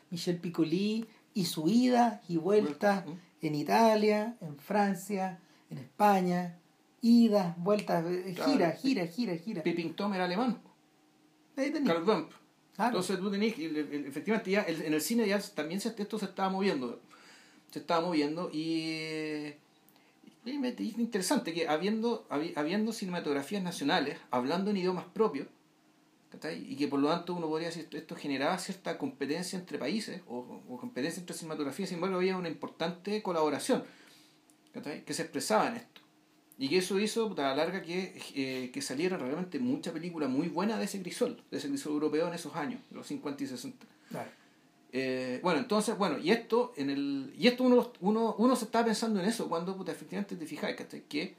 Michel 0.10 0.38
Piccoli 0.38 1.06
y 1.34 1.46
su 1.46 1.68
ida 1.70 2.22
y 2.28 2.38
vuelta 2.38 3.06
¿Mm? 3.08 3.46
en 3.46 3.56
Italia, 3.56 4.38
en 4.42 4.58
Francia, 4.58 5.40
en 5.70 5.78
España, 5.78 6.58
idas, 7.02 7.56
vueltas, 7.58 8.04
eh, 8.08 8.34
Claro. 8.36 8.52
gira, 8.52 8.72
gira, 8.72 9.06
gira, 9.08 9.36
gira. 9.38 9.64
Peeping 9.64 9.94
Tom 9.94 10.14
era 10.14 10.26
alemán, 10.26 10.60
Ahí 11.58 11.72
tenés. 11.72 11.88
Karl 11.94 12.04
Bump. 12.04 12.32
Claro. 12.76 12.90
Entonces 12.90 13.18
tú 13.20 13.30
el- 13.34 14.06
efectivamente 14.08 14.52
ya 14.52 14.64
en 14.68 14.94
el 14.94 15.02
cine 15.02 15.28
ya 15.28 15.40
también 15.40 15.80
se, 15.80 15.94
esto 15.98 16.18
se 16.20 16.26
estaba 16.26 16.50
moviendo, 16.50 17.00
se 17.72 17.80
estaba 17.80 18.06
moviendo 18.06 18.50
y, 18.52 19.54
es 20.46 20.98
interesante 21.00 21.54
que 21.54 21.68
habiendo, 21.68 22.28
habi- 22.30 22.54
habiendo 22.58 22.92
cinematografías 22.94 23.64
nacionales, 23.64 24.18
hablando 24.32 24.72
en 24.72 24.78
idiomas 24.78 25.06
propios. 25.06 25.48
Y 26.56 26.76
que 26.76 26.88
por 26.88 27.00
lo 27.00 27.10
tanto 27.10 27.34
uno 27.34 27.48
podría 27.48 27.70
decir 27.70 27.84
esto, 27.84 27.98
esto 27.98 28.16
generaba 28.16 28.58
cierta 28.58 28.98
competencia 28.98 29.58
entre 29.58 29.78
países 29.78 30.22
o, 30.28 30.62
o 30.70 30.78
competencia 30.78 31.20
entre 31.20 31.36
cinematografías, 31.36 31.90
sin 31.90 31.98
embargo 31.98 32.18
había 32.18 32.38
una 32.38 32.50
importante 32.50 33.22
colaboración 33.22 33.84
que 34.82 35.14
se 35.14 35.22
expresaba 35.22 35.68
en 35.68 35.76
esto. 35.78 36.02
Y 36.58 36.70
que 36.70 36.78
eso 36.78 37.00
hizo, 37.00 37.34
a 37.38 37.42
la 37.42 37.56
larga, 37.56 37.82
que, 37.82 38.18
eh, 38.34 38.72
que 38.72 38.82
saliera 38.82 39.18
realmente 39.18 39.60
mucha 39.60 39.92
película 39.92 40.28
muy 40.28 40.48
buena 40.48 40.78
de 40.78 40.86
ese 40.86 41.02
crisol, 41.02 41.44
de 41.52 41.58
ese 41.58 41.68
crisol 41.68 41.94
europeo 41.94 42.28
en 42.28 42.34
esos 42.34 42.56
años, 42.56 42.82
los 42.92 43.08
50 43.08 43.44
y 43.44 43.48
60. 43.48 43.86
Claro. 44.10 44.30
Eh, 44.94 45.40
bueno, 45.44 45.60
entonces, 45.60 45.98
bueno, 45.98 46.18
y 46.18 46.32
esto, 46.32 46.74
en 46.78 46.90
el, 46.90 47.34
y 47.38 47.48
esto 47.48 47.64
uno, 47.66 47.92
uno, 48.00 48.36
uno 48.38 48.56
se 48.56 48.66
estaba 48.66 48.86
pensando 48.86 49.20
en 49.20 49.26
eso 49.26 49.50
cuando 49.50 49.76
puta, 49.76 49.92
efectivamente 49.92 50.38
te 50.38 50.46
fijáis 50.46 50.78
¿cachai? 50.78 51.02
que 51.02 51.36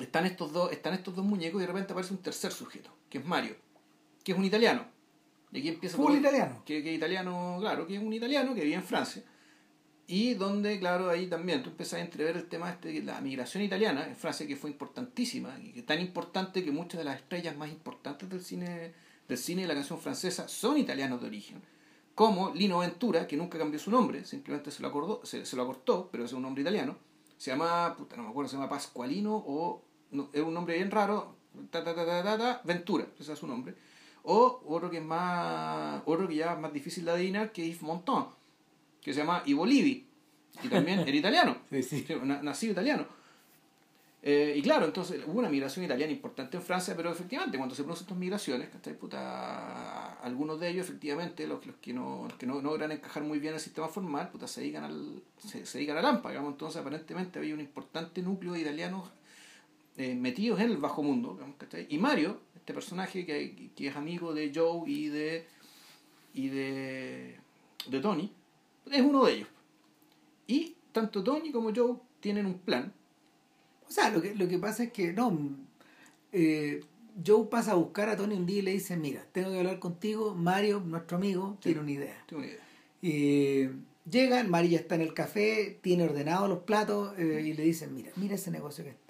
están 0.00 0.26
estos, 0.26 0.52
dos, 0.52 0.72
están 0.72 0.94
estos 0.94 1.14
dos 1.14 1.24
muñecos 1.24 1.60
y 1.60 1.62
de 1.62 1.68
repente 1.68 1.92
aparece 1.92 2.12
un 2.12 2.20
tercer 2.20 2.50
sujeto, 2.50 2.90
que 3.08 3.18
es 3.18 3.24
Mario, 3.24 3.56
que 4.24 4.32
es 4.32 4.38
un 4.38 4.44
italiano. 4.44 4.86
Y 5.52 5.60
aquí 5.60 5.68
empieza 5.68 5.96
Full 5.96 6.16
italiano. 6.16 6.62
Que, 6.64 6.82
que 6.82 6.92
italiano, 6.92 7.56
claro, 7.60 7.86
que 7.86 7.96
es 7.96 8.02
un 8.02 8.12
italiano 8.12 8.54
que 8.54 8.62
vive 8.62 8.74
en 8.74 8.82
Francia. 8.82 9.22
Y 10.06 10.34
donde, 10.34 10.78
claro, 10.78 11.10
ahí 11.10 11.26
también 11.26 11.62
tú 11.62 11.68
empezás 11.68 12.00
a 12.00 12.02
entrever 12.02 12.36
el 12.36 12.48
tema 12.48 12.70
este, 12.70 12.92
de 12.92 13.02
la 13.02 13.20
migración 13.20 13.62
italiana 13.62 14.06
en 14.06 14.16
Francia, 14.16 14.46
que 14.46 14.56
fue 14.56 14.70
importantísima, 14.70 15.58
y 15.62 15.72
que 15.72 15.82
tan 15.82 16.00
importante 16.00 16.64
que 16.64 16.70
muchas 16.70 16.98
de 16.98 17.04
las 17.04 17.16
estrellas 17.16 17.56
más 17.56 17.68
importantes 17.70 18.28
del 18.28 18.42
cine, 18.42 18.94
del 19.28 19.38
cine 19.38 19.60
y 19.60 19.64
de 19.64 19.68
la 19.68 19.74
canción 19.74 20.00
francesa 20.00 20.48
son 20.48 20.78
italianos 20.78 21.20
de 21.20 21.26
origen. 21.26 21.62
Como 22.14 22.52
Lino 22.54 22.78
Ventura, 22.78 23.26
que 23.26 23.36
nunca 23.36 23.58
cambió 23.58 23.78
su 23.78 23.90
nombre, 23.90 24.24
simplemente 24.24 24.70
se 24.70 24.80
lo, 24.82 24.88
acordó, 24.88 25.20
se, 25.24 25.44
se 25.44 25.56
lo 25.56 25.62
acortó, 25.62 26.08
pero 26.10 26.24
es 26.24 26.32
un 26.32 26.40
nombre 26.40 26.62
italiano. 26.62 26.96
Se 27.36 27.50
llama, 27.50 27.94
puta, 27.96 28.16
no 28.16 28.24
me 28.24 28.30
acuerdo, 28.30 28.48
se 28.48 28.56
llama 28.56 28.68
Pascualino 28.68 29.36
o. 29.46 29.84
No, 30.10 30.30
es 30.32 30.40
un 30.40 30.54
nombre 30.54 30.74
bien 30.74 30.90
raro, 30.90 31.36
ta, 31.70 31.84
ta, 31.84 31.94
ta, 31.94 32.06
ta, 32.06 32.22
ta, 32.22 32.38
ta, 32.38 32.60
Ventura, 32.64 33.06
ese 33.18 33.32
es 33.32 33.38
su 33.38 33.46
nombre. 33.46 33.74
O 34.24 34.62
otro 34.66 34.90
que 34.90 34.98
es 34.98 35.04
más. 35.04 36.02
Otro 36.04 36.28
que 36.28 36.36
ya 36.36 36.52
es 36.52 36.58
más 36.58 36.72
difícil 36.72 37.04
de 37.04 37.12
adivinar, 37.12 37.52
que 37.52 37.62
es 37.62 37.68
Yves 37.68 37.82
Montand, 37.82 38.26
que 39.00 39.12
se 39.12 39.20
llama 39.20 39.42
Ivo 39.46 39.64
Livi, 39.64 40.06
y 40.62 40.68
también 40.68 41.00
era 41.00 41.10
italiano. 41.16 41.56
Sí, 41.70 41.82
sí. 41.82 42.06
Nacido 42.42 42.72
italiano. 42.72 43.06
Eh, 44.20 44.54
y 44.56 44.62
claro, 44.62 44.84
entonces 44.84 45.22
hubo 45.26 45.38
una 45.38 45.48
migración 45.48 45.84
italiana 45.84 46.12
importante 46.12 46.56
en 46.56 46.62
Francia, 46.62 46.94
pero 46.96 47.10
efectivamente 47.10 47.56
cuando 47.56 47.74
se 47.76 47.84
producen 47.84 48.04
estas 48.04 48.18
migraciones, 48.18 48.68
¿cachai? 48.68 48.94
Puta, 48.94 50.14
algunos 50.14 50.58
de 50.58 50.68
ellos 50.68 50.86
efectivamente, 50.86 51.46
los, 51.46 51.64
los 51.64 51.76
que, 51.76 51.92
no, 51.92 52.24
los 52.28 52.36
que 52.36 52.44
no 52.44 52.60
logran 52.60 52.90
encajar 52.90 53.22
muy 53.22 53.38
bien 53.38 53.52
en 53.52 53.54
el 53.54 53.60
sistema 53.60 53.86
formal, 53.86 54.28
puta, 54.30 54.48
se 54.48 54.60
dedican 54.62 54.84
al, 54.84 55.22
se, 55.38 55.64
se 55.64 55.78
dedican 55.78 55.98
a 55.98 56.02
la 56.02 56.08
AMPA, 56.08 56.30
digamos, 56.30 56.50
entonces 56.50 56.80
aparentemente 56.80 57.38
había 57.38 57.54
un 57.54 57.60
importante 57.60 58.20
núcleo 58.20 58.54
de 58.54 58.60
italianos 58.60 59.08
eh, 59.98 60.14
metidos 60.14 60.60
en 60.60 60.70
el 60.70 60.78
bajo 60.78 61.02
mundo. 61.02 61.38
Y 61.88 61.98
Mario, 61.98 62.40
este 62.56 62.72
personaje 62.72 63.26
que, 63.26 63.70
que 63.76 63.88
es 63.88 63.96
amigo 63.96 64.32
de 64.32 64.50
Joe 64.54 64.88
y 64.90 65.08
de 65.08 65.46
y 66.34 66.48
de, 66.48 67.36
de 67.88 68.00
Tony, 68.00 68.30
es 68.90 69.02
uno 69.02 69.24
de 69.26 69.32
ellos. 69.34 69.48
Y 70.46 70.76
tanto 70.92 71.22
Tony 71.24 71.50
como 71.50 71.74
Joe 71.74 71.96
tienen 72.20 72.46
un 72.46 72.58
plan 72.58 72.92
O 73.88 73.90
sea, 73.90 74.10
lo 74.10 74.22
que, 74.22 74.34
lo 74.34 74.46
que 74.48 74.58
pasa 74.58 74.84
es 74.84 74.92
que, 74.92 75.12
no, 75.12 75.36
eh, 76.32 76.80
Joe 77.26 77.46
pasa 77.50 77.72
a 77.72 77.74
buscar 77.74 78.08
a 78.08 78.16
Tony 78.16 78.34
un 78.36 78.46
día 78.46 78.58
y 78.58 78.62
le 78.62 78.72
dice, 78.72 78.96
mira, 78.96 79.24
tengo 79.32 79.50
que 79.50 79.58
hablar 79.58 79.78
contigo, 79.80 80.34
Mario, 80.34 80.80
nuestro 80.80 81.16
amigo, 81.16 81.56
Sí. 81.60 81.70
tiene 81.70 81.80
una 81.80 81.90
idea. 81.92 82.24
Tengo 82.28 82.42
una 82.42 82.50
idea. 82.52 82.62
Y 83.02 83.68
llegan, 84.08 84.50
Mario 84.50 84.70
ya 84.72 84.78
está 84.78 84.94
en 84.94 85.00
el 85.00 85.14
café, 85.14 85.78
tiene 85.82 86.04
ordenados 86.04 86.48
los 86.48 86.60
platos 86.60 87.18
eh, 87.18 87.42
y 87.44 87.52
le 87.54 87.62
dicen, 87.64 87.94
mira, 87.94 88.10
mira 88.16 88.34
ese 88.36 88.50
negocio 88.50 88.84
que 88.84 88.90
está. 88.90 89.07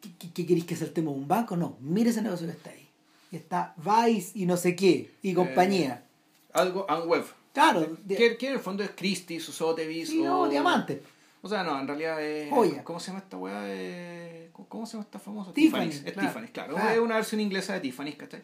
¿Qué, 0.00 0.10
qué, 0.18 0.30
qué 0.32 0.46
queréis 0.46 0.64
que 0.66 0.76
saltemos 0.76 1.14
un 1.16 1.26
banco? 1.26 1.56
No, 1.56 1.76
mira 1.80 2.10
ese 2.10 2.22
negocio 2.22 2.46
que 2.46 2.52
está 2.52 2.70
ahí. 2.70 2.88
Y 3.30 3.36
está 3.36 3.74
Vice 3.76 4.32
y 4.38 4.46
no 4.46 4.56
sé 4.56 4.74
qué, 4.76 5.10
y 5.22 5.34
compañía. 5.34 6.04
Algo 6.52 6.86
Unweb. 6.88 7.24
claro, 7.52 7.96
de- 8.04 8.16
Que, 8.16 8.36
que 8.38 8.46
en 8.48 8.52
el 8.54 8.60
fondo 8.60 8.82
es 8.82 8.90
Christie, 8.96 9.38
Sotheby's 9.40 10.08
sí, 10.08 10.20
o... 10.20 10.24
no, 10.24 10.48
diamante. 10.48 11.02
O 11.42 11.48
sea, 11.48 11.62
no, 11.62 11.78
en 11.78 11.86
realidad 11.86 12.20
es... 12.24 12.50
Joya. 12.50 12.82
¿Cómo 12.82 12.98
se 12.98 13.08
llama 13.08 13.18
esta 13.20 13.36
weá? 13.36 13.62
Eh, 13.66 14.50
¿Cómo 14.68 14.86
se 14.86 14.92
llama 14.94 15.04
esta 15.04 15.18
famosa? 15.20 15.52
Tiffany, 15.52 15.88
Tiffany's. 15.90 16.06
Es 16.06 16.12
claro. 16.14 16.28
Tiffany's, 16.28 16.50
claro. 16.50 16.74
Claro. 16.74 16.90
Es 16.90 16.98
una 16.98 17.14
versión 17.16 17.40
inglesa 17.40 17.74
de 17.74 17.80
Tiffany's, 17.80 18.16
¿cachai? 18.16 18.42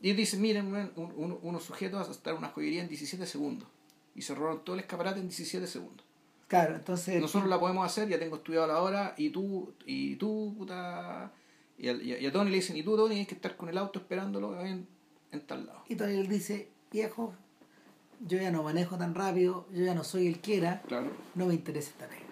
Y 0.00 0.12
dicen, 0.12 0.40
miren, 0.40 0.72
weón, 0.72 0.92
un- 0.96 1.12
un- 1.16 1.38
unos 1.42 1.64
sujetos 1.64 2.06
a 2.08 2.10
estar 2.12 2.34
una 2.34 2.48
joyería 2.48 2.82
en 2.82 2.88
17 2.88 3.26
segundos. 3.26 3.68
Y 4.14 4.22
se 4.22 4.34
robaron 4.34 4.62
todo 4.64 4.74
el 4.74 4.80
escaparate 4.80 5.18
en 5.20 5.28
17 5.28 5.66
segundos. 5.66 6.05
Claro, 6.48 6.76
entonces... 6.76 7.20
Nosotros 7.20 7.48
la 7.50 7.58
podemos 7.58 7.84
hacer, 7.84 8.08
ya 8.08 8.18
tengo 8.18 8.36
estudiado 8.36 8.66
la 8.66 8.80
hora, 8.80 9.14
y 9.16 9.30
tú, 9.30 9.74
y 9.84 10.14
tú, 10.16 10.54
puta, 10.56 11.32
Y, 11.78 11.88
a, 11.88 11.92
y 11.92 12.24
a 12.26 12.32
Tony 12.32 12.50
le 12.50 12.56
dicen, 12.56 12.76
y 12.76 12.82
tú, 12.82 12.96
Tony, 12.96 13.10
tienes 13.10 13.28
que 13.28 13.34
estar 13.34 13.56
con 13.56 13.68
el 13.68 13.76
auto 13.78 13.98
esperándolo 13.98 14.60
en, 14.64 14.86
en 15.32 15.40
tal 15.46 15.66
lado. 15.66 15.82
Y 15.88 15.96
Tony 15.96 16.22
le 16.22 16.28
dice, 16.28 16.68
viejo, 16.92 17.34
yo 18.20 18.38
ya 18.38 18.50
no 18.50 18.62
manejo 18.62 18.96
tan 18.96 19.14
rápido, 19.14 19.66
yo 19.72 19.84
ya 19.84 19.94
no 19.94 20.04
soy 20.04 20.28
el 20.28 20.40
que 20.40 20.58
era, 20.58 20.82
Claro. 20.82 21.10
no 21.34 21.46
me 21.46 21.54
interesa 21.54 21.90
esta 21.90 22.06
pega. 22.08 22.22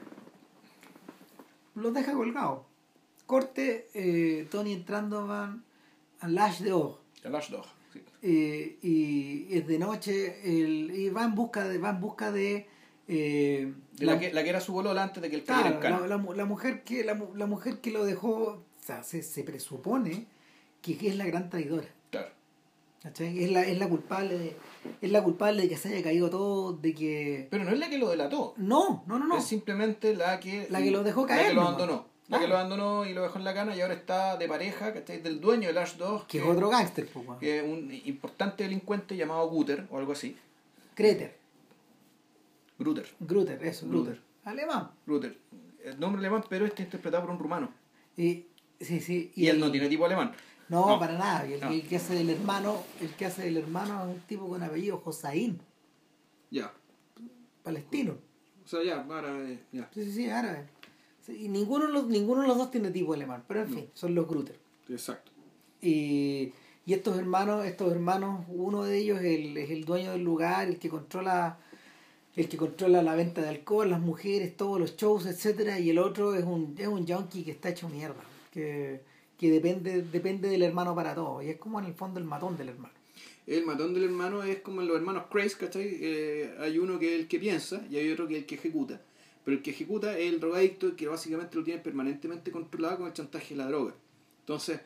Los 1.75 1.93
deja 1.93 2.13
colgados. 2.13 2.61
Corte, 3.27 3.89
eh, 3.95 4.47
Tony 4.51 4.73
entrando 4.75 5.27
van 5.27 5.65
a 6.21 6.29
Lash 6.29 6.61
de. 6.61 6.71
Sí. 7.93 8.01
Eh, 8.23 8.79
y 8.83 9.49
es 9.57 9.67
de 9.67 9.79
noche 9.79 10.41
el, 10.45 10.91
y 10.95 11.09
va 11.11 11.25
en 11.25 11.35
busca 11.35 11.67
de 11.67 11.79
va 11.79 11.91
en 11.91 12.01
busca 12.01 12.31
de, 12.31 12.69
eh, 13.09 13.73
De 13.93 14.07
la, 14.07 14.19
que, 14.19 14.33
la 14.33 14.43
que 14.43 14.51
era 14.51 14.61
su 14.61 14.73
bolola 14.73 15.03
antes 15.03 15.23
de 15.23 15.31
que 15.31 15.37
él 15.37 15.45
cayera 15.45 15.69
claro, 15.71 15.77
en 15.77 15.83
cana. 15.83 16.01
la, 16.01 16.07
la 16.09 16.17
mu- 16.19 16.33
la 16.33 16.45
mujer 16.45 16.83
que 16.85 17.05
la, 17.05 17.15
mu- 17.15 17.35
la 17.35 17.47
mujer 17.47 17.79
que 17.81 17.91
lo 17.91 18.05
dejó 18.05 18.29
o 18.31 18.63
sea, 18.81 19.03
se, 19.03 19.23
se 19.23 19.45
presupone 19.45 20.27
que 20.83 20.93
es 21.09 21.17
la 21.17 21.27
gran 21.27 21.51
traidora 21.51 21.87
Claro. 22.11 22.29
¿cachai? 23.03 23.43
es 23.45 23.51
la 23.51 23.63
es 23.63 23.79
la 23.79 23.89
culpable 23.89 24.39
de, 24.39 24.57
es 25.03 25.11
la 25.11 25.23
culpable 25.23 25.63
de 25.63 25.69
que 25.69 25.77
se 25.77 25.89
haya 25.91 26.03
caído 26.03 26.31
todo 26.31 26.73
de 26.73 26.95
que 26.95 27.49
Pero 27.51 27.65
no 27.65 27.71
es 27.71 27.79
la 27.79 27.89
que 27.91 27.99
lo 27.99 28.09
delató. 28.11 28.55
no 28.57 29.05
no 29.07 29.19
no 29.19 29.27
no 29.27 29.37
Es 29.39 29.45
simplemente 29.45 30.15
la 30.15 30.41
que... 30.41 30.67
La 30.71 30.81
que 30.83 30.91
lo 30.91 31.03
dejó 31.03 31.23
La 31.23 31.29
caer 31.29 31.49
que 31.49 31.55
lo 31.55 31.63
abandonó. 31.63 32.07
La 32.29 32.39
que 32.41 32.49
lo 32.49 32.57
abandonó 32.57 33.05
y 33.05 33.13
lo 33.13 33.23
dejó 33.23 33.37
en 33.39 33.45
la 33.45 33.53
cana 33.53 33.77
y 33.77 33.83
ahora 33.83 33.93
está 33.93 34.39
de 34.39 34.49
pareja, 34.49 34.95
¿cachai? 34.95 35.21
Del 35.21 35.43
dueño 35.43 35.69
del 35.69 35.77
Ashdod. 35.77 36.23
que 36.27 36.39
es 36.39 36.45
otro 36.45 36.71
gángster 36.71 37.07
pues, 37.13 37.27
que 37.39 37.59
es 37.59 37.65
un 37.65 37.93
importante 38.07 38.63
delincuente 38.65 39.15
llamado 39.15 39.47
Guter 39.51 39.87
o 39.91 39.99
algo 39.99 40.13
así. 40.13 40.35
Kreter 40.95 41.37
Gruter. 42.79 43.07
Gruter 43.21 43.65
eso 43.65 43.87
Gruter. 43.89 44.15
Gruter 44.15 44.23
alemán 44.45 44.91
Gruter. 45.07 45.39
El 45.83 46.01
nombre 46.01 46.19
alemán, 46.21 46.45
pero 46.49 46.65
este 46.67 46.83
interpretado 46.83 47.25
por 47.25 47.33
un 47.35 47.39
rumano. 47.39 47.71
y 48.17 48.47
sí 48.81 49.01
sí 49.01 49.33
Y, 49.35 49.47
él 49.49 49.57
el- 49.57 49.61
no 49.61 49.71
tiene 49.71 49.89
tipo 49.89 50.05
alemán. 50.05 50.33
No, 50.69 50.87
No. 50.89 50.99
para 50.99 51.19
nada. 51.19 51.47
El, 51.47 51.61
No. 51.61 51.71
el 51.71 51.87
que 51.87 51.97
hace 51.97 52.15
del 52.15 52.31
hermano, 52.31 52.83
el 53.01 53.11
que 53.15 53.27
hace 53.27 53.43
del 53.43 53.59
hermano 53.59 54.03
es 54.09 54.17
un 54.17 54.21
tipo 54.23 54.49
con 54.49 54.63
apellido 54.63 54.99
Josaín, 54.99 55.61
Ya. 56.51 56.73
palestino. 57.63 58.17
O 58.65 58.69
sea, 58.69 58.83
ya, 58.83 59.03
ahora, 59.03 59.37
eh, 59.49 59.59
ya. 59.73 59.91
Sí, 59.93 60.05
sí, 60.05 60.13
sí, 60.13 60.31
árabe. 60.31 60.67
Sí, 61.21 61.45
y 61.45 61.49
ninguno 61.49 61.87
de, 61.87 61.93
los, 61.93 62.07
ninguno 62.07 62.43
de 62.43 62.49
los 62.49 62.57
dos 62.57 62.71
tiene 62.71 62.91
tipo 62.91 63.13
alemán, 63.15 63.45
pero 63.47 63.63
en 63.63 63.71
No. 63.71 63.77
fin, 63.77 63.91
son 63.95 64.15
los 64.15 64.27
Grutter. 64.27 64.59
Exacto. 64.89 65.33
Y, 65.83 66.53
y 66.87 66.93
estos 66.95 67.19
hermanos, 67.19 67.65
estos 67.67 67.93
hermanos, 67.93 68.45
uno 68.49 68.85
de 68.85 68.99
ellos 68.99 69.21
es 69.21 69.39
el, 69.39 69.57
es 69.59 69.71
el 69.71 69.85
dueño 69.85 70.13
del 70.13 70.23
lugar, 70.23 70.67
el 70.69 70.79
que 70.79 70.89
controla 70.89 71.59
el 72.37 72.49
que 72.49 72.57
controla 72.57 73.03
la 73.03 73.15
venta 73.15 73.43
de 73.43 73.49
alcohol, 73.49 73.91
las 73.91 74.01
mujeres, 74.01 74.57
todos 74.57 74.81
los 74.81 74.97
shows, 74.97 75.27
etcétera, 75.27 75.79
y 75.79 75.91
el 75.91 75.99
otro 75.99 76.35
es 76.35 76.45
un, 76.45 76.75
es 76.79 76.89
un 76.89 77.07
junkie 77.07 77.45
que 77.45 77.53
está 77.53 77.69
hecho 77.71 77.89
mierda, 77.89 78.23
que, 78.53 79.01
que 79.39 79.51
depende, 79.51 80.03
depende 80.03 80.49
del 80.49 80.63
hermano 80.63 80.95
para 80.95 81.15
todo, 81.15 81.43
y 81.43 81.51
es 81.51 81.57
como 81.59 81.79
en 81.79 81.87
el 81.87 81.95
fondo 81.95 82.19
el 82.19 82.27
matón 82.27 82.57
del 82.57 82.71
hermano. 82.71 82.95
El 83.47 83.67
matón 83.67 83.93
del 83.93 84.05
hermano 84.05 84.43
es 84.43 84.61
como 84.61 84.81
los 84.81 84.97
hermanos 84.97 85.25
Craze, 85.31 85.59
¿cachai? 85.59 85.99
Eh, 86.01 86.55
hay 86.59 86.79
uno 86.79 86.99
que 86.99 87.15
es 87.15 87.21
el 87.21 87.29
que 87.29 87.39
piensa 87.39 87.85
y 87.91 87.97
hay 87.97 88.11
otro 88.11 88.27
que 88.27 88.37
es 88.37 88.41
el 88.41 88.47
que 88.47 88.55
ejecuta. 88.55 89.03
Pero 89.45 89.59
el 89.59 89.63
que 89.63 89.73
ejecuta 89.73 90.19
es 90.19 90.33
el 90.33 90.41
drogadicto 90.41 90.97
que 90.97 91.07
básicamente 91.07 91.55
lo 91.55 91.63
tiene 91.63 91.81
permanentemente 91.83 92.51
controlado 92.51 92.97
con 92.97 93.07
el 93.09 93.13
chantaje 93.13 93.51
de 93.51 93.59
la 93.59 93.67
droga. 93.69 93.95
Entonces, 94.41 94.81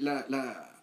la, 0.00 0.26
la, 0.28 0.80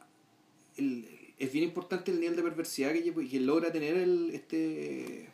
el- 0.77 1.05
es 1.37 1.51
bien 1.51 1.65
importante 1.65 2.11
el 2.11 2.21
nivel 2.21 2.37
de 2.37 2.43
perversidad 2.43 2.93
que, 2.93 3.13
que 3.13 3.39
logra 3.41 3.69
tener 3.73 3.97
el, 3.97 4.29
este, 4.33 5.27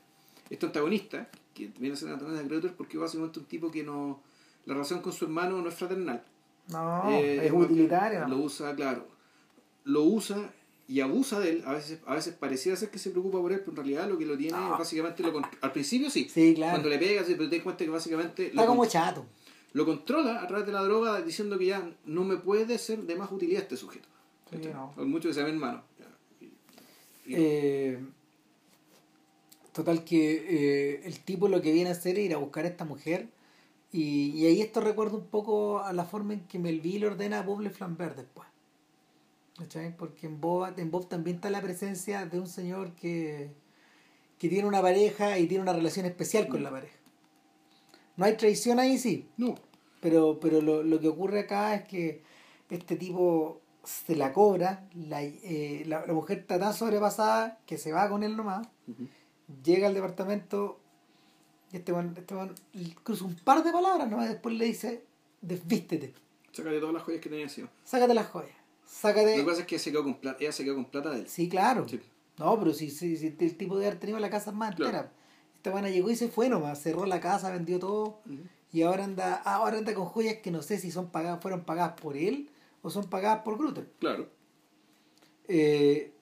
este 0.49 0.65
antagonista, 0.65 1.29
que 1.53 1.71
viene 1.77 1.93
a 1.93 1.97
ser 1.97 2.09
antagonista 2.09 2.43
de 2.43 2.49
Greuther, 2.49 2.73
porque 2.75 2.97
es 2.97 3.01
básicamente 3.01 3.39
un 3.39 3.45
tipo 3.45 3.69
que 3.71 3.83
no... 3.83 4.21
La 4.65 4.73
relación 4.73 5.01
con 5.01 5.13
su 5.13 5.25
hermano 5.25 5.61
no 5.61 5.69
es 5.69 5.75
fraternal. 5.75 6.23
No, 6.67 7.09
Eh, 7.09 7.45
es 7.47 7.51
utilitario. 7.51 8.27
Lo 8.27 8.37
usa, 8.37 8.75
claro. 8.75 9.07
Lo 9.85 10.03
usa 10.03 10.37
y 10.87 10.99
abusa 11.01 11.39
de 11.39 11.49
él. 11.51 11.63
A 11.65 11.73
veces, 11.73 11.99
a 12.05 12.13
veces 12.15 12.33
pareciera 12.35 12.75
ser 12.77 12.89
que 12.91 12.99
se 12.99 13.09
preocupa 13.11 13.39
por 13.39 13.51
él, 13.51 13.59
pero 13.59 13.71
en 13.71 13.75
realidad 13.77 14.07
lo 14.09 14.17
que 14.17 14.25
lo 14.25 14.37
tiene 14.37 14.57
No. 14.57 14.71
básicamente 14.77 15.23
lo 15.23 15.41
al 15.61 15.71
principio 15.71 16.09
sí. 16.09 16.29
Sí, 16.31 16.53
claro. 16.55 16.73
Cuando 16.73 16.89
le 16.89 16.99
pegas, 16.99 17.25
pero 17.27 17.49
te 17.49 17.55
das 17.55 17.63
cuenta 17.63 17.83
que 17.85 17.89
básicamente 17.89 18.47
Está 18.47 18.61
lo, 18.61 18.67
como 18.67 18.85
chato. 18.85 19.25
lo 19.73 19.85
controla 19.85 20.41
a 20.41 20.47
través 20.47 20.65
de 20.67 20.71
la 20.73 20.83
droga 20.83 21.21
diciendo 21.21 21.57
que 21.57 21.67
ya 21.67 21.89
no 22.05 22.23
me 22.23 22.37
puede 22.37 22.77
ser 22.77 22.99
de 23.03 23.15
más 23.15 23.31
utilidad 23.31 23.61
este 23.63 23.77
sujeto. 23.77 24.07
Sí, 24.51 24.57
no. 24.73 24.91
Por 24.95 25.05
mucho 25.05 25.29
que 25.29 25.33
sea 25.33 25.43
mi 25.45 25.51
hermano. 25.51 25.83
Eh, 27.27 27.99
total 29.71 30.03
que 30.03 30.95
eh, 30.95 31.01
el 31.05 31.19
tipo 31.21 31.47
lo 31.47 31.61
que 31.61 31.71
viene 31.71 31.89
a 31.89 31.93
hacer 31.93 32.17
es 32.17 32.25
ir 32.25 32.33
a 32.33 32.37
buscar 32.37 32.65
a 32.65 32.69
esta 32.69 32.85
mujer 32.85 33.27
y, 33.91 34.31
y 34.31 34.45
ahí 34.45 34.61
esto 34.61 34.81
recuerda 34.81 35.17
un 35.17 35.27
poco 35.27 35.79
a 35.79 35.93
la 35.93 36.05
forma 36.05 36.33
en 36.33 36.41
que 36.41 36.59
Melville 36.59 37.07
ordena 37.07 37.39
a 37.39 37.43
Bob 37.43 37.61
Le 37.61 37.69
Flambert 37.69 38.15
después. 38.15 38.47
¿Cachai? 39.57 39.95
Porque 39.97 40.27
en 40.27 40.39
Bob, 40.39 40.73
en 40.77 40.89
Bob 40.89 41.07
también 41.09 41.37
está 41.37 41.49
la 41.49 41.61
presencia 41.61 42.25
de 42.25 42.39
un 42.39 42.47
señor 42.47 42.93
que, 42.93 43.49
que 44.37 44.47
tiene 44.47 44.67
una 44.67 44.81
pareja 44.81 45.37
y 45.37 45.47
tiene 45.47 45.63
una 45.63 45.73
relación 45.73 46.05
especial 46.05 46.47
con 46.47 46.63
la 46.63 46.71
pareja. 46.71 46.95
No 48.15 48.25
hay 48.25 48.37
traición 48.37 48.79
ahí, 48.79 48.97
sí, 48.97 49.27
no. 49.37 49.55
pero, 50.01 50.39
pero 50.39 50.61
lo, 50.61 50.83
lo 50.83 50.99
que 50.99 51.07
ocurre 51.07 51.41
acá 51.41 51.75
es 51.75 51.83
que 51.87 52.21
este 52.69 52.95
tipo 52.95 53.61
se 53.83 54.15
la 54.15 54.33
cobra, 54.33 54.87
la, 54.93 55.23
eh, 55.23 55.83
la, 55.87 56.05
la 56.05 56.13
mujer 56.13 56.39
está 56.39 56.59
tan 56.59 56.73
sobrepasada 56.73 57.59
que 57.65 57.77
se 57.77 57.91
va 57.91 58.09
con 58.09 58.23
él 58.23 58.37
nomás. 58.37 58.67
Llega 59.63 59.87
al 59.87 59.93
departamento 59.93 60.79
y 61.71 61.77
este 61.77 61.91
man, 61.93 62.13
este 62.17 62.33
man 62.33 62.53
cruza 63.03 63.23
un 63.25 63.35
par 63.35 63.63
de 63.63 63.71
palabras 63.71 64.09
nomás 64.09 64.25
y 64.27 64.29
después 64.33 64.55
le 64.55 64.65
dice, 64.65 65.03
desvístete, 65.41 66.13
Sácale 66.51 66.79
todas 66.79 66.93
las 66.95 67.03
joyas 67.03 67.21
que 67.21 67.29
tenía 67.29 67.43
encima. 67.43 67.69
sácate 67.83 68.13
las 68.15 68.27
joyas, 68.27 68.49
Lo 68.51 68.55
que 68.87 68.89
sácate... 68.95 69.43
pasa 69.43 69.61
es 69.61 69.67
que 69.67 69.77
se 69.79 69.91
quedó 69.91 70.03
con 70.03 70.15
plata, 70.15 70.37
ella 70.41 70.51
se 70.51 70.63
quedó 70.63 70.75
con 70.75 70.85
plata 70.85 71.11
de 71.11 71.19
él. 71.21 71.27
Sí, 71.27 71.47
claro. 71.47 71.87
Sí. 71.87 71.99
No, 72.37 72.57
pero 72.57 72.73
si, 72.73 72.89
si, 72.89 73.17
si 73.17 73.27
el 73.39 73.55
tipo 73.57 73.77
de 73.77 73.85
haber 73.87 73.99
tenido 73.99 74.17
la 74.19 74.29
casa 74.29 74.51
más 74.51 74.75
Claro. 74.75 74.89
entera. 74.97 75.13
Esta 75.55 75.71
buena 75.71 75.89
llegó 75.89 76.09
y 76.09 76.15
se 76.15 76.29
fue 76.29 76.47
nomás, 76.49 76.81
cerró 76.81 77.05
la 77.05 77.19
casa, 77.19 77.51
vendió 77.51 77.79
todo. 77.79 78.21
Y 78.71 78.81
ahora 78.83 79.03
anda, 79.03 79.35
ahora 79.35 79.77
anda 79.77 79.93
con 79.93 80.05
joyas 80.05 80.37
que 80.37 80.49
no 80.51 80.61
sé 80.61 80.79
si 80.79 80.89
son 80.89 81.09
pagadas, 81.11 81.41
fueron 81.41 81.65
pagadas 81.65 81.99
por 81.99 82.15
él 82.15 82.49
o 82.81 82.89
son 82.89 83.09
pagadas 83.09 83.41
por 83.43 83.57
Grutter. 83.57 83.91
Claro. 83.99 84.27
Eh, 85.47 86.13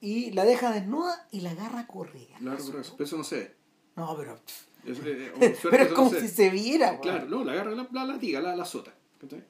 y 0.00 0.30
la 0.32 0.44
deja 0.44 0.72
desnuda 0.72 1.26
y 1.30 1.40
la 1.40 1.50
agarra 1.50 1.80
a 1.80 1.86
correr. 1.86 2.28
Claro, 2.38 2.58
pero 2.66 2.80
eso, 2.80 3.16
no 3.16 3.24
ve. 3.36 3.54
No, 3.96 4.16
pero, 4.16 4.38
Eso, 4.86 5.02
eh, 5.04 5.56
pero 5.68 5.82
es 5.82 5.90
no 5.90 5.96
como 5.96 6.10
si 6.10 6.28
se 6.28 6.50
viera. 6.50 7.00
Claro, 7.00 7.26
no, 7.26 7.42
la 7.44 7.52
agarra 7.52 7.72
la, 7.72 7.88
la 7.92 8.04
latiga, 8.04 8.40
la, 8.40 8.54
la 8.54 8.64
sota. 8.64 8.94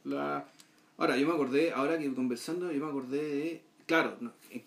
La... 0.05 0.47
Ahora, 0.97 1.16
yo 1.18 1.26
me 1.28 1.34
acordé, 1.34 1.72
ahora 1.72 1.99
que 1.99 2.12
conversando, 2.14 2.72
yo 2.72 2.82
me 2.82 2.88
acordé 2.88 3.22
de. 3.22 3.62
Claro, 3.84 4.16
no, 4.20 4.32
eh, 4.51 4.64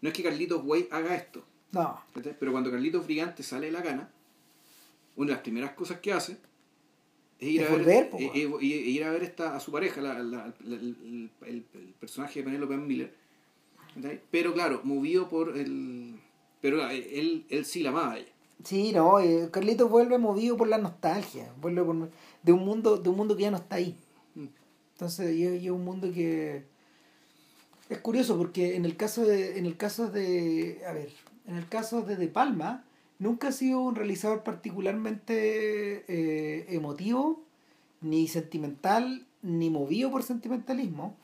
no 0.00 0.08
es 0.10 0.14
que 0.14 0.22
Carlitos 0.22 0.62
Way 0.64 0.88
haga 0.92 1.16
esto, 1.16 1.44
No, 1.72 2.00
pero 2.38 2.52
cuando 2.52 2.70
Carlitos 2.70 3.04
Brigante 3.04 3.42
sale 3.42 3.66
de 3.66 3.72
la 3.72 3.80
gana, 3.80 4.10
una 5.16 5.28
de 5.28 5.32
las 5.32 5.42
primeras 5.42 5.72
cosas 5.72 5.98
que 5.98 6.12
hace 6.12 6.36
es 7.40 7.48
ir, 7.48 7.62
Es 7.62 7.68
a, 7.68 7.74
ver, 7.74 8.10
volver, 8.10 8.10
eh, 8.20 8.64
ir 8.64 9.02
a 9.04 9.10
ver 9.10 9.24
esta, 9.24 9.56
a 9.56 9.60
su 9.60 9.72
pareja, 9.72 10.00
la- 10.00 10.14
la- 10.22 10.54
la- 10.60 10.76
el, 10.76 10.96
el- 11.42 11.66
el 11.74 11.94
personaje 11.98 12.38
de 12.40 12.44
Penelope 12.44 12.76
Miller. 12.76 13.12
Pero 14.30 14.54
claro, 14.54 14.80
movido 14.84 15.28
por 15.28 15.56
el. 15.56 16.20
Pero 16.60 16.78
claro, 16.78 16.92
él, 16.92 17.44
él 17.48 17.64
sí 17.64 17.82
la 17.82 17.90
amaba 17.90 18.12
a 18.12 18.18
ella. 18.18 18.32
sí, 18.64 18.92
no, 18.92 19.20
eh, 19.20 19.48
Carlitos 19.50 19.90
vuelve 19.90 20.18
movido 20.18 20.56
por 20.56 20.68
la 20.68 20.78
nostalgia, 20.78 21.52
vuelve 21.60 21.82
por, 21.84 22.10
de 22.42 22.52
un 22.52 22.64
mundo, 22.64 22.96
de 22.96 23.08
un 23.08 23.16
mundo 23.16 23.36
que 23.36 23.42
ya 23.42 23.50
no 23.50 23.58
está 23.58 23.76
ahí. 23.76 23.96
Mm. 24.34 24.46
Entonces, 24.94 25.36
y 25.36 25.44
es 25.44 25.62
y 25.62 25.66
es 25.66 25.72
un 25.72 25.84
mundo 25.84 26.10
que 26.12 26.64
es 27.88 27.98
curioso 27.98 28.36
porque 28.38 28.76
en 28.76 28.84
el 28.84 28.96
caso 28.96 29.24
de, 29.24 29.58
en 29.58 29.66
el 29.66 29.76
caso 29.76 30.10
de, 30.10 30.80
a 30.88 30.92
ver, 30.92 31.10
en 31.46 31.56
el 31.56 31.68
caso 31.68 32.02
de 32.02 32.16
De 32.16 32.28
Palma, 32.28 32.84
nunca 33.18 33.48
ha 33.48 33.52
sido 33.52 33.80
un 33.80 33.94
realizador 33.94 34.42
particularmente 34.42 36.04
eh, 36.08 36.66
emotivo, 36.68 37.42
ni 38.00 38.28
sentimental, 38.28 39.26
ni 39.42 39.70
movido 39.70 40.10
por 40.10 40.22
sentimentalismo, 40.22 41.14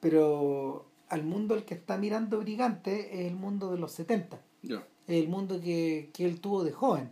pero 0.00 0.84
al 1.08 1.22
mundo 1.24 1.54
al 1.54 1.64
que 1.64 1.74
está 1.74 1.96
mirando 1.98 2.38
Brigante 2.38 3.20
es 3.20 3.26
el 3.30 3.36
mundo 3.36 3.70
de 3.72 3.78
los 3.78 3.92
70 3.92 4.40
Ya. 4.62 4.86
el 5.06 5.28
mundo 5.28 5.60
que, 5.60 6.10
que 6.12 6.24
él 6.24 6.40
tuvo 6.40 6.64
de 6.64 6.72
joven. 6.72 7.10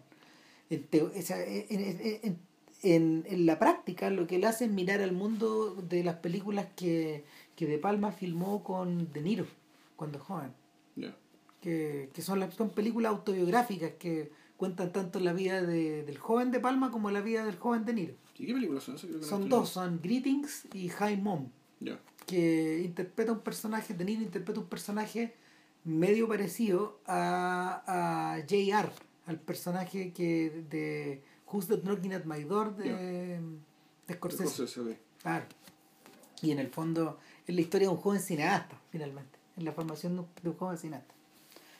En, 0.70 0.88
teo- 0.90 1.12
o 1.16 1.22
sea, 1.22 1.36
en, 1.44 1.66
en- 2.82 3.24
en- 3.26 3.46
la 3.46 3.58
práctica 3.58 4.10
lo 4.10 4.26
que 4.26 4.36
él 4.36 4.44
hace 4.44 4.64
es 4.66 4.70
mirar 4.70 5.00
al 5.00 5.12
mundo 5.12 5.74
de 5.74 6.02
las 6.04 6.16
películas 6.16 6.66
que, 6.76 7.24
que 7.56 7.66
De 7.66 7.78
Palma 7.78 8.12
filmó 8.12 8.62
con 8.64 9.12
De 9.12 9.22
Niro 9.22 9.46
cuando 9.96 10.18
joven, 10.18 10.50
Ya. 10.96 11.14
que, 11.60 12.10
que 12.12 12.20
son, 12.22 12.40
las, 12.40 12.54
son 12.54 12.70
películas 12.70 13.10
autobiográficas 13.12 13.92
que 13.98 14.30
cuentan 14.56 14.92
tanto 14.92 15.20
la 15.20 15.32
vida 15.32 15.62
de- 15.62 16.02
del 16.04 16.18
joven 16.18 16.50
De 16.50 16.60
Palma 16.60 16.90
como 16.90 17.10
la 17.10 17.20
vida 17.20 17.44
del 17.44 17.56
joven 17.56 17.84
De 17.84 17.94
Niro. 17.94 18.14
¿Y 18.38 18.46
qué 18.46 18.52
películas 18.54 18.82
son? 18.84 18.96
Creo 18.96 19.20
que 19.20 19.24
Son 19.26 19.48
dos, 19.48 19.68
son 19.68 20.00
Greetings 20.02 20.66
y 20.74 20.88
High 20.88 21.18
Mom. 21.18 21.48
Que 22.26 22.82
interpreta 22.84 23.32
un 23.32 23.40
personaje, 23.40 23.94
De 23.94 24.04
Niro 24.04 24.22
interpreta 24.22 24.60
un 24.60 24.66
personaje 24.66 25.34
medio 25.84 26.28
parecido 26.28 27.00
a, 27.06 27.82
a 27.86 28.40
J.R., 28.40 28.88
al 29.26 29.38
personaje 29.38 30.12
que 30.12 30.64
de 30.70 31.22
Who's 31.50 31.68
That 31.68 31.82
Knocking 31.82 32.14
at 32.14 32.24
My 32.24 32.42
Door 32.44 32.76
de, 32.76 33.40
de 34.06 34.14
Scorsese. 34.14 34.98
Claro. 35.22 35.46
Y 36.42 36.50
en 36.50 36.58
el 36.58 36.68
fondo 36.68 37.18
es 37.46 37.54
la 37.54 37.60
historia 37.60 37.88
de 37.88 37.94
un 37.94 38.00
joven 38.00 38.20
cineasta, 38.20 38.78
finalmente. 38.90 39.38
Es 39.56 39.64
la 39.64 39.72
formación 39.72 40.14
de 40.14 40.20
un, 40.20 40.26
de 40.42 40.48
un 40.50 40.56
joven 40.56 40.76
cineasta. 40.76 41.14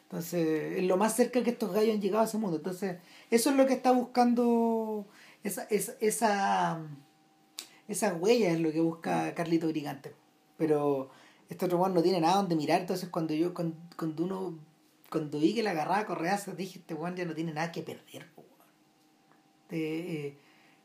Entonces, 0.04 0.78
es 0.78 0.84
lo 0.84 0.96
más 0.96 1.16
cerca 1.16 1.42
que 1.42 1.50
estos 1.50 1.72
gallos 1.72 1.94
han 1.94 2.00
llegado 2.00 2.22
a 2.22 2.26
ese 2.26 2.38
mundo. 2.38 2.58
Entonces, 2.58 2.98
eso 3.30 3.50
es 3.50 3.56
lo 3.56 3.66
que 3.66 3.72
está 3.72 3.92
buscando 3.92 5.06
esa, 5.42 5.64
esa, 5.64 5.94
esa, 6.00 6.80
esa 7.88 8.14
huella 8.14 8.50
es 8.50 8.60
lo 8.60 8.72
que 8.72 8.80
busca 8.80 9.34
Carlito 9.34 9.68
Brigante. 9.68 10.14
Pero 10.56 11.10
este 11.48 11.64
otro 11.66 11.78
weón 11.78 11.94
no 11.94 12.02
tiene 12.02 12.20
nada 12.20 12.36
donde 12.36 12.56
mirar, 12.56 12.80
entonces 12.80 13.08
cuando 13.08 13.34
yo, 13.34 13.52
cuando, 13.54 13.76
cuando 13.96 14.24
uno, 14.24 14.58
cuando 15.10 15.38
vi 15.38 15.54
que 15.54 15.62
la 15.62 15.70
agarraba 15.72 16.06
Correa, 16.06 16.40
dije, 16.56 16.78
este 16.78 16.94
weón 16.94 17.16
ya 17.16 17.24
no 17.24 17.34
tiene 17.34 17.52
nada 17.52 17.72
que 17.72 17.82
perder, 17.82 18.26
weón. 18.36 18.48
Este, 19.64 20.26
eh, 20.26 20.34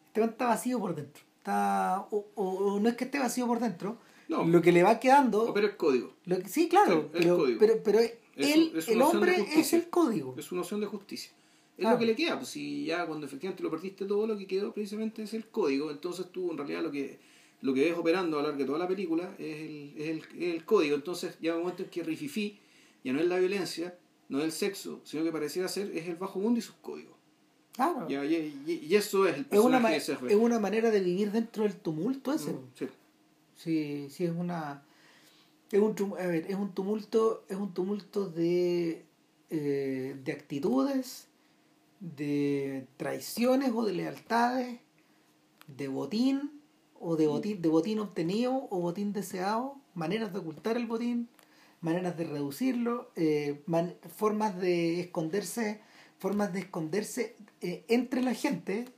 este 0.07 0.19
weón 0.21 0.31
está 0.31 0.47
vacío 0.47 0.79
por 0.79 0.95
dentro. 0.95 1.23
Está, 1.37 2.07
o, 2.11 2.25
o- 2.35 2.43
o 2.75 2.79
no 2.79 2.89
es 2.89 2.95
que 2.95 3.05
esté 3.05 3.19
vacío 3.19 3.47
por 3.47 3.59
dentro, 3.59 3.97
No. 4.27 4.43
lo 4.45 4.61
que 4.61 4.71
le 4.71 4.83
va 4.83 4.99
quedando... 4.99 5.53
Pero 5.53 5.67
es 5.67 5.75
código. 5.75 6.13
lo 6.25 6.37
que- 6.39 6.49
sí, 6.49 6.67
claro, 6.67 7.09
Sí, 7.11 7.17
el 7.17 7.23
pero, 7.23 7.37
código. 7.37 7.59
pero, 7.59 7.73
pero 7.83 7.99
Es 7.99 8.15
él, 8.35 8.73
es 8.75 8.87
el 8.89 8.97
una 8.97 9.07
hombre 9.07 9.45
es 9.55 9.73
el 9.73 9.89
código. 9.89 10.35
Es 10.37 10.45
su 10.45 10.55
noción 10.55 10.79
de 10.81 10.87
justicia. 10.87 11.31
Es 11.77 11.85
lo 11.89 11.97
que 11.97 12.05
le 12.05 12.13
queda, 12.15 12.35
pues 12.37 12.49
si 12.49 12.83
ya 12.85 13.05
cuando 13.05 13.25
efectivamente 13.25 13.63
lo 13.63 13.71
perdiste 13.71 14.03
todo, 14.05 14.27
lo 14.27 14.37
que 14.37 14.45
quedó 14.47 14.73
precisamente 14.73 15.23
es 15.23 15.33
el 15.33 15.47
código. 15.47 15.91
Entonces 15.91 16.27
tú 16.29 16.51
en 16.51 16.57
realidad 16.57 16.81
lo 16.83 16.91
que 16.91 17.19
lo 17.61 17.73
que 17.73 17.81
ves 17.89 17.97
operando 17.97 18.37
a 18.39 18.41
lo 18.41 18.47
largo 18.47 18.59
de 18.59 18.65
toda 18.65 18.79
la 18.79 18.87
película 18.87 19.35
es 19.37 19.57
el, 19.61 19.93
es 19.97 20.07
el, 20.09 20.17
es 20.41 20.55
el 20.55 20.65
código. 20.65 20.95
Entonces 20.95 21.37
llega 21.39 21.55
un 21.55 21.61
momento 21.63 21.83
en 21.83 21.89
que 21.89 22.03
Rififi 22.03 22.59
ya 23.03 23.13
no 23.13 23.19
es 23.19 23.27
la 23.27 23.37
violencia, 23.37 23.97
no 24.29 24.39
es 24.39 24.45
el 24.45 24.51
sexo, 24.51 25.01
sino 25.03 25.23
que 25.23 25.31
pareciera 25.31 25.67
ser 25.67 25.91
es 25.95 26.07
el 26.07 26.15
bajo 26.15 26.39
mundo 26.39 26.59
y 26.59 26.61
sus 26.61 26.75
códigos. 26.75 27.15
Claro. 27.73 28.07
Ya, 28.09 28.23
y, 28.25 28.35
y- 28.67 28.85
y 28.89 28.95
eso 28.95 29.25
es 29.27 29.35
el 29.35 29.41
es, 29.51 29.59
una 29.59 29.81
personaje 29.81 30.25
de 30.27 30.33
es 30.33 30.39
una 30.39 30.59
manera 30.59 30.89
de 30.91 30.99
vivir 31.01 31.31
dentro 31.31 31.63
del 31.63 31.75
tumulto 31.75 32.33
ese. 32.33 32.51
Mm, 32.53 32.59
sí. 32.75 32.87
Sí, 33.55 34.07
sí 34.09 34.23
es 34.25 34.31
una 34.31 34.83
es 35.71 35.79
un 35.79 35.95
a 36.19 36.25
ver, 36.27 36.45
es 36.49 36.55
un 36.55 36.73
tumulto, 36.73 37.43
es 37.49 37.57
un 37.57 37.73
tumulto 37.73 38.27
de 38.29 39.03
eh, 39.49 40.15
de 40.23 40.31
actitudes, 40.31 41.27
de 41.99 42.85
traiciones 42.97 43.71
o 43.73 43.83
de 43.85 43.93
lealtades, 43.93 44.79
de 45.67 45.87
botín 45.87 46.51
o 46.99 47.15
de 47.15 47.27
botín, 47.27 47.61
de 47.61 47.69
botín 47.69 47.99
obtenido 47.99 48.67
o 48.69 48.79
botín 48.79 49.13
deseado, 49.13 49.75
maneras 49.95 50.33
de 50.33 50.39
ocultar 50.39 50.77
el 50.77 50.85
botín, 50.85 51.27
maneras 51.81 52.17
de 52.17 52.25
reducirlo, 52.25 53.09
eh, 53.15 53.61
man- 53.65 53.95
formas 54.15 54.57
de 54.59 54.99
esconderse, 54.99 55.79
formas 56.17 56.51
de 56.53 56.59
esconderse 56.59 57.35
eh, 57.61 57.85
entre 57.87 58.21
la 58.21 58.33
gente 58.33 58.89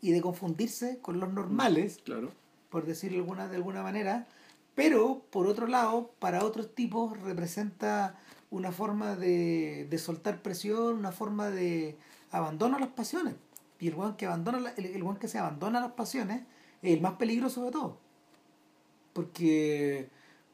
y 0.00 0.10
de 0.12 0.20
confundirse 0.20 0.98
con 1.00 1.20
los 1.20 1.32
normales 1.32 2.00
Claro. 2.04 2.30
por 2.70 2.86
decirlo 2.86 3.18
alguna, 3.18 3.48
de 3.48 3.56
alguna 3.56 3.82
manera, 3.82 4.26
pero 4.74 5.22
por 5.30 5.46
otro 5.46 5.66
lado, 5.66 6.10
para 6.18 6.44
otros 6.44 6.74
tipos 6.74 7.18
representa 7.20 8.16
una 8.50 8.72
forma 8.72 9.16
de, 9.16 9.86
de 9.90 9.98
soltar 9.98 10.40
presión, 10.42 10.96
una 10.98 11.12
forma 11.12 11.50
de 11.50 11.96
abandono 12.30 12.76
a 12.76 12.80
las 12.80 12.90
pasiones. 12.90 13.34
Y 13.80 13.88
el 13.88 13.94
guan 13.94 14.16
que 14.16 14.26
abandona 14.26 14.72
el, 14.76 14.86
el 14.86 15.18
que 15.18 15.28
se 15.28 15.38
abandona 15.38 15.78
a 15.78 15.82
las 15.82 15.92
pasiones 15.92 16.42
es 16.82 16.94
el 16.94 17.00
más 17.00 17.14
peligroso 17.14 17.64
de 17.64 17.70
todos. 17.70 17.94
Porque 19.12 20.08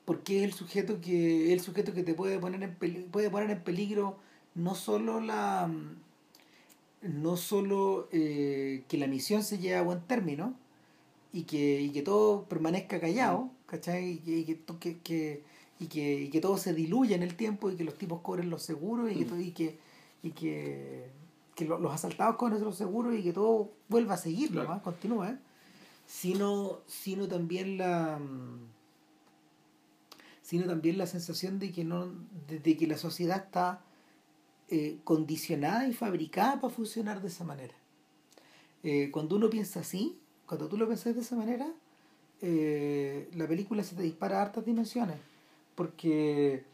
porque 0.04 0.38
es 0.38 0.44
el 0.44 0.52
sujeto 0.52 1.00
que 1.00 1.52
el 1.54 1.60
sujeto 1.60 1.94
que 1.94 2.02
te 2.02 2.12
puede 2.14 2.38
poner 2.38 2.62
en 2.62 2.74
peli- 2.74 3.06
puede 3.10 3.30
poner 3.30 3.50
en 3.50 3.62
peligro 3.64 4.18
no 4.54 4.74
solo 4.74 5.20
la 5.20 5.70
no 7.02 7.36
solo 7.36 8.08
eh, 8.12 8.84
que 8.88 8.98
la 8.98 9.06
misión 9.06 9.42
se 9.42 9.58
lleve 9.58 9.76
a 9.76 9.82
buen 9.82 10.00
término 10.02 10.54
y 11.32 11.42
que, 11.42 11.80
y 11.80 11.90
que 11.90 12.02
todo 12.02 12.44
permanezca 12.44 13.00
callado, 13.00 13.50
¿cachai? 13.66 14.12
Y 14.12 14.18
que, 14.18 14.38
y 14.38 14.44
que, 14.44 14.58
que- 14.78 14.98
que- 15.00 15.42
y 15.80 15.86
que, 15.88 16.20
y 16.22 16.28
que 16.30 16.40
todo 16.40 16.56
se 16.56 16.72
diluya 16.72 17.16
en 17.16 17.22
el 17.24 17.34
tiempo 17.34 17.70
y 17.70 17.76
que 17.76 17.84
los 17.84 17.98
tipos 17.98 18.20
cobren 18.20 18.48
los 18.48 18.62
seguros 18.62 19.10
y 19.10 19.16
que, 19.16 19.24
Mm. 19.24 19.28
to- 19.28 19.40
y 19.40 19.50
que, 19.50 19.78
y 20.22 20.30
que, 20.30 21.10
que 21.56 21.64
lo- 21.66 21.78
los 21.78 21.92
asaltados 21.92 22.36
cobren 22.36 22.62
los 22.62 22.76
seguros 22.76 23.14
y 23.14 23.22
que 23.22 23.32
todo 23.32 23.70
vuelva 23.88 24.14
a 24.14 24.18
seguir 24.18 24.50
Claro. 24.52 24.68
nomás, 24.68 24.82
continúe, 24.82 25.24
¿eh? 25.24 25.36
Sino, 26.06 26.80
sino 26.86 27.28
también 27.28 27.78
la 27.78 28.18
mm, 28.18 28.74
sino 30.42 30.66
también 30.66 30.98
la 30.98 31.06
sensación 31.06 31.58
de 31.58 31.72
que 31.72 31.84
no 31.84 32.12
de, 32.48 32.76
que 32.76 32.86
la 32.86 32.98
sociedad 32.98 33.44
está 33.44 33.82
eh, 34.68 34.98
condicionada 35.04 35.88
y 35.88 35.94
fabricada 35.94 36.60
para 36.60 36.72
funcionar 36.72 37.22
de 37.22 37.28
esa 37.28 37.44
manera. 37.44 37.74
Eh, 38.82 39.10
cuando 39.10 39.36
uno 39.36 39.48
piensa 39.48 39.80
así 39.80 40.18
cuando 40.46 40.68
tú 40.68 40.76
lo 40.76 40.86
pensás 40.86 41.14
de 41.14 41.22
esa 41.22 41.36
manera 41.36 41.66
eh, 42.42 43.30
la 43.34 43.48
película 43.48 43.82
se 43.82 43.96
te 43.96 44.02
dispara 44.02 44.38
a 44.38 44.42
hartas 44.42 44.66
dimensiones 44.66 45.16
porque 45.74 46.64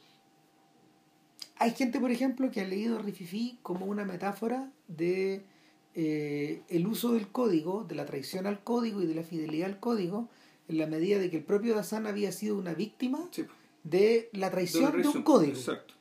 hay 1.56 1.70
gente 1.70 2.00
por 2.00 2.10
ejemplo 2.10 2.50
que 2.50 2.60
ha 2.60 2.66
leído 2.66 2.98
Rififi 2.98 3.60
como 3.62 3.86
una 3.86 4.04
metáfora 4.04 4.72
de 4.88 5.44
eh, 5.94 6.62
el 6.68 6.86
uso 6.86 7.12
del 7.12 7.28
código 7.28 7.84
de 7.84 7.94
la 7.94 8.06
traición 8.06 8.46
al 8.46 8.62
código 8.62 9.02
y 9.02 9.06
de 9.06 9.14
la 9.14 9.22
fidelidad 9.22 9.68
al 9.68 9.80
código 9.80 10.28
en 10.68 10.78
la 10.78 10.86
medida 10.86 11.18
de 11.18 11.30
que 11.30 11.38
el 11.38 11.42
propio 11.44 11.74
Dazan 11.74 12.06
había 12.06 12.30
sido 12.32 12.56
una 12.56 12.74
víctima 12.74 13.26
Sí. 13.32 13.44
de 13.82 14.30
la 14.32 14.50
traición 14.50 15.00
de, 15.02 15.08
un 15.08 15.22
código. 15.22 15.52
Exacto. 15.52 15.94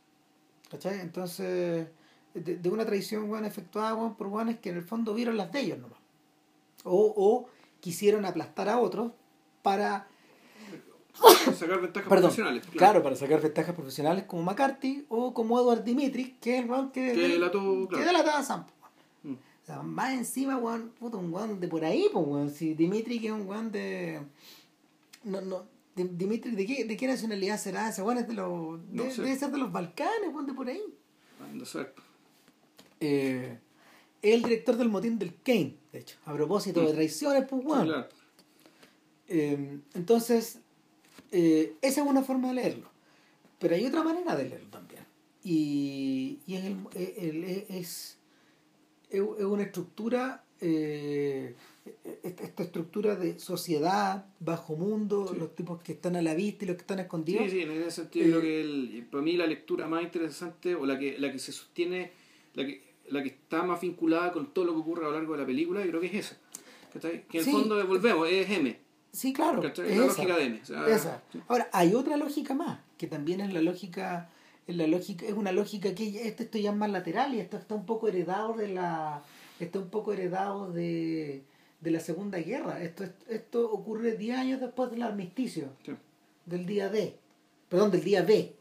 ¿Cachai? 0.70 1.00
Entonces, 1.02 1.88
de, 2.36 2.58
de 2.58 2.70
una 2.70 2.86
traición 2.86 3.30
weón, 3.30 3.46
efectuada 3.46 4.16
por 4.16 4.28
guanes 4.28 4.60
que 4.60 4.70
en 4.70 4.78
el 4.78 4.84
fondo 4.84 5.14
vieron 5.16 5.38
las 5.38 5.52
de 5.52 5.62
ellos 5.62 5.80
nomás. 5.80 5.98
O, 6.84 7.14
o 7.18 7.50
quisieron 7.80 8.26
aplastar 8.26 8.70
a 8.70 8.80
otros 8.80 9.12
para, 9.64 10.08
Sacar 11.58 11.82
ventajas 11.82 12.08
perdón, 12.08 12.30
profesionales. 12.30 12.64
claro. 12.72 13.02
para 13.04 13.16
sacar 13.16 13.42
ventajas 13.42 13.76
profesionales 13.76 14.24
como 14.26 14.44
McCarthy 14.44 15.06
o 15.10 15.34
como 15.34 15.60
Edward 15.60 15.84
Dimitri, 15.84 16.38
que 16.40 16.60
es 16.60 16.66
el 16.70 16.92
que, 16.92 17.14
Que 17.14 17.28
delató, 17.28 17.88
que 17.90 17.96
claro. 17.96 18.06
delató 18.06 18.30
a 18.32 18.44
Sam. 18.44 18.66
Sea, 19.70 19.84
más 19.84 20.14
encima, 20.16 20.58
weón, 20.58 20.90
puta, 21.00 21.18
un 21.18 21.32
weón 21.32 21.60
de 21.60 21.68
por 21.68 21.86
ahí, 21.86 22.08
pues, 22.12 22.26
weón. 22.26 22.50
Si 22.50 22.74
Dimitri, 22.74 23.20
que 23.20 23.28
es 23.28 23.34
un 23.34 23.48
weón 23.48 23.72
de. 23.72 24.20
No, 25.24 25.42
no. 25.42 25.64
Di- 25.96 26.10
Dimitri, 26.12 26.56
¿de 26.56 26.66
qué, 26.66 26.86
¿de 26.86 26.98
qué 26.98 27.06
nacionalidad 27.06 27.60
será? 27.60 27.88
Ese 27.90 28.02
weón 28.02 28.18
es 28.18 28.28
de 28.28 28.34
los. 28.34 28.80
No 28.92 29.04
de- 29.04 29.12
sé. 29.12 29.22
Debe 29.22 29.38
ser 29.38 29.52
de 29.52 29.60
los 29.60 29.72
Balcanes, 29.72 30.30
weón, 30.34 30.48
de 30.48 30.54
por 30.54 30.68
ahí. 30.68 30.82
Saber. 31.66 31.94
Eh, 33.00 33.60
es 34.24 34.34
el 34.34 34.42
director 34.42 34.76
del 34.76 34.90
motín 34.90 35.20
del 35.20 35.36
Kane, 35.44 35.76
de 35.92 36.00
hecho. 36.00 36.18
A 36.26 36.34
propósito 36.34 36.82
de 36.82 36.88
Mm. 36.92 36.96
traiciones, 36.96 37.46
pues, 37.48 37.64
weón. 37.64 37.86
Claro. 37.86 38.08
Eh, 39.28 39.80
entonces, 39.94 40.58
eh, 41.32 41.76
esa 41.84 42.02
es 42.02 42.08
una 42.08 42.24
forma 42.24 42.48
de 42.48 42.54
leerlo. 42.56 42.90
Pero 43.60 43.76
hay 43.76 43.86
otra 43.86 44.02
manera 44.04 44.36
de 44.36 44.50
leerlo 44.50 44.70
también. 44.70 45.06
Y, 45.44 46.40
y 46.48 46.56
es, 46.56 46.66
el- 46.66 46.88
el- 46.96 47.44
el- 47.44 47.66
es, 47.70 48.18
es 49.10 49.22
una 49.22 49.64
estructura, 49.64 50.44
eh, 50.62 51.56
esta 52.24 52.44
esta 52.44 52.64
estructura 52.64 53.16
de 53.16 53.40
sociedad, 53.40 54.26
bajo 54.40 54.76
mundo, 54.76 55.28
Sí. 55.32 55.40
los 55.40 55.56
tipos 55.56 55.82
que 55.82 55.94
están 55.94 56.16
a 56.16 56.22
la 56.22 56.34
vista 56.36 56.66
y 56.66 56.68
los 56.68 56.76
que 56.78 56.82
están 56.82 57.00
escondidos. 57.00 57.44
Sí, 57.46 57.50
sí, 57.52 57.62
en 57.62 57.72
ese 57.72 57.92
sentido 57.92 58.26
Eh, 58.26 58.30
creo 58.30 58.42
que 58.42 58.62
el, 58.62 59.08
para 59.10 59.24
mí 59.24 59.34
la 59.38 59.48
lectura 59.48 59.88
más 59.88 60.04
interesante 60.04 60.76
o 60.76 60.86
la 60.86 61.00
que, 61.00 61.18
la 61.18 61.32
que 61.32 61.40
se 61.40 61.52
sostiene, 61.52 62.12
la 62.54 62.66
que, 62.66 62.84
la 63.10 63.24
que 63.24 63.30
está 63.30 63.64
más 63.64 63.82
vinculada 63.82 64.32
con 64.32 64.54
todo 64.54 64.66
lo 64.66 64.74
que 64.74 64.80
ocurre 64.80 65.06
a 65.06 65.10
lo 65.10 65.14
largo 65.14 65.34
de 65.34 65.40
la 65.40 65.46
película, 65.46 65.82
yo 65.84 65.90
creo 65.90 66.02
que 66.02 66.08
es 66.08 66.26
esa. 66.28 66.38
¿Cachai? 66.94 67.26
Que 67.28 67.40
en 67.40 67.44
Sí. 67.44 67.50
el 67.52 67.56
fondo 67.56 67.76
devolvemos, 67.76 68.28
es 68.30 68.50
M. 68.50 68.80
Sí, 69.12 69.34
claro. 69.34 69.64
es 69.64 69.78
la 69.78 69.86
esa. 69.88 70.06
lógica 70.06 70.38
de 70.38 70.44
M. 70.46 70.60
o 70.62 70.66
sea, 70.66 70.88
Esa. 70.88 71.24
sí. 71.32 71.40
Ahora, 71.48 71.70
hay 71.74 71.96
otra 71.96 72.16
lógica 72.18 72.54
más, 72.54 72.80
que 72.98 73.08
también 73.08 73.42
es 73.42 73.54
la 73.54 73.62
lógica, 73.62 74.30
la 74.78 74.88
lógica, 74.88 75.26
es 75.26 75.34
una 75.34 75.52
lógica 75.52 75.94
que 75.96 76.12
ya- 76.12 76.22
esto, 76.22 76.44
esto 76.44 76.58
ya 76.58 76.72
es 76.72 76.76
más 76.78 76.90
lateral 76.92 77.34
y 77.36 77.40
esto 77.40 77.58
está 77.58 77.76
un 77.76 77.86
poco 77.86 78.08
heredado 78.08 78.54
de 78.54 78.68
la, 78.70 79.24
está 79.60 79.80
un 79.80 79.90
poco 79.90 80.14
heredado 80.14 80.72
de, 80.72 81.44
de 81.82 81.92
la 81.92 82.00
Segunda 82.00 82.38
Guerra. 82.40 82.82
Esto, 82.84 83.04
es- 83.04 83.12
esto 83.28 83.72
ocurre 83.72 84.18
10 84.18 84.38
años 84.38 84.60
después 84.62 84.92
del 84.92 85.02
armisticio, 85.04 85.70
Sí. 85.86 85.94
del 86.46 86.66
día 86.66 86.90
D, 86.90 87.16
perdón, 87.70 87.92
del 87.92 88.04
día 88.04 88.22
B, 88.24 88.54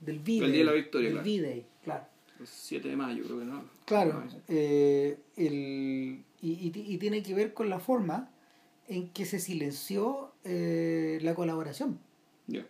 del 0.00 0.18
V-Day. 0.18 0.40
Del 0.40 0.52
día 0.52 0.58
de 0.60 0.64
la 0.64 0.72
victoria, 0.72 1.08
del 1.10 1.18
claro. 1.22 1.30
V-Day, 1.30 1.66
claro. 1.84 2.04
El 2.40 2.46
7 2.46 2.88
de 2.88 2.96
mayo 2.96 3.24
creo 3.24 3.38
que 3.38 3.44
no. 3.46 3.64
Claro, 3.86 4.24
No, 4.24 4.30
eh, 4.48 5.16
el, 5.36 6.22
y, 6.42 6.50
y, 6.50 6.72
y 6.74 6.98
tiene 6.98 7.22
que 7.22 7.34
ver 7.34 7.54
con 7.54 7.70
la 7.70 7.78
forma 7.78 8.30
en 8.88 9.08
que 9.08 9.24
se 9.24 9.38
silenció 9.40 10.32
eh, 10.44 11.18
la 11.22 11.34
colaboración 11.34 11.98
ya. 12.46 12.64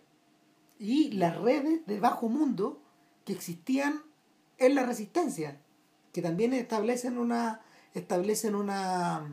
Y 0.78 1.12
las 1.12 1.36
redes 1.38 1.86
de 1.86 2.00
bajo 2.00 2.28
mundo 2.28 2.80
que 3.24 3.32
existían 3.32 4.02
en 4.58 4.74
la 4.74 4.84
resistencia, 4.84 5.58
que 6.12 6.22
también 6.22 6.52
establecen 6.52 7.18
una 7.18 7.60
establecen 7.94 8.54
una 8.54 9.26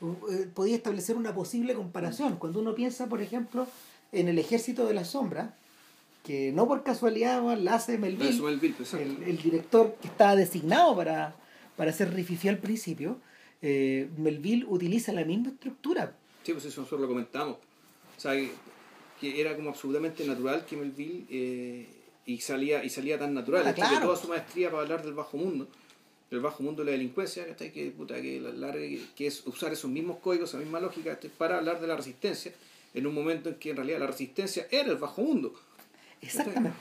eh, 0.00 0.48
podía 0.54 0.76
establecer 0.76 1.16
una 1.16 1.34
posible 1.34 1.74
comparación. 1.74 2.36
Cuando 2.36 2.60
uno 2.60 2.74
piensa, 2.74 3.06
por 3.06 3.20
ejemplo, 3.20 3.66
en 4.12 4.28
el 4.28 4.38
ejército 4.38 4.86
de 4.86 4.94
la 4.94 5.04
sombra, 5.04 5.54
que 6.24 6.52
no 6.52 6.66
por 6.66 6.82
casualidad 6.82 7.42
la 7.58 7.74
hace 7.74 7.98
Melville, 7.98 8.38
el, 8.92 9.22
el 9.24 9.38
director 9.38 9.96
que 10.00 10.08
estaba 10.08 10.36
designado 10.36 10.94
para, 10.96 11.34
para 11.76 11.90
hacer 11.90 12.12
Rififi 12.14 12.48
al 12.48 12.58
principio, 12.58 13.18
eh, 13.60 14.08
Melville 14.16 14.66
utiliza 14.68 15.12
la 15.12 15.24
misma 15.24 15.48
estructura. 15.48 16.14
Sí, 16.44 16.52
pues 16.52 16.64
eso 16.64 16.80
nosotros 16.80 17.02
lo 17.02 17.08
comentamos. 17.08 17.56
O 18.16 18.20
sea, 18.20 18.32
que 19.20 19.32
que 19.32 19.40
era 19.40 19.54
como 19.56 19.70
absolutamente 19.70 20.24
natural 20.26 20.64
que 20.64 20.76
Melville 20.76 21.24
eh, 21.30 21.86
y 22.26 22.38
salía 22.40 22.84
y 22.84 22.90
salía 22.90 23.18
tan 23.18 23.34
natural 23.34 23.62
Ah, 23.66 23.74
que 23.74 23.80
claro. 23.80 24.06
toda 24.06 24.16
su 24.16 24.28
maestría 24.28 24.70
para 24.70 24.82
hablar 24.82 25.02
del 25.02 25.14
bajo 25.14 25.36
mundo 25.36 25.68
del 26.30 26.40
bajo 26.40 26.62
mundo 26.62 26.82
de 26.84 26.86
la 26.86 26.92
delincuencia 26.92 27.46
¿cachai? 27.46 27.72
que 27.72 27.90
puta 27.90 28.20
que 28.20 28.40
la 28.40 28.72
que 28.72 29.26
es 29.26 29.46
usar 29.46 29.72
esos 29.72 29.90
mismos 29.90 30.18
códigos 30.18 30.50
esa 30.50 30.58
misma 30.58 30.78
lógica 30.80 31.18
para 31.38 31.58
hablar 31.58 31.80
de 31.80 31.86
la 31.86 31.96
resistencia 31.96 32.52
en 32.94 33.06
un 33.06 33.14
momento 33.14 33.48
en 33.48 33.54
que 33.56 33.70
en 33.70 33.76
realidad 33.76 33.98
la 34.00 34.06
resistencia 34.08 34.66
era 34.70 34.90
el 34.90 34.96
bajo 34.96 35.22
mundo 35.22 35.54
Exactamente. 36.20 36.78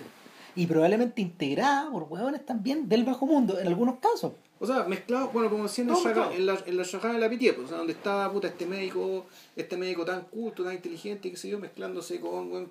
Y 0.55 0.65
probablemente 0.65 1.21
integrada 1.21 1.91
por 1.91 2.03
hueones 2.03 2.45
también 2.45 2.89
del 2.89 3.03
bajo 3.03 3.25
mundo, 3.27 3.59
en 3.59 3.67
algunos 3.67 3.99
casos. 3.99 4.33
O 4.59 4.65
sea 4.65 4.83
mezclado 4.83 5.29
bueno 5.29 5.49
como 5.49 5.63
decía 5.63 5.83
en, 5.83 6.45
la 6.45 6.57
en 6.65 6.77
la 6.77 6.83
Shajá 6.83 7.13
de 7.13 7.19
la 7.19 7.29
Pitié 7.29 7.53
pues, 7.53 7.65
o 7.65 7.69
sea 7.69 7.77
donde 7.77 7.93
estaba 7.93 8.31
puta 8.31 8.47
este 8.47 8.65
médico 8.65 9.25
este 9.55 9.77
médico 9.77 10.03
tan 10.05 10.21
culto 10.25 10.63
tan 10.63 10.73
inteligente 10.73 11.29
qué 11.31 11.37
sé 11.37 11.49
yo 11.49 11.59
mezclándose 11.59 12.19
con 12.19 12.49
Con, 12.49 12.69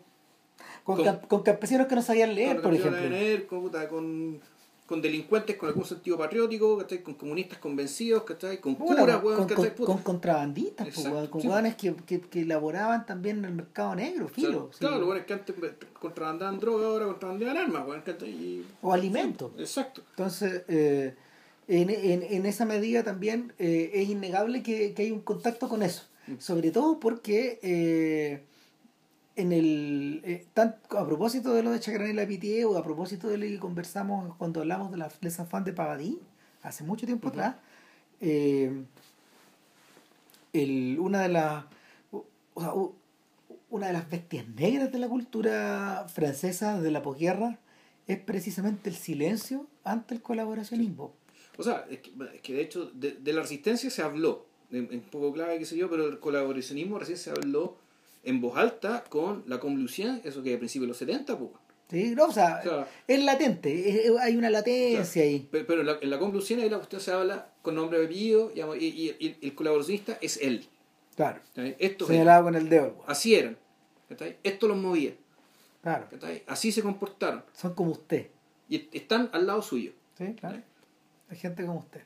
Con- 0.96 1.04
camp- 1.04 1.26
con 1.26 1.42
campesinos 1.42 1.86
que 1.86 1.94
no 1.96 2.02
sabían 2.02 2.34
leer, 2.34 2.56
con 2.56 2.62
por 2.62 2.74
ejemplo. 2.74 3.46
Con, 3.48 3.60
puta, 3.62 3.88
con, 3.88 4.40
con 4.86 5.02
delincuentes 5.02 5.56
con 5.56 5.68
algún 5.68 5.84
sentido 5.84 6.16
patriótico, 6.16 6.78
¿cachai? 6.78 7.02
con 7.02 7.14
comunistas 7.14 7.58
convencidos, 7.58 8.22
¿cachai? 8.22 8.60
con 8.60 8.76
Bueno, 8.78 9.00
curas, 9.02 9.16
con, 9.18 9.26
weón, 9.26 9.46
con- 9.48 9.56
con- 9.56 9.70
Puta. 9.70 9.92
con 9.92 10.02
contrabandistas, 10.02 10.86
pues, 10.86 11.06
Exacto, 11.06 11.30
con 11.30 11.40
sí. 11.42 11.48
hueones 11.48 11.74
que, 11.74 11.94
que, 12.06 12.20
que 12.20 12.40
elaboraban 12.42 13.04
también 13.04 13.38
en 13.38 13.44
el 13.46 13.52
mercado 13.54 13.96
negro, 13.96 14.26
O 14.26 14.28
sea, 14.28 14.34
filo. 14.34 14.70
sí. 14.72 14.78
Claro, 14.78 14.96
los 14.98 15.06
buenos 15.06 15.26
que 15.26 15.32
antes 15.34 15.54
contrabandaban 16.00 16.58
droga, 16.60 16.86
ahora 16.86 17.06
contrabandaban 17.06 17.56
armas, 17.58 17.86
weón, 17.86 18.02
¿cachai? 18.02 18.30
Y- 18.30 18.66
O 18.80 18.92
alimentos. 18.92 19.50
Exacto. 19.58 20.02
Entonces, 20.10 20.62
eh, 20.68 21.16
en, 21.68 21.90
en, 21.90 22.22
en 22.22 22.46
esa 22.46 22.64
medida 22.64 23.02
también 23.02 23.52
eh, 23.58 23.90
es 23.94 24.08
innegable 24.08 24.62
que, 24.62 24.94
que 24.94 25.02
hay 25.02 25.10
un 25.10 25.20
contacto 25.20 25.68
con 25.68 25.82
eso. 25.82 26.04
Mm. 26.26 26.38
Sobre 26.38 26.70
todo 26.70 27.00
porque 27.00 27.58
eh, 27.62 28.42
en 29.36 29.52
el 29.52 30.22
eh, 30.24 30.46
tan- 30.54 30.76
a 30.90 31.04
propósito 31.06 31.52
de 31.54 31.62
lo 31.62 31.70
de 31.70 31.80
Chacrán 31.80 32.10
y 32.10 32.14
la 32.14 32.26
Pitié 32.26 32.64
o 32.64 32.76
a 32.76 32.82
propósito 32.82 33.28
de 33.28 33.38
lo 33.38 33.46
que 33.46 33.58
conversamos 33.58 34.34
cuando 34.36 34.60
hablamos 34.60 34.90
de 34.90 34.98
la 34.98 35.10
Les 35.20 35.36
de 35.36 35.72
Pavadí, 35.72 36.18
hace 36.62 36.84
mucho 36.84 37.06
tiempo 37.06 37.28
atrás, 37.28 37.56
el, 38.20 38.86
una 40.98 41.20
de 41.22 41.28
las 41.28 41.64
o 42.54 42.60
sea, 42.60 42.72
una 43.68 43.88
de 43.88 43.92
las 43.92 44.08
bestias 44.08 44.48
negras 44.48 44.90
de 44.90 44.98
la 44.98 45.08
cultura 45.08 46.06
francesa 46.08 46.80
de 46.80 46.90
la 46.90 47.02
posguerra 47.02 47.58
es 48.06 48.18
precisamente 48.18 48.88
el 48.88 48.96
silencio 48.96 49.66
ante 49.84 50.14
el 50.14 50.22
colaboracionismo. 50.22 51.12
O 51.58 51.62
sea, 51.62 51.86
es 51.90 51.98
que, 52.00 52.10
es 52.34 52.40
que 52.42 52.54
de 52.54 52.60
hecho 52.62 52.90
de, 52.94 53.12
de 53.12 53.32
la 53.32 53.42
resistencia 53.42 53.90
se 53.90 54.02
habló, 54.02 54.46
en, 54.70 54.88
en 54.92 55.00
poco 55.00 55.32
clave, 55.32 55.58
qué 55.58 55.64
sé 55.64 55.76
yo, 55.76 55.88
pero 55.88 56.06
el 56.08 56.18
colaboracionismo 56.18 56.98
recién 56.98 57.18
se 57.18 57.30
habló 57.30 57.76
en 58.24 58.40
voz 58.40 58.56
alta 58.58 59.04
con 59.08 59.44
la 59.46 59.60
convulsión, 59.60 60.20
eso 60.24 60.42
que 60.42 60.54
a 60.54 60.58
principios 60.58 60.84
de 60.86 60.88
los 60.88 60.96
70, 60.98 61.38
pues. 61.38 61.50
¿sí? 61.90 62.14
No, 62.16 62.24
o, 62.26 62.32
sea, 62.32 62.58
O 62.60 62.68
sea, 62.68 62.88
es 63.06 63.22
latente, 63.24 64.06
es- 64.08 64.10
hay 64.18 64.36
una 64.36 64.50
latencia 64.50 65.22
ahí. 65.22 65.48
Pero, 65.50 65.80
en, 65.80 65.86
la, 65.86 65.98
en 66.02 66.10
la 66.10 66.18
convulsión 66.18 66.60
ahí 66.60 66.68
la 66.68 66.78
cuestión 66.78 67.00
se 67.00 67.12
habla 67.12 67.52
con 67.62 67.74
nombre 67.76 67.98
de 68.00 68.06
apellido 68.06 68.48
digamos, 68.50 68.76
y, 68.78 68.86
y- 68.86 69.16
y 69.20 69.46
el 69.46 69.54
colaboracionista 69.54 70.18
es 70.20 70.38
él. 70.38 70.66
Claro. 71.14 71.40
Esto 71.78 72.06
Señalado 72.06 72.44
con 72.44 72.56
el 72.56 72.68
dedo. 72.68 73.02
Así 73.06 73.34
eran. 73.36 73.56
Esto 74.42 74.68
los 74.68 74.76
movía. 74.76 75.14
Claro. 75.82 76.08
Así 76.48 76.72
se 76.72 76.82
comportaron. 76.82 77.44
Son 77.54 77.74
como 77.74 77.92
usted. 77.92 78.26
Y 78.68 78.76
est- 78.76 78.94
están 78.94 79.30
al 79.32 79.46
lado 79.46 79.62
suyo. 79.62 79.92
¿sí? 80.18 80.34
Claro. 80.38 80.60
Hay 81.28 81.36
gente 81.36 81.64
como 81.64 81.80
usted. 81.80 82.02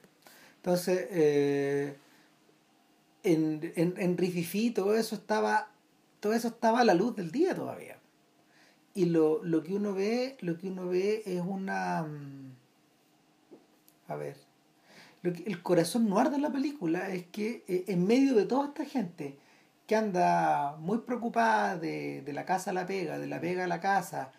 Entonces, 0.57 1.07
eh, 1.11 1.97
en, 3.23 3.73
en, 3.77 3.95
en 3.97 4.17
Rififi 4.19 4.71
todo 4.71 4.95
eso 4.95 5.15
estaba 5.15 5.71
todo 6.21 6.35
eso 6.35 6.49
estaba 6.49 6.81
a 6.81 6.85
la 6.85 6.95
luz 6.95 7.17
del 7.17 7.31
día 7.31 7.55
todavía. 7.55 7.97
Y 8.95 9.07
lo, 9.07 9.43
lo 9.43 9.63
que 9.63 9.75
uno 9.75 9.95
ve, 9.95 10.37
lo 10.41 10.59
que 10.59 10.69
uno 10.69 10.89
ve 10.89 11.23
es 11.25 11.41
una 11.41 12.03
mm, 12.03 12.53
a 14.09 14.17
ver. 14.17 14.37
Lo 15.23 15.33
que, 15.33 15.45
el 15.45 15.63
corazón 15.63 16.09
noir 16.09 16.31
de 16.31 16.39
la 16.39 16.51
película 16.51 17.09
es 17.11 17.27
que 17.27 17.65
eh, 17.69 17.85
en 17.89 18.07
medio 18.07 18.35
de 18.35 18.47
toda 18.47 18.69
esta 18.69 18.85
gente 18.85 19.39
que 19.87 19.97
anda 19.97 20.77
muy 20.79 20.99
preocupada 20.99 21.77
de, 21.77 22.23
de 22.23 22.33
la 22.33 22.45
casa 22.45 22.71
a 22.71 22.75
la 22.75 22.87
pega, 22.87 23.19
de 23.19 23.27
la 23.27 23.41
pega 23.41 23.65
a 23.65 23.69
la 23.69 23.81
casa, 23.81 24.33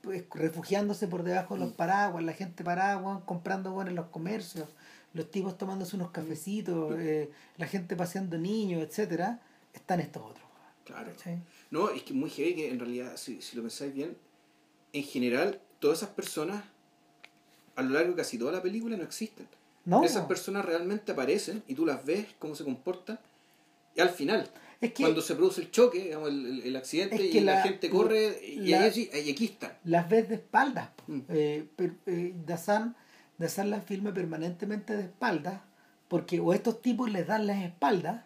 pues, 0.00 0.24
refugiándose 0.34 1.08
por 1.08 1.22
debajo 1.22 1.54
de 1.54 1.60
los 1.60 1.72
paraguas, 1.72 2.24
la 2.24 2.32
gente 2.32 2.64
parada, 2.64 2.98
weón, 2.98 3.20
comprando 3.22 3.72
weón, 3.72 3.88
en 3.88 3.94
los 3.94 4.06
comercios, 4.06 4.68
los 5.14 5.30
tipos 5.30 5.56
tomándose 5.58 5.96
unos 5.96 6.10
cafecitos, 6.10 6.94
eh, 6.98 7.30
la 7.56 7.66
gente 7.66 7.96
paseando 7.96 8.38
niños, 8.38 8.82
etcétera, 8.82 9.40
están 9.72 10.00
estos 10.00 10.22
otros. 10.22 10.44
Claro. 10.84 11.10
¿cachai? 11.12 11.40
No, 11.70 11.90
es 11.90 12.02
que 12.02 12.10
es 12.10 12.16
muy 12.16 12.30
heavy 12.30 12.54
que 12.54 12.70
en 12.70 12.78
realidad, 12.78 13.16
si, 13.16 13.42
si 13.42 13.56
lo 13.56 13.62
pensáis 13.62 13.92
bien, 13.92 14.16
en 14.92 15.02
general, 15.02 15.60
todas 15.80 15.98
esas 15.98 16.10
personas, 16.10 16.64
a 17.74 17.82
lo 17.82 17.90
largo 17.90 18.10
de 18.10 18.16
casi 18.16 18.38
toda 18.38 18.52
la 18.52 18.62
película, 18.62 18.96
no 18.96 19.02
existen. 19.04 19.48
No, 19.84 20.02
Esas 20.02 20.26
personas 20.26 20.64
realmente 20.64 21.12
aparecen 21.12 21.62
y 21.68 21.74
tú 21.74 21.86
las 21.86 22.04
ves, 22.04 22.26
cómo 22.40 22.56
se 22.56 22.64
comportan, 22.64 23.20
y 23.94 24.00
al 24.00 24.10
final, 24.10 24.48
es 24.80 24.92
que 24.92 25.02
cuando 25.02 25.22
se 25.22 25.34
produce 25.34 25.60
el 25.62 25.70
choque, 25.70 26.04
digamos, 26.04 26.28
el, 26.28 26.62
el- 26.64 26.76
accidente, 26.76 27.16
Es 27.16 27.34
y 27.34 27.40
la, 27.40 27.54
la- 27.56 27.62
gente 27.62 27.88
corre, 27.90 28.38
y, 28.46 28.56
la- 28.68 28.88
y 28.88 29.30
aquí 29.30 29.44
están. 29.46 29.72
las 29.84 30.08
ves 30.08 30.28
de 30.28 30.34
espaldas. 30.36 30.90
Mm. 31.06 31.20
Eh, 31.28 31.64
eh, 32.06 32.34
Dazan, 32.46 32.94
Dazan 33.38 33.70
las 33.70 33.84
filma 33.84 34.12
permanentemente 34.14 34.96
de 34.96 35.04
espaldas, 35.04 35.60
porque 36.08 36.40
o 36.40 36.52
estos 36.52 36.80
tipos 36.82 37.10
les 37.10 37.26
dan 37.26 37.46
las 37.46 37.62
espaldas, 37.62 38.24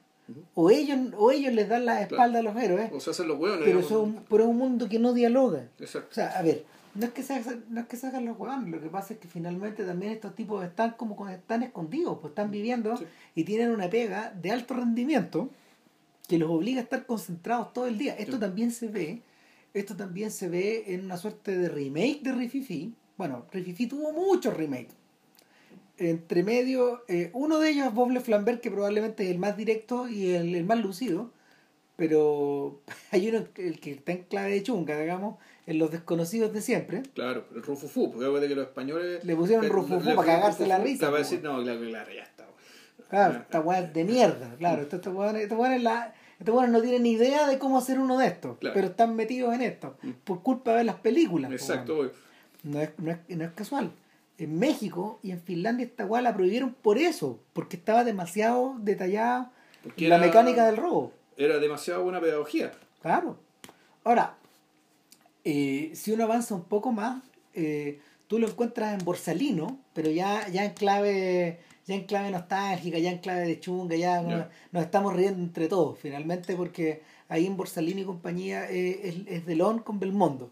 o 0.54 0.70
ellos, 0.70 0.98
o 1.16 1.32
ellos 1.32 1.52
les 1.52 1.68
dan 1.68 1.84
las 1.86 2.02
espaldas 2.02 2.40
a 2.40 2.42
los 2.42 2.56
héroes, 2.56 2.90
O 2.92 3.00
sea, 3.00 3.10
hacen 3.12 3.26
los 3.26 3.38
huevos, 3.38 3.60
pero, 3.64 3.82
son, 3.82 4.24
pero 4.28 4.44
es 4.44 4.48
un 4.50 4.58
mundo 4.58 4.88
que 4.88 4.98
no 5.00 5.12
dialoga. 5.12 5.68
Exacto. 5.80 6.08
O 6.10 6.14
sea, 6.14 6.28
a 6.38 6.42
ver, 6.42 6.64
no 6.94 7.06
es 7.06 7.12
que 7.12 7.22
se, 7.24 7.34
hagan- 7.34 7.64
no 7.68 7.80
es 7.80 7.86
que 7.88 7.96
se 7.96 8.06
hagan 8.06 8.24
los 8.26 8.38
huevones, 8.38 8.68
lo 8.70 8.80
que 8.80 8.88
pasa 8.88 9.14
es 9.14 9.20
que 9.20 9.26
finalmente 9.26 9.84
también 9.84 10.12
estos 10.12 10.34
tipos 10.36 10.64
están 10.64 10.92
como 10.92 11.28
están 11.28 11.62
escondidos, 11.64 12.18
pues 12.20 12.30
están 12.32 12.50
viviendo 12.52 12.96
Sí. 12.96 13.04
y 13.34 13.42
tienen 13.44 13.70
una 13.70 13.88
pega 13.90 14.32
de 14.40 14.50
alto 14.52 14.74
rendimiento 14.74 15.50
que 16.30 16.38
los 16.38 16.48
obliga 16.48 16.78
a 16.80 16.84
estar 16.84 17.04
concentrados 17.06 17.72
todo 17.72 17.86
el 17.88 17.98
día. 17.98 18.14
Esto 18.14 18.34
Sí. 18.34 18.38
también 18.40 18.70
se 18.70 18.86
ve, 18.86 19.22
esto 19.74 19.96
también 19.96 20.30
se 20.30 20.48
ve 20.48 20.84
en 20.86 21.04
una 21.04 21.16
suerte 21.16 21.58
de 21.58 21.68
remake 21.68 22.20
de 22.22 22.30
Rififi. 22.32 22.94
Bueno, 23.18 23.46
Rififi 23.52 23.88
tuvo 23.88 24.12
muchos 24.12 24.56
remakes. 24.56 24.94
Entre 25.98 26.42
medio, 26.44 27.02
eh, 27.08 27.30
uno 27.34 27.58
de 27.58 27.70
ellos 27.70 27.86
es 27.88 27.92
Bob 27.92 28.10
Le 28.10 28.20
Flambert, 28.20 28.60
que 28.62 28.70
probablemente 28.70 29.24
es 29.24 29.30
el 29.32 29.38
más 29.38 29.56
directo 29.56 30.08
y 30.08 30.30
el, 30.30 30.54
el 30.54 30.64
más 30.64 30.78
lucido, 30.80 31.30
pero 31.96 32.80
hay 33.10 33.28
uno, 33.28 33.44
el 33.56 33.80
que 33.80 33.90
está 33.92 34.12
en 34.12 34.22
clave 34.22 34.52
de 34.52 34.62
chunga, 34.62 34.98
digamos, 34.98 35.36
en 35.66 35.78
Los 35.78 35.90
Desconocidos 35.90 36.52
de 36.54 36.62
Siempre. 36.62 37.02
Claro, 37.14 37.44
el 37.54 37.62
rufufú, 37.62 38.12
porque 38.12 38.24
acuérdate 38.26 38.48
que 38.48 38.54
los 38.54 38.68
españoles... 38.68 39.24
Le 39.24 39.34
pusieron 39.36 39.68
rufufú 39.68 40.14
para 40.14 40.24
cagarse 40.36 40.66
la 40.66 40.78
risa, 40.78 41.06
Para 41.06 41.18
decir, 41.18 41.42
no, 41.42 41.60
claro, 41.62 41.80
claro, 41.80 42.12
ya 42.14 42.22
está. 42.22 42.46
Claro, 43.10 43.34
Ah, 43.38 43.42
esta 43.42 43.60
weá 43.60 43.80
es 43.80 43.92
de 43.92 44.04
mierda, 44.04 44.54
claro. 44.56 44.86
Weones, 45.12 45.42
estos 45.42 45.58
weones 45.58 45.82
la- 45.82 46.14
estos 46.40 46.52
weones 46.54 46.72
no 46.72 46.80
tienen 46.82 47.02
ni 47.04 47.12
idea 47.12 47.46
de 47.46 47.58
cómo 47.58 47.78
hacer 47.78 47.98
uno 48.00 48.18
de 48.18 48.26
estos, 48.26 48.58
Claro. 48.58 48.74
pero 48.74 48.88
están 48.88 49.14
metidos 49.14 49.54
en 49.54 49.62
esto, 49.62 49.96
Mm. 50.02 50.10
por 50.24 50.42
culpa 50.42 50.70
de 50.72 50.76
ver 50.78 50.86
las 50.86 50.96
películas. 50.96 51.48
po, 51.50 51.54
Exacto. 51.54 52.10
No 52.64 52.80
es, 52.80 52.90
no, 52.98 53.12
es, 53.12 53.18
no 53.28 53.44
es 53.44 53.52
casual. 53.52 53.92
En 54.38 54.58
México 54.58 55.20
y 55.22 55.30
en 55.32 55.40
Finlandia 55.40 55.86
esta 55.86 56.04
weá 56.06 56.20
la 56.22 56.34
prohibieron 56.34 56.72
por 56.74 56.98
eso, 56.98 57.38
porque 57.52 57.76
estaba 57.76 58.04
demasiado 58.04 58.74
detallada 58.80 59.52
Porque 59.82 60.08
la 60.08 60.16
era- 60.16 60.26
mecánica 60.26 60.66
del 60.66 60.76
robo. 60.78 61.12
Era 61.36 61.58
demasiado 61.58 62.02
buena 62.04 62.20
pedagogía. 62.20 62.72
Claro. 63.02 63.38
Ahora, 64.04 64.34
eh, 65.44 65.90
si 65.94 66.12
uno 66.12 66.24
avanza 66.24 66.54
un 66.54 66.64
poco 66.64 66.92
más, 66.92 67.22
eh, 67.54 68.00
tú 68.28 68.38
lo 68.38 68.46
encuentras 68.48 68.98
en 68.98 69.04
Borsalino, 69.04 69.78
pero 69.94 70.10
ya, 70.10 70.46
ya 70.48 70.64
en 70.64 70.72
clave 70.72 71.60
ya 71.90 71.96
en 71.96 72.04
clave 72.04 72.30
nostálgica, 72.30 72.98
ya 72.98 73.10
en 73.10 73.18
clave 73.18 73.46
de 73.46 73.60
chunga, 73.60 73.96
ya 73.96 74.22
nos, 74.22 74.46
nos 74.72 74.82
estamos 74.84 75.14
riendo 75.14 75.42
entre 75.42 75.68
todos, 75.68 75.98
finalmente, 75.98 76.56
porque 76.56 77.02
ahí 77.28 77.46
en 77.46 77.56
Borsalino 77.56 78.00
y 78.00 78.04
compañía 78.04 78.70
eh, 78.70 79.00
es, 79.08 79.14
es 79.26 79.46
Delon 79.46 79.80
con 79.80 79.98
Belmondo, 80.00 80.50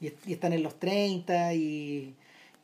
y, 0.00 0.06
est- 0.08 0.26
y 0.28 0.32
están 0.32 0.52
en 0.52 0.62
los 0.62 0.78
30 0.78 1.54
y, 1.54 2.14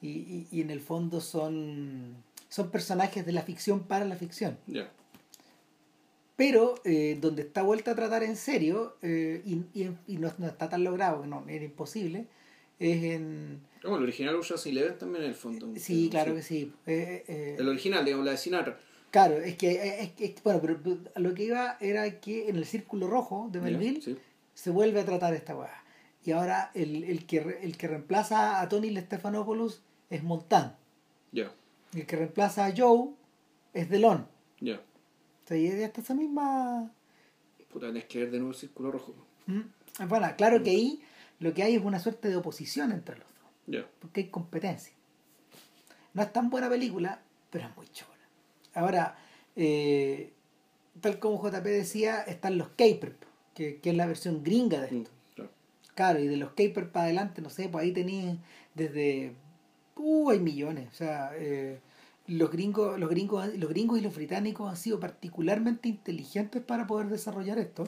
y, 0.02 0.46
y- 0.52 0.60
en 0.60 0.70
el 0.70 0.80
fondo 0.80 1.20
son, 1.20 2.16
son 2.48 2.70
personajes 2.70 3.24
de 3.24 3.32
la 3.32 3.42
ficción 3.42 3.80
para 3.84 4.04
la 4.04 4.16
ficción. 4.16 4.58
Pero 6.36 6.74
eh, 6.84 7.16
donde 7.20 7.42
está 7.42 7.62
vuelta 7.62 7.92
a 7.92 7.94
tratar 7.94 8.22
en 8.22 8.36
serio, 8.36 8.96
eh, 9.00 9.42
y, 9.46 10.18
no, 10.18 10.30
no 10.36 10.46
está 10.46 10.68
tan 10.68 10.84
logrado, 10.84 11.22
que 11.22 11.28
no, 11.28 11.44
era 11.48 11.64
imposible, 11.64 12.26
es 12.78 13.02
en... 13.04 13.60
Como 13.86 13.96
el 13.98 14.02
original 14.04 14.34
Ocean's 14.36 14.66
Eleven 14.66 14.98
también 14.98 15.24
en 15.24 15.30
el 15.30 15.34
fondo. 15.36 15.72
Sí, 15.76 16.08
claro 16.10 16.34
que 16.34 16.42
sí. 16.42 16.72
Eh, 16.86 17.24
eh, 17.26 17.56
El 17.58 17.68
original, 17.68 18.04
digamos, 18.04 18.26
la 18.26 18.32
de 18.32 18.38
Sinatra. 18.38 18.78
claro, 19.10 19.36
es 19.36 19.56
que, 19.56 19.70
eh, 19.72 20.02
es, 20.02 20.10
que- 20.12 20.34
bueno, 20.44 20.60
pero, 20.60 20.78
lo 21.16 21.34
que 21.34 21.44
iba 21.44 21.76
era 21.80 22.20
que 22.20 22.48
en 22.48 22.56
el 22.56 22.66
Círculo 22.66 23.06
Rojo 23.08 23.48
de 23.50 23.60
Melville 23.60 24.02
Sí. 24.02 24.16
se 24.54 24.70
vuelve 24.70 25.00
a 25.00 25.04
tratar 25.04 25.32
esta 25.34 25.56
weá. 25.56 25.82
Y 26.24 26.32
ahora 26.32 26.70
el, 26.74 27.04
el, 27.04 27.24
que, 27.26 27.58
el 27.62 27.76
que 27.76 27.86
reemplaza 27.88 28.60
a 28.60 28.68
Tony 28.68 28.94
Stephanopoulos 28.96 29.82
es 30.10 30.22
Montan. 30.24 30.76
Ya. 31.32 31.52
El 31.94 32.04
que 32.06 32.16
reemplaza 32.16 32.66
a 32.66 32.74
Joe 32.76 33.10
es 33.72 33.88
Delon. 33.88 34.26
Ya. 34.60 34.76
O 34.76 35.46
sea, 35.48 35.56
y 35.56 35.66
es 35.66 35.84
hasta 35.84 36.00
esa 36.00 36.14
misma... 36.14 36.90
Puta, 37.72 37.86
tenés 37.86 38.06
que 38.06 38.18
ver 38.18 38.30
de 38.32 38.38
nuevo 38.38 38.52
el 38.52 38.58
círculo 38.58 38.90
rojo. 38.90 39.14
¿Mm? 39.46 39.60
Bueno, 40.08 40.26
claro 40.36 40.62
que 40.62 40.70
ahí 40.70 41.00
lo 41.38 41.54
que 41.54 41.62
hay 41.62 41.76
es 41.76 41.84
una 41.84 42.00
suerte 42.00 42.28
de 42.28 42.36
oposición 42.36 42.90
entre 42.90 43.16
los 43.18 43.26
Porque 44.00 44.20
hay 44.22 44.28
competencia. 44.28 44.94
No 46.14 46.22
es 46.22 46.32
tan 46.32 46.50
buena 46.50 46.68
película, 46.68 47.20
pero 47.50 47.68
es 47.68 47.76
muy 47.76 47.88
chula. 47.88 48.10
Ahora, 48.74 49.16
eh, 49.54 50.32
tal 51.00 51.18
como 51.18 51.42
JP 51.42 51.64
decía, 51.64 52.22
están 52.22 52.58
los 52.58 52.68
Caper, 52.68 53.16
que, 53.54 53.80
que 53.80 53.90
es 53.90 53.96
la 53.96 54.06
versión 54.06 54.42
gringa 54.42 54.80
de 54.80 54.86
esto. 54.86 55.10
Mm, 55.10 55.34
claro. 55.34 55.50
Claro, 55.94 56.20
y 56.20 56.26
de 56.26 56.36
los 56.36 56.50
Caper 56.50 56.90
para 56.90 57.06
adelante, 57.06 57.42
no 57.42 57.50
sé, 57.50 57.68
pues 57.68 57.84
ahí 57.84 57.92
tenían 57.92 58.40
desde. 58.74 59.34
Uh, 59.96 60.30
hay 60.30 60.40
millones. 60.40 60.88
O 60.90 60.94
sea, 60.94 61.32
eh, 61.34 61.80
los 62.26 62.50
gringos, 62.50 62.98
los 62.98 63.08
gringos, 63.08 63.54
los 63.56 63.70
gringos 63.70 63.98
y 63.98 64.02
los 64.02 64.14
británicos 64.14 64.68
han 64.70 64.76
sido 64.76 65.00
particularmente 65.00 65.88
inteligentes 65.88 66.62
para 66.62 66.86
poder 66.86 67.08
desarrollar 67.08 67.58
esto, 67.58 67.86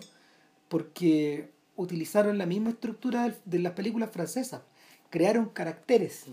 porque 0.68 1.51
utilizaron 1.76 2.39
la 2.39 2.47
misma 2.47 2.70
estructura 2.70 3.35
de 3.45 3.59
las 3.59 3.72
películas 3.72 4.11
francesas. 4.11 4.62
Crearon 5.11 5.48
caracteres. 5.50 6.24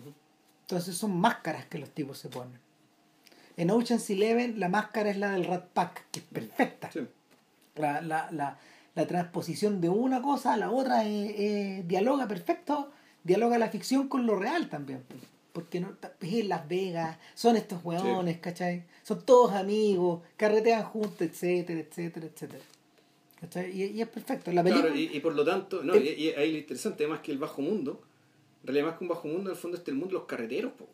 Entonces 0.61 0.97
son 0.97 1.17
máscaras 1.19 1.65
que 1.67 1.77
los 1.79 1.89
tipos 1.89 2.17
se 2.17 2.29
ponen. 2.29 2.59
En 3.57 3.71
Ocean's 3.71 4.09
Eleven 4.09 4.59
la 4.59 4.67
máscara 4.69 5.09
es 5.09 5.17
la 5.17 5.31
del 5.31 5.45
Rat 5.45 5.67
Pack, 5.73 6.05
que 6.11 6.19
es 6.19 6.25
perfecta. 6.25 6.91
Sí. 6.91 7.01
La, 7.75 8.01
la, 8.01 8.29
la, 8.31 8.57
la 8.95 9.07
transposición 9.07 9.79
de 9.81 9.89
una 9.89 10.21
cosa 10.21 10.53
a 10.53 10.57
la 10.57 10.71
otra 10.71 11.05
eh, 11.05 11.35
eh, 11.37 11.83
dialoga 11.87 12.27
perfecto, 12.27 12.91
dialoga 13.23 13.57
la 13.57 13.69
ficción 13.69 14.07
con 14.07 14.25
lo 14.25 14.35
real 14.37 14.69
también. 14.69 15.03
Porque 15.53 15.79
no, 15.79 15.95
es 16.19 16.33
en 16.33 16.49
Las 16.49 16.67
Vegas, 16.67 17.17
son 17.33 17.55
estos 17.55 17.79
hueones, 17.83 18.39
¿cachai? 18.39 18.83
Son 19.03 19.23
todos 19.25 19.53
amigos, 19.53 20.21
carretean 20.35 20.83
juntos, 20.83 21.21
etcétera, 21.21 21.79
etcétera, 21.79 22.25
etcétera. 22.27 22.63
¿Cachai? 23.39 23.71
Y, 23.71 23.85
y 23.85 24.01
es 24.01 24.07
perfecto. 24.09 24.51
La 24.51 24.63
película, 24.63 24.87
Claro, 24.91 24.99
y, 24.99 25.15
y 25.15 25.19
por 25.21 25.33
lo 25.33 25.45
tanto, 25.45 25.81
no, 25.81 25.93
El- 25.93 26.05
y, 26.07 26.09
y 26.25 26.29
ahí 26.31 26.51
lo 26.51 26.57
interesante, 26.57 27.03
además 27.05 27.21
que 27.21 27.31
el 27.31 27.37
bajo 27.37 27.61
mundo, 27.61 28.01
en 28.65 28.73
realidad 28.73 28.87
más 28.87 28.97
que 28.97 29.03
un 29.03 29.09
bajo 29.09 29.27
mundo, 29.27 29.49
en 29.51 29.55
el 29.55 29.61
fondo 29.61 29.77
está 29.77 29.91
el 29.91 29.97
mundo 29.97 30.13
de 30.13 30.19
los 30.19 30.25
carreteros, 30.27 30.73
po. 30.73 30.87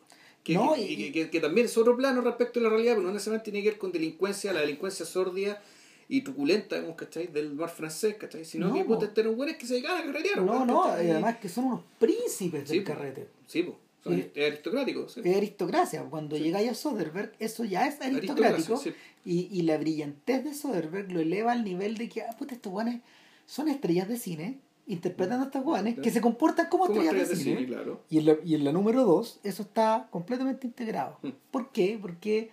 Que, 0.44 0.56
No, 0.56 0.74
que, 0.74 0.82
y- 0.82 1.12
que- 1.30 1.40
también 1.40 1.68
es 1.68 1.78
otro 1.78 1.96
plano 1.96 2.20
respecto 2.22 2.60
a 2.60 2.64
la 2.64 2.70
realidad, 2.70 2.94
pero 2.96 3.08
no 3.08 3.14
necesariamente 3.14 3.52
tiene 3.52 3.64
que 3.64 3.70
ver 3.70 3.78
con 3.80 3.92
delincuencia, 3.92 4.52
la 4.52 4.62
delincuencia 4.62 5.06
sórdida 5.06 5.62
y 6.10 6.22
truculenta, 6.22 6.76
digamos, 6.76 6.98
¿cachai? 6.98 7.28
Del 7.28 7.54
mar 7.54 7.70
francés, 7.70 8.16
¿cachai? 8.16 8.44
Sino 8.44 8.68
No, 8.70 8.74
que 8.74 8.84
puta, 8.84 9.06
este 9.06 9.22
eran 9.22 9.36
güeyes 9.36 9.56
que 9.58 9.66
se 9.68 9.76
dedicaban 9.76 10.02
a 10.02 10.06
carretear, 10.12 10.42
no, 10.42 10.66
no, 10.66 10.84
¿cachai? 10.84 11.08
y 11.08 11.12
además 11.12 11.38
que 11.38 11.48
son 11.48 11.66
unos 11.66 11.82
príncipes 12.00 12.68
Sí, 12.68 12.76
del 12.80 12.84
po. 12.84 12.94
carrete. 12.94 13.28
Sí, 13.48 13.64
po. 13.64 13.78
Son 14.04 14.16
Sí. 14.16 14.32
es 14.34 14.48
aristocrático, 14.48 15.08
sí. 15.10 15.22
Es 15.24 15.38
aristocracia. 15.38 16.02
Cuando 16.10 16.36
Sí. 16.36 16.42
llegáis 16.44 16.72
a 16.72 16.74
Soderbergh, 16.74 17.34
eso 17.38 17.64
ya 17.64 17.88
es 17.88 18.02
aristocrático. 18.02 18.82
Y, 19.24 19.48
y 19.52 19.62
la 19.62 19.78
brillantez 19.78 20.44
de 20.44 20.56
Soderbergh 20.56 21.12
lo 21.12 21.20
eleva 21.20 21.52
al 21.52 21.64
nivel 21.64 21.96
de 21.98 22.10
que, 22.10 22.24
ah, 22.24 22.36
puta, 22.38 22.56
estos 22.56 22.72
guanes 22.72 23.02
son 23.46 23.68
estrellas 23.68 24.08
de 24.10 24.18
cine, 24.18 24.58
interpretando 24.88 25.44
a 25.44 25.48
estos 25.48 25.64
guanes, 25.64 26.00
que 26.00 26.12
se 26.12 26.20
comportan 26.22 26.68
como, 26.70 26.88
Como 26.88 27.02
estrellas, 27.02 27.30
estrellas 27.30 27.38
de, 27.38 27.44
cine. 27.44 27.56
cine, 27.66 27.68
claro. 27.68 28.02
Y 28.10 28.18
en, 28.20 28.26
la, 28.26 28.36
y 28.44 28.56
en 28.56 28.64
la 28.66 28.72
número 28.72 29.04
2, 29.04 29.40
eso 29.44 29.64
está 29.64 30.08
completamente 30.12 30.68
integrado. 30.68 31.18
Mm. 31.22 31.30
¿Por 31.52 31.72
qué? 31.72 31.98
Porque 32.02 32.50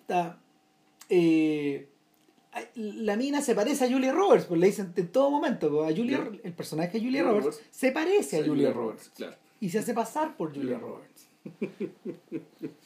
está, 0.00 0.38
eh, 1.10 1.88
la 2.74 3.16
mina 3.16 3.42
se 3.42 3.54
parece 3.54 3.84
a 3.84 3.90
Julia 3.90 4.12
Roberts, 4.12 4.46
pues 4.46 4.60
le 4.60 4.66
dicen 4.68 4.92
en 4.96 5.08
todo 5.08 5.30
momento, 5.30 5.68
pues, 5.70 5.92
a 5.92 5.96
Julia, 5.96 6.30
el 6.42 6.52
personaje 6.52 6.98
de 6.98 7.04
Julia 7.04 7.22
Roberts, 7.22 7.44
Roberts. 7.46 7.66
se 7.70 7.92
parece 7.92 8.40
a 8.40 8.44
Julia 8.46 8.72
Roberts 8.72 9.10
y 9.60 9.68
se 9.70 9.78
hace 9.80 9.92
pasar 9.94 10.36
por 10.36 10.54
Julia 10.54 10.78
Julia 10.78 10.78
Roberts. 10.78 11.28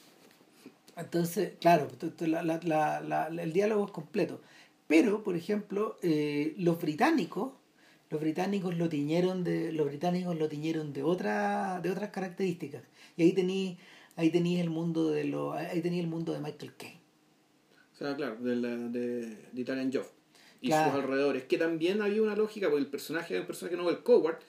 Entonces, 0.97 1.53
claro, 1.61 1.87
la- 2.25 3.27
el 3.27 3.53
diálogo 3.53 3.85
es 3.85 3.91
completo. 3.91 4.41
Pero, 4.87 5.23
por 5.23 5.35
ejemplo, 5.35 5.97
eh, 6.01 6.55
los 6.57 6.79
británicos, 6.81 7.53
los 8.09 8.19
británicos 8.21 8.75
lo 8.77 8.89
tiñeron 8.89 9.43
de, 9.43 9.71
los 9.71 9.87
británicos 9.87 10.37
lo 10.37 10.47
tiñeron 10.49 10.93
de 10.93 11.03
otra, 11.03 11.79
de 11.81 11.91
otras 11.91 12.09
características. 12.09 12.83
Y 13.15 13.23
ahí 13.23 13.33
tení, 13.33 13.77
ahí 14.15 14.31
tení 14.31 14.59
el 14.59 14.69
mundo 14.69 15.11
de 15.11 15.25
lo, 15.25 15.53
ahí 15.53 15.81
tení 15.81 15.99
el 15.99 16.07
mundo 16.07 16.33
de 16.33 16.39
Michael 16.39 16.73
Caine. 16.75 16.99
O 17.93 17.95
sea, 17.97 18.15
claro, 18.15 18.37
de, 18.37 18.55
la, 18.55 18.69
de, 18.69 19.21
de 19.51 19.61
Italian 19.61 19.91
Job 19.93 20.05
y 20.61 20.67
Claro. 20.67 20.91
sus 20.91 21.03
alrededores. 21.03 21.43
Que 21.43 21.57
también 21.57 22.01
había 22.01 22.21
una 22.21 22.35
lógica, 22.35 22.67
porque 22.67 22.83
el 22.83 22.89
personaje 22.89 23.35
es 23.35 23.41
un 23.41 23.47
personaje 23.47 23.75
nuevo, 23.75 23.91
el 23.91 24.03
Coward, 24.03 24.39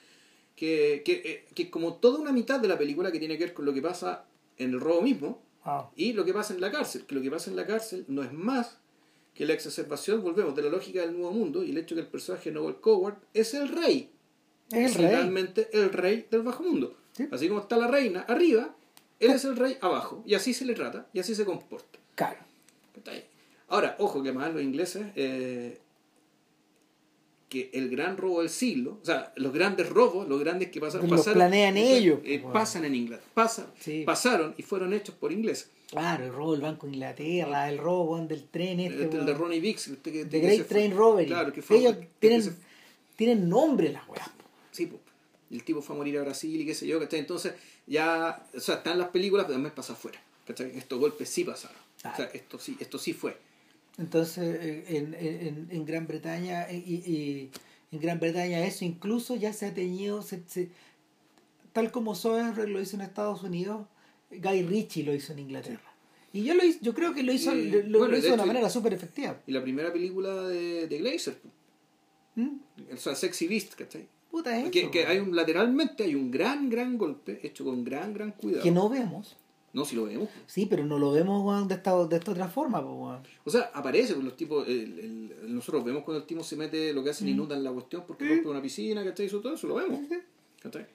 que, 0.55 1.01
que, 1.05 1.21
eh, 1.25 1.45
que 1.53 1.63
es 1.63 1.69
como 1.69 1.95
toda 1.95 2.19
una 2.19 2.31
mitad 2.31 2.59
de 2.59 2.67
la 2.67 2.77
película 2.77 3.11
que 3.11 3.19
tiene 3.19 3.37
que 3.37 3.45
ver 3.45 3.53
con 3.53 3.65
lo 3.65 3.73
que 3.73 3.81
pasa 3.81 4.25
en 4.57 4.71
el 4.71 4.79
robo 4.79 5.01
mismo 5.01 5.41
Ah, 5.63 5.91
y 5.95 6.13
lo 6.13 6.25
que 6.25 6.33
pasa 6.33 6.55
en 6.55 6.61
la 6.61 6.71
cárcel. 6.71 7.05
Que 7.05 7.13
lo 7.13 7.21
que 7.21 7.29
pasa 7.29 7.51
en 7.51 7.55
la 7.55 7.67
cárcel 7.67 8.05
no 8.07 8.23
es 8.23 8.33
más 8.33 8.79
que 9.33 9.45
la 9.45 9.53
exacerbación, 9.53 10.21
volvemos, 10.21 10.55
de 10.55 10.61
la 10.63 10.69
lógica 10.69 11.01
del 11.01 11.13
nuevo 11.13 11.31
mundo 11.31 11.63
y 11.63 11.71
el 11.71 11.77
hecho 11.77 11.95
que 11.95 12.01
el 12.01 12.07
personaje 12.07 12.51
Noel 12.51 12.75
Coward 12.75 13.15
es 13.33 13.53
el 13.53 13.69
rey. 13.69 14.09
es 14.71 14.95
el 14.95 15.03
rey. 15.03 15.11
realmente 15.15 15.69
el 15.73 15.91
rey 15.91 16.27
del 16.29 16.41
bajo 16.43 16.63
mundo. 16.63 16.95
Sí. 17.13 17.27
Así 17.31 17.47
como 17.47 17.61
está 17.61 17.77
la 17.77 17.87
reina 17.87 18.21
arriba, 18.21 18.75
él 19.19 19.31
es 19.31 19.45
el 19.45 19.55
rey 19.55 19.77
abajo. 19.81 20.23
Y 20.25 20.33
así 20.33 20.53
se 20.53 20.65
le 20.65 20.73
trata 20.73 21.07
y 21.13 21.19
así 21.19 21.35
se 21.35 21.45
comporta. 21.45 21.99
Claro. 22.15 22.39
Ahora, 23.67 23.95
ojo 23.99 24.21
que 24.21 24.29
además 24.29 24.53
los 24.53 24.61
ingleses, 24.61 25.07
eh, 25.15 25.79
que 27.47 27.69
el 27.73 27.89
gran 27.89 28.17
robo 28.17 28.41
del 28.41 28.49
siglo, 28.49 28.99
o 29.01 29.05
sea, 29.05 29.33
los 29.37 29.53
grandes 29.53 29.89
robos, 29.89 30.27
los 30.27 30.39
grandes 30.39 30.71
que 30.71 30.79
pasaron, 30.81 31.09
Los 31.09 31.19
pasaron, 31.19 31.37
planean 31.39 31.77
ellos, 31.77 32.19
eh, 32.23 32.39
pues, 32.39 32.53
pasan 32.53 32.85
en 32.85 32.95
Inglaterra, 32.95 33.29
pasan, 33.33 33.67
Sí. 33.79 34.03
pasaron 34.05 34.53
y 34.57 34.63
fueron 34.63 34.93
hechos 34.93 35.15
por 35.15 35.31
ingleses. 35.31 35.69
Claro, 35.91 36.23
el 36.25 36.33
robo 36.33 36.53
del 36.53 36.61
Banco 36.61 36.87
de 36.87 36.93
Inglaterra, 36.93 37.69
el 37.69 37.77
robo 37.77 38.17
del 38.19 38.45
tren 38.47 38.79
este. 38.79 39.03
el, 39.03 39.25
de 39.25 39.33
Ronnie 39.33 39.61
que- 39.75 40.25
The 40.25 40.39
Great 40.39 40.67
Train 40.67 40.95
Robbery. 40.95 41.27
Claro, 41.27 41.51
que 41.53 41.61
fue, 41.61 41.77
Ellos 41.77 41.97
que- 41.97 42.09
tienen, 42.19 42.41
se- 42.43 42.53
tienen 43.15 43.47
nombre 43.49 43.91
las 43.91 44.07
weas. 44.07 44.29
Sí, 44.71 44.85
po. 44.87 44.99
el 45.51 45.63
tipo 45.65 45.81
fue 45.81 45.95
a 45.95 45.99
morir 45.99 46.17
a 46.17 46.21
Brasil 46.21 46.59
y 46.61 46.65
qué 46.65 46.73
sé 46.73 46.87
yo, 46.87 46.97
¿cachai? 46.99 47.19
Entonces, 47.19 47.53
ya, 47.85 48.41
o 48.55 48.59
sea, 48.61 48.75
están 48.75 48.97
las 48.97 49.09
películas, 49.09 49.45
pero 49.45 49.55
también 49.55 49.75
pasa 49.75 49.91
afuera, 49.93 50.19
¿cachai? 50.47 50.71
Estos 50.77 50.97
golpes 50.97 51.27
sí 51.29 51.43
pasaron. 51.43 51.77
O 51.97 52.15
sea, 52.15 52.29
esto 52.33 52.57
sí, 52.57 52.77
esto 52.79 52.97
sí 52.97 53.11
fue. 53.13 53.35
Entonces, 53.97 54.57
eh, 54.61 54.85
en, 54.87 55.13
en, 55.13 55.67
en 55.69 55.85
Gran 55.85 56.07
Bretaña, 56.07 56.63
eh, 56.69 56.81
y, 56.87 56.93
y 57.11 57.51
en 57.91 57.99
Gran 57.99 58.17
Bretaña 58.21 58.65
eso 58.65 58.85
incluso 58.85 59.35
ya 59.35 59.51
se 59.51 59.65
ha 59.65 59.73
teñido, 59.73 60.21
se, 60.21 60.41
se- 60.47 60.69
tal 61.73 61.91
como 61.91 62.15
Soderbergh 62.15 62.69
lo 62.69 62.81
hizo 62.81 62.95
en 62.95 63.01
Estados 63.01 63.43
Unidos, 63.43 63.85
Guy 64.31 64.63
Ritchie 64.63 65.03
lo 65.03 65.13
hizo 65.13 65.33
en 65.33 65.39
Inglaterra. 65.39 65.81
Y 66.33 66.43
yo 66.43 66.53
lo 66.53 66.63
hice- 66.63 66.79
yo 66.81 66.93
creo 66.93 67.13
que 67.13 67.23
lo 67.23 67.33
hizo, 67.33 67.53
Y, 67.55 67.69
lo, 67.83 68.07
hizo 68.17 68.27
de 68.27 68.33
una 68.33 68.45
manera 68.45 68.69
súper 68.69 68.93
efectiva. 68.93 69.37
Y 69.47 69.51
la 69.51 69.61
primera 69.61 69.91
película 69.91 70.47
de, 70.47 70.87
de 70.87 70.97
Glazer. 70.99 71.37
¿Mm? 72.35 72.47
o 72.93 72.97
sea, 72.97 73.13
Sexy 73.15 73.47
Beast, 73.47 73.73
¿cachai? 73.75 74.07
Puta 74.29 74.57
es 74.57 74.71
que, 74.71 74.81
eso, 74.83 74.91
que 74.91 75.05
hay 75.05 75.17
un, 75.19 75.35
lateralmente 75.35 76.03
hay 76.05 76.15
un 76.15 76.31
gran, 76.31 76.69
gran 76.69 76.97
golpe 76.97 77.41
hecho 77.45 77.65
con 77.65 77.83
gran, 77.83 78.13
gran 78.13 78.31
cuidado. 78.31 78.63
que 78.63 78.71
no 78.71 78.87
vemos. 78.87 79.35
No, 79.73 79.83
si 79.85 79.95
lo 79.97 80.05
vemos. 80.05 80.29
Sí, 80.47 80.65
pero 80.65 80.85
no 80.85 80.97
lo 80.99 81.11
vemos 81.11 81.67
de, 81.67 81.75
esta, 81.75 82.05
de 82.07 82.15
esta 82.17 82.31
otra 82.31 82.47
forma. 82.47 82.81
pues. 82.81 83.19
O 83.45 83.49
sea, 83.49 83.71
aparece 83.73 84.13
con 84.15 84.23
los 84.25 84.35
tipos. 84.37 84.65
el- 84.67 84.99
el- 85.43 85.53
nosotros 85.53 85.83
vemos 85.83 86.03
cuando 86.03 86.21
el 86.21 86.27
tipo 86.27 86.43
se 86.43 86.55
mete, 86.55 86.93
lo 86.93 87.03
que 87.03 87.09
hacen, 87.09 87.27
Mm. 87.27 87.31
inundan 87.31 87.63
la 87.63 87.71
cuestión 87.71 88.03
porque 88.07 88.27
rompe 88.27 88.47
una 88.49 88.61
piscina, 88.61 89.03
¿cachai? 89.03 89.25
Eso, 89.25 89.41
todo 89.41 89.53
eso 89.55 89.67
lo 89.67 89.75
vemos. 89.75 89.99
¿cachai? 90.61 90.85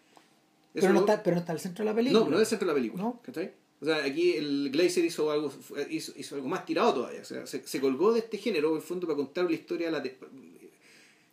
Pero 0.80 0.92
no, 0.92 1.00
está, 1.00 1.22
pero 1.22 1.36
no 1.36 1.40
está 1.40 1.52
al 1.52 1.60
centro 1.60 1.84
de 1.84 1.90
la 1.90 1.94
película. 1.96 2.20
No, 2.24 2.30
no 2.30 2.36
es 2.36 2.40
el 2.42 2.46
centro 2.46 2.66
de 2.68 2.72
la 2.72 2.76
película. 2.76 3.02
No. 3.02 3.20
¿cachai? 3.22 3.52
O 3.80 3.84
sea, 3.84 4.04
aquí 4.04 4.32
el 4.34 4.70
Glazer 4.70 5.04
hizo 5.04 5.30
algo, 5.30 5.52
hizo, 5.90 6.12
hizo 6.16 6.34
algo 6.34 6.48
más 6.48 6.64
tirado 6.64 6.94
todavía. 6.94 7.20
O 7.20 7.24
sea, 7.24 7.46
se, 7.46 7.66
se 7.66 7.80
colgó 7.80 8.12
de 8.12 8.20
este 8.20 8.38
género, 8.38 8.70
en 8.70 8.76
el 8.76 8.82
fondo, 8.82 9.06
para 9.06 9.16
contar 9.16 9.44
la 9.46 9.52
historia. 9.52 9.90
La 9.90 10.02
te- 10.02 10.18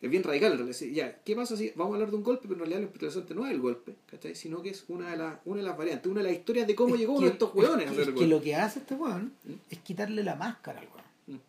es 0.01 0.09
bien 0.09 0.21
radical, 0.23 0.51
en 0.51 0.57
realidad. 0.57 0.77
Ya, 0.91 1.21
¿qué 1.23 1.33
pasa 1.35 1.55
si 1.55 1.71
vamos 1.75 1.93
a 1.93 1.95
hablar 1.95 2.09
de 2.11 2.17
un 2.17 2.23
golpe, 2.23 2.41
pero 2.43 2.55
en 2.55 2.59
realidad 2.59 2.79
lo 2.81 2.87
interesante 2.87 3.33
no 3.33 3.45
es 3.45 3.53
el 3.53 3.61
golpe, 3.61 3.95
¿cachai? 4.11 4.35
Sino 4.35 4.61
que 4.61 4.71
es 4.71 4.83
una 4.89 5.11
de, 5.11 5.17
las 5.17 5.39
una 5.45 5.61
de 5.61 5.67
las 5.67 5.77
variantes, 5.77 6.11
una 6.11 6.21
de 6.21 6.27
las 6.29 6.37
historias 6.37 6.67
de 6.67 6.75
cómo 6.75 6.95
Es 6.95 6.99
llegó 6.99 7.13
que- 7.13 7.17
uno 7.19 7.27
de 7.27 7.33
estos 7.33 7.55
hueones 7.55 7.85
es 7.85 7.91
a 7.91 7.95
que, 7.95 8.01
hacer 8.01 8.09
el 8.09 8.13
es 8.15 8.19
que 8.21 8.27
lo 8.27 8.41
que 8.41 8.55
hace 8.55 8.79
este 8.79 8.95
weón 8.95 9.31
¿Mm? 9.45 9.53
es 9.69 9.79
quitarle 9.79 10.23
la 10.23 10.35
máscara 10.35 10.81
al 10.81 10.87
weón. 10.87 11.03
Mm. 11.27 11.41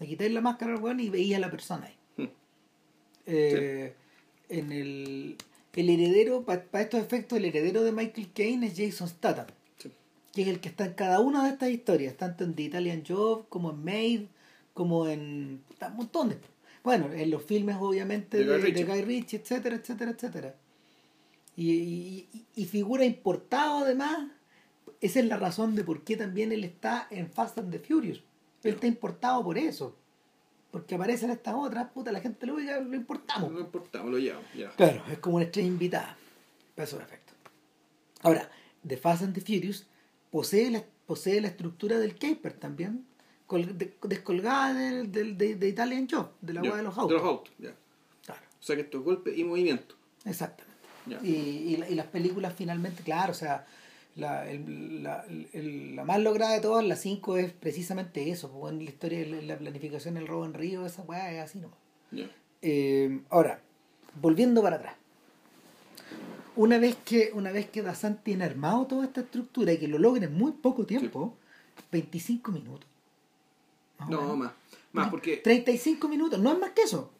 Le 0.00 0.06
quitáis 0.08 0.32
la 0.32 0.40
máscara 0.40 0.74
al 0.74 0.80
weón 0.82 0.98
y 0.98 1.10
veía 1.10 1.36
a 1.36 1.40
la 1.40 1.50
persona 1.52 1.86
ahí. 1.86 2.24
Mm. 2.24 2.28
Eh, 3.26 3.94
En 4.48 4.72
el, 4.72 5.36
el 5.74 5.88
heredero, 5.90 6.44
para 6.44 6.64
estos 6.80 7.00
efectos, 7.00 7.38
el 7.38 7.44
heredero 7.44 7.82
de 7.82 7.92
Michael 7.92 8.32
Caine 8.32 8.66
es 8.66 8.74
Jason 8.76 9.08
Statham, 9.08 9.46
Sí. 9.78 9.90
que 10.32 10.42
es 10.42 10.48
el 10.48 10.60
que 10.60 10.68
está 10.68 10.84
en 10.86 10.94
cada 10.94 11.20
una 11.20 11.44
de 11.44 11.50
estas 11.50 11.70
historias, 11.70 12.16
tanto 12.16 12.44
en 12.44 12.54
The 12.54 12.62
Italian 12.64 13.02
Job, 13.06 13.48
como 13.48 13.70
en 13.70 13.84
Maid, 13.84 14.20
como 14.74 15.06
en 15.08 15.62
un 15.88 15.96
montón 15.96 16.30
de... 16.30 16.38
Bueno, 16.82 17.12
en 17.12 17.30
los 17.30 17.42
filmes 17.44 17.76
obviamente 17.78 18.38
De 18.38 18.44
de, 18.44 18.52
Guy 18.52 18.60
de 18.60 18.66
Ritchie. 18.66 18.84
Guy 18.84 19.02
Ritchie, 19.02 19.36
etcétera, 19.38 19.76
etcétera, 19.76 20.10
etcétera. 20.12 20.54
Y, 21.56 21.70
y, 21.72 22.28
y- 22.32 22.44
y 22.62 22.64
figura 22.64 23.04
importado 23.04 23.78
además, 23.84 24.28
esa 25.00 25.20
es 25.20 25.26
la 25.26 25.36
razón 25.36 25.74
de 25.74 25.84
por 25.84 26.02
qué 26.04 26.16
también 26.16 26.52
él 26.52 26.64
está 26.64 27.06
en 27.10 27.30
Fast 27.30 27.58
and 27.58 27.70
the 27.70 27.78
Furious. 27.80 28.22
Él 28.62 28.74
está 28.74 28.86
importado 28.86 29.44
por 29.44 29.58
eso. 29.58 29.94
Porque 30.70 30.94
aparecen 30.94 31.30
estas 31.30 31.54
otras, 31.56 31.90
puta, 31.90 32.12
la 32.12 32.20
gente 32.20 32.46
lo 32.46 32.54
ubica, 32.54 32.78
lo 32.80 32.94
importamos. 32.94 33.50
No 33.50 33.60
importamos, 33.60 34.10
lo 34.10 34.18
llevamos, 34.18 34.46
ya. 34.54 34.70
Claro, 34.70 35.02
es 35.10 35.18
como 35.18 35.36
una 35.36 35.44
estrella 35.46 35.66
invitada. 35.68 36.16
Peso 36.74 36.96
de 36.98 37.02
efecto. 37.04 37.32
Ahora, 38.22 38.48
The 38.86 38.96
Fast 38.96 39.22
and 39.22 39.34
the 39.34 39.40
Furious 39.40 39.86
posee 40.30 40.70
la, 40.70 40.84
posee 41.06 41.40
la 41.40 41.48
estructura 41.48 41.98
del 41.98 42.16
caper 42.16 42.52
también, 42.52 43.04
col- 43.46 43.76
de- 43.76 43.96
descolgada 44.02 44.74
del, 44.74 45.10
del- 45.10 45.36
de, 45.36 45.56
de 45.56 45.68
Italian 45.68 46.06
Job, 46.08 46.30
de 46.40 46.52
la 46.54 46.60
agua 46.60 46.76
de 46.76 46.82
los 46.84 46.94
De 46.94 47.00
autos. 47.00 47.16
los 47.20 47.26
autos, 47.26 47.52
ya. 47.58 47.74
Claro. 48.24 48.40
O 48.60 48.62
sea 48.62 48.76
que 48.76 48.82
esto 48.82 48.98
es 48.98 49.04
golpe 49.04 49.34
y 49.36 49.42
movimiento. 49.42 49.96
Exactamente. 50.24 50.70
Ya. 51.06 51.18
Y, 51.22 51.30
y, 51.30 51.84
y 51.88 51.94
las 51.94 52.06
películas 52.06 52.54
finalmente, 52.56 53.02
claro, 53.02 53.32
o 53.32 53.34
sea, 53.34 53.66
la, 54.20 54.48
el- 54.50 55.02
la, 55.02 55.24
el- 55.52 55.96
la 55.96 56.04
más 56.04 56.20
lograda 56.20 56.52
de 56.54 56.60
todas, 56.60 56.84
la 56.84 56.96
5, 56.96 57.36
es 57.38 57.52
precisamente 57.52 58.30
eso. 58.30 58.50
Pues, 58.50 58.72
en 58.72 58.84
la 58.84 58.90
historia 58.90 59.18
de 59.20 59.42
la 59.42 59.58
planificación 59.58 60.14
del 60.14 60.26
robo 60.28 60.44
en 60.44 60.54
Río, 60.54 60.86
esa 60.86 61.02
weá 61.02 61.32
es 61.32 61.40
así 61.40 61.58
nomás. 61.58 61.78
Ya. 62.12 62.28
Eh, 62.62 63.20
ahora, 63.30 63.60
volviendo 64.20 64.62
para 64.62 64.76
atrás. 64.76 64.94
Una 66.56 66.78
vez 66.78 66.96
que 67.04 67.30
una 67.34 67.52
vez 67.52 67.70
que 67.70 67.80
Dazan 67.82 68.22
tiene 68.22 68.44
armado 68.44 68.86
toda 68.86 69.04
esta 69.06 69.20
estructura 69.20 69.72
y 69.72 69.78
que 69.78 69.88
lo 69.88 69.98
logra 69.98 70.24
en 70.26 70.34
muy 70.34 70.52
poco 70.52 70.84
tiempo, 70.84 71.34
25 71.92 72.52
minutos. 72.52 72.86
Más 73.98 74.10
No, 74.10 74.36
más. 74.36 74.52
Más 74.92 75.08
porque. 75.08 75.36
35 75.38 76.08
minutos, 76.08 76.38
no 76.40 76.52
es 76.52 76.58
más 76.58 76.70
que 76.70 76.82
eso. 76.82 77.10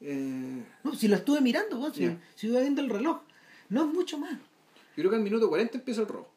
eh, 0.00 0.64
No, 0.82 0.94
si 0.94 1.06
lo 1.08 1.16
estuve 1.16 1.40
mirando, 1.40 1.78
weón, 1.78 1.94
si, 1.94 2.10
si 2.34 2.48
iba 2.48 2.60
viendo 2.60 2.82
el 2.82 2.90
reloj, 2.90 3.20
no 3.68 3.82
es 3.86 3.94
mucho 3.94 4.18
más. 4.18 4.36
Creo 5.02 5.10
que 5.10 5.16
al 5.16 5.22
minuto 5.22 5.48
40 5.48 5.78
empieza 5.78 6.00
el 6.02 6.08
robo. 6.08 6.28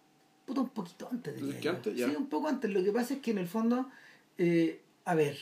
Puta, 0.45 0.61
un 0.61 0.69
poquito 0.69 1.07
antes 1.11 1.35
diría 1.35 1.59
¿Que 1.59 1.69
antes? 1.69 1.95
Ya. 1.95 2.09
Sí, 2.09 2.15
un 2.15 2.27
poco 2.27 2.47
antes. 2.47 2.71
Lo 2.71 2.83
que 2.83 2.91
pasa 2.91 3.13
es 3.15 3.19
que 3.21 3.31
en 3.31 3.37
el 3.37 3.47
fondo, 3.47 3.89
eh, 4.37 4.81
a 5.05 5.15
ver, 5.15 5.37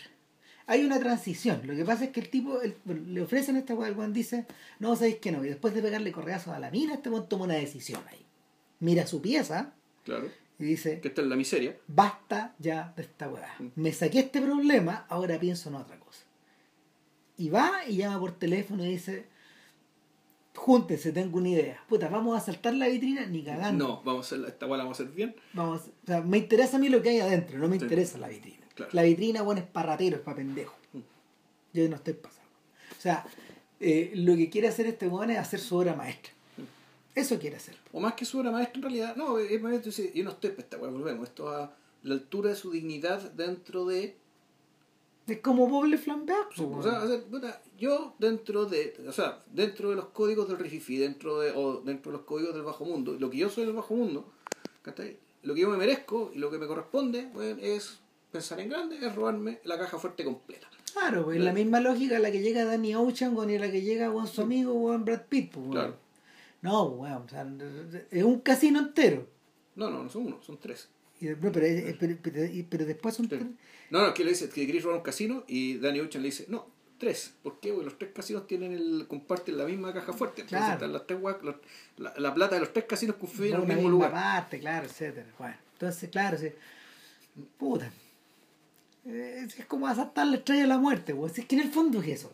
hay 0.67 0.85
una 0.85 0.99
transición. 0.99 1.61
Lo 1.65 1.75
que 1.75 1.83
pasa 1.85 2.05
es 2.05 2.09
que 2.11 2.19
el 2.19 2.29
tipo, 2.29 2.61
el- 2.61 2.75
le 3.13 3.21
ofrecen 3.21 3.55
esta 3.55 3.73
weá, 3.73 3.87
el 3.89 3.95
weón 3.97 4.13
dice, 4.13 4.45
no, 4.79 4.95
sabéis 4.95 5.15
que 5.17 5.31
no. 5.31 5.43
Y 5.43 5.49
después 5.49 5.73
de 5.73 5.81
pegarle 5.81 6.11
correazos 6.11 6.53
a 6.53 6.59
la 6.59 6.69
mina, 6.69 6.93
este 6.95 7.09
weón 7.09 7.27
toma 7.29 7.45
una 7.45 7.55
decisión 7.55 8.01
ahí. 8.09 8.25
Mira 8.79 9.07
su 9.07 9.21
pieza 9.21 9.73
Claro. 10.03 10.29
y 10.59 10.63
dice, 10.65 10.99
Que 11.01 11.07
está 11.09 11.21
en 11.21 11.29
la 11.29 11.35
miseria. 11.35 11.75
basta 11.87 12.53
ya 12.59 12.93
de 12.95 13.01
esta 13.03 13.29
weá. 13.29 13.55
Mm. 13.59 13.67
Me 13.75 13.93
saqué 13.93 14.19
este 14.19 14.41
problema, 14.41 15.05
ahora 15.09 15.39
pienso 15.39 15.69
en 15.69 15.75
otra 15.75 15.97
cosa. 15.99 16.23
Y 17.37 17.49
va 17.49 17.85
y 17.87 17.97
llama 17.97 18.19
por 18.19 18.33
teléfono 18.37 18.85
y 18.85 18.89
dice, 18.91 19.25
júntense, 20.55 21.11
tengo 21.11 21.37
una 21.37 21.49
idea. 21.49 21.83
Puta, 21.87 22.07
vamos 22.09 22.37
a 22.37 22.41
saltar 22.45 22.73
la 22.73 22.87
vitrina 22.87 23.25
ni 23.25 23.43
cagando. 23.43 23.87
No, 23.87 24.01
vamos 24.03 24.31
a 24.31 24.35
hacer 24.35 24.47
esta 24.47 24.65
weá 24.65 24.77
la 24.77 24.83
vamos 24.83 24.99
a 24.99 25.03
hacer 25.03 25.15
bien. 25.15 25.35
Vamos, 25.53 25.81
o 25.81 26.05
sea, 26.07 26.21
me 26.21 26.37
interesa 26.37 26.77
a 26.77 26.79
mí 26.79 26.89
lo 26.89 27.01
que 27.01 27.09
hay 27.09 27.19
adentro, 27.19 27.57
no 27.59 27.67
me 27.67 27.77
Sí. 27.77 27.83
interesa 27.83 28.17
la 28.17 28.27
vitrina. 28.27 28.65
Claro. 28.75 28.91
La 28.93 29.03
vitrina, 29.03 29.41
bueno, 29.41 29.61
es 29.61 29.67
para 29.67 29.89
ratero, 29.93 30.17
es 30.17 30.21
para 30.21 30.37
pendejo. 30.37 30.75
Mm. 30.93 30.99
Yo 31.73 31.89
no 31.89 31.95
estoy 31.95 32.13
pasando. 32.13 32.49
O 32.97 33.01
sea, 33.01 33.25
eh, 33.79 34.11
lo 34.15 34.35
que 34.35 34.49
quiere 34.49 34.67
hacer 34.67 34.85
este 34.87 35.07
weón 35.07 35.31
es 35.31 35.37
hacer 35.37 35.59
su 35.59 35.77
obra 35.77 35.95
maestra. 35.95 36.33
Eso 37.15 37.39
quiere 37.39 37.57
hacer. 37.57 37.75
O 37.91 37.99
más 37.99 38.13
que 38.13 38.23
su 38.25 38.39
obra 38.39 38.51
maestra 38.51 38.77
en 38.77 38.83
realidad. 38.83 39.15
No, 39.15 39.37
es 39.39 39.83
dice, 39.83 40.11
yo 40.13 40.23
no 40.23 40.31
estoy 40.31 40.51
para 40.51 40.61
esta 40.63 40.77
weá, 40.77 40.91
volvemos. 40.91 41.27
Esto 41.27 41.49
a 41.49 41.73
la 42.03 42.13
altura 42.13 42.51
de 42.51 42.55
su 42.55 42.71
dignidad 42.71 43.31
dentro 43.31 43.85
de. 43.85 44.17
Es 45.29 45.39
como 45.41 45.67
Boble 45.67 45.97
Flambeau. 45.97 46.45
Sí, 46.55 46.63
o 46.63 46.81
sea, 46.81 47.01
yo 47.77 48.15
dentro 48.19 48.65
de, 48.65 48.95
o 49.07 49.11
sea, 49.11 49.43
dentro 49.51 49.89
de 49.91 49.95
los 49.95 50.05
códigos 50.05 50.47
del 50.47 50.57
Rififi, 50.57 50.97
dentro 50.97 51.39
de, 51.39 51.51
o 51.51 51.81
dentro 51.81 52.11
de 52.11 52.17
los 52.17 52.25
códigos 52.25 52.53
del 52.53 52.63
bajo 52.63 52.85
mundo, 52.85 53.15
lo 53.19 53.29
que 53.29 53.37
yo 53.37 53.49
soy 53.49 53.65
del 53.65 53.75
bajo 53.75 53.95
mundo, 53.95 54.25
lo 55.43 55.53
que 55.53 55.61
yo 55.61 55.69
me 55.69 55.77
merezco 55.77 56.31
y 56.33 56.39
lo 56.39 56.49
que 56.49 56.57
me 56.57 56.67
corresponde, 56.67 57.29
bueno, 57.33 57.59
es 57.61 57.99
pensar 58.31 58.59
en 58.59 58.69
grande, 58.69 58.97
es 58.97 59.15
robarme 59.15 59.59
la 59.63 59.77
caja 59.77 59.97
fuerte 59.99 60.23
completa. 60.23 60.67
Claro, 60.93 61.25
pues, 61.25 61.39
la 61.39 61.53
misma 61.53 61.79
lógica 61.79 62.17
a 62.17 62.19
la 62.19 62.31
que 62.31 62.41
llega 62.41 62.65
Danny 62.65 62.95
Ocean 62.95 63.35
con 63.35 63.51
la 63.51 63.71
que 63.71 63.81
llega 63.81 64.09
weón, 64.09 64.27
su 64.27 64.41
amigo 64.41 64.73
weón, 64.73 65.05
Brad 65.05 65.25
Pitt. 65.29 65.51
pues. 65.53 65.69
Claro. 65.71 65.95
No, 66.61 66.89
pues, 66.89 67.11
weón, 67.11 67.23
o 67.23 67.29
sea, 67.29 68.07
es 68.11 68.23
un 68.23 68.39
casino 68.39 68.79
entero. 68.79 69.27
No, 69.75 69.89
no, 69.89 70.03
no 70.03 70.09
son 70.09 70.27
uno, 70.27 70.39
son 70.41 70.57
tres. 70.57 70.89
Y, 71.19 71.27
de- 71.27 71.35
no, 71.35 71.51
pero, 71.51 71.65
es- 71.65 71.95
pero, 71.99 72.17
pero- 72.69 72.85
después 72.85 73.15
son 73.15 73.27
tres. 73.27 73.43
No, 73.89 74.05
no, 74.05 74.13
que 74.13 74.23
le 74.23 74.29
dice 74.31 74.49
que 74.49 74.65
queréis 74.65 74.83
robar 74.83 74.97
un 74.99 75.03
casino 75.03 75.43
y 75.47 75.77
Danny 75.77 75.99
Ocean 75.99 76.21
le 76.23 76.29
dice, 76.29 76.45
no, 76.47 76.67
tres. 76.97 77.33
¿Por 77.43 77.59
qué? 77.59 77.69
Porque 77.71 77.85
los 77.85 77.97
tres 77.97 78.11
casinos 78.13 78.45
tienen 78.47 78.71
el, 78.73 79.05
comparten 79.07 79.57
la 79.57 79.65
misma 79.65 79.93
caja 79.93 80.13
fuerte. 80.13 80.41
Entonces 80.41 80.59
Claro. 80.59 80.73
están 80.73 80.93
las 80.93 81.07
tres 81.07 81.19
los- 81.43 81.55
la, 81.97 82.13
la 82.17 82.33
plata 82.33 82.55
de 82.55 82.61
los 82.61 82.71
tres 82.73 82.85
casinos 82.85 83.15
confluyen 83.17 83.55
en 83.55 83.61
el 83.71 83.75
mismo 83.77 83.89
lugar. 83.89 84.11
parte, 84.11 84.59
claro, 84.59 84.85
etcétera. 84.85 85.27
Bueno, 85.37 85.55
entonces, 85.73 86.09
claro, 86.09 86.37
sí. 86.37 86.49
puta. 87.57 87.91
Eh, 89.05 89.43
Es, 89.47 89.59
es 89.59 89.65
como 89.65 89.87
asaltar 89.87 90.27
la 90.27 90.37
estrella 90.37 90.61
de 90.63 90.67
la 90.67 90.77
muerte. 90.77 91.15
Si 91.33 91.41
Es 91.41 91.47
que 91.47 91.55
en 91.55 91.61
el 91.61 91.71
fondo 91.71 92.01
es 92.01 92.07
eso. 92.09 92.31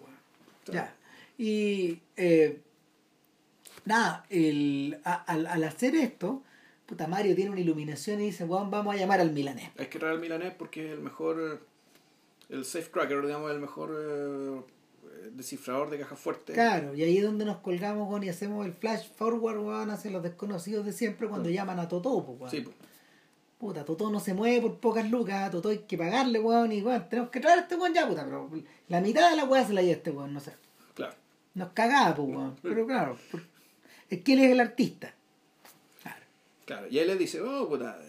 Claro. 0.66 0.90
Ya. 0.90 0.96
Y 1.44 2.00
eh, 2.18 2.60
nada, 3.86 4.26
el, 4.30 4.98
a- 5.04 5.24
al, 5.32 5.46
al 5.48 5.64
hacer 5.64 5.96
esto, 5.96 6.44
puta 6.86 7.08
Mario 7.08 7.36
tiene 7.36 7.52
una 7.52 7.60
iluminación 7.60 8.22
y 8.22 8.26
dice, 8.26 8.44
weón, 8.46 8.70
vamos 8.72 8.94
a 8.96 8.98
llamar 8.98 9.20
al 9.20 9.32
milanés. 9.32 9.70
Hay 9.78 9.88
que 9.88 10.00
traer 10.00 10.16
al 10.16 10.22
milanés 10.22 10.54
porque 10.58 10.86
es 10.86 10.94
el 10.94 11.02
mejor, 11.02 11.62
el 12.50 12.66
safecracker, 12.66 13.22
digamos, 13.26 13.52
el 13.52 13.60
mejor 13.60 13.96
eh, 13.98 14.62
descifrador 15.32 15.90
de 15.90 16.00
caja 16.00 16.16
fuerte. 16.16 16.54
Claro, 16.54 16.94
y 16.96 17.04
ahí 17.04 17.18
es 17.18 17.24
donde 17.24 17.46
nos 17.46 17.58
colgamos, 17.58 18.08
weón, 18.10 18.24
y 18.24 18.30
hacemos 18.30 18.66
el 18.66 18.74
flash 18.74 19.08
forward, 19.16 19.60
weón, 19.60 19.90
hacia 19.90 20.12
los 20.12 20.24
desconocidos 20.24 20.86
de 20.86 20.94
siempre 20.94 21.28
cuando 21.28 21.50
llaman 21.50 21.80
a 21.80 21.88
Totó, 21.88 22.18
weón. 22.18 22.52
Sí, 22.52 22.62
pues. 22.62 22.76
Puta, 23.58 23.86
Totó 23.86 24.12
no 24.12 24.20
se 24.20 24.34
mueve 24.34 24.62
por 24.62 24.78
pocas 24.80 25.10
lucas, 25.10 25.50
Totó 25.50 25.70
hay 25.70 25.80
que 25.80 25.98
pagarle, 25.98 26.40
weón, 26.40 26.72
y 26.72 26.82
weón, 26.82 27.08
tenemos 27.10 27.32
que 27.32 27.40
traer 27.40 27.60
a 27.60 27.62
este 27.64 27.76
weón 27.76 27.94
ya, 27.94 28.08
puta, 28.08 28.24
pero 28.26 28.50
la 28.90 29.02
mitad 29.02 29.30
de 29.30 29.38
la 29.38 29.46
weá 29.46 29.66
se 29.66 29.74
la 29.74 29.82
lleva 29.82 29.94
este 29.96 30.12
weón, 30.12 30.34
no 30.34 30.40
sé. 30.40 30.52
claro. 30.94 31.16
Nos 31.56 31.70
cagaba, 31.70 32.14
pues, 32.16 32.28
weón. 32.28 32.56
Pero 32.62 32.86
claro, 32.86 33.18
es 34.10 34.22
que 34.22 34.34
él 34.34 34.40
es 34.40 34.52
el 34.52 34.60
artista. 34.60 35.16
Claro. 36.66 36.88
Y 36.90 36.98
él 37.00 37.08
le 37.08 37.16
dice, 37.16 37.42
oh, 37.42 37.68
puta, 37.70 38.00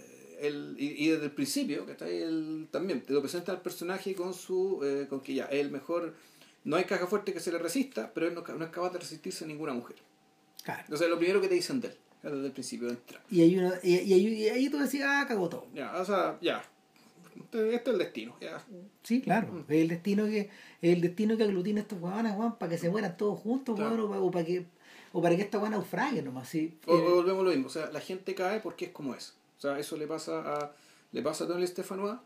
él, 0.41 0.75
y, 0.79 1.05
y 1.07 1.09
desde 1.11 1.27
el 1.27 1.31
principio, 1.33 1.87
que 1.87 1.93
está 1.93 2.07
ahí, 2.07 2.19
él 2.23 2.69
también 2.71 3.03
te 3.03 3.13
lo 3.13 3.21
presenta 3.21 3.53
al 3.53 3.61
personaje 3.63 4.15
con 4.15 4.35
su, 4.35 4.81
eh, 4.85 5.07
con 5.09 5.21
que 5.21 5.35
ya, 5.35 5.45
el 5.47 5.71
mejor, 5.71 6.15
no 6.65 6.77
hay 6.77 6.85
caja 6.85 7.07
fuerte 7.07 7.33
que 7.33 7.41
se 7.41 7.53
le 7.53 7.59
resista, 7.59 8.13
pero 8.13 8.27
él 8.29 8.35
no, 8.35 8.43
no 8.43 8.65
es 8.65 8.71
capaz 8.71 8.91
de 8.93 8.99
resistirse 8.99 9.45
a 9.45 9.47
ninguna 9.49 9.73
mujer. 9.73 9.97
Claro. 10.65 10.83
Entonces, 10.85 11.09
lo 11.09 11.19
primero 11.19 11.41
que 11.41 11.49
te 11.49 11.55
dicen 11.55 11.81
de 11.81 11.89
él, 11.89 11.97
desde 12.23 12.47
el 12.47 12.53
principio 12.53 12.89
de 12.89 12.95
entrar. 12.95 13.23
Y, 13.31 13.41
hay 13.43 13.57
uno, 13.59 13.73
y, 13.83 13.95
y, 13.99 14.13
ahí- 14.13 14.35
y 14.43 14.49
ahí 14.49 14.69
tú 14.69 14.79
decías, 14.79 15.07
ah, 15.09 15.25
cagó 15.29 15.49
todo. 15.49 15.67
Ya, 15.75 15.95
o 15.97 16.05
sea, 16.05 16.39
ya, 16.41 16.63
este, 17.37 17.75
este 17.75 17.91
es 17.91 17.95
el 17.95 17.99
destino, 17.99 18.37
ya. 18.41 18.65
Sí, 19.03 19.21
claro. 19.21 19.65
Es 19.69 19.77
el 19.83 19.89
destino 19.89 20.25
que, 20.27 20.41
es 20.41 20.95
el 20.95 21.01
destino 21.03 21.37
que 21.37 21.45
aglutina 21.45 21.81
a 21.81 21.83
estos 21.83 22.01
weones, 22.01 22.35
weón, 22.37 22.59
para 22.59 22.71
que 22.73 22.79
se 22.79 22.89
mueran 22.91 23.17
todos 23.17 23.39
juntos, 23.39 23.77
Claro. 23.77 24.09
weón, 24.09 24.23
o 24.25 24.31
para 24.31 24.45
que, 24.45 24.67
o 25.17 25.23
para 25.23 25.35
que 25.35 25.43
esta 25.43 25.59
weón 25.59 25.71
naufrague 25.71 26.21
nomás, 26.21 26.47
sí. 26.47 26.77
O, 26.87 26.95
Eh, 26.95 27.07
o 27.07 27.15
volvemos 27.17 27.41
a 27.41 27.45
lo 27.45 27.51
mismo, 27.51 27.67
o 27.69 27.71
sea, 27.71 27.91
la 27.91 28.01
gente 28.01 28.35
cae 28.35 28.61
porque 28.61 28.85
es 28.87 28.91
como 28.91 29.15
es. 29.15 29.33
O 29.57 29.61
sea, 29.63 29.79
eso 29.79 29.97
le 29.97 30.07
pasa 30.07 30.41
a, 30.41 30.73
le 31.13 31.23
pasa 31.23 31.45
a 31.45 31.67
Stefanois, 31.67 32.19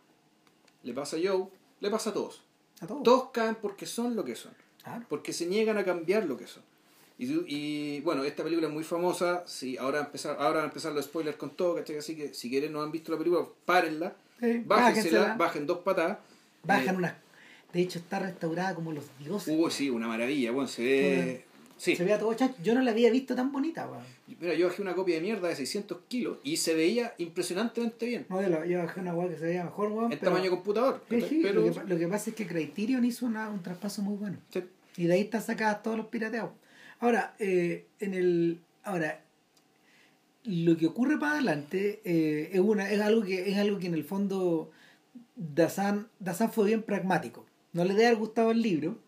le 0.83 0.93
pasa 0.93 1.17
a 1.17 1.21
Joe, 1.23 1.47
le 1.79 1.89
pasa 1.89 2.11
a 2.11 2.13
todos. 2.13 2.43
a 2.81 2.89
todos. 2.89 3.03
Todos 3.05 3.31
caen 3.31 3.55
porque 3.55 3.87
son 3.87 4.17
lo 4.17 4.25
que 4.25 4.35
son. 4.35 4.53
Claro. 4.83 5.05
porque 5.09 5.33
se 5.33 5.45
niegan 5.47 5.77
a 5.79 5.85
cambiar 5.85 6.25
lo 6.25 6.37
que 6.37 6.47
son. 6.47 6.63
Y, 7.19 8.01
bueno, 8.01 8.25
esta 8.25 8.43
película 8.43 8.67
es 8.67 8.73
muy 8.73 8.83
famosa, 8.83 9.45
si 9.47 9.77
ahora 9.77 10.01
empezar, 10.01 10.37
ahora 10.41 10.55
van 10.57 10.63
a 10.63 10.69
empezar 10.69 10.93
los 10.93 11.05
spoilers 11.05 11.37
con 11.37 11.51
todo, 11.51 11.75
¿cachai? 11.77 11.99
Así 11.99 12.17
que 12.17 12.33
si 12.33 12.49
quieren 12.49 12.73
no 12.73 12.81
han 12.83 12.91
visto 12.91 13.13
la 13.13 13.19
película, 13.19 13.47
párenla, 13.67 14.17
Sí, 14.41 14.63
bájensela, 14.65 15.37
bajen 15.37 15.67
dos 15.67 15.79
patadas. 15.81 16.17
Bajan 16.65 16.95
Eh, 16.95 16.99
unas. 16.99 17.15
De 17.75 17.81
hecho, 17.83 17.99
está 18.01 18.19
restaurada 18.19 18.75
como 18.75 18.91
los 18.93 19.05
dioses. 19.19 19.55
Hubo, 19.55 19.69
sí, 19.71 19.91
una 19.91 20.09
maravilla, 20.09 20.51
bueno, 20.51 20.67
se 20.67 20.83
ve... 20.83 21.45
Sí, 21.81 21.97
Se 21.97 22.05
veía 22.05 22.19
todo 22.19 22.35
chacho. 22.35 22.55
Yo 22.63 22.75
no 22.75 22.83
la 22.83 22.91
había 22.91 23.11
visto 23.11 23.35
tan 23.35 23.51
bonita, 23.53 23.89
weón. 23.89 24.03
mira, 24.39 24.53
yo 24.53 24.67
bajé 24.69 24.83
una 24.83 24.95
copia 24.95 25.15
de 25.15 25.23
mierda 25.23 25.49
de 25.49 25.57
600 25.57 25.99
kilos 26.09 26.37
y 26.45 26.59
se 26.59 26.75
veía 26.75 27.15
impresionantemente 27.17 28.05
bien, 28.05 28.27
No, 28.29 28.43
yo, 28.67 28.79
bajé 28.81 29.01
una 29.01 29.15
weá 29.15 29.31
que 29.31 29.37
se 29.39 29.45
veía 29.47 29.65
mejor, 29.65 29.91
weón. 29.91 30.13
en 30.13 30.19
pero- 30.19 30.33
tamaño 30.33 30.51
computador. 30.51 31.03
Sí, 31.09 31.15
¿cachai? 31.15 31.29
sí, 31.31 31.41
Pero, 31.43 31.63
lo, 31.67 31.73
que, 31.73 31.85
lo 31.89 31.99
que 31.99 32.07
pasa 32.09 32.29
es 32.31 32.37
que 32.37 32.47
Criterion 32.47 33.03
hizo 33.07 33.25
una- 33.25 33.49
un 33.49 33.63
traspaso 33.63 34.03
muy 34.03 34.17
bueno. 34.19 34.37
sí, 34.51 34.63
Y 34.99 35.05
de 35.07 35.15
ahí 35.15 35.21
están 35.23 35.41
sacadas 35.43 35.83
todos 35.83 35.97
los 35.97 36.09
pirateados. 36.09 36.51
Ahora, 36.99 37.35
eh, 37.39 37.87
en 37.99 38.13
el. 38.13 38.61
Ahora, 38.85 39.23
lo 40.45 40.77
que 40.77 40.87
ocurre 40.87 41.19
para 41.19 41.33
adelante 41.33 42.03
eh, 42.05 42.51
es 42.53 42.61
una, 42.61 42.91
es 42.91 43.01
algo 43.01 43.23
que, 43.23 43.51
es 43.51 43.57
algo 43.57 43.79
que 43.79 43.87
en 43.87 43.95
el 43.95 44.05
fondo 44.05 44.71
Dazan, 45.35 46.09
Dazan 46.19 46.53
fue 46.53 46.67
bien 46.67 46.83
pragmático. 46.83 47.47
No 47.73 47.85
le 47.85 47.95
debe 47.95 48.07
haber 48.09 48.19
gustado 48.19 48.51
el 48.51 48.61
libro, 48.61 48.99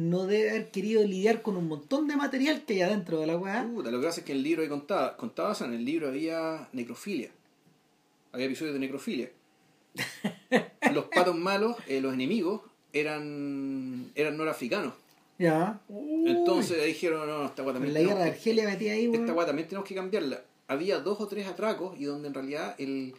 no 0.00 0.26
debe 0.26 0.50
haber 0.50 0.70
querido 0.70 1.04
lidiar 1.04 1.42
con 1.42 1.56
un 1.56 1.68
montón 1.68 2.08
de 2.08 2.16
material 2.16 2.64
que 2.64 2.74
hay 2.74 2.80
adentro 2.82 3.20
de 3.20 3.26
la 3.26 3.36
weá. 3.36 3.64
Puta, 3.64 3.90
lo 3.90 4.00
que 4.00 4.06
pasa 4.06 4.20
es 4.20 4.26
que 4.26 4.32
en 4.32 4.38
el 4.38 4.44
libro 4.44 4.62
ahí 4.62 4.68
contaba, 4.68 5.16
contaba 5.16 5.54
en 5.60 5.74
el 5.74 5.84
libro 5.84 6.08
había 6.08 6.68
necrofilia. 6.72 7.30
Había 8.32 8.46
episodios 8.46 8.74
de 8.74 8.80
necrofilia. 8.80 9.30
los 10.94 11.04
patos 11.06 11.36
malos, 11.36 11.76
eh, 11.86 12.00
los 12.00 12.14
enemigos, 12.14 12.62
eran 12.92 14.10
eran 14.14 14.36
norafricanos. 14.38 14.94
Ya. 15.38 15.80
Uy. 15.88 16.30
Entonces 16.30 16.82
dijeron, 16.84 17.26
no, 17.26 17.38
no, 17.38 17.46
esta 17.46 17.62
guata 17.62 17.78
En 17.78 17.84
también, 17.84 17.94
la 17.94 18.08
guerra 18.10 18.24
de 18.24 18.30
Argelia 18.30 18.64
metía 18.64 18.92
ahí, 18.92 19.10
esta 19.12 19.32
guata 19.32 19.48
también 19.48 19.68
tenemos 19.68 19.86
que 19.86 19.94
cambiarla. 19.94 20.42
Había 20.66 21.00
dos 21.00 21.20
o 21.20 21.26
tres 21.26 21.46
atracos 21.46 21.98
y 21.98 22.04
donde 22.04 22.28
en 22.28 22.34
realidad 22.34 22.74
el, 22.78 23.14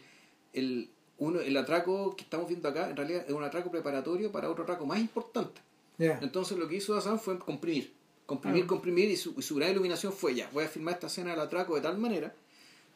el, 0.52 0.90
uno, 1.18 1.40
el 1.40 1.56
atraco 1.56 2.16
que 2.16 2.24
estamos 2.24 2.48
viendo 2.48 2.68
acá 2.68 2.90
en 2.90 2.96
realidad 2.96 3.24
es 3.26 3.32
un 3.32 3.44
atraco 3.44 3.70
preparatorio 3.70 4.32
para 4.32 4.50
otro 4.50 4.64
atraco 4.64 4.84
más 4.86 4.98
importante. 4.98 5.60
Entonces 5.98 6.58
lo 6.58 6.68
que 6.68 6.76
hizo 6.76 6.96
Hassan 6.96 7.18
fue 7.20 7.38
comprimir. 7.38 7.92
Comprimir, 8.26 8.64
Ah. 8.64 8.66
comprimir 8.66 9.10
y 9.10 9.16
su, 9.16 9.34
y 9.36 9.42
su 9.42 9.56
gran 9.56 9.70
iluminación 9.70 10.12
fue 10.12 10.34
ya, 10.34 10.48
voy 10.52 10.64
a 10.64 10.68
filmar 10.68 10.94
esta 10.94 11.06
escena 11.08 11.30
del 11.32 11.40
atraco 11.40 11.74
de 11.74 11.80
tal 11.82 11.98
manera. 11.98 12.34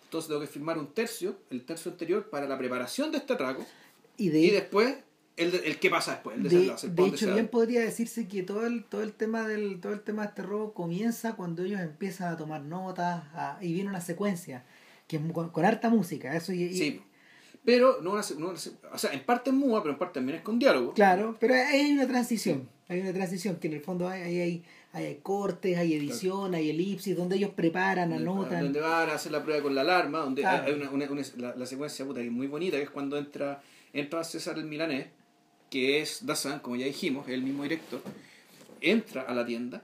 Entonces 0.05 0.28
tengo 0.28 0.40
que 0.40 0.47
filmar 0.47 0.78
un 0.78 0.86
tercio, 0.94 1.36
el 1.51 1.64
tercio 1.64 1.90
anterior, 1.90 2.30
para 2.30 2.47
la 2.47 2.57
preparación 2.57 3.11
de 3.11 3.18
este 3.18 3.32
atraco. 3.32 3.66
Y 4.16 4.28
de 4.30 4.38
Y 4.40 4.51
después 4.51 4.97
el, 5.36 5.53
el 5.55 5.78
qué 5.78 5.90
pasa 5.90 6.12
después, 6.12 6.36
el 6.36 6.44
De, 6.44 6.49
desenlace. 6.51 6.88
de 6.88 6.94
dónde 6.94 7.16
hecho, 7.16 7.32
bien 7.34 7.49
podría 7.49 7.80
decirse 7.80 8.26
que 8.28 8.42
todo 8.42 8.66
el, 8.66 8.84
todo 8.84 9.03
el 9.03 9.12
tema 9.12 9.47
del, 9.47 9.80
todo 9.80 9.92
el 9.92 10.01
tema 10.01 10.22
de 10.22 10.28
este 10.28 10.42
robo 10.42 10.72
comienza 10.72 11.34
cuando 11.34 11.64
ellos 11.64 11.80
empiezan 11.80 12.32
a 12.32 12.36
tomar 12.36 12.62
notas 12.62 13.24
a- 13.34 13.59
y 13.61 13.72
viene 13.74 13.90
una 13.90 14.01
secuencia 14.01 14.64
que 15.09 15.16
es 15.16 15.22
con, 15.32 15.51
con 15.51 15.64
harta 15.64 15.90
música, 15.90 16.34
eso 16.34 16.53
y, 16.55 16.62
y- 16.62 16.74
Sí. 16.78 17.03
Pero, 17.66 18.00
no 18.00 18.12
una, 18.12 18.22
no 18.38 18.48
una- 18.50 18.58
o 18.92 18.98
sea, 18.98 19.12
en 19.12 19.22
parte 19.24 19.50
es 19.50 19.56
muda, 19.56 19.82
pero 19.82 19.92
en 19.92 19.98
parte 19.98 20.14
también 20.14 20.38
es 20.38 20.42
con 20.44 20.58
diálogo. 20.58 20.94
claro, 20.94 21.36
pero 21.38 21.52
ahí 21.54 21.80
hay 21.80 21.92
una 21.92 22.06
transición, 22.06 22.66
hay 22.88 23.00
una 23.00 23.12
transición 23.12 23.56
que 23.56 23.66
en 23.68 23.74
el 23.74 23.80
fondo 23.82 24.08
hay, 24.08 24.22
hay, 24.22 24.40
hay, 24.40 24.64
hay 24.94 25.18
cortes, 25.22 25.76
hay 25.76 25.92
edición, 25.94 26.54
hay 26.54 26.70
elipsis, 26.70 27.14
donde 27.16 27.36
ellos 27.36 27.50
preparan, 27.50 28.12
anotan. 28.14 28.62
Donde 28.62 28.80
van 28.80 29.10
a 29.10 29.14
hacer 29.14 29.32
la 29.32 29.42
prueba 29.42 29.62
con 29.62 29.74
la 29.74 29.82
alarma, 29.82 30.20
donde 30.20 30.40
Claro. 30.42 30.64
hay 30.64 30.72
una, 30.74 30.88
una- 30.90 31.10
una- 31.10 31.22
la, 31.36 31.54
la 31.56 31.66
secuencia 31.66 32.04
puta, 32.06 32.20
que 32.20 32.26
es 32.26 32.32
muy 32.32 32.46
bonita, 32.46 32.76
que 32.78 32.84
es 32.84 32.90
cuando 32.90 33.18
entra, 33.18 33.60
entra 33.92 34.22
César 34.24 34.56
el 34.58 34.64
Milanés, 34.64 35.08
que 35.68 36.00
es 36.00 36.24
Dazan, 36.24 36.60
como 36.60 36.76
ya 36.76 36.86
dijimos, 36.86 37.26
es 37.28 37.34
el 37.34 37.42
mismo 37.42 37.64
director, 37.64 38.00
entra 38.80 39.22
a 39.22 39.34
la 39.34 39.44
tienda 39.44 39.82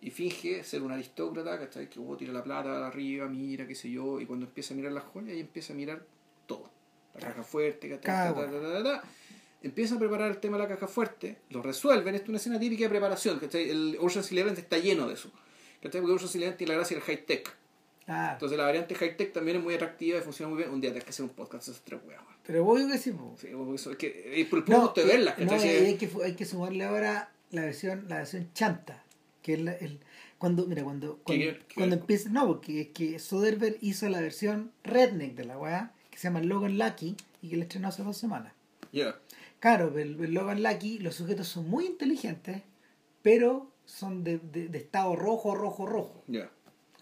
y 0.00 0.10
finge 0.10 0.62
ser 0.64 0.82
un 0.82 0.92
aristócrata, 0.92 1.58
¿cachai? 1.58 1.88
Que 1.88 2.00
oh, 2.00 2.16
tira 2.16 2.32
la 2.32 2.42
plata 2.42 2.86
arriba, 2.86 3.28
mira, 3.28 3.66
qué 3.66 3.74
sé 3.76 3.90
yo, 3.90 4.20
y 4.20 4.26
cuando 4.26 4.46
empieza 4.46 4.74
a 4.74 4.76
mirar 4.76 4.92
las 4.92 5.04
joyas, 5.04 5.36
y 5.36 5.40
empieza 5.40 5.72
a 5.72 5.76
mirar 5.76 6.04
todo. 6.46 6.70
La 7.14 7.28
caja 7.28 7.42
fuerte. 7.42 7.88
Ta, 7.98 8.00
ta, 8.00 8.34
ta, 8.34 8.50
ta, 8.50 8.82
ta. 8.82 9.02
Empieza 9.62 9.96
a 9.96 9.98
preparar 9.98 10.30
el 10.30 10.38
tema 10.38 10.56
de 10.58 10.62
la 10.64 10.68
caja 10.68 10.86
fuerte, 10.86 11.38
lo 11.50 11.62
resuelven, 11.62 12.14
esto 12.14 12.24
es 12.24 12.28
una 12.28 12.38
escena 12.38 12.60
típica 12.60 12.84
de 12.84 12.90
preparación, 12.90 13.38
¿cachai? 13.40 13.68
El 13.70 13.96
Ocean's 14.00 14.30
Eleven 14.30 14.54
está 14.54 14.78
lleno 14.78 15.08
de 15.08 15.14
eso. 15.14 15.30
¿cachai? 15.82 16.00
Porque 16.00 16.14
Ocean's 16.14 16.34
Eleven 16.36 16.56
tiene 16.56 16.72
la 16.72 16.76
gracia 16.78 16.96
del 16.96 17.04
high-tech. 17.04 17.56
Claro. 18.04 18.32
Entonces 18.34 18.56
la 18.58 18.64
variante 18.64 18.94
high-tech 18.94 19.32
también 19.32 19.56
es 19.56 19.62
muy 19.64 19.74
atractiva 19.74 20.18
y 20.18 20.22
funciona 20.22 20.50
muy 20.50 20.58
bien. 20.58 20.70
Un 20.72 20.80
día 20.80 20.90
tienes 20.90 21.04
que 21.04 21.10
hacer 21.10 21.24
un 21.24 21.30
podcast 21.30 21.66
de 21.66 21.72
esas 21.72 21.84
tres 21.84 22.00
weas. 22.06 22.22
pero 22.46 22.62
voy 22.62 22.86
que 22.88 22.98
sí, 22.98 23.10
po. 23.10 23.34
Sí, 23.40 23.48
eso 23.74 23.90
es 23.90 23.96
que, 23.96 24.40
es 24.40 24.46
por 24.46 24.58
el 24.60 24.64
puro 24.64 24.80
gusto 24.82 25.00
de 25.00 25.06
verlas. 25.08 25.36
no, 25.38 25.48
¿cachai? 25.50 25.68
y 25.68 25.78
Sí. 25.80 25.84
hay 25.86 25.96
que, 25.96 26.10
hay 26.22 26.34
que 26.36 26.44
sumarle 26.44 26.84
ahora 26.84 27.32
la 27.50 27.62
versión, 27.62 28.04
la 28.08 28.18
versión 28.18 28.50
chanta, 28.52 29.02
que 29.42 29.54
es 29.54 29.60
la- 29.62 29.72
el, 29.72 29.98
cuando, 30.38 30.66
mira, 30.66 30.84
cuando, 30.84 31.18
cuando, 31.24 31.44
qué- 31.44 31.58
qué- 31.66 31.74
cuando 31.74 31.96
empieza, 31.96 32.28
no, 32.28 32.46
porque 32.46 32.82
es 32.82 32.88
que 32.88 33.18
Soderbergh 33.18 33.78
hizo 33.80 34.08
la 34.08 34.20
versión 34.20 34.70
redneck 34.84 35.34
de 35.34 35.44
la 35.44 35.58
weá, 35.58 35.92
que 36.16 36.20
se 36.22 36.28
llama 36.28 36.40
Logan 36.40 36.78
Lucky, 36.78 37.14
y 37.42 37.50
que 37.50 37.56
la 37.58 37.64
estrenó 37.64 37.88
hace 37.88 38.02
dos 38.02 38.16
semanas. 38.16 38.54
Ya. 38.90 39.16
Claro, 39.60 39.98
el, 39.98 40.18
el 40.24 40.32
Logan 40.32 40.62
Lucky, 40.62 40.98
los 41.00 41.14
sujetos 41.14 41.46
son 41.46 41.68
muy 41.68 41.84
inteligentes, 41.84 42.62
pero 43.20 43.70
son 43.84 44.24
de, 44.24 44.38
de, 44.38 44.68
de 44.68 44.78
estado 44.78 45.14
rojo, 45.14 45.54
rojo, 45.54 45.84
rojo. 45.84 46.24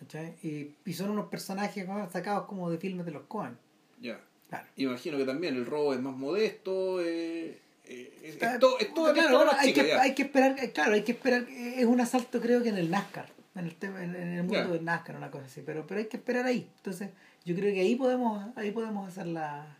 ¿cachai? 0.00 0.34
Y, 0.42 0.72
y 0.84 0.92
son 0.94 1.10
unos 1.10 1.28
personajes 1.28 1.86
sacados 2.12 2.46
como 2.46 2.68
de 2.72 2.78
filmes 2.78 3.06
de 3.06 3.12
los 3.12 3.22
Coen. 3.22 3.56
Ya. 4.00 4.18
Claro. 4.48 4.66
Imagino 4.76 5.16
que 5.16 5.24
también 5.24 5.54
el 5.54 5.64
robo 5.64 5.94
es 5.94 6.00
más 6.00 6.16
modesto. 6.16 7.00
Eh, 7.00 7.60
eh, 7.84 8.18
es, 8.20 8.34
Está- 8.34 8.54
es 8.54 8.58
todo, 8.58 8.80
es 8.80 8.92
todo, 8.94 9.08
es 9.08 9.14
claro, 9.14 9.36
bueno, 9.36 9.52
hay, 9.56 9.72
que, 9.72 9.86
ya. 9.86 10.02
hay 10.02 10.14
que 10.16 10.22
esperar, 10.24 10.56
eh, 10.58 10.72
claro, 10.72 10.94
hay 10.94 11.02
que 11.04 11.12
esperar, 11.12 11.42
eh, 11.48 11.74
es 11.78 11.86
un 11.86 12.00
asalto 12.00 12.40
creo 12.40 12.62
que 12.64 12.70
en 12.70 12.78
el 12.78 12.90
NASCAR, 12.90 13.28
en 13.54 13.64
el 13.66 13.76
tema, 13.76 14.02
en, 14.02 14.16
en 14.16 14.32
el 14.34 14.42
mundo 14.42 14.72
del 14.72 14.84
NASCAR, 14.84 15.16
una 15.16 15.30
cosa 15.30 15.44
así, 15.46 15.62
pero, 15.64 15.86
pero 15.86 16.00
hay 16.00 16.06
que 16.06 16.16
esperar 16.16 16.46
ahí. 16.46 16.68
Entonces, 16.78 17.10
yo 17.44 17.54
creo 17.54 17.74
que 17.74 17.80
ahí 17.80 17.96
podemos, 17.96 18.46
ahí 18.56 18.70
podemos 18.70 19.08
hacer 19.08 19.26
la, 19.26 19.78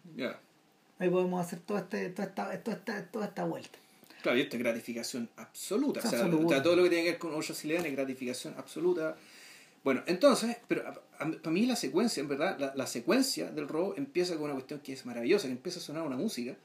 ahí 0.99 1.09
podemos 1.09 1.45
hacer 1.45 1.61
toda 1.61 1.81
este, 1.81 2.11
toda 2.11 2.29
esta, 2.29 2.63
toda 2.63 2.77
esta, 2.77 3.07
toda 3.11 3.27
esta 3.27 3.45
vuelta. 3.45 3.79
Claro, 4.23 4.39
y 4.39 4.43
esto 4.43 4.57
es 4.57 4.63
gratificación 4.63 5.29
absoluta. 5.37 6.01
Es 6.01 6.07
O 6.07 6.11
sea, 6.11 6.19
absoluta. 6.21 6.47
o 6.47 6.49
sea, 6.49 6.63
todo 6.63 6.77
lo 6.77 6.83
que 6.85 6.89
tiene 6.89 7.05
que 7.05 7.11
ver 7.11 7.19
con 7.19 7.33
Eleven 7.35 7.87
es 7.87 7.93
gratificación 7.93 8.55
absoluta. 8.57 9.17
Bueno, 9.83 10.03
entonces, 10.07 10.57
pero 10.67 10.83
para 11.19 11.51
mí 11.51 11.67
la 11.67 11.77
secuencia, 11.77 12.23
en 12.23 12.29
verdad, 12.29 12.59
la, 12.59 12.73
la 12.75 12.87
secuencia 12.87 13.51
del 13.51 13.69
robo 13.69 13.95
empieza 13.99 14.35
con 14.37 14.45
una 14.45 14.55
cuestión 14.55 14.81
que 14.81 14.95
es 14.95 15.05
maravillosa, 15.05 15.47
que 15.47 15.53
empieza 15.53 15.79
a 15.79 15.83
sonar 15.83 16.05
una 16.05 16.17
música. 16.17 16.57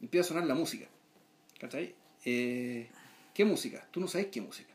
Empieza 0.00 0.26
a 0.26 0.28
sonar 0.28 0.44
la 0.46 0.54
música. 0.54 0.86
¿Cachai? 1.58 1.94
Eh, 2.24 2.88
¿Qué 3.34 3.44
música? 3.44 3.86
Tú 3.90 3.98
no 4.00 4.06
sabes 4.06 4.28
qué 4.28 4.40
música. 4.40 4.72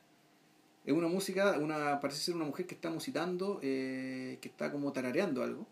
Es 0.86 0.94
una 0.94 1.08
música, 1.08 1.58
una 1.60 2.00
parece 2.00 2.22
ser 2.22 2.36
una 2.36 2.46
mujer 2.46 2.66
que 2.66 2.74
está 2.76 2.90
musitando, 2.90 3.60
eh, 3.62 4.38
que 4.42 4.48
está 4.48 4.72
como 4.72 4.92
tarareando 4.92 5.44
algo. 5.44 5.68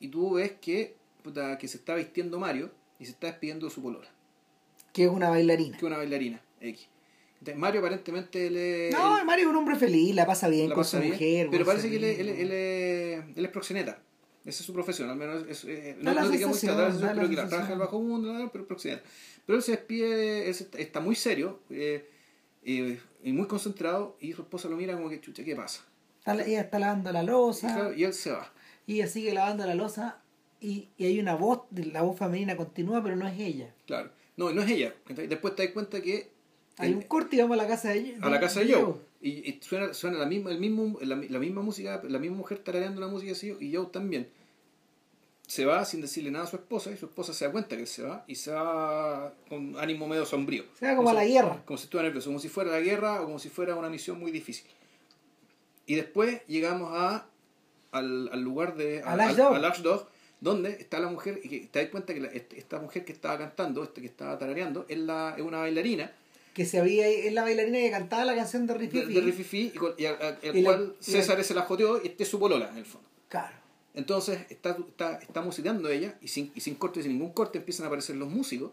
Y 0.00 0.08
tú 0.08 0.34
ves 0.34 0.52
que, 0.60 0.96
puta, 1.22 1.56
que 1.58 1.68
se 1.68 1.76
está 1.78 1.94
vistiendo 1.94 2.38
Mario 2.38 2.70
y 2.98 3.04
se 3.04 3.12
está 3.12 3.28
despidiendo 3.28 3.66
de 3.66 3.72
su 3.72 3.82
polola 3.82 4.08
Que 4.92 5.04
es 5.04 5.10
una 5.10 5.30
bailarina. 5.30 5.76
que 5.78 5.86
una 5.86 5.96
bailarina 5.98 6.42
X. 6.60 6.88
Entonces, 7.38 7.56
Mario 7.56 7.80
aparentemente 7.80 8.46
él 8.48 8.56
es, 8.56 8.92
No, 8.94 9.18
él 9.18 9.24
Mario 9.24 9.44
es 9.46 9.50
un 9.50 9.56
hombre 9.56 9.76
feliz, 9.76 10.14
la 10.14 10.26
pasa 10.26 10.48
bien 10.48 10.70
la 10.70 10.74
con 10.74 10.82
pasa 10.82 10.96
su 10.96 11.02
bien, 11.02 11.12
mujer. 11.12 11.48
pero 11.50 11.64
parece 11.64 11.88
que 11.90 11.96
él, 11.96 12.04
es- 12.04 12.18
él, 12.18 12.28
él 12.30 12.50
es, 12.52 13.24
él 13.36 13.44
es 13.44 13.50
proxeneta. 13.50 14.02
Esa 14.44 14.60
es 14.60 14.66
su 14.66 14.72
profesión, 14.72 15.10
al 15.10 15.16
menos 15.16 15.44
es, 15.48 15.64
es- 15.64 15.96
Da 16.02 16.14
no, 16.14 16.20
no 16.22 16.28
digamos 16.30 16.60
que 16.60 16.66
la 16.66 16.74
pero 17.14 17.28
que 17.28 17.36
la 17.36 17.48
trabaja 17.48 17.72
el 17.72 17.78
bajo 17.78 18.00
mundo, 18.00 18.48
pero 18.52 18.62
es 18.64 18.68
proxeneta. 18.68 19.02
Pero 19.44 19.56
él 19.58 19.62
se 19.62 19.72
despide, 19.72 20.48
está 20.48 21.00
muy 21.00 21.14
serio 21.14 21.60
eh, 21.70 22.08
eh, 22.66 23.00
y 23.22 23.32
muy 23.32 23.46
concentrado 23.46 24.16
y 24.20 24.32
su 24.32 24.42
esposa 24.42 24.68
lo 24.68 24.76
mira 24.76 24.94
como 24.94 25.08
que, 25.08 25.20
chucha, 25.20 25.44
¿qué 25.44 25.56
pasa? 25.56 25.84
Ella 26.26 26.60
está 26.62 26.78
lavando 26.78 27.12
la 27.12 27.22
Y, 27.22 27.26
losa. 27.26 27.74
claro, 27.74 27.94
y 27.94 28.04
él 28.04 28.12
se 28.12 28.32
va. 28.32 28.52
Y 28.86 28.96
ella 28.96 29.06
sigue 29.06 29.32
lavando 29.32 29.64
la 29.66 29.74
losa 29.74 30.20
y, 30.60 30.88
y 30.96 31.06
hay 31.06 31.20
una 31.20 31.34
voz, 31.34 31.62
la 31.70 32.02
voz 32.02 32.18
femenina 32.18 32.56
continúa, 32.56 33.02
pero 33.02 33.14
no 33.16 33.26
es 33.28 33.38
ella. 33.38 33.72
Claro. 33.86 34.10
No, 34.36 34.52
no 34.52 34.62
es 34.62 34.70
ella. 34.70 34.94
Después 35.08 35.54
te 35.54 35.64
das 35.64 35.72
cuenta 35.72 36.00
que 36.02 36.30
Hay 36.78 36.92
un 36.92 37.02
corte 37.02 37.36
y 37.36 37.40
vamos 37.40 37.58
a 37.58 37.62
la 37.62 37.68
casa 37.68 37.90
de 37.90 37.98
ella. 38.00 38.18
a 38.20 38.28
la 38.28 38.40
casa 38.40 38.60
de 38.60 38.72
Joe. 38.74 38.94
Y, 39.22 39.30
y 39.50 39.58
suena, 39.62 39.94
suena 39.94 40.18
la 40.18 40.26
misma, 40.26 40.50
el 40.50 40.58
mismo, 40.60 40.98
la, 41.00 41.16
la 41.16 41.38
misma 41.38 41.62
música, 41.62 42.02
la 42.08 42.18
misma 42.18 42.36
mujer 42.36 42.58
tarareando 42.58 43.00
la 43.00 43.06
música 43.08 43.32
así, 43.32 43.54
y 43.60 43.74
Joe 43.74 43.86
también. 43.92 44.28
Se 45.46 45.64
va 45.64 45.84
sin 45.84 46.00
decirle 46.00 46.30
nada 46.32 46.44
a 46.44 46.48
su 46.48 46.56
esposa, 46.56 46.90
y 46.90 46.96
su 46.96 47.06
esposa 47.06 47.32
se 47.32 47.44
da 47.44 47.52
cuenta 47.52 47.76
que 47.76 47.82
él 47.82 47.86
se 47.88 48.02
va, 48.02 48.24
y 48.26 48.34
se 48.34 48.50
va 48.50 49.32
con 49.48 49.78
ánimo 49.78 50.08
medio 50.08 50.26
sombrío. 50.26 50.64
Se 50.78 50.86
va 50.86 50.96
como 50.96 51.10
a 51.10 51.14
la 51.14 51.24
guerra. 51.24 51.62
Como 51.64 51.76
si 51.78 51.84
estuviera 51.84 52.08
nervioso, 52.08 52.30
como 52.30 52.40
si 52.40 52.48
fuera 52.48 52.70
la 52.72 52.80
guerra 52.80 53.20
o 53.20 53.26
como 53.26 53.38
si 53.38 53.48
fuera 53.48 53.76
una 53.76 53.88
misión 53.88 54.18
muy 54.18 54.32
difícil. 54.32 54.66
Y 55.86 55.94
después 55.94 56.40
llegamos 56.48 56.90
a, 56.92 57.26
al, 57.92 58.28
al 58.32 58.40
lugar 58.40 58.74
de. 58.76 59.02
Al 59.02 59.20
al 59.20 59.64
Ashdod, 59.64 60.02
donde 60.40 60.70
está 60.72 60.98
la 60.98 61.08
mujer, 61.08 61.40
y 61.44 61.48
que 61.48 61.60
te 61.68 61.80
das 61.80 61.90
cuenta 61.90 62.12
que 62.12 62.20
la- 62.20 62.28
esta 62.28 62.80
mujer 62.80 63.04
que 63.04 63.12
estaba 63.12 63.38
cantando, 63.38 63.84
este 63.84 64.00
que 64.00 64.08
estaba 64.08 64.36
tarareando, 64.38 64.84
es, 64.88 64.98
la, 64.98 65.34
es 65.36 65.42
una 65.42 65.58
bailarina 65.58 66.10
Que 66.54 66.66
se 66.66 66.80
había, 66.80 67.06
es 67.06 67.32
la 67.32 67.42
bailarina 67.42 67.78
que 67.78 67.90
cantaba 67.92 68.24
la 68.24 68.34
canción 68.34 68.66
de 68.66 68.74
Riffy. 68.74 68.98
de, 69.00 69.06
de 69.06 69.20
Rififi, 69.20 69.70
y, 69.74 69.78
con- 69.78 69.94
y 69.96 70.06
al, 70.06 70.20
al- 70.20 70.38
el 70.42 70.56
Y 70.56 70.62
la- 70.62 70.70
cual 70.76 70.96
y 71.00 71.04
César 71.04 71.42
se 71.44 71.54
la 71.54 71.62
joteó 71.62 72.02
y 72.02 72.08
este 72.08 72.24
es 72.24 72.28
su 72.28 72.40
polola 72.40 72.68
en 72.70 72.78
el 72.78 72.84
fondo. 72.84 73.08
Claro. 73.28 73.54
Entonces 73.96 74.40
está, 74.50 74.76
está, 74.88 75.14
está 75.16 75.40
musicando 75.40 75.88
ella 75.88 76.18
y 76.20 76.28
sin, 76.28 76.52
y 76.54 76.60
sin 76.60 76.74
corte 76.74 77.00
y 77.00 77.02
sin 77.02 77.12
ningún 77.12 77.32
corte 77.32 77.58
empiezan 77.58 77.84
a 77.84 77.86
aparecer 77.88 78.14
los 78.16 78.28
músicos. 78.28 78.70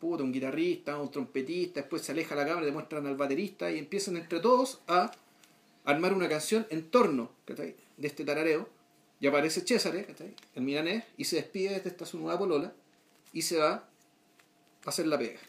Puta, 0.00 0.24
un 0.24 0.32
guitarrista, 0.32 0.98
un 0.98 1.10
trompetista, 1.10 1.80
después 1.80 2.02
se 2.02 2.12
aleja 2.12 2.34
la 2.34 2.44
cámara 2.44 2.66
y 2.66 2.68
te 2.68 2.72
muestran 2.72 3.06
al 3.06 3.16
baterista 3.16 3.70
y 3.70 3.78
empiezan 3.78 4.16
entre 4.16 4.40
todos 4.40 4.80
a 4.88 5.12
armar 5.84 6.12
una 6.12 6.28
canción 6.28 6.66
en 6.70 6.90
torno 6.90 7.30
de 7.46 7.76
este 8.02 8.24
tarareo. 8.24 8.68
Y 9.20 9.26
aparece 9.26 9.60
César, 9.60 9.94
el 9.96 10.62
milanés, 10.62 11.04
y 11.16 11.24
se 11.24 11.36
despide 11.36 11.80
de 11.80 11.88
esta 11.88 12.06
su 12.06 12.18
nueva 12.18 12.38
polola 12.38 12.72
y 13.32 13.42
se 13.42 13.58
va 13.58 13.72
a 13.72 13.88
hacer 14.84 15.06
la 15.06 15.18
pega. 15.18 15.40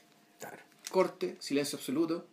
Corte, 0.91 1.37
silencio 1.39 1.77
absoluto. 1.77 2.25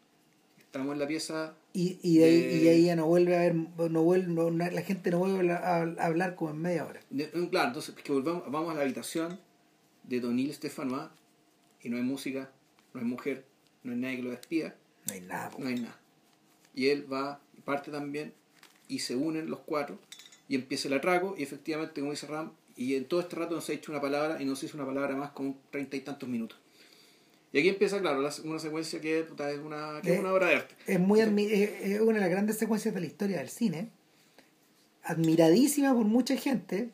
Estamos 0.58 0.92
en 0.92 0.98
la 0.98 1.06
pieza 1.06 1.54
Y, 1.78 1.98
y, 2.02 2.18
de 2.18 2.24
ahí, 2.24 2.40
De- 2.40 2.52
y 2.56 2.58
de 2.64 2.70
ahí 2.70 2.84
ya 2.86 2.96
no 2.96 3.04
vuelve 3.06 3.36
a 3.36 3.40
ver, 3.40 3.54
no 3.54 4.02
vuelve, 4.02 4.32
no- 4.32 4.48
la 4.50 4.80
gente 4.80 5.10
no 5.10 5.18
vuelve 5.18 5.52
a, 5.52 5.82
hablar 5.98 6.34
como 6.34 6.52
en 6.52 6.62
media 6.62 6.86
hora. 6.86 7.00
De- 7.10 7.24
eh, 7.24 7.48
Claro, 7.50 7.68
entonces 7.68 7.94
que 7.94 8.12
volvamos, 8.12 8.44
vamos 8.50 8.70
a 8.70 8.74
la 8.74 8.80
habitación 8.80 9.38
de 10.04 10.20
Donil 10.20 10.54
Stefanois 10.54 11.10
y 11.82 11.90
no 11.90 11.98
hay 11.98 12.02
música, 12.02 12.50
no 12.94 13.00
hay 13.00 13.06
mujer, 13.06 13.44
no 13.82 13.92
hay 13.92 13.98
nadie 13.98 14.16
que 14.16 14.22
lo 14.22 14.30
despida, 14.30 14.74
No 15.06 15.12
hay 15.12 15.20
nada. 15.20 15.50
no 15.58 15.66
hay 15.66 15.74
nada. 15.80 16.00
Y 16.74 16.86
él 16.88 17.12
va, 17.12 17.40
parte 17.66 17.90
también, 17.90 18.32
y 18.88 19.00
se 19.00 19.14
unen 19.14 19.50
los 19.50 19.60
cuatro, 19.60 19.98
y 20.48 20.54
empieza 20.54 20.88
el 20.88 20.94
atraco, 20.94 21.34
y 21.36 21.42
efectivamente, 21.42 22.00
como 22.00 22.12
dice 22.12 22.26
Ram, 22.26 22.52
y 22.74 22.94
en 22.94 23.04
todo 23.04 23.20
este 23.20 23.36
rato 23.36 23.54
no 23.54 23.60
se 23.60 23.72
ha 23.72 23.76
dicho 23.76 23.92
una 23.92 24.00
palabra, 24.00 24.40
y 24.40 24.46
no 24.46 24.56
se 24.56 24.64
hizo 24.64 24.78
una 24.78 24.86
palabra 24.86 25.14
más 25.14 25.30
con 25.32 25.56
treinta 25.70 25.94
y 25.96 26.00
tantos 26.00 26.26
minutos. 26.26 26.58
Y 27.56 27.60
aquí 27.60 27.70
empieza, 27.70 27.98
claro, 28.02 28.20
la- 28.20 28.30
una 28.44 28.58
secuencia 28.58 29.00
que 29.00 29.22
puta, 29.22 29.50
es 29.50 29.58
una, 29.58 30.02
que 30.02 30.10
es 30.12 30.16
Eh, 30.18 30.20
una 30.20 30.30
obra 30.34 30.48
de 30.48 30.56
arte. 30.56 30.74
Es, 30.86 31.00
muy 31.00 31.20
es, 31.20 32.00
una 32.02 32.12
de 32.16 32.20
las 32.20 32.28
grandes 32.28 32.58
secuencias 32.58 32.92
de 32.92 33.00
la 33.00 33.06
historia 33.06 33.38
del 33.38 33.48
cine. 33.48 33.88
Admiradísima 35.02 35.94
por 35.94 36.04
mucha 36.04 36.36
gente. 36.36 36.90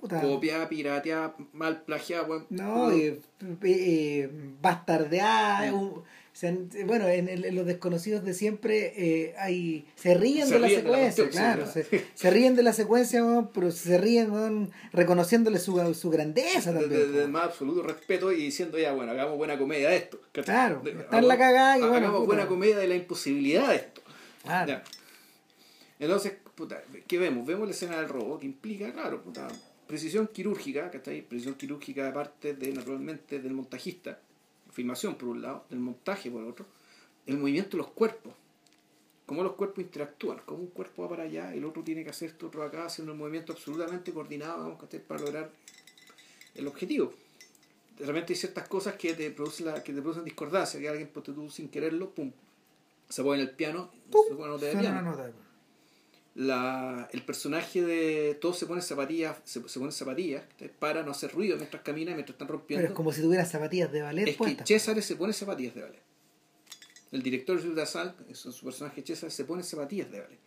Puta, 0.00 0.20
Copia, 0.22 0.68
piratea, 0.68 1.34
mal 1.52 1.82
plagiada, 1.82 2.24
weón. 2.24 2.46
No, 2.50 2.90
eh, 2.90 3.20
eh, 3.62 4.28
bastardeada. 4.60 5.72
Un- 5.72 6.02
se 6.40 6.48
han- 6.48 6.70
bueno, 6.86 7.06
en, 7.06 7.54
los 7.54 7.66
desconocidos 7.66 8.24
de 8.24 8.32
siempre 8.32 8.94
eh, 8.96 9.34
hay 9.36 9.84
se 9.94 10.14
ríen 10.14 10.46
Se 10.48 10.54
de 10.54 10.60
la 10.60 10.66
ríen 10.68 10.84
de 10.84 10.90
la 10.90 11.12
secuencia, 11.12 11.28
claro. 11.28 11.66
se, 11.70 11.86
se 12.14 12.30
ríen 12.30 12.56
de 12.56 12.62
la 12.62 12.72
secuencia, 12.72 13.22
pero 13.52 13.70
se 13.70 13.98
ríen 13.98 14.70
reconociéndole 14.94 15.58
su, 15.58 15.94
su 15.94 16.08
grandeza 16.08 16.72
Desde 16.72 16.80
también. 16.88 17.14
el 17.16 17.22
po. 17.24 17.28
más 17.28 17.44
absoluto 17.44 17.82
respeto 17.82 18.32
y 18.32 18.36
diciendo 18.36 18.78
ya, 18.78 18.92
bueno, 18.92 19.12
hagamos 19.12 19.36
buena 19.36 19.58
comedia 19.58 19.90
de 19.90 19.96
esto. 19.96 20.18
Claro, 20.32 20.80
De- 20.82 20.92
está 20.92 21.18
en 21.18 21.28
la 21.28 21.36
cagada 21.36 21.76
y 21.78 21.82
hagamos 21.82 21.90
bueno, 22.00 22.12
puta. 22.14 22.26
buena 22.26 22.46
comedia 22.46 22.78
de 22.78 22.88
la 22.88 22.94
imposibilidad 22.96 23.68
de 23.68 23.76
esto. 23.76 24.00
Claro. 24.42 24.66
Ya. 24.72 24.84
Entonces, 25.98 26.32
puta, 26.54 26.82
¿qué 27.06 27.18
vemos? 27.18 27.46
Vemos 27.46 27.66
la 27.68 27.74
escena 27.74 27.98
del 27.98 28.08
robo 28.08 28.38
que 28.38 28.46
implica, 28.46 28.90
claro, 28.94 29.22
puta, 29.22 29.46
precisión 29.86 30.26
quirúrgica, 30.32 30.90
¿cachai? 30.90 31.20
Precisión 31.20 31.54
quirúrgica 31.56 32.08
aparte 32.08 32.54
de, 32.54 32.72
naturalmente, 32.72 33.40
del 33.40 33.52
montajista, 33.52 34.18
filmación 34.80 35.14
por 35.16 35.28
un 35.28 35.42
lado, 35.42 35.64
del 35.68 35.78
montaje 35.78 36.30
por 36.30 36.42
otro, 36.44 36.64
el 37.26 37.36
movimiento 37.36 37.72
de 37.72 37.78
los 37.78 37.88
cuerpos, 37.88 38.32
cómo 39.26 39.42
los 39.42 39.52
cuerpos 39.52 39.84
interactúan, 39.84 40.40
cómo 40.46 40.60
un 40.60 40.68
cuerpo 40.68 41.02
va 41.02 41.10
para 41.10 41.24
allá 41.24 41.54
y 41.54 41.58
el 41.58 41.64
otro 41.64 41.82
tiene 41.82 42.02
que 42.02 42.10
hacer 42.10 42.30
esto 42.30 42.46
otro 42.46 42.62
acá, 42.62 42.86
haciendo 42.86 43.12
un 43.12 43.18
movimiento 43.18 43.52
absolutamente 43.52 44.12
coordinado. 44.12 44.78
Para 45.06 45.20
lograr 45.20 45.50
el 46.54 46.66
objetivo. 46.66 47.12
De 47.98 48.06
repente 48.06 48.32
hay 48.32 48.38
ciertas 48.38 48.66
cosas 48.68 48.94
que 48.94 49.12
te 49.12 49.30
producen, 49.30 49.66
la, 49.66 49.84
que 49.84 49.92
te 49.92 50.00
producen 50.00 50.24
discordancia, 50.24 50.80
que 50.80 50.88
alguien, 50.88 51.10
pues, 51.12 51.24
tú 51.24 51.50
sin 51.50 51.68
quererlo, 51.68 52.10
pum, 52.10 52.32
se 53.08 53.22
pone 53.22 53.42
en 53.42 53.48
el 53.48 53.54
piano, 53.54 53.90
¡Pum! 54.10 54.22
se 54.28 54.34
pone 54.34 54.48
nota 54.48 54.66
de 54.66 54.76
piano. 54.76 55.14
La, 56.40 57.08
el 57.12 57.22
personaje 57.22 57.82
de 57.82 58.34
todos 58.40 58.58
se 58.58 58.64
pone 58.66 58.80
zapatillas 58.80 59.36
se, 59.44 59.68
se 59.68 59.78
pone 59.78 59.92
zapatillas 59.92 60.42
¿cachai? 60.52 60.70
para 60.78 61.02
no 61.02 61.10
hacer 61.10 61.32
ruido 61.32 61.56
mientras 61.56 61.82
camina 61.82 62.12
mientras 62.14 62.34
están 62.34 62.48
rompiendo 62.48 62.82
Pero 62.82 62.92
es 62.92 62.96
como 62.96 63.12
si 63.12 63.20
tuviera 63.20 63.44
zapatillas 63.44 63.92
de 63.92 64.00
ballet 64.02 64.28
es 64.28 64.36
que. 64.36 64.56
César 64.64 65.00
se 65.02 65.16
pone 65.16 65.32
zapatillas 65.32 65.74
de 65.74 65.82
ballet 65.82 66.02
el 67.12 67.22
director 67.22 67.60
Jules 67.60 67.76
Dasal 67.76 68.14
su 68.32 68.64
personaje 68.64 69.02
César 69.04 69.30
se 69.30 69.44
pone 69.44 69.62
zapatillas 69.62 70.10
de 70.10 70.20
ballet 70.20 70.38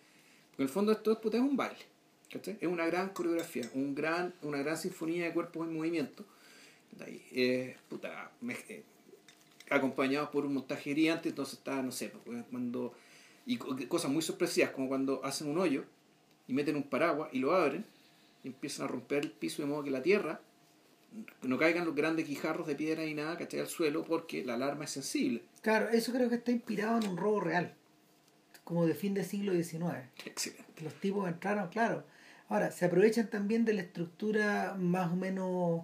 porque 0.49 0.63
en 0.63 0.67
el 0.67 0.73
fondo 0.73 0.91
esto 0.91 1.11
es, 1.11 1.17
puta, 1.19 1.37
es 1.37 1.43
un 1.43 1.55
baile 1.57 1.85
¿cachai? 2.31 2.57
es 2.59 2.67
una 2.67 2.85
gran 2.87 3.09
coreografía 3.09 3.69
un 3.75 3.93
gran, 3.93 4.33
una 4.41 4.57
gran 4.59 4.77
sinfonía 4.77 5.25
de 5.25 5.33
cuerpos 5.33 5.67
en 5.67 5.75
movimiento. 5.75 6.25
Eh, 7.05 7.75
puta, 7.89 8.31
me- 8.41 8.53
eh, 8.69 8.83
acompañados 9.69 10.29
por 10.29 10.45
un 10.45 10.53
montaje 10.55 10.91
brillante 10.93 11.29
entonces 11.29 11.57
está 11.59 11.81
no 11.81 11.91
sé 11.91 12.11
pues, 12.25 12.43
cuando 12.51 12.93
y 13.45 13.57
co- 13.57 13.75
cosas 13.87 14.11
muy 14.11 14.21
sorpresivas 14.21 14.71
como 14.71 14.87
cuando 14.87 15.23
hacen 15.25 15.47
un 15.49 15.57
hoyo 15.57 15.83
y 16.47 16.53
meten 16.53 16.75
un 16.75 16.83
paraguas 16.83 17.29
y 17.33 17.39
lo 17.39 17.53
abren 17.53 17.85
y 18.43 18.47
empiezan 18.47 18.85
a 18.85 18.89
romper 18.89 19.23
el 19.23 19.31
piso 19.31 19.61
de 19.61 19.67
modo 19.67 19.83
que 19.83 19.91
la 19.91 20.01
tierra 20.01 20.41
no 21.43 21.57
caigan 21.57 21.85
los 21.85 21.95
grandes 21.95 22.27
guijarros 22.27 22.65
de 22.67 22.75
piedra 22.75 23.05
y 23.05 23.13
nada 23.13 23.37
¿cachai? 23.37 23.59
al 23.59 23.67
suelo 23.67 24.03
porque 24.03 24.43
la 24.43 24.55
alarma 24.55 24.85
es 24.85 24.91
sensible 24.91 25.43
Claro, 25.61 25.89
eso 25.89 26.11
creo 26.11 26.27
que 26.29 26.35
está 26.35 26.51
inspirado 26.51 26.97
en 26.99 27.07
un 27.07 27.15
robo 27.17 27.39
real. 27.39 27.73
Como 28.65 28.85
de 28.85 28.93
fin 28.95 29.13
del 29.13 29.23
siglo 29.25 29.53
XIX. 29.53 30.09
excelente 30.25 30.83
Los 30.83 30.93
tipos 30.95 31.25
entraron, 31.27 31.69
claro. 31.69 32.03
Ahora, 32.49 32.69
se 32.71 32.83
aprovechan 32.85 33.29
también 33.29 33.63
de 33.63 33.73
la 33.73 33.81
estructura 33.81 34.75
más 34.77 35.11
o 35.11 35.15
menos 35.15 35.83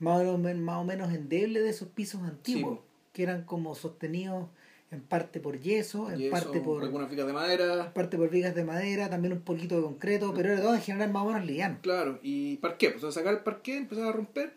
más 0.00 0.20
o 0.26 0.36
menos, 0.38 0.62
más 0.62 0.78
o 0.78 0.84
menos 0.84 1.12
endeble 1.12 1.60
de 1.60 1.68
esos 1.70 1.88
pisos 1.88 2.22
antiguos, 2.22 2.78
Sí. 2.80 2.84
que 3.12 3.22
eran 3.22 3.44
como 3.44 3.74
sostenidos 3.76 4.48
en 4.90 5.00
parte 5.02 5.38
por 5.40 5.60
yeso, 5.60 6.10
en 6.10 6.20
y 6.20 6.24
eso, 6.26 6.32
parte 6.32 6.60
por 6.60 6.82
algunas 6.82 7.08
vigas 7.08 7.26
de 7.26 7.32
madera 7.32 7.86
en 7.86 7.92
parte 7.92 8.16
por 8.16 8.28
vigas 8.28 8.54
de 8.54 8.64
madera, 8.64 9.08
también 9.08 9.32
un 9.32 9.40
poquito 9.42 9.76
de 9.76 9.82
concreto, 9.82 10.32
pero 10.34 10.52
era 10.52 10.60
todo 10.62 10.74
en 10.74 10.80
general 10.82 11.12
más 11.12 11.22
o 11.22 11.26
menos 11.26 11.44
liviano. 11.46 11.78
claro 11.80 12.18
y 12.22 12.56
parqué 12.56 12.90
pues 12.90 13.04
a 13.04 13.12
sacar 13.12 13.34
el 13.34 13.40
parqué 13.40 13.76
empezar 13.76 14.06
a 14.08 14.12
romper 14.12 14.52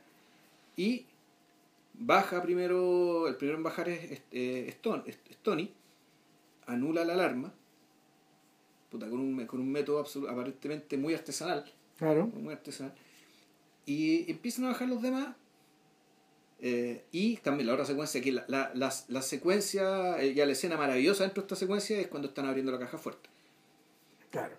y 0.76 1.06
baja 1.94 2.42
primero 2.42 3.28
el 3.28 3.36
primero 3.36 3.58
en 3.58 3.64
bajar 3.64 3.90
es, 3.90 4.22
eh, 4.32 4.66
es 4.68 4.82
Ton- 4.82 5.04
es- 5.06 5.20
es 5.30 5.38
Tony 5.38 5.72
anula 6.66 7.06
la 7.06 7.14
alarma 7.14 7.54
puta, 8.90 9.08
con, 9.10 9.20
un, 9.20 9.46
con 9.46 9.60
un 9.60 9.72
método 9.72 10.04
absolu- 10.04 10.30
aparentemente 10.30 10.98
muy 10.98 11.14
artesanal 11.14 11.66
Claro. 11.98 12.26
muy 12.28 12.54
artesanal. 12.54 12.94
Y 13.86 14.30
empiezan 14.32 14.66
a 14.66 14.70
bajar 14.70 14.88
los 14.88 15.02
demás. 15.02 15.36
Eh, 16.66 17.04
y 17.12 17.36
también 17.38 17.68
la 17.68 17.74
otra 17.74 17.86
secuencia, 17.86 18.22
que 18.22 18.32
la, 18.32 18.46
la, 18.48 18.72
la, 18.74 18.92
la 19.10 19.22
secuencia, 19.22 20.20
eh, 20.22 20.34
ya 20.34 20.46
la 20.46 20.54
escena 20.54 20.78
maravillosa 20.78 21.24
dentro 21.26 21.42
de 21.44 21.46
esta 21.48 21.56
secuencia 21.58 22.00
es 22.00 22.08
cuando 22.08 22.30
están 22.30 22.46
abriendo 22.46 22.72
la 22.72 22.80
caja 22.80 22.98
fuerte. 22.98 23.30
Claro. 24.32 24.56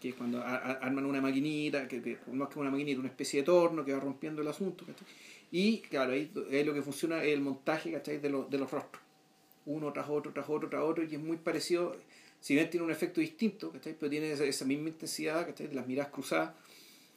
Que 0.00 0.08
es 0.10 0.14
cuando 0.16 0.40
a- 0.42 0.56
a- 0.56 0.72
arman 0.82 1.06
una 1.06 1.20
maquinita, 1.20 1.86
que, 1.88 2.02
que 2.02 2.18
más 2.32 2.48
que 2.48 2.58
una 2.58 2.70
maquinita, 2.70 2.98
una 3.00 3.08
especie 3.08 3.40
de 3.40 3.46
torno 3.46 3.84
que 3.84 3.92
va 3.92 4.00
rompiendo 4.00 4.42
el 4.42 4.48
asunto. 4.48 4.84
¿cachai? 4.84 5.06
Y 5.52 5.78
claro, 5.80 6.12
ahí 6.12 6.30
es 6.50 6.66
lo 6.66 6.74
que 6.74 6.82
funciona 6.82 7.22
es 7.22 7.32
el 7.32 7.40
montaje 7.40 7.90
¿cachai? 7.92 8.18
De, 8.18 8.28
los 8.30 8.50
de 8.50 8.58
los 8.58 8.70
rostros. 8.70 9.02
Uno 9.66 9.92
tras 9.92 10.08
otro, 10.08 10.32
tras 10.32 10.48
otro, 10.48 10.68
tras 10.68 10.82
otro, 10.82 11.04
y 11.04 11.14
es 11.14 11.20
muy 11.20 11.36
parecido. 11.36 11.96
Si 12.40 12.54
bien 12.54 12.68
tiene 12.70 12.84
un 12.84 12.90
efecto 12.90 13.20
distinto, 13.20 13.70
¿cachai? 13.70 13.94
pero 13.98 14.10
tiene 14.10 14.32
esa, 14.32 14.44
esa 14.44 14.64
misma 14.64 14.88
intensidad 14.88 15.46
¿cachai? 15.46 15.68
de 15.68 15.74
las 15.74 15.86
miradas 15.86 16.10
cruzadas. 16.12 16.52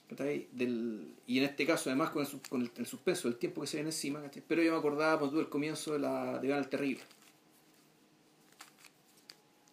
Y 0.10 1.38
en 1.40 1.44
este 1.44 1.66
caso, 1.66 1.90
además, 1.90 2.12
con 2.12 2.24
el, 2.26 2.42
con 2.50 2.62
el, 2.62 2.72
el 2.78 2.86
suspenso 2.86 3.28
del 3.28 3.38
tiempo 3.38 3.62
que 3.62 3.68
se 3.68 3.78
viene 3.78 3.90
encima. 3.90 4.22
¿cachai? 4.22 4.44
Pero 4.48 4.62
yo 4.62 4.72
me 4.72 4.78
acordaba 4.78 5.20
pues, 5.20 5.32
del 5.32 5.50
comienzo 5.50 5.94
de 5.94 6.00
la 6.00 6.40
de 6.40 6.48
Iván 6.48 6.60
el 6.60 6.70
Terrible. 6.70 7.04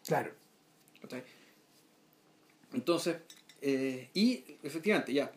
Claro. 0.06 0.32
¿cachai? 1.02 1.24
Entonces, 2.72 3.16
eh, 3.60 4.08
y 4.14 4.44
efectivamente, 4.62 5.12
ya, 5.12 5.32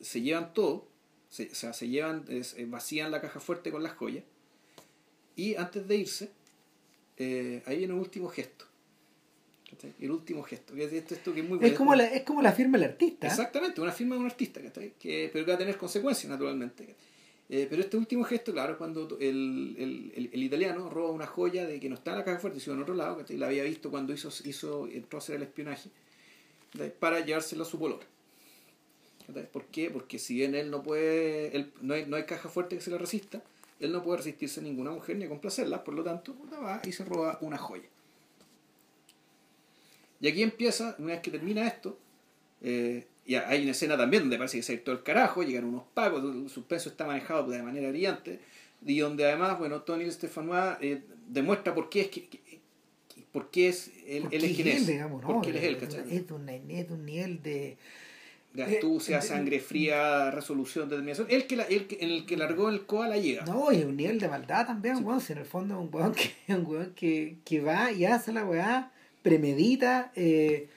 se 0.00 0.20
llevan 0.20 0.52
todo, 0.52 0.86
se, 1.30 1.50
o 1.50 1.54
sea, 1.54 1.72
se 1.72 1.88
llevan, 1.88 2.24
es- 2.28 2.54
eh, 2.58 2.66
vacían 2.66 3.10
la 3.10 3.20
caja 3.20 3.40
fuerte 3.40 3.70
con 3.70 3.82
las 3.82 3.92
joyas, 3.94 4.24
y 5.34 5.54
antes 5.56 5.86
de 5.88 5.96
irse, 5.96 6.30
eh, 7.16 7.62
ahí 7.66 7.78
viene 7.78 7.94
un 7.94 8.00
último 8.00 8.28
gesto. 8.28 8.65
¿Cachai? 9.76 9.94
El 10.00 10.10
último 10.10 10.42
gesto, 10.42 10.74
que 10.74 10.84
es 10.84 10.92
esto, 10.92 11.14
esto 11.14 11.32
que 11.32 11.40
es 11.40 11.48
muy 11.48 11.58
Es 11.62 11.74
como 11.74 11.94
la, 11.94 12.06
es 12.06 12.22
como 12.22 12.42
la 12.42 12.52
firma 12.52 12.78
del 12.78 12.90
artista. 12.90 13.26
Exactamente, 13.26 13.80
una 13.80 13.92
firma 13.92 14.14
de 14.14 14.20
un 14.20 14.26
artista, 14.26 14.60
¿cachai? 14.60 14.94
Que, 14.98 15.30
pero 15.32 15.44
que 15.44 15.50
va 15.50 15.56
a 15.56 15.58
tener 15.58 15.76
consecuencias, 15.76 16.30
naturalmente. 16.30 16.94
Eh, 17.48 17.66
pero 17.70 17.82
este 17.82 17.96
último 17.96 18.24
gesto, 18.24 18.52
claro, 18.52 18.72
es 18.72 18.78
cuando 18.78 19.18
el, 19.20 19.76
el, 19.78 20.12
el, 20.16 20.30
el 20.32 20.42
italiano 20.42 20.90
roba 20.90 21.10
una 21.12 21.26
joya 21.26 21.64
de 21.64 21.78
que 21.78 21.88
no 21.88 21.94
está 21.94 22.10
en 22.12 22.18
la 22.18 22.24
caja 22.24 22.40
fuerte, 22.40 22.58
sino 22.58 22.74
en 22.74 22.82
otro 22.82 22.94
lado, 22.94 23.18
¿cachai? 23.18 23.36
La 23.36 23.46
había 23.46 23.62
visto 23.64 23.90
cuando 23.90 24.12
hizo, 24.12 24.30
hizo 24.44 24.88
entró 24.88 25.18
a 25.18 25.20
hacer 25.20 25.36
el 25.36 25.42
espionaje, 25.42 25.90
¿cachai? 26.72 26.92
para 26.98 27.20
llevársela 27.20 27.62
a 27.62 27.66
su 27.66 27.78
polor. 27.78 28.00
¿Por 29.52 29.64
qué? 29.66 29.90
Porque 29.90 30.18
si 30.18 30.34
bien 30.34 30.54
él 30.54 30.70
no 30.70 30.82
puede, 30.82 31.56
él, 31.56 31.72
no, 31.82 31.94
hay, 31.94 32.06
no 32.06 32.16
hay 32.16 32.24
caja 32.24 32.48
fuerte 32.48 32.76
que 32.76 32.82
se 32.82 32.90
le 32.90 32.98
resista, 32.98 33.42
él 33.80 33.92
no 33.92 34.02
puede 34.02 34.18
resistirse 34.18 34.60
a 34.60 34.62
ninguna 34.62 34.90
mujer 34.92 35.16
ni 35.16 35.24
a 35.24 35.28
complacerla, 35.28 35.84
por 35.84 35.94
lo 35.94 36.02
tanto, 36.02 36.34
va 36.52 36.80
y 36.84 36.92
se 36.92 37.04
roba 37.04 37.38
una 37.40 37.58
joya. 37.58 37.88
Y 40.20 40.28
aquí 40.28 40.42
empieza, 40.42 40.94
una 40.98 41.08
vez 41.14 41.20
que 41.20 41.30
termina 41.30 41.66
esto, 41.66 41.98
eh, 42.62 43.06
ya 43.26 43.48
hay 43.48 43.62
una 43.62 43.72
escena 43.72 43.96
también 43.96 44.22
donde 44.24 44.38
parece 44.38 44.56
que 44.58 44.62
se 44.62 44.74
ha 44.74 44.84
todo 44.84 44.94
el 44.94 45.02
carajo, 45.02 45.42
llegan 45.42 45.64
unos 45.64 45.82
pagos, 45.94 46.22
el 46.24 46.48
suspenso 46.48 46.88
está 46.88 47.06
manejado 47.06 47.48
de 47.50 47.62
manera 47.62 47.88
brillante, 47.90 48.40
y 48.84 48.98
donde 48.98 49.24
además, 49.26 49.58
bueno, 49.58 49.82
Tony 49.82 50.10
Stefanois 50.10 50.76
eh, 50.80 51.02
demuestra 51.28 51.74
por 51.74 51.88
qué 51.90 52.02
es 52.02 52.08
que, 52.08 52.28
que- 52.28 52.40
por 53.32 53.50
qué 53.50 53.68
es 53.68 53.90
él, 54.06 54.24
él 54.30 54.44
es 54.44 54.54
quien 54.56 54.68
es, 54.68 54.86
digamos, 54.86 55.20
¿no? 55.20 55.28
porque 55.28 55.50
él 55.50 55.56
es 55.56 55.64
él, 55.64 55.76
¿cachai? 55.78 56.00
Es 56.16 56.26
de 56.26 56.32
un, 56.32 56.48
es 56.48 56.88
de 56.88 56.94
un 56.94 57.04
nivel 57.04 57.42
de. 57.42 57.76
de 58.54 58.62
eh, 58.62 58.64
astucia, 58.76 59.18
eh, 59.18 59.22
sangre 59.22 59.60
fría, 59.60 60.30
resolución, 60.30 60.88
determinación, 60.88 61.26
el 61.28 61.46
que, 61.46 61.56
la, 61.56 61.64
el 61.64 61.86
que 61.86 61.98
en 62.00 62.10
el 62.12 62.24
que 62.24 62.38
largó 62.38 62.70
el 62.70 62.86
coa 62.86 63.08
la 63.08 63.18
llega. 63.18 63.44
No, 63.44 63.70
y 63.72 63.82
un 63.82 63.94
nivel 63.96 64.18
de 64.18 64.28
maldad 64.28 64.66
también, 64.66 64.96
Sí. 64.98 65.02
weón. 65.02 65.20
Si 65.20 65.32
en 65.34 65.40
el 65.40 65.44
fondo 65.44 65.74
es 65.74 65.80
un 65.80 65.94
weón 65.94 66.14
que, 66.14 66.54
un 66.54 66.64
weón 66.66 66.94
que, 66.94 67.36
que 67.44 67.60
va 67.60 67.92
y 67.92 68.06
hace 68.06 68.32
la 68.32 68.46
weá, 68.46 68.90
premedita, 69.30 70.12
eh, 70.14 70.68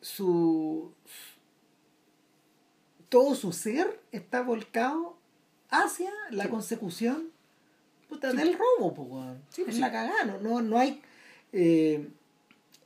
su, 0.00 0.90
todo 3.08 3.36
su 3.36 3.52
ser 3.52 4.00
está 4.10 4.42
volcado 4.42 5.16
hacia 5.70 6.10
la 6.32 6.44
Sí. 6.44 6.50
consecución 6.50 7.28
puta, 8.08 8.32
Sí. 8.32 8.36
del 8.36 8.58
robo. 8.58 9.36
Sí, 9.50 9.62
pues 9.62 9.76
es 9.76 9.80
la 9.80 9.92
cagada, 9.92 10.24
no, 10.24 10.38
no, 10.40 10.60
no 10.60 10.76
hay. 10.78 11.00
eh, 11.52 12.08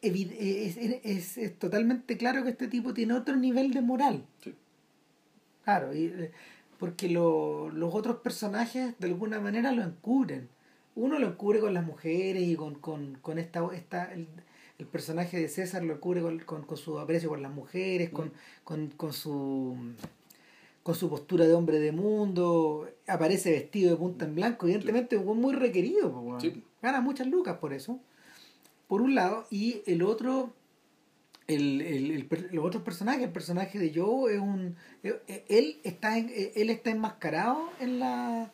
evi- 0.02 0.36
es, 0.38 1.38
es- 1.38 1.58
totalmente 1.58 2.18
claro 2.18 2.42
que 2.44 2.50
este 2.50 2.66
tipo 2.68 2.92
tiene 2.92 3.14
otro 3.14 3.36
nivel 3.36 3.72
de 3.72 3.80
moral. 3.80 4.26
Claro, 5.64 5.94
y, 5.94 6.06
eh, 6.06 6.32
porque 6.78 7.08
lo- 7.08 7.70
los 7.70 7.94
otros 7.94 8.16
personajes 8.18 8.94
de 8.98 9.06
alguna 9.06 9.40
manera 9.40 9.72
lo 9.72 9.82
encubren. 9.84 10.48
Uno 10.96 11.18
lo 11.18 11.28
encubre 11.28 11.60
con 11.60 11.72
las 11.74 11.84
mujeres 11.86 12.42
y 12.42 12.56
con, 12.56 12.74
con, 12.74 13.14
con 13.22 13.38
esta, 13.38 13.60
esta 13.72 14.12
el, 14.12 14.26
el 14.78 14.86
personaje 14.86 15.38
de 15.40 15.48
César 15.48 15.82
lo 15.82 15.94
encubre 15.94 16.20
con, 16.20 16.38
con, 16.40 16.62
con 16.64 16.76
su 16.76 16.98
aprecio 16.98 17.28
por 17.28 17.38
las 17.40 17.52
mujeres, 17.52 18.10
con, 18.10 18.32
con, 18.64 18.88
con 18.90 19.12
su 19.12 19.76
con 20.82 20.94
su 20.94 21.08
postura 21.10 21.46
de 21.46 21.54
hombre 21.54 21.80
de 21.80 21.90
mundo, 21.90 22.88
aparece 23.08 23.50
vestido 23.50 23.90
de 23.90 23.96
punta 23.96 24.24
en 24.24 24.36
blanco, 24.36 24.66
evidentemente 24.66 25.16
un 25.16 25.40
muy 25.40 25.52
requerido. 25.52 26.36
Sí. 26.40 26.62
gana 26.80 27.00
muchas 27.00 27.26
lucas 27.26 27.56
por 27.58 27.72
eso, 27.72 27.98
por 28.86 29.02
un 29.02 29.16
lado, 29.16 29.46
y 29.50 29.82
el 29.86 30.02
otro, 30.02 30.52
el, 31.48 31.80
el, 31.80 32.10
el 32.12 32.28
los 32.52 32.64
otros 32.64 32.84
personajes, 32.84 33.24
el 33.24 33.32
personaje 33.32 33.80
de 33.80 33.92
Joe 33.98 34.34
es 34.34 34.40
un, 34.40 34.76
eh, 35.02 35.44
él 35.48 35.80
está 35.82 36.18
en- 36.18 36.28
eh, 36.28 36.52
él 36.54 36.70
está 36.70 36.90
enmascarado 36.90 37.68
en 37.80 37.98
la 37.98 38.52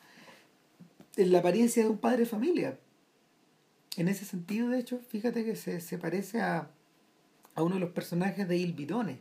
en 1.15 1.31
la 1.31 1.37
apariencia 1.39 1.83
de 1.83 1.89
un 1.89 1.99
padre 1.99 2.19
de 2.21 2.25
familia. 2.25 2.79
En 3.97 4.07
ese 4.07 4.25
sentido, 4.25 4.69
de 4.69 4.79
hecho, 4.79 4.99
fíjate 5.09 5.45
que 5.45 5.55
se, 5.55 5.79
se 5.79 5.97
parece 5.97 6.41
a, 6.41 6.69
a 7.55 7.63
uno 7.63 7.75
de 7.75 7.81
los 7.81 7.91
personajes 7.91 8.47
de 8.47 8.57
Il 8.57 8.73
Bidone 8.73 9.19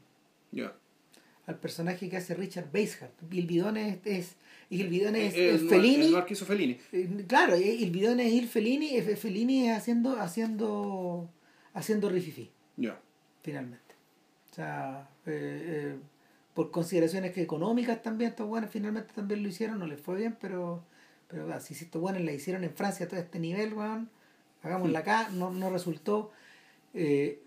Ya. 0.50 0.72
al 1.46 1.58
personaje 1.58 2.08
que 2.08 2.16
hace 2.16 2.34
Richard 2.34 2.70
Basehart. 2.72 3.12
Il 3.30 3.46
Bidone 3.46 3.88
es, 3.88 3.98
es 4.04 4.36
Il 4.70 4.88
Bidone 4.88 5.26
es, 5.26 5.34
El, 5.34 5.40
es 5.56 5.60
el, 5.62 5.68
Fellini. 5.68 6.14
el 6.14 6.24
hizo 6.30 6.46
Fellini. 6.46 6.78
Eh, 6.92 7.24
Claro, 7.28 7.54
eh, 7.54 7.74
Il 7.80 7.90
Bidone 7.90 8.26
es 8.26 8.32
Il 8.32 8.48
Fellini, 8.48 8.96
eh, 8.96 9.16
Fellini 9.16 9.68
es 9.68 9.76
haciendo 9.76 10.18
haciendo 10.20 11.28
haciendo 11.74 12.08
rififi, 12.08 12.50
Ya. 12.76 12.98
finalmente. 13.42 13.94
O 14.50 14.54
sea, 14.54 15.08
eh, 15.26 15.92
eh, 15.94 15.96
por 16.54 16.70
consideraciones 16.70 17.32
que 17.32 17.42
económicas 17.42 18.02
también 18.02 18.30
estos 18.30 18.46
buenos 18.46 18.70
finalmente 18.70 19.12
también 19.14 19.42
lo 19.42 19.48
hicieron, 19.48 19.78
no 19.78 19.86
les 19.86 20.00
fue 20.00 20.16
bien, 20.16 20.36
pero 20.40 20.84
pero 21.28 21.58
si 21.60 21.72
estos 21.72 22.00
buenos 22.00 22.20
la 22.22 22.32
hicieron 22.32 22.62
en 22.62 22.74
Francia 22.74 23.06
a 23.06 23.08
todo 23.08 23.18
este 23.20 23.38
nivel, 23.38 23.72
weón, 23.72 24.10
hagámosla 24.62 25.00
acá, 25.00 25.28
no, 25.30 25.50
no 25.50 25.70
resultó. 25.70 26.30
Eh, 26.94 27.42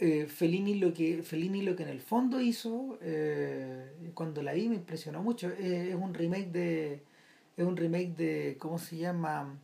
eh, 0.00 0.26
Fellini 0.26 0.76
lo 0.76 0.94
que 0.94 1.24
Fellini 1.24 1.62
lo 1.62 1.74
que 1.74 1.82
en 1.82 1.88
el 1.88 2.00
fondo 2.00 2.40
hizo 2.40 2.98
eh, 3.02 4.10
cuando 4.14 4.42
la 4.42 4.52
vi 4.52 4.68
me 4.68 4.76
impresionó 4.76 5.22
mucho. 5.22 5.50
Es 5.50 5.94
un 5.94 6.14
remake 6.14 6.50
de 6.52 7.02
es 7.56 7.66
un 7.66 7.76
remake 7.76 8.14
de 8.14 8.56
cómo 8.60 8.78
se 8.78 8.96
llama 8.96 9.58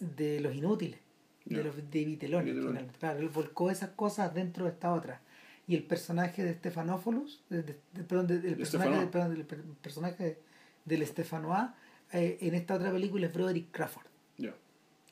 de 0.00 0.40
los 0.40 0.54
inútiles 0.54 0.98
de 1.44 1.62
los 1.62 1.76
de 1.76 2.04
Viteloni 2.04 2.52
claro 2.98 3.20
él 3.20 3.28
volcó 3.28 3.70
esas 3.70 3.90
cosas 3.90 4.34
dentro 4.34 4.64
de 4.64 4.72
esta 4.72 4.92
otra. 4.92 5.20
Y 5.68 5.76
el 5.76 5.84
personaje 5.84 6.42
de 6.44 6.54
Stephanopoulos 6.54 7.44
de, 7.50 7.62
perdón, 8.08 8.30
el 8.30 8.56
personaje, 8.56 9.06
perdón, 9.06 9.34
del 9.34 9.44
personaje 9.44 10.38
del 10.86 11.02
eh, 11.02 12.38
en 12.40 12.54
esta 12.54 12.74
otra 12.74 12.90
película 12.90 13.26
es 13.26 13.32
Broderick 13.32 13.70
Crawford 13.70 14.07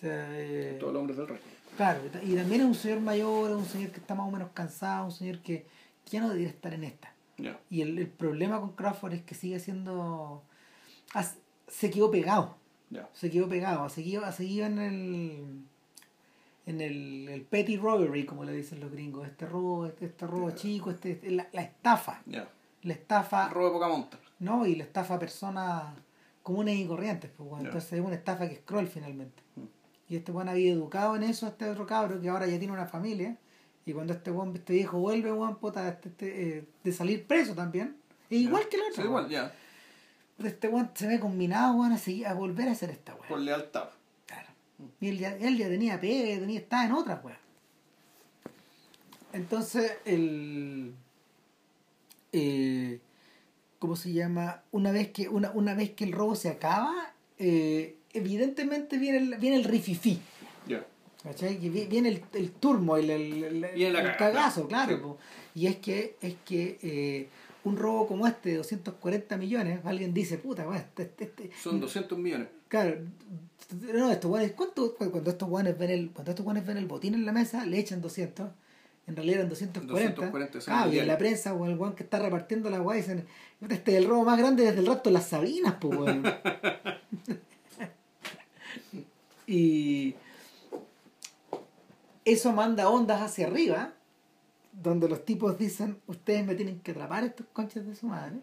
ya 0.02 0.26
eh, 0.30 0.76
todos 0.78 0.92
los 0.92 1.00
hombres 1.00 1.18
del 1.18 1.28
rey 1.28 1.38
claro 1.76 2.00
y 2.22 2.34
también 2.34 2.60
es 2.62 2.66
un 2.66 2.74
señor 2.74 3.00
mayor 3.00 3.50
es 3.50 3.56
un 3.56 3.66
señor 3.66 3.90
que 3.90 4.00
está 4.00 4.14
más 4.14 4.28
o 4.28 4.30
menos 4.30 4.50
cansado 4.52 5.06
un 5.06 5.12
señor 5.12 5.38
que, 5.40 5.66
ya 6.06 6.20
no 6.20 6.28
debería 6.28 6.48
estar 6.48 6.72
en 6.72 6.84
esta 6.84 7.12
y 7.68 7.82
el, 7.82 7.98
el, 7.98 8.08
problema 8.08 8.60
con 8.60 8.72
Crawford 8.72 9.12
es 9.14 9.22
que 9.22 9.34
sigue 9.34 9.58
siendo 9.58 10.42
se 11.68 11.90
quedó 11.90 12.10
pegado 12.10 12.56
se 13.12 13.30
quedó 13.30 13.48
pegado 13.48 13.88
se 13.88 14.04
quedó, 14.04 14.30
seguido 14.32 14.66
en 14.66 14.78
el 14.78 15.64
en 16.66 16.80
el, 16.80 17.28
el, 17.28 17.42
petty 17.42 17.76
robbery, 17.76 18.26
como 18.26 18.44
le 18.44 18.52
dicen 18.52 18.80
los 18.80 18.90
gringos, 18.90 19.26
este 19.26 19.46
robo, 19.46 19.86
este, 19.86 20.06
este 20.06 20.26
robo 20.26 20.50
chico, 20.50 20.90
este, 20.90 21.20
la, 21.30 21.46
la 21.52 21.62
estafa. 21.62 22.22
La 22.26 22.92
estafa. 22.92 23.46
El 23.46 23.52
robo 23.52 23.66
de 23.66 23.72
poca 23.72 23.88
monta. 23.88 24.18
No, 24.40 24.66
y 24.66 24.74
la 24.74 24.84
estafa 24.84 25.14
a 25.14 25.18
personas 25.18 25.94
comunes 26.42 26.76
y 26.76 26.86
corrientes. 26.86 27.30
Pues, 27.36 27.64
Entonces 27.64 27.92
es 27.92 28.00
una 28.00 28.16
estafa 28.16 28.48
que 28.48 28.56
scroll 28.56 28.88
finalmente. 28.88 29.42
Mm. 30.08 30.12
Y 30.12 30.16
este 30.16 30.32
buen 30.32 30.48
había 30.48 30.72
educado 30.72 31.16
en 31.16 31.22
eso 31.22 31.46
a 31.46 31.50
este 31.50 31.68
otro 31.68 31.86
cabro 31.86 32.20
que 32.20 32.28
ahora 32.28 32.46
ya 32.46 32.58
tiene 32.58 32.72
una 32.72 32.86
familia. 32.86 33.36
Y 33.84 33.92
cuando 33.92 34.12
este 34.12 34.30
buen, 34.30 34.54
este 34.54 34.72
viejo 34.72 34.98
vuelve, 34.98 35.30
buen 35.30 35.56
puta, 35.56 35.88
este, 35.88 36.08
este, 36.08 36.58
eh, 36.58 36.64
de 36.82 36.92
salir 36.92 37.26
preso 37.26 37.54
también. 37.54 37.96
Es 38.28 38.40
igual 38.40 38.68
que 38.68 38.76
el 38.76 38.82
otro. 38.90 39.04
igual, 39.04 39.28
ya. 39.28 39.52
Este 40.42 40.68
buen 40.68 40.90
se 40.94 41.06
ve 41.06 41.20
combinado, 41.20 41.82
a, 41.82 41.96
seguir, 41.96 42.26
a 42.26 42.34
volver 42.34 42.68
a 42.68 42.72
hacer 42.72 42.90
esta 42.90 43.14
weá. 43.14 43.28
Por 43.28 43.40
lealtad. 43.40 43.88
Y 45.00 45.08
él 45.08 45.18
ya, 45.18 45.34
él 45.36 45.56
ya 45.56 45.68
tenía 45.68 46.00
pega, 46.00 46.38
tenía, 46.38 46.60
estaba 46.60 46.84
en 46.84 46.92
otra 46.92 47.20
weá. 47.24 47.38
Entonces, 49.32 49.98
el. 50.04 50.94
Eh, 52.32 53.00
¿Cómo 53.78 53.96
se 53.96 54.12
llama? 54.12 54.62
Una 54.72 54.90
vez 54.90 55.12
que, 55.12 55.28
una, 55.28 55.50
una 55.52 55.74
vez 55.74 55.90
que 55.90 56.04
el 56.04 56.12
robo 56.12 56.34
se 56.34 56.48
acaba, 56.48 57.14
eh, 57.38 57.95
evidentemente 58.16 58.98
viene 58.98 59.18
el, 59.18 59.34
viene 59.36 59.56
el 59.56 59.64
rififi. 59.64 60.20
¿Cachai? 61.22 61.56
viene 61.58 62.08
el, 62.08 62.22
el 62.34 62.52
turmo, 62.52 62.96
el, 62.96 63.10
el, 63.10 63.64
el, 63.64 64.16
cagazo, 64.16 64.68
claro. 64.68 65.18
Y 65.56 65.66
es 65.66 65.76
que, 65.76 66.16
es 66.20 66.36
que 66.44 66.78
eh, 66.82 67.28
un 67.64 67.76
robo 67.76 68.06
como 68.06 68.28
este 68.28 68.50
de 68.50 68.56
240 68.58 69.36
millones, 69.36 69.80
alguien 69.84 70.14
dice, 70.14 70.38
puta, 70.38 70.64
este, 70.76 71.02
este, 71.02 71.24
este, 71.24 71.50
Son 71.60 71.80
200 71.80 72.16
millones. 72.16 72.46
Claro, 72.68 72.98
no, 73.92 74.12
estos 74.12 74.28
guanes, 74.28 74.52
¿cuánto, 74.52 74.94
cuando 74.94 75.30
estos 75.30 75.48
guanes 75.48 75.76
ven 75.76 75.90
el, 75.90 76.10
cuando 76.10 76.30
estos 76.30 76.44
guanes 76.44 76.64
ven 76.64 76.76
el 76.76 76.86
botín 76.86 77.14
en 77.14 77.26
la 77.26 77.32
mesa, 77.32 77.66
le 77.66 77.80
echan 77.80 78.00
200, 78.00 78.46
en 79.08 79.16
realidad 79.16 79.38
eran 79.38 79.48
240. 79.48 80.14
240 80.14 80.58
ah, 80.68 80.88
y 80.92 81.00
en 81.00 81.08
la 81.08 81.18
prensa, 81.18 81.54
o 81.54 81.66
el 81.66 81.76
guan 81.76 81.94
que 81.94 82.04
está 82.04 82.20
repartiendo 82.20 82.70
la 82.70 82.78
guay 82.78 83.00
dicen, 83.00 83.26
este 83.68 83.92
es 83.92 83.98
el 83.98 84.06
robo 84.06 84.24
más 84.24 84.38
grande 84.38 84.64
desde 84.64 84.78
el 84.78 84.86
rato 84.86 85.10
de 85.10 85.14
las 85.14 85.28
Sabinas, 85.28 85.74
pues 85.80 85.98
weón. 85.98 86.22
y 89.46 90.14
eso 92.24 92.52
manda 92.52 92.88
ondas 92.88 93.22
hacia 93.22 93.46
arriba, 93.46 93.94
donde 94.72 95.08
los 95.08 95.24
tipos 95.24 95.58
dicen, 95.58 96.00
ustedes 96.06 96.44
me 96.44 96.54
tienen 96.54 96.80
que 96.80 96.90
atrapar 96.90 97.24
estos 97.24 97.46
conches 97.52 97.86
de 97.86 97.94
su 97.94 98.06
madre 98.06 98.40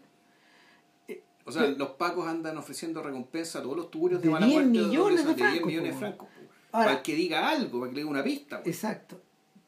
o 1.46 1.52
sea, 1.52 1.68
los 1.68 1.90
pacos 1.92 2.28
andan 2.28 2.58
ofreciendo 2.58 3.04
recompensa 3.04 3.60
a 3.60 3.64
todos 3.64 3.76
los 3.76 3.92
tuburios 3.92 4.22
de, 4.22 4.28
de 4.28 4.34
mala 4.34 4.48
muerte. 4.48 4.70
Millones 4.70 5.26
de, 5.26 5.34
10 5.34 5.66
millones 5.66 5.94
de 5.94 6.00
francos. 6.00 6.30
para 6.72 7.04
que 7.04 7.16
diga 7.16 7.50
algo, 7.50 7.80
para 7.80 7.90
que 7.90 7.96
le 7.98 8.04
dé 8.04 8.10
una 8.10 8.24
pista. 8.24 8.62
Exacto. 8.66 9.22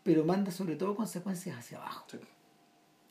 Pero 0.04 0.24
manda 0.24 0.52
sobre 0.52 0.76
todo 0.76 0.96
consecuencias 0.96 1.58
hacia 1.58 1.78
abajo. 1.78 2.06
Sí. 2.10 2.18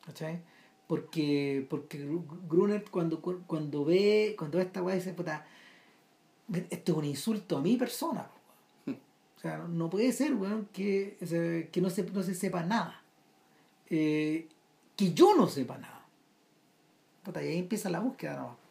¿Cachai? 0.07 0.43
Porque, 0.87 1.67
porque 1.69 2.07
Gruner 2.49 2.85
cuando, 2.91 3.21
cuando 3.21 3.85
ve 3.85 4.35
cuando 4.39 4.59
ve 4.59 4.65
esta 4.65 4.83
weá 4.83 4.95
dice, 4.95 5.13
puta, 5.13 5.47
esto 6.53 6.93
es 6.93 6.99
un 6.99 7.05
insulto 7.05 7.59
a 7.59 7.61
mi 7.61 7.77
persona. 7.77 8.29
O 8.87 9.41
sea, 9.41 9.59
no 9.59 9.91
puede 9.91 10.13
ser, 10.13 10.35
weón, 10.35 10.69
que, 10.73 11.17
que 11.71 11.81
no, 11.81 11.91
se, 11.91 12.03
no 12.05 12.23
se 12.23 12.35
sepa 12.35 12.63
nada. 12.63 13.03
Eh, 13.91 14.49
que 14.97 15.13
yo 15.13 15.37
no 15.37 15.49
sepa 15.49 15.77
nada 15.77 15.95
y 17.33 17.39
ahí 17.39 17.59
empieza 17.59 17.91
la 17.91 18.01
búsqueda 18.01 18.37
¿no? 18.37 18.65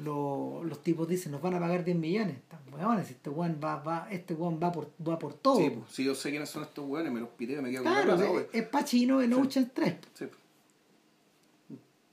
los 0.00 0.82
tipos 0.82 1.08
dicen, 1.08 1.32
nos 1.32 1.42
van 1.42 1.54
a 1.54 1.60
pagar 1.60 1.82
10 1.82 1.96
millones. 1.96 2.36
Bueno, 2.70 2.96
este 2.98 3.30
weón 3.30 3.58
va, 3.62 3.76
va, 3.76 4.06
este 4.10 4.34
va 4.34 4.70
por, 4.70 4.92
va 5.06 5.18
por 5.18 5.34
todo. 5.34 5.56
Sí, 5.56 5.70
pues, 5.70 5.90
si 5.90 6.04
yo 6.04 6.14
sé 6.14 6.30
quiénes 6.30 6.48
son 6.50 6.62
estos 6.62 6.86
weones, 6.86 7.10
me 7.10 7.20
los 7.20 7.30
pide, 7.30 7.60
me 7.60 7.70
quedo 7.70 7.82
claro, 7.82 8.16
con 8.16 8.34
la 8.34 8.40
es, 8.40 8.48
es 8.52 8.68
Pachino 8.68 9.20
en 9.22 9.32
Ocean 9.32 9.72
3. 9.74 9.94
Sí. 10.14 10.26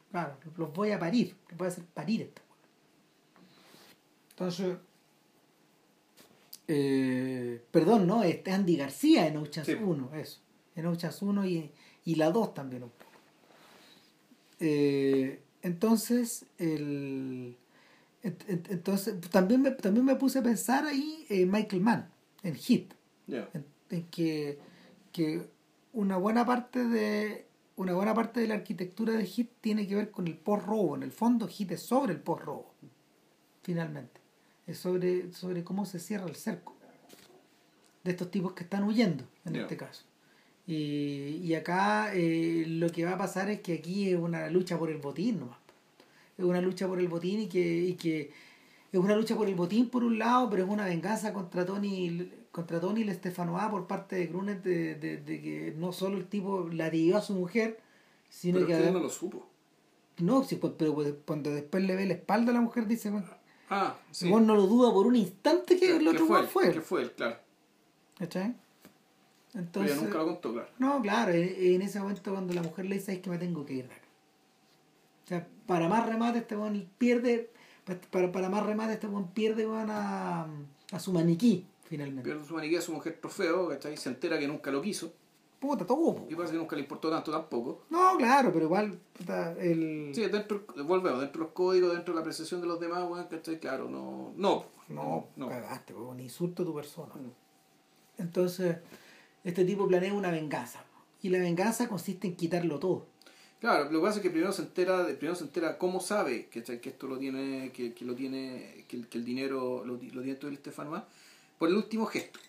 Claro, 0.10 0.38
los 0.58 0.74
voy 0.74 0.92
a 0.92 1.00
parir, 1.00 1.36
los 1.50 1.58
voy 1.58 1.66
a 1.66 1.68
hacer 1.68 1.84
parir 1.84 2.22
esto. 2.22 2.42
Entonces, 4.36 4.78
eh, 6.68 7.64
perdón, 7.72 8.06
no, 8.06 8.22
este 8.24 8.52
es 8.52 8.56
Andy 8.58 8.76
García 8.76 9.28
en 9.28 9.38
Ocean 9.38 9.66
1, 9.82 10.16
eso. 10.16 10.42
En 10.76 10.86
Ocean 10.88 11.14
1 11.22 11.46
y, 11.46 11.72
y 12.04 12.16
la 12.16 12.32
2 12.32 12.54
también 12.54 12.84
un 12.84 12.90
poco. 12.90 13.12
Eh, 14.60 15.42
entonces, 15.62 16.48
el, 16.58 17.56
entonces 18.24 19.22
también, 19.32 19.62
me, 19.62 19.72
también 19.72 20.06
me 20.06 20.16
puse 20.16 20.40
a 20.40 20.44
pensar 20.44 20.86
ahí 20.86 21.26
en 21.30 21.50
Michael 21.50 21.82
Mann, 21.82 22.10
en 22.44 22.56
Hit, 22.56 22.94
en, 23.28 24.04
que, 24.08 24.60
que 25.14 25.48
una 25.94 26.18
buena 26.18 26.46
parte 26.46 26.84
de 26.84 27.46
una 27.78 27.94
buena 27.94 28.14
parte 28.14 28.42
de 28.42 28.48
la 28.48 28.56
arquitectura 28.56 29.14
de 29.14 29.26
Hit 29.26 29.50
tiene 29.62 29.88
que 29.88 29.96
ver 29.96 30.12
con 30.12 30.28
el 30.28 30.38
post-robo. 30.38 30.96
En 30.96 31.04
el 31.04 31.12
fondo, 31.12 31.48
Hit 31.48 31.72
es 31.72 31.82
sobre 31.82 32.14
el 32.14 32.20
post-robo, 32.20 32.74
finalmente. 33.64 34.25
Es 34.68 34.80
sobre, 34.80 35.32
sobre 35.32 35.64
cómo 35.64 35.86
se 35.86 36.00
cierra 36.00 36.26
el 36.26 36.36
cerco 36.36 36.76
de 38.04 38.12
estos 38.12 38.30
tipos 38.32 38.54
que 38.54 38.64
están 38.64 38.84
huyendo, 38.84 39.26
en 39.46 39.56
este 39.56 39.78
caso. 39.78 40.04
Y, 40.68 41.42
y 41.44 41.54
acá 41.56 42.14
eh, 42.14 42.66
lo 42.68 42.90
que 42.90 43.06
va 43.06 43.14
a 43.14 43.18
pasar 43.18 43.50
es 43.50 43.62
que 43.62 43.74
aquí 43.74 44.10
es 44.10 44.20
una 44.20 44.50
lucha 44.50 44.78
por 44.78 44.90
el 44.90 44.98
botín 44.98 45.40
nomás. 45.40 45.58
Es 46.38 46.46
una 46.46 46.62
lucha 46.62 46.88
por 46.88 47.00
el 47.00 47.08
botín 47.08 47.42
y 47.42 47.48
que, 47.48 47.84
y 47.84 47.94
que 47.94 48.32
es 48.92 49.00
una 49.00 49.16
lucha 49.16 49.36
por 49.36 49.48
el 49.48 49.56
botín 49.56 49.90
por 49.90 50.04
un 50.04 50.20
lado, 50.20 50.50
pero 50.50 50.64
es 50.64 50.70
una 50.70 50.86
venganza 50.86 51.34
contra 51.34 51.66
Tony 51.66 52.32
contra 52.52 52.80
Tony 52.80 53.04
Stefanoa 53.12 53.70
por 53.70 53.86
parte 53.86 54.16
de 54.16 54.28
Grunet 54.28 54.64
de, 54.64 54.96
de, 54.96 55.18
de, 55.18 55.42
que 55.42 55.74
no 55.78 55.92
solo 55.92 56.16
el 56.16 56.26
tipo 56.26 56.70
la 56.72 56.90
dio 56.90 57.18
a 57.18 57.22
su 57.22 57.34
mujer, 57.34 57.82
sino 58.30 58.60
pero 58.66 58.68
que... 58.68 58.92
no 58.92 59.00
lo 59.00 59.10
supo. 59.10 59.46
No, 60.20 60.46
sí, 60.46 60.56
pues, 60.56 60.72
pero 60.78 60.96
cuando 61.26 61.52
después 61.52 61.84
le 61.84 61.98
ve 61.98 62.06
la 62.06 62.14
espalda 62.14 62.52
a 62.52 62.56
la 62.56 62.62
mujer 62.62 62.88
dice, 62.88 63.10
bueno, 63.10 63.28
ah, 63.70 63.96
sí. 64.12 64.30
no 64.30 64.56
lo 64.56 64.68
duda 64.68 64.92
por 64.92 65.08
un 65.08 65.16
instante 65.16 65.78
que 65.78 65.98
el 65.98 66.08
otro 66.08 66.26
fue, 66.26 66.44
fue. 66.48 66.72
Que 66.72 66.82
fue 66.82 67.04
él, 67.04 67.12
claro. 67.12 67.38
¿Cachai? 68.18 68.56
Entonces, 69.54 69.94
Pero 69.94 70.04
nunca 70.04 70.18
lo 70.18 70.26
contó, 70.26 70.54
claro. 70.54 70.68
No, 70.80 71.02
claro, 71.02 71.32
en 71.32 71.82
ese 71.82 72.00
momento 72.00 72.32
cuando 72.32 72.54
la 72.54 72.62
mujer 72.62 72.86
le 72.86 72.96
dice 72.96 73.14
es 73.14 73.20
que 73.20 73.30
me 73.30 73.38
tengo 73.38 73.66
que 73.66 73.74
ir 73.74 73.86
O 73.86 75.28
sea, 75.28 75.48
para 75.66 75.88
más 75.88 76.06
remate 76.06 76.40
este 76.40 76.56
buen 76.56 76.90
pierde, 76.98 77.50
para, 78.12 78.32
para 78.32 78.50
más 78.50 78.66
remate 78.66 78.94
este 78.94 79.08
buen 79.08 79.28
pierde 79.28 79.66
van 79.66 79.90
a, 79.90 80.48
a 80.92 81.00
su 81.00 81.14
maniquí, 81.14 81.66
finalmente. 81.84 82.30
Pierde 82.30 82.46
su 82.46 82.54
maniquí 82.54 82.76
a 82.76 82.82
su 82.82 82.92
mujer 82.92 83.18
trofeo, 83.22 83.70
¿cachai? 83.70 83.96
Se 83.96 84.10
entera 84.10 84.38
que 84.38 84.48
nunca 84.48 84.72
lo 84.72 84.82
quiso. 84.82 85.14
Puta, 85.66 85.86
todo. 85.86 86.28
Y 86.30 86.36
parece 86.36 86.54
que 86.54 86.60
nunca 86.60 86.76
le 86.76 86.84
importó 86.84 87.10
tanto 87.10 87.32
tampoco. 87.32 87.86
No, 87.90 88.16
claro, 88.18 88.52
pero 88.54 88.66
igual, 88.66 89.00
puta, 89.18 89.54
el... 89.60 90.12
Sí, 90.14 90.22
dentro, 90.28 90.64
volvemos, 90.86 91.20
dentro 91.20 91.40
de 91.40 91.46
los 91.46 91.54
códigos, 91.54 91.94
dentro 91.94 92.14
de 92.14 92.16
la 92.16 92.22
apreciación 92.22 92.62
de 92.62 92.68
los 92.68 92.80
demás, 92.80 93.04
¿cachai? 93.30 93.60
Claro, 93.60 93.90
no, 93.90 94.32
no. 94.36 94.66
No, 94.88 95.30
no. 95.36 95.50
cagaste, 95.50 95.96
un 95.96 96.20
insulto 96.20 96.62
a 96.62 96.66
tu 96.68 96.76
persona. 96.76 97.16
Mm. 97.16 98.22
Entonces 98.22 98.78
este 99.44 99.66
tipo 99.66 99.88
planea 99.88 100.14
una 100.14 100.30
venganza. 100.30 100.84
Y 101.24 101.30
la 101.30 101.40
venganza 101.40 101.88
consiste 101.88 102.28
en 102.28 102.36
quitarlo 102.36 102.78
todo. 102.78 103.08
Claro, 103.60 103.86
lo 103.86 104.00
que 104.00 104.06
pasa 104.06 104.18
es 104.18 104.24
que 104.24 104.30
primero 104.30 104.52
se 104.52 104.62
entera, 104.62 105.06
primero 105.06 105.34
se 105.34 105.46
entera 105.46 105.80
cómo 105.80 106.00
sabe 106.00 106.48
que, 106.50 106.62
que 106.62 106.90
esto 106.90 107.08
lo 107.08 107.18
tiene, 107.18 107.72
que, 107.72 107.96
que 107.96 108.06
lo 108.06 108.14
tiene, 108.14 108.86
que, 108.88 108.98
el 109.12 109.26
dinero 109.26 109.84
lo, 109.84 109.94
lo 109.94 110.22
tiene 110.22 110.36
todo 110.36 110.50
el 110.50 110.58
Estefano 110.58 111.04
por 111.58 111.70
el 111.70 111.76
último 111.76 112.06
gesto. 112.06 112.40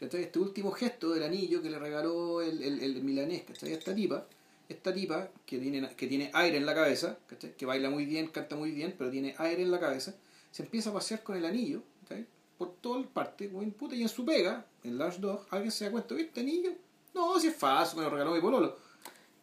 Este 0.00 0.38
último 0.38 0.70
gesto 0.72 1.10
del 1.14 1.22
anillo 1.22 1.62
que 1.62 1.70
le 1.70 1.78
regaló 1.78 2.42
el, 2.42 2.62
el, 2.62 2.80
el 2.80 3.02
milanés, 3.02 3.44
¿cachai? 3.44 3.72
Esta 3.72 3.94
tipa, 3.94 4.26
esta 4.68 4.92
tipa 4.92 5.28
que 5.46 5.58
tiene, 5.58 5.88
que 5.96 6.06
tiene 6.06 6.30
aire 6.34 6.56
en 6.58 6.66
la 6.66 6.74
cabeza, 6.74 7.18
¿cachai? 7.26 7.56
que 7.56 7.64
baila 7.64 7.88
muy 7.90 8.04
bien, 8.04 8.28
canta 8.28 8.54
muy 8.56 8.70
bien, 8.72 8.94
pero 8.98 9.10
tiene 9.10 9.34
aire 9.38 9.62
en 9.62 9.70
la 9.70 9.80
cabeza, 9.80 10.14
se 10.50 10.62
empieza 10.64 10.90
a 10.90 10.92
pasear 10.94 11.22
con 11.22 11.36
el 11.36 11.44
anillo 11.44 11.82
¿cachai? 12.02 12.26
por 12.58 12.74
toda 12.76 12.98
el 12.98 13.06
parte, 13.06 13.48
muy 13.48 13.66
puta, 13.70 13.94
y 13.94 14.02
en 14.02 14.08
su 14.08 14.24
pega, 14.24 14.66
en 14.82 14.98
Large 14.98 15.20
Dog, 15.20 15.46
alguien 15.50 15.72
se 15.72 15.84
da 15.86 15.90
cuenta, 15.92 16.14
¿viste 16.14 16.40
anillo? 16.40 16.72
No, 17.14 17.38
si 17.40 17.46
es 17.48 17.56
falso, 17.56 17.96
me 17.96 18.02
lo 18.02 18.10
regaló 18.10 18.34
mi 18.34 18.40
pololo. 18.40 18.76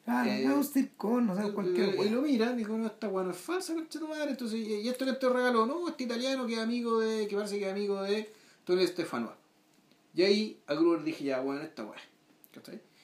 Ah, 0.05 0.25
Eh, 0.27 0.43
no, 0.45 0.63
circón, 0.63 1.27
no 1.27 1.35
sé, 1.35 1.51
cualquier 1.53 1.95
y, 1.95 2.01
y 2.07 2.09
lo 2.09 2.21
mira, 2.21 2.51
dijo, 2.53 2.77
no, 2.77 2.87
esta 2.87 3.07
weá 3.07 3.23
no 3.23 3.31
es 3.31 3.37
falsa, 3.37 3.73
concha 3.73 3.99
tu 3.99 4.07
madre. 4.07 4.31
Entonces, 4.31 4.59
y 4.59 4.73
y 4.75 4.89
esto 4.89 5.05
que 5.05 5.13
te 5.13 5.29
regaló, 5.29 5.65
no, 5.65 5.87
este 5.87 6.03
italiano 6.05 6.45
que 6.45 6.53
es 6.53 6.59
amigo 6.59 6.99
de, 6.99 7.27
que 7.27 7.35
parece 7.35 7.59
que 7.59 7.65
es 7.65 7.71
amigo 7.71 8.01
de 8.03 8.31
Tony 8.65 8.85
Stefano. 8.87 9.33
Y 10.13 10.23
ahí 10.23 10.61
a 10.67 10.73
Gruber 10.73 11.03
dije, 11.03 11.23
ya, 11.25 11.39
bueno, 11.41 11.61
esta 11.61 11.83
weá. 11.85 11.99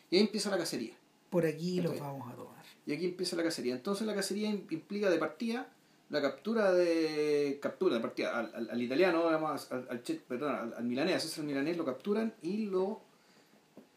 Y 0.09 0.15
ahí 0.17 0.21
empieza 0.21 0.49
la 0.49 0.57
cacería. 0.57 0.95
Por 1.29 1.45
aquí 1.45 1.81
los 1.81 1.99
vamos 1.99 2.31
a 2.31 2.35
tomar. 2.35 2.63
Y 2.85 2.93
aquí 2.93 3.05
empieza 3.05 3.35
la 3.35 3.43
cacería. 3.43 3.75
Entonces 3.75 4.05
la 4.07 4.15
cacería 4.15 4.49
im- 4.49 4.65
implica 4.71 5.09
de 5.09 5.17
partida 5.17 5.69
la 6.09 6.21
captura 6.21 6.71
de. 6.71 7.59
captura 7.61 7.95
de 7.95 8.01
partida 8.01 8.37
al, 8.39 8.55
al, 8.55 8.69
al 8.69 8.81
italiano, 8.81 9.25
digamos, 9.25 9.69
al, 9.71 9.87
al 9.89 10.03
che- 10.03 10.21
perdón, 10.27 10.55
al, 10.55 10.73
al 10.73 10.83
milanés, 10.85 11.37
milanés, 11.39 11.75
lo 11.77 11.83
capturan 11.85 12.33
y 12.41 12.65
lo. 12.67 13.01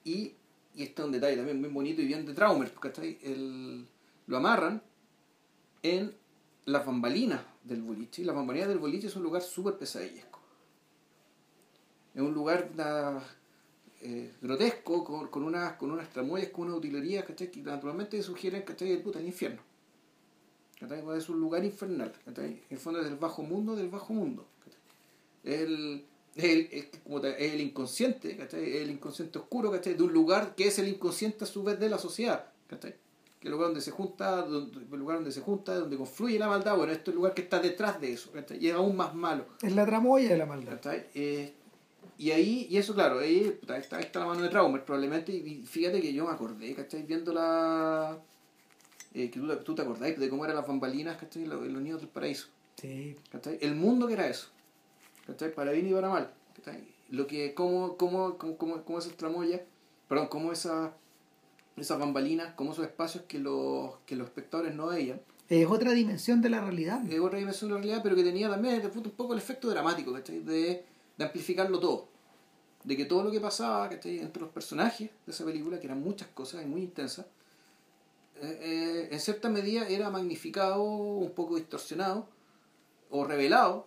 y. 0.05 0.35
y 0.75 0.83
este 0.83 1.03
es 1.03 1.07
un 1.07 1.13
detalle 1.13 1.37
también 1.37 1.61
muy 1.61 1.71
bonito 1.71 2.03
y 2.03 2.07
bien 2.07 2.27
de 2.27 2.35
Traumer, 2.35 2.73
¿cachai? 2.75 3.19
El, 3.23 3.87
lo 4.27 4.37
amarran 4.37 4.83
en 5.83 6.13
las 6.65 6.85
bambalinas 6.85 7.43
del 7.65 7.83
boliche. 7.83 8.23
Y 8.23 8.25
las 8.25 8.35
bambalinas 8.35 8.69
del 8.69 8.79
boliche 8.79 9.07
es 9.07 9.15
un 9.17 9.23
lugar 9.23 9.43
súper 9.43 9.75
pesadillesco. 9.79 10.40
Es 12.15 12.21
un 12.23 12.33
lugar 12.35 12.75
da- 12.75 13.23
eh, 14.03 14.33
grotesco, 14.41 15.05
con, 15.05 15.29
con, 15.29 15.43
unas, 15.45 15.75
con 15.75 15.91
unas 15.91 16.09
tramoyas, 16.11 16.49
con 16.49 16.65
unas 16.67 16.79
utilerías, 16.79 17.25
¿cachai? 17.25 17.51
Que 17.51 17.61
naturalmente 17.61 18.23
sugieren, 18.23 18.63
¿cachai? 18.63 18.93
El 18.93 19.03
puta, 19.03 19.19
el 19.19 19.27
infierno. 19.27 19.61
¿cachai? 20.81 21.03
Pues 21.03 21.23
Es 21.25 21.29
un 21.29 21.41
lugar 21.41 21.65
infernal, 21.65 22.13
¿cachai? 22.25 22.47
En 22.53 22.63
el 22.71 22.79
fondo 22.79 23.01
es 23.01 23.07
el 23.07 23.17
bajo 23.17 23.43
mundo 23.43 23.77
del 23.77 23.89
bajo 23.89 24.13
mundo. 24.13 24.47
¿cachai? 24.65 24.81
El, 25.45 26.05
el, 26.37 26.69
es 26.73 26.87
como 27.05 27.21
te- 27.21 27.53
el 27.55 27.61
inconsciente, 27.61 28.37
¿cachai? 28.37 28.77
El 28.79 28.91
inconsciente 28.91 29.39
oscuro, 29.39 29.71
¿cachai? 29.71 29.95
De 29.95 30.03
un 30.03 30.13
lugar 30.13 30.55
que 30.55 30.67
es 30.69 30.79
el 30.79 30.89
inconsciente 30.89 31.45
a 31.45 31.47
su 31.47 31.63
vez 31.63 31.79
de 31.79 31.91
la 31.91 31.99
sociedad, 31.99 32.47
¿cachai? 32.69 32.93
Que 33.39 33.47
es 33.49 33.51
el 33.51 33.53
lugar 33.53 33.69
donde 33.69 33.81
se 33.83 33.91
junta, 33.91 34.43
donde, 34.43 34.79
el 34.79 34.99
lugar 34.99 35.17
donde 35.19 35.33
se 35.33 35.41
junta, 35.43 35.75
donde 35.75 35.97
confluye 35.97 36.39
la 36.39 36.49
maldad, 36.49 36.77
bueno, 36.77 36.93
esto 36.93 37.11
es 37.11 37.15
el 37.15 37.17
lugar 37.17 37.35
que 37.35 37.43
está 37.43 37.59
detrás 37.61 38.01
de 38.01 38.13
eso, 38.13 38.31
¿cachai? 38.33 38.59
Y 38.63 38.69
es 38.69 38.75
aún 38.75 38.97
más 38.97 39.15
malo. 39.15 39.45
Es 39.63 39.75
la 39.75 39.85
tramoya 39.87 40.29
de 40.31 40.39
la 40.39 40.47
maldad. 40.47 40.73
¿cachai? 40.77 41.07
Eh, 41.15 41.55
y 42.21 42.31
ahí, 42.33 42.67
y 42.69 42.77
eso 42.77 42.95
claro, 42.95 43.19
ahí, 43.21 43.59
está, 43.79 43.99
está 43.99 44.21
la 44.21 44.27
mano 44.27 44.43
de 44.43 44.49
Traumer 44.51 44.85
probablemente, 44.85 45.33
y 45.33 45.63
fíjate 45.65 46.01
que 46.01 46.13
yo 46.13 46.27
me 46.27 46.33
acordé, 46.33 46.75
¿cachai? 46.75 47.03
Viendo 47.05 47.33
la... 47.33 48.19
eh, 49.15 49.31
que 49.31 49.41
tú, 49.41 49.49
tú 49.65 49.75
te 49.75 49.83
acordás 49.83 50.19
de 50.19 50.29
cómo 50.29 50.45
eran 50.45 50.57
las 50.57 50.67
bambalinas, 50.67 51.17
¿cachai? 51.17 51.47
Los, 51.47 51.67
los 51.67 51.83
niños 51.83 52.01
del 52.01 52.09
paraíso, 52.11 52.49
Sí. 52.77 53.17
¿cachai? 53.33 53.59
El 53.63 53.75
mundo 53.75 54.07
que 54.07 54.13
era 54.15 54.27
eso, 54.29 54.49
¿cachai? 55.27 55.53
Para 55.55 55.73
bien 55.73 55.89
y 55.89 55.93
para 55.93 56.09
mal, 56.11 56.31
¿cachai? 56.57 56.85
Lo 57.11 57.27
que, 57.27 57.55
cómo, 57.55 57.97
cómo, 57.97 58.37
cómo, 58.39 58.57
cómo, 58.57 58.85
cómo 58.85 58.99
esas 58.99 59.15
tramoyas, 59.15 59.63
perdón, 60.09 60.29
cómo 60.29 60.53
esas, 60.53 60.91
esas 61.77 61.99
bambalinas, 61.99 62.53
cómo 62.55 62.73
esos 62.73 62.85
espacios 62.85 63.25
que 63.27 63.39
los, 63.39 63.95
que 64.07 64.15
los 64.17 64.27
espectadores 64.29 64.75
no 64.75 64.89
veían, 64.89 65.21
Es 65.49 65.67
otra 65.67 65.93
dimensión 65.93 66.41
de 66.43 66.51
la 66.51 66.61
realidad. 66.61 67.01
es 67.11 67.19
otra 67.19 67.39
dimensión 67.39 67.71
de 67.71 67.75
la 67.75 67.81
realidad, 67.81 68.01
pero 68.03 68.15
que 68.15 68.23
tenía 68.25 68.49
también 68.51 68.81
desde 68.83 68.97
un 68.99 69.11
poco 69.11 69.33
el 69.33 69.39
efecto 69.41 69.69
dramático, 69.71 70.13
¿cachai? 70.13 70.41
De, 70.41 70.85
de 71.17 71.25
amplificarlo 71.25 71.81
todo. 71.81 72.09
De 72.85 72.97
que 72.97 73.05
todo 73.05 73.25
lo 73.25 73.31
que 73.31 73.41
pasaba, 73.41 73.89
¿cachai? 73.89 74.21
Entre 74.21 74.41
los 74.41 74.51
personajes 74.51 75.11
de 75.27 75.33
esa 75.33 75.45
película, 75.45 75.79
que 75.79 75.87
eran 75.87 76.01
muchas 76.01 76.29
cosas 76.29 76.63
y 76.63 76.67
muy 76.67 76.83
intensas, 76.83 77.27
eh, 78.43 78.59
eh, 78.63 79.09
en 79.11 79.21
cierta 79.21 79.51
medida 79.51 79.87
era 79.87 80.09
magnificado, 80.09 80.83
un 80.83 81.31
poco 81.33 81.57
distorsionado, 81.57 82.27
o 83.11 83.25
revelado. 83.25 83.87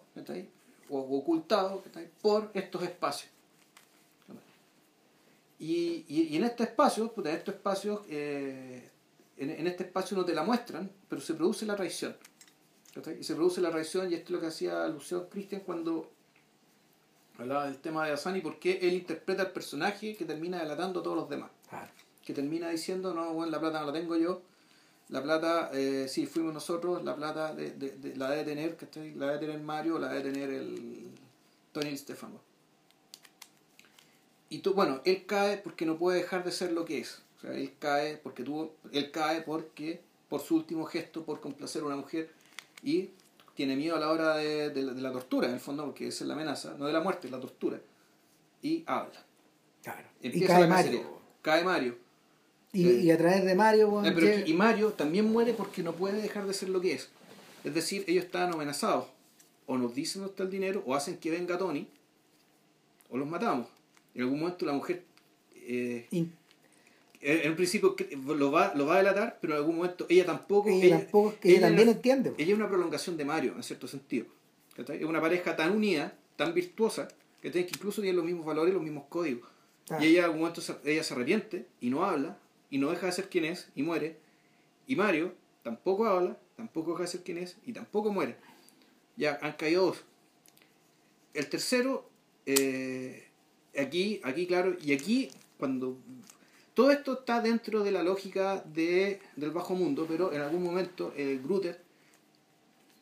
O, 0.89 0.99
ocultado. 1.17 1.83
Por 2.21 2.51
estos 2.53 2.83
espacios. 2.83 3.31
Y, 5.57 6.05
y, 6.07 6.27
y 6.29 6.35
en 6.35 6.43
este 6.43 6.63
espacio, 6.63 7.11
puta, 7.11 7.29
en 7.29 7.37
estos 7.37 7.55
espacios, 7.55 8.01
eh, 8.09 8.89
en, 9.37 9.49
en 9.49 9.67
este 9.67 9.85
espacio 9.85 10.17
no 10.17 10.25
te 10.25 10.33
la 10.35 10.43
muestran, 10.43 10.91
pero 11.09 11.21
se 11.21 11.33
produce 11.33 11.65
la 11.65 11.75
traición. 11.75 12.15
Y 13.19 13.23
se 13.23 13.33
produce 13.33 13.59
la 13.59 13.71
traición, 13.71 14.11
y 14.11 14.13
esto 14.13 14.25
es 14.25 14.31
lo 14.31 14.39
que 14.41 14.47
hacía 14.47 14.87
Lucio 14.87 15.27
Christian 15.29 15.61
cuando 15.61 16.11
hablaba 17.43 17.65
del 17.65 17.77
tema 17.77 18.05
de 18.07 18.13
Asani, 18.13 18.41
porque 18.41 18.79
él 18.81 18.93
interpreta 18.93 19.43
el 19.43 19.51
personaje 19.51 20.15
que 20.15 20.25
termina 20.25 20.59
delatando 20.59 20.99
a 20.99 21.03
todos 21.03 21.15
los 21.15 21.29
demás. 21.29 21.51
Claro. 21.69 21.91
Que 22.25 22.33
termina 22.33 22.69
diciendo, 22.69 23.13
no, 23.13 23.33
bueno, 23.33 23.51
la 23.51 23.59
plata 23.59 23.79
no 23.81 23.87
la 23.87 23.93
tengo 23.93 24.15
yo, 24.17 24.41
la 25.09 25.21
plata, 25.21 25.69
eh, 25.73 26.07
sí, 26.09 26.25
fuimos 26.25 26.53
nosotros, 26.53 27.03
la 27.03 27.15
plata 27.15 27.53
de, 27.53 27.71
de- 27.71 27.91
de- 27.97 28.15
la 28.15 28.29
debe 28.31 28.43
tener, 28.45 28.75
¿cachai? 28.77 29.13
La 29.15 29.27
debe 29.27 29.39
tener 29.47 29.61
Mario, 29.61 29.99
la 29.99 30.09
debe 30.09 30.31
tener 30.31 30.49
el 30.49 31.09
Tony 31.71 31.95
Stefano. 31.97 32.39
Y 34.49 34.59
tú, 34.59 34.73
bueno, 34.73 35.01
él 35.05 35.25
cae 35.25 35.57
porque 35.57 35.85
no 35.85 35.97
puede 35.97 36.19
dejar 36.19 36.43
de 36.43 36.51
ser 36.51 36.71
lo 36.71 36.85
que 36.85 36.99
es. 36.99 37.21
O 37.37 37.41
sea, 37.41 37.53
él 37.53 37.73
cae 37.79 38.17
porque 38.17 38.43
tuvo, 38.43 38.75
él 38.91 39.11
cae 39.11 39.41
porque, 39.41 40.01
por 40.29 40.41
su 40.41 40.55
último 40.55 40.85
gesto, 40.85 41.23
por 41.25 41.41
complacer 41.41 41.81
a 41.81 41.85
una 41.85 41.95
mujer, 41.95 42.31
y 42.83 43.09
tiene 43.55 43.75
miedo 43.75 43.95
a 43.95 43.99
la 43.99 44.09
hora 44.11 44.35
de, 44.37 44.69
de 44.71 44.81
la, 44.83 44.93
de 44.93 45.01
la 45.01 45.11
tortura, 45.11 45.47
en 45.47 45.53
el 45.55 45.59
fondo, 45.59 45.85
porque 45.85 46.07
esa 46.07 46.23
es 46.23 46.27
la 46.27 46.33
amenaza, 46.33 46.75
no 46.77 46.85
de 46.87 46.93
la 46.93 47.01
muerte, 47.01 47.27
es 47.27 47.31
la 47.31 47.39
tortura. 47.39 47.79
Y 48.61 48.83
habla. 48.85 49.23
Claro. 49.83 50.07
Y 50.21 50.27
Empieza 50.27 50.47
cae 50.53 50.61
la 50.61 50.67
Mario. 50.67 51.19
Cae 51.41 51.63
Mario. 51.63 51.97
Y, 52.71 52.87
y 52.89 53.11
a 53.11 53.17
través 53.17 53.43
de 53.45 53.53
Mario, 53.55 54.03
Eh, 54.05 54.11
pero 54.15 54.47
y 54.47 54.53
Mario 54.53 54.93
también 54.93 55.25
muere 55.31 55.53
porque 55.53 55.83
no 55.83 55.93
puede 55.93 56.21
dejar 56.21 56.47
de 56.47 56.53
ser 56.53 56.69
lo 56.69 56.81
que 56.81 56.93
es. 56.93 57.09
Es 57.63 57.73
decir, 57.73 58.03
ellos 58.07 58.25
estaban 58.25 58.53
amenazados. 58.53 59.05
O 59.67 59.77
nos 59.77 59.93
dicen 59.93 60.21
dónde 60.21 60.31
está 60.31 60.43
el 60.43 60.49
dinero, 60.49 60.83
o 60.85 60.95
hacen 60.95 61.17
que 61.17 61.29
venga 61.31 61.57
Tony, 61.57 61.87
o 63.09 63.17
los 63.17 63.27
matamos. 63.27 63.67
En 64.15 64.23
algún 64.23 64.39
momento 64.39 64.65
la 64.65 64.73
mujer, 64.73 65.03
eh, 65.55 66.07
in- 66.11 66.33
en 67.23 67.49
un 67.51 67.55
principio 67.55 67.95
lo 68.27 68.51
va, 68.51 68.73
lo 68.75 68.85
va 68.85 68.95
a 68.95 68.97
delatar, 68.97 69.37
pero 69.41 69.53
en 69.53 69.59
algún 69.59 69.77
momento 69.77 70.05
ella 70.09 70.25
tampoco... 70.25 70.69
ella, 70.69 70.99
tampoco, 70.99 71.35
ella 71.43 71.61
también 71.61 71.87
era- 71.87 71.95
entiende. 71.97 72.33
ella 72.37 72.51
es 72.51 72.57
una 72.57 72.67
prolongación 72.67 73.15
de 73.17 73.25
Mario, 73.25 73.53
en 73.55 73.63
cierto 73.63 73.87
sentido. 73.87 74.25
¿cachai? 74.75 74.97
Es 74.97 75.05
una 75.05 75.21
pareja 75.21 75.55
tan 75.55 75.71
unida, 75.71 76.17
tan 76.35 76.53
virtuosa, 76.53 77.07
que 77.41 77.47
incluso 77.59 78.01
tiene 78.01 78.15
los 78.15 78.25
mismos 78.25 78.45
valores 78.45 78.71
y 78.71 78.73
los 78.73 78.83
mismos 78.83 79.05
códigos. 79.09 79.49
Ah. 79.89 79.99
Y 80.01 80.07
ella 80.07 80.19
en 80.19 80.25
algún 80.25 80.39
momento 80.39 80.61
se, 80.61 80.75
ella 80.85 81.03
se 81.03 81.13
arrepiente 81.13 81.65
y 81.79 81.89
no 81.89 82.03
habla, 82.05 82.37
y 82.69 82.77
no 82.77 82.89
deja 82.89 83.05
de 83.05 83.11
ser 83.11 83.29
quien 83.29 83.45
es, 83.45 83.69
y 83.75 83.83
muere. 83.83 84.17
Y 84.87 84.95
Mario 84.95 85.33
tampoco 85.61 86.05
habla, 86.05 86.37
tampoco 86.55 86.91
deja 86.91 87.03
de 87.03 87.07
ser 87.09 87.23
quien 87.23 87.37
es, 87.37 87.57
y 87.65 87.73
tampoco 87.73 88.11
muere. 88.11 88.35
Ya 89.15 89.39
han 89.41 89.53
caído 89.53 89.85
dos. 89.85 90.03
El 91.33 91.47
tercero, 91.49 92.09
eh, 92.45 93.27
aquí, 93.77 94.19
aquí 94.23 94.47
claro, 94.47 94.75
y 94.81 94.93
aquí 94.93 95.29
cuando... 95.57 95.97
Todo 96.73 96.91
esto 96.91 97.19
está 97.19 97.41
dentro 97.41 97.83
de 97.83 97.91
la 97.91 98.01
lógica 98.01 98.63
de, 98.65 99.21
del 99.35 99.51
bajo 99.51 99.75
mundo, 99.75 100.05
pero 100.07 100.33
en 100.33 100.41
algún 100.41 100.63
momento 100.63 101.13
eh, 101.15 101.39
Grutter 101.43 101.81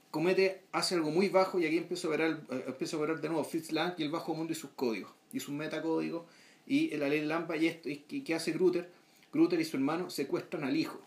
comete, 0.10 0.64
hace 0.74 0.96
algo 0.96 1.10
muy 1.10 1.30
bajo 1.30 1.58
y 1.60 1.66
aquí 1.66 1.78
empieza 1.78 2.08
a 2.08 2.10
operar, 2.10 2.42
eh, 2.52 2.66
a 2.68 2.98
operar 2.98 3.22
de 3.22 3.30
nuevo 3.30 3.44
Fritz 3.46 3.72
Lang 3.72 3.94
y 3.98 4.04
el 4.04 4.12
bajo 4.12 4.34
mundo 4.36 4.52
y 4.52 4.56
sus 4.56 4.72
códigos, 4.72 5.12
y 5.32 5.40
sus 5.40 5.54
metacódigos, 5.54 6.26
y 6.68 6.96
la 6.98 7.08
ley 7.08 7.22
Lampa 7.22 7.56
y 7.56 7.68
esto, 7.68 7.90
y 7.90 7.98
que 7.98 8.36
hace 8.36 8.52
Grutter, 8.52 8.92
Grutter 9.32 9.60
y 9.60 9.66
su 9.66 9.78
hermano 9.78 10.10
secuestran 10.10 10.66
al 10.66 10.76
hijo 10.76 11.02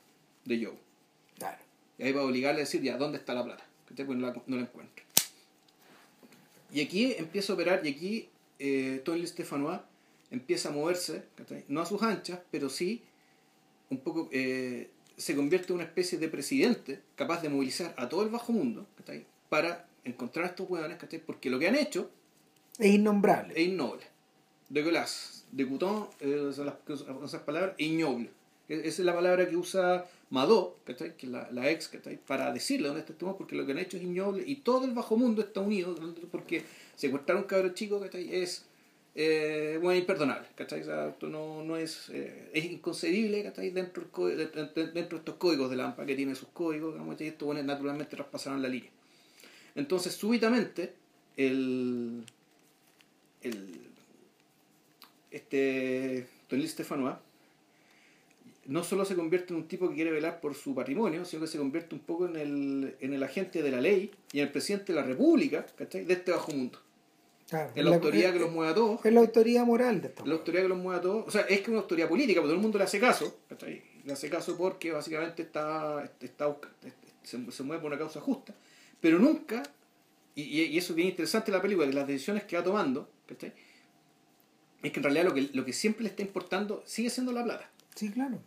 de 0.47 0.65
Joe. 0.65 0.79
Claro. 1.39 1.59
Y 1.99 2.05
ahí 2.05 2.13
va 2.13 2.23
a 2.23 2.25
obligarle 2.25 2.61
a 2.61 2.65
decir, 2.65 2.83
ya, 2.83 2.97
¿dónde 2.97 3.19
está 3.19 3.35
la 3.35 3.45
plata? 3.45 3.67
Pues 3.95 4.09
no 4.09 4.27
la, 4.27 4.43
no 4.47 4.57
la 4.57 4.63
encuentra. 4.63 5.05
Y 6.73 6.81
aquí 6.81 7.15
empieza 7.17 7.53
a 7.53 7.55
operar, 7.55 7.87
y 7.87 7.91
aquí 7.91 8.29
eh, 8.59 9.03
Tony 9.05 9.27
Stefanois 9.27 9.81
empieza 10.35 10.69
a 10.69 10.73
moverse, 10.73 11.25
no 11.69 11.81
a 11.81 11.87
sus 11.87 12.03
anchas, 12.03 12.41
pero 12.51 12.69
sí 12.69 13.03
un 13.91 13.99
poco 13.99 14.29
eh, 14.33 14.91
se 15.17 15.35
convierte 15.37 15.69
en 15.69 15.77
una 15.77 15.85
especie 15.85 16.19
de 16.19 16.29
presidente 16.29 17.01
capaz 17.17 17.41
de 17.43 17.49
movilizar 17.49 17.95
a 17.97 18.09
todo 18.09 18.23
el 18.23 18.29
bajo 18.31 18.53
mundo 18.53 18.87
para 19.49 19.87
encontrar 20.05 20.45
a 20.47 20.49
estos 20.49 20.69
hueones, 20.69 20.99
porque 21.25 21.49
lo 21.51 21.59
que 21.59 21.69
han 21.69 21.77
hecho 21.77 22.11
Es 22.79 22.93
innombrable. 22.95 23.55
es 23.57 23.69
innoble. 23.69 24.05
De 24.69 24.83
Golas, 24.83 25.45
de 25.53 25.69
Couton, 25.69 26.09
eh, 26.21 26.51
son 26.55 26.67
las, 26.67 26.75
son 26.99 27.25
esas 27.25 27.43
palabras, 27.43 27.75
ignoble. 27.79 28.31
E- 28.69 28.81
Esa 28.89 29.03
es 29.03 29.07
la 29.07 29.15
palabra 29.15 29.49
que 29.49 29.57
usa 29.57 30.07
Madó, 30.31 30.79
que 30.85 30.93
es 30.93 31.25
la, 31.25 31.49
la 31.53 31.71
ex, 31.71 31.89
¿cachai? 31.89 32.17
para 32.17 32.53
decirle 32.53 32.89
dónde 32.89 33.01
está 33.01 33.13
este 33.13 33.25
porque 33.39 33.55
lo 33.55 33.65
que 33.67 33.73
han 33.73 33.79
hecho 33.79 33.97
es 33.99 34.03
ignoble 34.03 34.43
y 34.47 34.57
todo 34.57 34.85
el 34.87 34.93
bajo 34.93 35.17
mundo 35.17 35.43
está 35.43 35.61
unido, 35.61 35.95
porque 36.33 36.65
secuestrar 36.97 37.37
a 37.39 37.41
un 37.43 37.47
cabro 37.47 37.69
chico 37.75 38.01
¿cachai? 38.01 38.35
es 38.35 38.65
eh, 39.15 39.79
bueno, 39.81 39.99
imperdonable. 39.99 40.49
¿cachai? 40.55 40.83
O 40.83 40.85
sea, 40.85 41.09
esto 41.09 41.29
no, 41.29 41.63
no 41.63 41.77
es, 41.77 42.09
eh, 42.11 42.51
es 42.53 42.65
inconcebible 42.65 43.43
¿cachai? 43.45 43.71
Dentro, 43.71 44.05
de- 44.29 44.37
de- 44.37 44.47
de- 44.47 44.87
dentro 44.93 45.19
de 45.19 45.23
estos 45.23 45.35
códigos 45.37 45.71
de 45.71 45.77
Lampa, 45.77 46.05
que 46.07 46.15
tiene 46.17 46.35
sus 46.35 46.49
códigos, 46.49 46.95
digamos, 46.95 47.21
y 47.21 47.27
estos 47.29 47.47
bueno, 47.47 47.63
naturalmente 47.63 48.17
traspasaron 48.17 48.61
la 48.63 48.69
línea. 48.69 48.91
Entonces, 49.77 50.15
súbitamente, 50.15 50.95
el, 51.37 52.23
el 53.43 53.81
este 55.31 56.27
Tony 56.49 56.67
Stefanois 56.69 57.17
no 58.67 58.83
solo 58.83 59.05
se 59.05 59.15
convierte 59.15 59.53
en 59.53 59.57
un 59.59 59.69
tipo 59.69 59.89
que 59.89 59.95
quiere 59.97 60.11
velar 60.11 60.41
por 60.41 60.55
su 60.55 60.75
patrimonio, 60.75 61.25
sino 61.27 61.43
que 61.43 61.49
se 61.49 61.59
convierte 61.59 61.95
un 61.95 62.01
poco 62.01 62.27
en 62.27 62.37
el, 62.37 62.95
en 63.01 63.13
el 63.13 63.23
agente 63.23 63.63
de 63.63 63.71
la 63.71 63.81
ley 63.81 64.11
y 64.33 64.39
en 64.39 64.47
el 64.47 64.53
presidente 64.53 64.93
de 64.95 65.01
la 65.01 65.05
república, 65.07 65.67
¿cachai? 65.77 66.05
De 66.05 66.15
este 66.15 66.31
bajo 66.31 66.51
mundo. 66.53 66.79
Claro, 67.49 67.71
En 67.75 67.85
la 67.85 67.95
autoridad 67.97 68.33
que 68.33 68.39
los 68.39 68.51
mueve 68.51 68.73
a 68.73 68.75
todos. 68.75 69.05
Es 69.05 69.13
la 69.13 69.21
autoridad 69.21 69.65
moral 69.65 70.01
de 70.01 70.09
esto. 70.09 70.25
La 70.27 70.35
autoridad 70.35 70.63
que 70.63 70.69
los 70.69 70.79
mueve 70.79 70.99
a 70.99 71.03
todos. 71.03 71.29
O 71.29 71.31
sea, 71.31 71.43
es 71.43 71.59
que 71.59 71.63
es 71.63 71.69
una 71.69 71.81
autoridad 71.81 72.09
política, 72.09 72.41
porque 72.41 72.49
todo 72.49 72.57
el 72.57 72.63
mundo 72.63 72.79
le 72.79 72.85
hace 72.85 72.99
caso. 72.99 73.39
Le 74.05 74.13
hace 74.13 74.31
caso 74.31 74.57
porque 74.57 74.93
básicamente 74.93 75.43
está, 75.43 76.11
está, 76.21 76.57
se, 77.23 77.51
se 77.51 77.63
mueve 77.63 77.83
por 77.83 77.93
una 77.93 77.99
causa 77.99 78.21
justa. 78.21 78.55
Pero 79.01 79.19
nunca, 79.19 79.63
y, 80.35 80.77
eso 80.77 80.93
es 80.93 80.97
bien 80.97 81.09
interesante 81.09 81.51
en 81.51 81.57
la 81.57 81.63
película, 81.63 81.87
que 81.87 81.93
las 81.93 82.07
decisiones 82.07 82.45
que 82.45 82.57
va 82.57 82.65
tomando, 82.65 83.09
¿cachai? 83.27 83.53
es 84.83 84.93
que 84.93 84.99
en 84.99 85.05
realidad 85.05 85.25
lo 85.25 85.35
que, 85.35 85.49
lo 85.53 85.65
que 85.65 85.73
siempre 85.73 86.05
le 86.05 86.11
está 86.11 86.23
importando 86.23 86.83
sigue 86.87 87.11
siendo 87.11 87.33
la 87.33 87.45
plata. 87.45 87.71
Sí, 87.95 88.11
claro. 88.11 88.39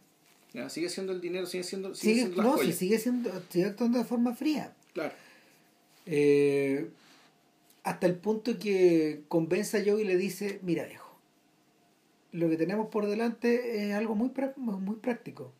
¿ya? 0.54 0.70
Sigue 0.70 0.90
siendo 0.90 1.14
el 1.14 1.22
dinero, 1.22 1.46
sigue 1.48 1.64
siendo, 1.64 1.96
sigue 1.96 2.14
Sigue, 2.14 2.26
siendo 2.26 2.38
las 2.38 2.46
no, 2.46 2.54
sí, 2.54 2.60
joyas. 2.60 2.76
sigue 2.76 3.00
siendo, 3.00 3.32
sigue 3.50 3.66
actuando 3.66 3.98
de 3.98 4.06
forma 4.06 4.36
fría. 4.36 4.74
Claro. 4.94 5.14
Eh, 6.06 6.90
hasta 7.88 8.06
el 8.06 8.16
punto 8.16 8.60
que 8.60 9.24
convence 9.30 9.78
a 9.78 9.84
Joe 9.86 10.02
y 10.02 10.04
le 10.04 10.18
dice, 10.18 10.60
mira 10.62 10.84
viejo, 10.84 11.18
lo 12.34 12.50
que 12.50 12.58
tenemos 12.58 12.90
por 12.90 13.08
delante 13.08 13.88
es 13.88 13.96
algo 13.96 14.14
muy, 14.14 14.30
muy 14.58 14.98
práctico. 14.98 15.54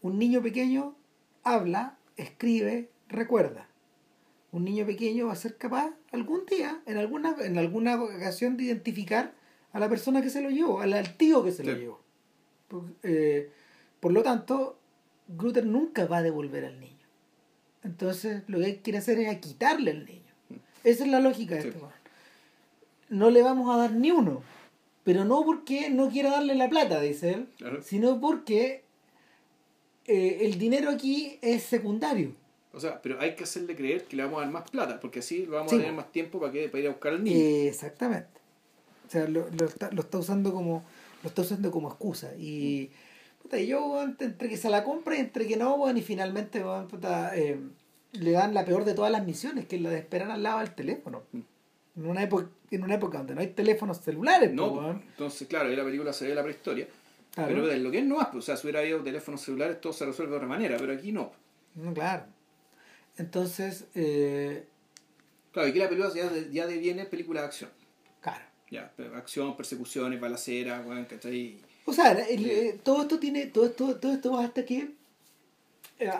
Un 0.00 0.16
niño 0.20 0.40
pequeño 0.40 0.94
habla, 1.42 1.98
escribe, 2.16 2.90
recuerda. 3.08 3.68
Un 4.52 4.64
niño 4.64 4.86
pequeño 4.86 5.26
va 5.26 5.32
a 5.32 5.36
ser 5.36 5.56
capaz 5.56 5.92
algún 6.12 6.46
día, 6.46 6.80
en 6.86 6.96
alguna, 6.96 7.34
en 7.40 7.58
alguna 7.58 8.00
ocasión, 8.00 8.56
de 8.56 8.62
identificar 8.62 9.34
a 9.72 9.80
la 9.80 9.88
persona 9.88 10.22
que 10.22 10.30
se 10.30 10.42
lo 10.42 10.50
llevó, 10.50 10.80
al, 10.80 10.92
al 10.92 11.16
tío 11.16 11.42
que 11.42 11.50
se 11.50 11.64
lo 11.64 11.72
llevó. 11.72 12.00
Por, 12.68 12.84
eh, 13.02 13.50
por 13.98 14.12
lo 14.12 14.22
tanto, 14.22 14.78
Grutter 15.26 15.66
nunca 15.66 16.06
va 16.06 16.18
a 16.18 16.22
devolver 16.22 16.66
al 16.66 16.78
niño. 16.78 17.08
Entonces, 17.82 18.44
lo 18.46 18.60
que 18.60 18.66
él 18.66 18.80
quiere 18.80 19.00
hacer 19.00 19.18
es 19.18 19.28
a 19.28 19.40
quitarle 19.40 19.90
al 19.90 20.06
niño. 20.06 20.23
Esa 20.84 21.04
es 21.04 21.10
la 21.10 21.20
lógica 21.20 21.56
de 21.56 21.62
Sí. 21.62 21.68
este. 21.68 21.80
No 23.08 23.30
le 23.30 23.42
vamos 23.42 23.74
a 23.74 23.78
dar 23.78 23.92
ni 23.92 24.10
uno. 24.10 24.42
Pero 25.02 25.24
no 25.24 25.44
porque 25.44 25.90
no 25.90 26.08
quiera 26.08 26.30
darle 26.30 26.54
la 26.54 26.68
plata, 26.70 27.00
dice 27.00 27.32
él, 27.32 27.48
Claro. 27.58 27.82
sino 27.82 28.20
porque 28.20 28.82
eh, 30.06 30.38
el 30.42 30.58
dinero 30.58 30.90
aquí 30.90 31.38
es 31.42 31.62
secundario. 31.62 32.32
O 32.72 32.80
sea, 32.80 33.00
pero 33.02 33.20
hay 33.20 33.34
que 33.36 33.44
hacerle 33.44 33.76
creer 33.76 34.04
que 34.04 34.16
le 34.16 34.24
vamos 34.24 34.38
a 34.38 34.42
dar 34.42 34.52
más 34.52 34.68
plata, 34.70 34.98
porque 35.00 35.20
así 35.20 35.46
vamos 35.46 35.70
Sí. 35.70 35.76
a 35.76 35.80
tener 35.80 35.94
más 35.94 36.10
tiempo 36.12 36.40
para, 36.40 36.52
que, 36.52 36.68
para 36.68 36.80
ir 36.80 36.86
a 36.88 36.90
buscar 36.92 37.12
al 37.12 37.22
niño. 37.24 37.36
Exactamente. 37.68 38.28
O 39.06 39.10
sea, 39.10 39.28
lo, 39.28 39.48
lo 39.50 39.64
está, 39.66 39.90
lo 39.92 40.00
está 40.02 40.18
usando 40.18 40.52
como 40.52 40.82
lo 41.22 41.28
está 41.28 41.42
usando 41.42 41.70
como 41.70 41.88
excusa. 41.88 42.32
Y 42.38 42.90
puta, 43.42 43.58
y 43.58 43.66
yo 43.68 44.02
entre 44.02 44.48
que 44.48 44.56
se 44.58 44.68
la 44.68 44.84
compra 44.84 45.16
y 45.16 45.20
entre 45.20 45.46
que 45.46 45.56
no, 45.56 45.74
weón, 45.76 45.96
y 45.96 46.02
finalmente 46.02 46.62
puta, 46.90 47.34
eh, 47.36 47.58
le 48.14 48.30
dan 48.32 48.54
la 48.54 48.64
peor 48.64 48.84
de 48.84 48.94
todas 48.94 49.10
las 49.12 49.24
misiones, 49.24 49.66
que 49.66 49.76
es 49.76 49.82
la 49.82 49.90
de 49.90 49.98
esperar 49.98 50.30
al 50.30 50.42
lado 50.42 50.60
del 50.60 50.74
teléfono. 50.74 51.22
En 51.96 52.06
una 52.06 52.22
época, 52.22 52.48
en 52.70 52.82
una 52.82 52.94
época 52.94 53.18
donde 53.18 53.34
no 53.34 53.40
hay 53.40 53.48
teléfonos 53.48 53.98
celulares, 54.00 54.52
No, 54.52 54.68
weón. 54.72 55.02
entonces, 55.08 55.46
claro, 55.46 55.68
ahí 55.68 55.76
la 55.76 55.84
película 55.84 56.12
se 56.12 56.26
ve 56.26 56.34
la 56.34 56.42
prehistoria. 56.42 56.88
Claro. 57.34 57.48
Pero 57.52 57.70
es 57.70 57.80
lo 57.80 57.90
que 57.90 57.98
es 57.98 58.04
no 58.04 58.16
más, 58.16 58.28
pues, 58.28 58.44
o 58.44 58.46
sea, 58.46 58.56
si 58.56 58.66
hubiera 58.66 58.80
habido 58.80 59.02
teléfonos 59.02 59.40
celulares, 59.42 59.80
todo 59.80 59.92
se 59.92 60.04
resuelve 60.06 60.30
de 60.32 60.36
otra 60.36 60.48
manera, 60.48 60.76
pero 60.78 60.92
aquí 60.92 61.12
no. 61.12 61.32
No, 61.74 61.92
claro. 61.92 62.24
Entonces, 63.16 63.86
eh, 63.94 64.64
Claro, 65.52 65.68
aquí 65.68 65.78
la 65.78 65.88
película 65.88 66.12
ya, 66.14 66.28
de- 66.28 66.50
ya 66.52 66.66
deviene 66.66 67.04
película 67.06 67.40
de 67.40 67.46
acción. 67.46 67.70
claro. 68.20 68.44
Ya, 68.70 68.92
acción, 69.16 69.56
persecuciones, 69.56 70.20
balaceras, 70.20 70.84
weón, 70.84 71.04
¿cachai? 71.04 71.58
O 71.84 71.92
sea, 71.92 72.12
el- 72.12 72.46
eh, 72.46 72.80
todo 72.82 73.02
esto 73.02 73.20
tiene, 73.20 73.46
todo 73.46 73.66
esto, 73.66 73.96
todo 74.00 74.12
esto 74.14 74.32
va 74.32 74.44
hasta 74.44 74.64
que 74.64 74.90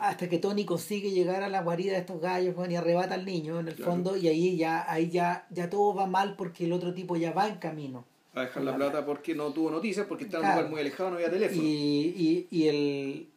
hasta 0.00 0.28
que 0.28 0.38
Tony 0.38 0.64
consigue 0.64 1.10
llegar 1.10 1.42
a 1.42 1.48
la 1.48 1.62
guarida 1.62 1.92
de 1.94 1.98
estos 1.98 2.20
gallos 2.20 2.54
y 2.70 2.74
arrebata 2.76 3.14
al 3.14 3.24
niño 3.24 3.60
en 3.60 3.68
el 3.68 3.74
Claro. 3.74 3.90
fondo 3.92 4.16
y 4.16 4.28
ahí 4.28 4.56
ya, 4.56 4.90
ahí 4.90 5.10
ya, 5.10 5.46
ya 5.50 5.68
todo 5.68 5.94
va 5.94 6.06
mal 6.06 6.36
porque 6.36 6.64
el 6.64 6.72
otro 6.72 6.94
tipo 6.94 7.16
ya 7.16 7.32
va 7.32 7.48
en 7.48 7.56
camino. 7.56 8.04
A 8.34 8.42
dejar 8.42 8.62
la 8.64 8.74
plata 8.74 9.04
porque 9.06 9.34
no 9.34 9.52
tuvo 9.52 9.70
noticias, 9.70 10.06
porque 10.06 10.24
estaba 10.24 10.44
en 10.44 10.50
un 10.50 10.56
lugar 10.56 10.70
muy 10.70 10.80
alejado, 10.80 11.10
no 11.10 11.16
había 11.16 11.30
teléfono. 11.30 11.62
Y, 11.62 11.66
y, 11.70 12.46
y 12.50 12.68
el 12.68 13.28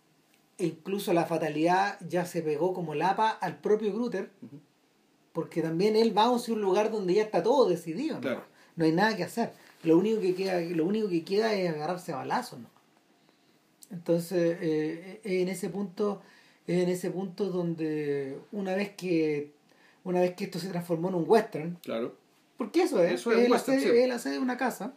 e 0.60 0.66
incluso 0.66 1.14
la 1.14 1.26
fatalidad 1.26 2.00
ya 2.08 2.26
se 2.26 2.42
pegó 2.42 2.74
como 2.74 2.96
lapa 2.96 3.30
al 3.30 3.58
propio 3.58 3.94
Grutter, 3.94 4.32
porque 5.34 5.62
también 5.62 5.96
él 5.96 6.18
va 6.18 6.34
hacia 6.34 6.54
un 6.54 6.62
lugar 6.62 6.92
donde 6.92 7.14
ya 7.14 7.22
está 7.24 7.44
todo 7.44 7.70
decidido, 7.70 8.16
¿no? 8.16 8.22
Claro. 8.22 8.44
No 8.76 8.86
hay 8.86 8.92
nada 8.92 9.16
que 9.16 9.24
hacer. 9.24 9.54
Lo 9.84 9.98
único 9.98 10.20
que 10.20 10.34
queda, 10.34 10.60
lo 10.60 10.86
único 10.86 11.10
que 11.10 11.24
queda 11.24 11.54
es 11.54 11.70
agarrarse 11.70 12.12
a 12.12 12.18
balazos, 12.18 12.60
¿no? 12.60 12.70
Entonces, 13.92 14.58
eh, 14.62 15.22
eh, 15.24 15.42
en 15.42 15.48
ese 15.50 15.70
punto, 15.70 16.22
es 16.68 16.84
en 16.84 16.90
ese 16.90 17.10
punto 17.12 17.46
donde 17.50 18.38
una 18.52 18.76
vez 18.76 18.92
que 18.92 19.52
una 20.04 20.22
vez 20.22 20.36
que 20.36 20.46
esto 20.46 20.60
se 20.60 20.70
transformó 20.70 21.10
en 21.10 21.16
un 21.16 21.26
western, 21.28 21.78
Claro. 21.84 22.16
porque 22.58 22.84
eso 22.84 23.04
es, 23.04 23.14
Eso 23.14 23.32
es 23.34 23.50
western, 23.50 23.80
sí. 23.82 23.90
el 23.90 24.12
hacer 24.12 24.40
una 24.40 24.56
casa 24.58 24.94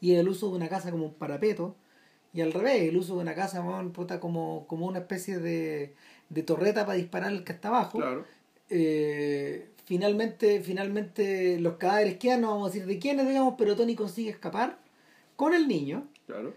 y 0.00 0.14
el 0.14 0.28
uso 0.28 0.50
de 0.50 0.56
una 0.56 0.68
casa 0.68 0.90
como 0.90 1.06
un 1.06 1.14
parapeto 1.14 1.74
y 2.34 2.40
al 2.42 2.52
revés, 2.52 2.82
el 2.88 2.96
uso 2.96 3.14
de 3.16 3.22
una 3.22 3.34
casa 3.34 3.62
weón, 3.62 3.92
puta, 3.92 4.20
como, 4.20 4.66
como 4.66 4.86
una 4.86 4.98
especie 5.00 5.38
de, 5.38 5.94
de 6.28 6.42
torreta 6.42 6.84
para 6.86 6.96
disparar 6.98 7.28
al 7.30 7.44
que 7.44 7.52
está 7.52 7.68
abajo. 7.68 7.98
Claro. 7.98 8.24
Eh, 8.68 9.68
finalmente, 9.84 10.60
finalmente 10.60 11.58
los 11.60 11.76
cadáveres 11.76 12.16
quedan, 12.18 12.40
no 12.42 12.48
vamos 12.50 12.68
a 12.68 12.72
decir 12.72 12.86
de 12.86 12.98
quiénes, 12.98 13.26
digamos, 13.28 13.54
pero 13.58 13.76
Tony 13.76 13.94
consigue 13.94 14.30
escapar 14.30 14.78
con 15.36 15.54
el 15.54 15.68
niño, 15.68 16.06
Claro. 16.26 16.54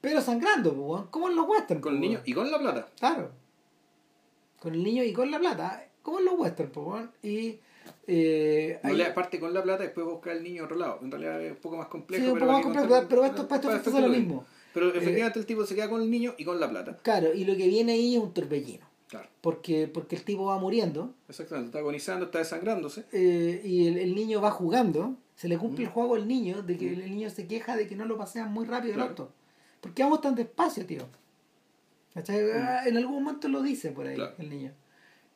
Pero 0.00 0.20
sangrando, 0.20 0.74
pues, 0.74 1.02
como 1.10 1.28
en 1.28 1.36
los 1.36 1.48
western. 1.48 1.80
Con 1.80 1.94
el 1.94 2.00
niño 2.00 2.20
y 2.24 2.32
con 2.32 2.50
la 2.50 2.58
plata. 2.58 2.88
Claro. 2.98 3.30
Con 4.60 4.74
el 4.74 4.82
niño 4.82 5.02
y 5.04 5.12
con 5.12 5.30
la 5.30 5.38
plata, 5.38 5.86
como 6.02 6.18
en 6.18 6.24
los 6.24 6.34
western, 6.38 6.70
pues. 6.70 7.04
Y 7.22 7.58
eh, 8.06 8.78
No 8.82 8.90
ahí- 8.90 8.96
le 8.96 9.04
parte 9.12 9.38
con 9.40 9.54
la 9.54 9.62
plata 9.62 9.82
y 9.84 9.86
después 9.86 10.06
buscar 10.06 10.32
al 10.34 10.42
niño 10.42 10.62
a 10.62 10.64
otro 10.66 10.76
lado. 10.76 10.98
En 11.02 11.10
realidad 11.10 11.40
es 11.42 11.52
un 11.52 11.58
poco 11.58 11.76
más 11.76 11.86
complejo. 11.88 12.24
Sí, 12.24 12.30
un 12.30 12.34
pero 12.38 12.46
poco 12.46 12.52
más 12.52 12.60
aquí 12.60 12.64
complejo, 12.74 12.88
contar- 12.88 13.08
pero 13.08 13.24
esto- 13.24 13.48
para 13.48 13.60
esto- 13.60 13.76
esto 13.76 13.90
es 13.98 14.02
lo 14.04 14.08
mismo. 14.08 14.44
Eh, 14.46 14.54
Pero 14.74 14.94
efectivamente 14.94 15.38
el 15.38 15.46
tipo 15.46 15.64
se 15.64 15.74
queda 15.74 15.88
con 15.88 16.02
el 16.02 16.10
niño 16.10 16.34
y 16.38 16.44
con 16.44 16.60
la 16.60 16.68
plata. 16.68 16.96
Claro, 17.02 17.32
y 17.34 17.44
lo 17.44 17.56
que 17.56 17.66
viene 17.66 17.92
ahí 17.92 18.14
es 18.16 18.22
un 18.22 18.32
torbellino. 18.34 18.86
Claro. 19.08 19.26
Porque, 19.40 19.88
porque 19.88 20.16
el 20.16 20.22
tipo 20.24 20.44
va 20.44 20.58
muriendo 20.58 21.14
Exactamente. 21.28 21.68
Está 21.68 21.78
agonizando, 21.78 22.26
está 22.26 22.38
desangrándose. 22.40 23.06
eh, 23.12 23.62
y 23.64 23.86
el, 23.88 23.96
el 23.96 24.14
niño 24.14 24.40
va 24.42 24.50
jugando. 24.50 25.14
Se 25.34 25.48
le 25.48 25.56
cumple 25.56 25.84
Mm. 25.84 25.88
el 25.88 25.92
juego 25.94 26.14
al 26.16 26.28
niño 26.28 26.62
de 26.62 26.76
que 26.76 26.92
el 26.92 27.10
niño 27.10 27.30
se 27.30 27.46
queja 27.46 27.74
de 27.76 27.88
que 27.88 27.96
no 27.96 28.04
lo 28.04 28.18
pasean 28.18 28.52
muy 28.52 28.66
rápido 28.66 28.90
el 28.92 28.96
Claro. 28.98 29.10
auto. 29.10 29.32
¿Por 29.80 29.94
qué 29.94 30.02
vamos 30.02 30.20
tan 30.20 30.34
despacio, 30.34 30.84
tío? 30.86 31.06
Ah, 32.16 32.82
En 32.86 32.96
algún 32.96 33.22
momento 33.22 33.48
lo 33.48 33.62
dice 33.62 33.92
por 33.92 34.06
ahí. 34.06 34.16
Claro. 34.16 34.34
el 34.38 34.50
niño. 34.50 34.72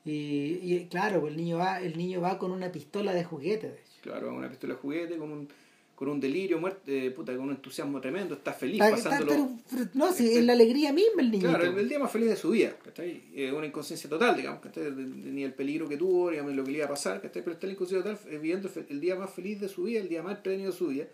Y, 0.05 0.59
y 0.63 0.87
claro, 0.91 1.21
pues 1.21 1.31
el 1.33 1.37
niño 1.37 1.59
va, 1.59 1.81
el 1.81 1.97
niño 1.97 2.21
va 2.21 2.39
con 2.39 2.51
una 2.51 2.73
pistola 2.73 3.13
de 3.15 3.23
juguete, 3.23 3.69
de 3.69 3.75
hecho. 3.75 4.01
Claro, 4.03 4.35
una 4.35 4.49
pistola 4.49 4.75
de 4.75 4.81
juguete, 4.81 5.17
con 5.17 5.31
un, 5.31 5.49
con 5.95 6.09
un 6.09 6.19
delirio, 6.19 6.59
muerte, 6.59 7.07
eh, 7.07 7.11
puta, 7.13 7.33
con 7.37 7.45
un 7.45 7.51
entusiasmo 7.53 8.01
tremendo. 8.01 8.35
Está 8.35 8.53
feliz 8.53 8.81
Está- 8.83 8.91
pasándolo. 8.97 9.51
pero- 9.71 9.85
no, 9.95 10.13
si 10.13 10.37
es 10.37 10.45
la 10.45 10.55
alegría 10.55 10.93
misma 10.93 11.23
el 11.23 11.31
niño. 11.31 11.49
Claro, 11.51 11.65
el, 11.67 11.79
el 11.79 11.89
día 11.89 12.01
más 12.01 12.11
feliz 12.11 12.31
de 12.31 12.37
su 12.37 12.51
vida, 12.51 12.75
¿cachai? 12.85 13.23
Eh, 13.33 13.53
una 13.53 13.67
inconsciencia 13.67 14.11
total, 14.11 14.37
digamos, 14.37 14.61
¿cachai? 14.61 14.91
Ni 14.91 15.45
el 15.45 15.55
peligro 15.55 15.89
que 15.89 15.97
tuvo, 15.97 16.31
digamos, 16.31 16.51
ni 16.51 16.57
lo 16.57 16.65
que 16.65 16.73
le 16.73 16.79
iba 16.79 16.87
a 16.87 16.91
pasar, 16.91 17.21
¿cachai? 17.23 17.43
Pero 17.43 17.53
está 17.55 17.69
la 17.69 17.75
inconsciencia 17.75 18.11
total, 18.13 18.29
viviendo 18.33 18.69
el, 18.75 18.87
el 18.89 19.01
día 19.01 19.15
más 19.15 19.31
feliz 19.31 19.61
de 19.61 19.69
su 19.69 19.85
vida, 19.85 20.01
el 20.01 20.09
día 20.09 20.25
más 20.25 20.37
entretenido 20.39 20.73
de 20.73 20.77
su 20.77 20.89
vida. 20.89 21.05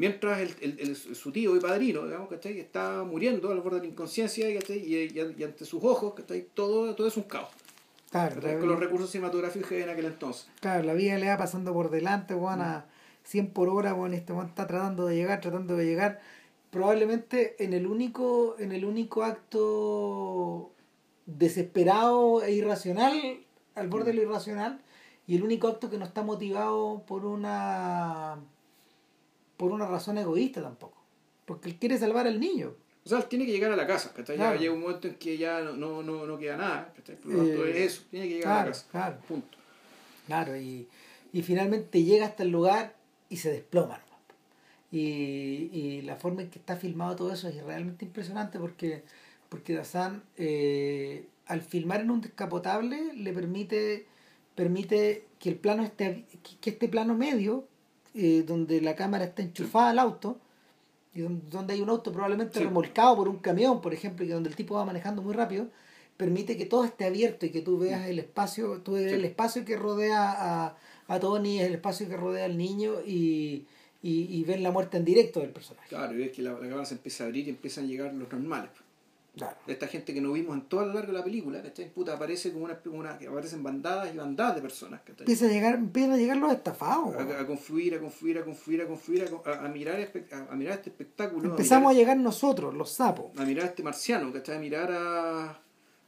Mientras 0.00 0.40
el, 0.40 0.54
el- 0.62 0.80
el- 0.80 0.96
su 0.96 1.30
tío 1.30 1.54
y 1.54 1.60
padrino, 1.60 2.06
digamos, 2.06 2.30
¿cachai? 2.30 2.58
Está 2.58 3.04
muriendo 3.04 3.50
al 3.52 3.60
borde 3.60 3.80
de 3.80 3.86
la 3.86 3.92
inconsciencia. 3.92 4.48
Y, 4.48 4.56
y- 4.74 5.34
y 5.38 5.44
ante 5.44 5.66
sus 5.66 5.84
ojos, 5.84 6.14
¿cachai? 6.14 6.46
Todo, 6.54 6.94
todo 6.94 7.06
es 7.06 7.16
un 7.18 7.24
caos. 7.24 7.50
Claro, 8.10 8.40
Con 8.40 8.66
los 8.66 8.80
recursos 8.80 9.10
cinematográficos 9.10 9.70
en 9.72 9.90
aquel 9.90 10.06
entonces. 10.06 10.48
Claro, 10.60 10.82
la 10.84 10.94
vida 10.94 11.18
le 11.18 11.28
va 11.28 11.36
pasando 11.36 11.72
por 11.74 11.90
delante, 11.90 12.34
weón, 12.34 12.62
a 12.62 12.86
100 13.24 13.50
por 13.52 13.68
hora, 13.68 13.92
weón, 13.92 14.14
este 14.14 14.32
weón 14.32 14.48
está 14.48 14.66
tratando 14.66 15.06
de 15.06 15.16
llegar, 15.16 15.40
tratando 15.42 15.76
de 15.76 15.84
llegar. 15.84 16.20
Probablemente 16.70 17.62
en 17.62 17.74
el 17.74 17.86
único, 17.86 18.56
en 18.58 18.72
el 18.72 18.86
único 18.86 19.22
acto 19.22 20.72
desesperado 21.26 22.42
e 22.42 22.52
irracional, 22.52 23.40
al 23.74 23.88
borde 23.88 24.06
de 24.12 24.14
lo 24.14 24.22
irracional, 24.22 24.80
y 25.26 25.36
el 25.36 25.42
único 25.44 25.68
acto 25.68 25.90
que 25.90 25.98
no 25.98 26.04
está 26.06 26.22
motivado 26.22 27.04
por 27.06 27.24
una 27.26 28.38
por 29.60 29.72
una 29.72 29.86
razón 29.86 30.16
egoísta 30.16 30.62
tampoco. 30.62 30.96
Porque 31.44 31.68
él 31.68 31.76
quiere 31.76 31.98
salvar 31.98 32.26
al 32.26 32.40
niño. 32.40 32.72
O 33.04 33.08
sea, 33.08 33.18
él 33.18 33.24
tiene 33.26 33.44
que 33.44 33.52
llegar 33.52 33.70
a 33.72 33.76
la 33.76 33.86
casa. 33.86 34.12
Ya 34.16 34.24
Claro. 34.24 34.58
llega 34.58 34.72
un 34.72 34.80
momento 34.80 35.06
en 35.08 35.14
que 35.16 35.36
ya 35.36 35.60
no, 35.60 35.72
no, 35.74 36.02
no, 36.02 36.26
no 36.26 36.38
queda 36.38 36.56
nada, 36.56 36.92
lo 36.96 37.02
tanto, 37.02 37.30
Eh, 37.30 37.70
es 37.84 37.92
eso, 37.92 38.02
tiene 38.10 38.26
que 38.28 38.34
llegar 38.36 38.52
a 38.52 38.60
la 38.60 38.66
casa. 38.70 38.86
claro. 38.90 39.16
Punto. 39.28 39.58
Claro, 40.26 40.56
y, 40.56 40.86
y 41.32 41.42
finalmente 41.42 42.02
llega 42.02 42.24
hasta 42.26 42.42
el 42.42 42.50
lugar 42.50 42.94
y 43.28 43.36
se 43.36 43.50
desploma. 43.52 44.00
Y, 44.92 45.70
y 45.72 46.02
la 46.02 46.16
forma 46.16 46.42
en 46.42 46.50
que 46.50 46.58
está 46.58 46.76
filmado 46.76 47.14
todo 47.16 47.32
eso 47.32 47.48
es 47.48 47.62
realmente 47.62 48.04
impresionante 48.04 48.58
porque, 48.58 49.02
porque 49.48 49.74
Dazan, 49.74 50.22
eh, 50.36 51.26
al 51.46 51.60
filmar 51.62 52.00
en 52.00 52.10
un 52.10 52.20
descapotable, 52.20 53.12
le 53.14 53.32
permite, 53.32 54.06
permite 54.54 55.26
que 55.38 55.48
el 55.50 55.56
plano 55.56 55.84
esté, 55.84 56.24
que 56.60 56.70
este 56.70 56.88
plano 56.88 57.14
medio, 57.14 57.66
eh, 58.14 58.44
donde 58.46 58.80
la 58.80 58.94
cámara 58.94 59.24
está 59.24 59.42
enchufada 59.42 59.90
al 59.90 59.98
auto, 59.98 60.38
y 61.14 61.22
donde 61.22 61.74
hay 61.74 61.80
un 61.80 61.90
auto 61.90 62.12
probablemente 62.12 62.60
remolcado 62.60 63.16
por 63.16 63.28
un 63.28 63.38
camión, 63.38 63.80
por 63.80 63.92
ejemplo, 63.92 64.24
y 64.24 64.28
donde 64.28 64.48
el 64.48 64.56
tipo 64.56 64.76
va 64.76 64.84
manejando 64.84 65.22
muy 65.22 65.34
rápido, 65.34 65.68
permite 66.16 66.56
que 66.56 66.66
todo 66.66 66.84
esté 66.84 67.04
abierto 67.04 67.46
y 67.46 67.50
que 67.50 67.62
tú 67.62 67.78
veas 67.78 68.06
el 68.06 68.18
espacio, 68.18 68.80
tú 68.82 68.96
el 68.96 69.24
espacio 69.24 69.64
que 69.64 69.76
rodea 69.76 70.30
a, 70.30 70.76
a 71.08 71.20
Tony, 71.20 71.60
el 71.60 71.74
espacio 71.74 72.08
que 72.08 72.16
rodea 72.16 72.44
al 72.44 72.56
niño 72.56 73.00
y, 73.04 73.66
y, 74.02 74.38
y 74.38 74.44
ven 74.44 74.62
la 74.62 74.70
muerte 74.70 74.98
en 74.98 75.04
directo 75.04 75.40
del 75.40 75.50
personaje. 75.50 75.88
Claro, 75.88 76.14
y 76.14 76.18
ves 76.18 76.30
que 76.32 76.42
la, 76.42 76.52
la 76.52 76.60
cámara 76.60 76.84
se 76.84 76.94
empieza 76.94 77.24
a 77.24 77.26
abrir 77.26 77.46
y 77.46 77.50
empiezan 77.50 77.84
a 77.84 77.86
llegar 77.88 78.14
los 78.14 78.30
normales. 78.30 78.70
Claro. 79.36 79.56
Esta 79.66 79.86
gente 79.86 80.12
que 80.12 80.20
no 80.20 80.32
vimos 80.32 80.56
en 80.56 80.62
todo 80.62 80.84
lo 80.84 80.94
largo 80.94 81.12
de 81.12 81.18
la 81.18 81.24
película, 81.24 81.62
¿cachai? 81.62 81.88
Puta, 81.92 82.14
aparece 82.14 82.52
como 82.52 82.64
una, 82.64 82.80
una 82.86 83.16
que 83.16 83.28
aparecen 83.28 83.62
bandadas 83.62 84.12
y 84.12 84.16
bandadas 84.16 84.56
de 84.56 84.62
personas, 84.62 85.00
¿cachai? 85.00 85.20
Empieza 85.20 85.46
a 85.46 85.48
llegar, 85.48 85.74
empiezan 85.74 86.12
a 86.12 86.16
llegar 86.16 86.36
los 86.36 86.52
estafados. 86.52 87.14
A, 87.14 87.40
a, 87.40 87.46
confluir, 87.46 87.94
a 87.94 88.00
confluir, 88.00 88.38
a 88.38 88.44
confluir, 88.44 88.82
a 88.82 88.86
confluir, 88.86 89.30
a, 89.44 89.64
a 89.64 89.68
mirar, 89.68 90.10
a, 90.50 90.54
mirar 90.56 90.74
este 90.74 90.90
espectáculo. 90.90 91.50
Empezamos 91.50 91.92
a, 91.92 91.94
llegar 91.94 92.16
nosotros, 92.16 92.74
los 92.74 92.90
sapos. 92.90 93.26
A 93.38 93.44
mirar 93.44 93.66
a 93.66 93.68
este 93.68 93.82
marciano, 93.84 94.32
¿cachai? 94.32 94.56
A 94.56 94.60
mirar 94.60 94.90
a, 94.92 95.60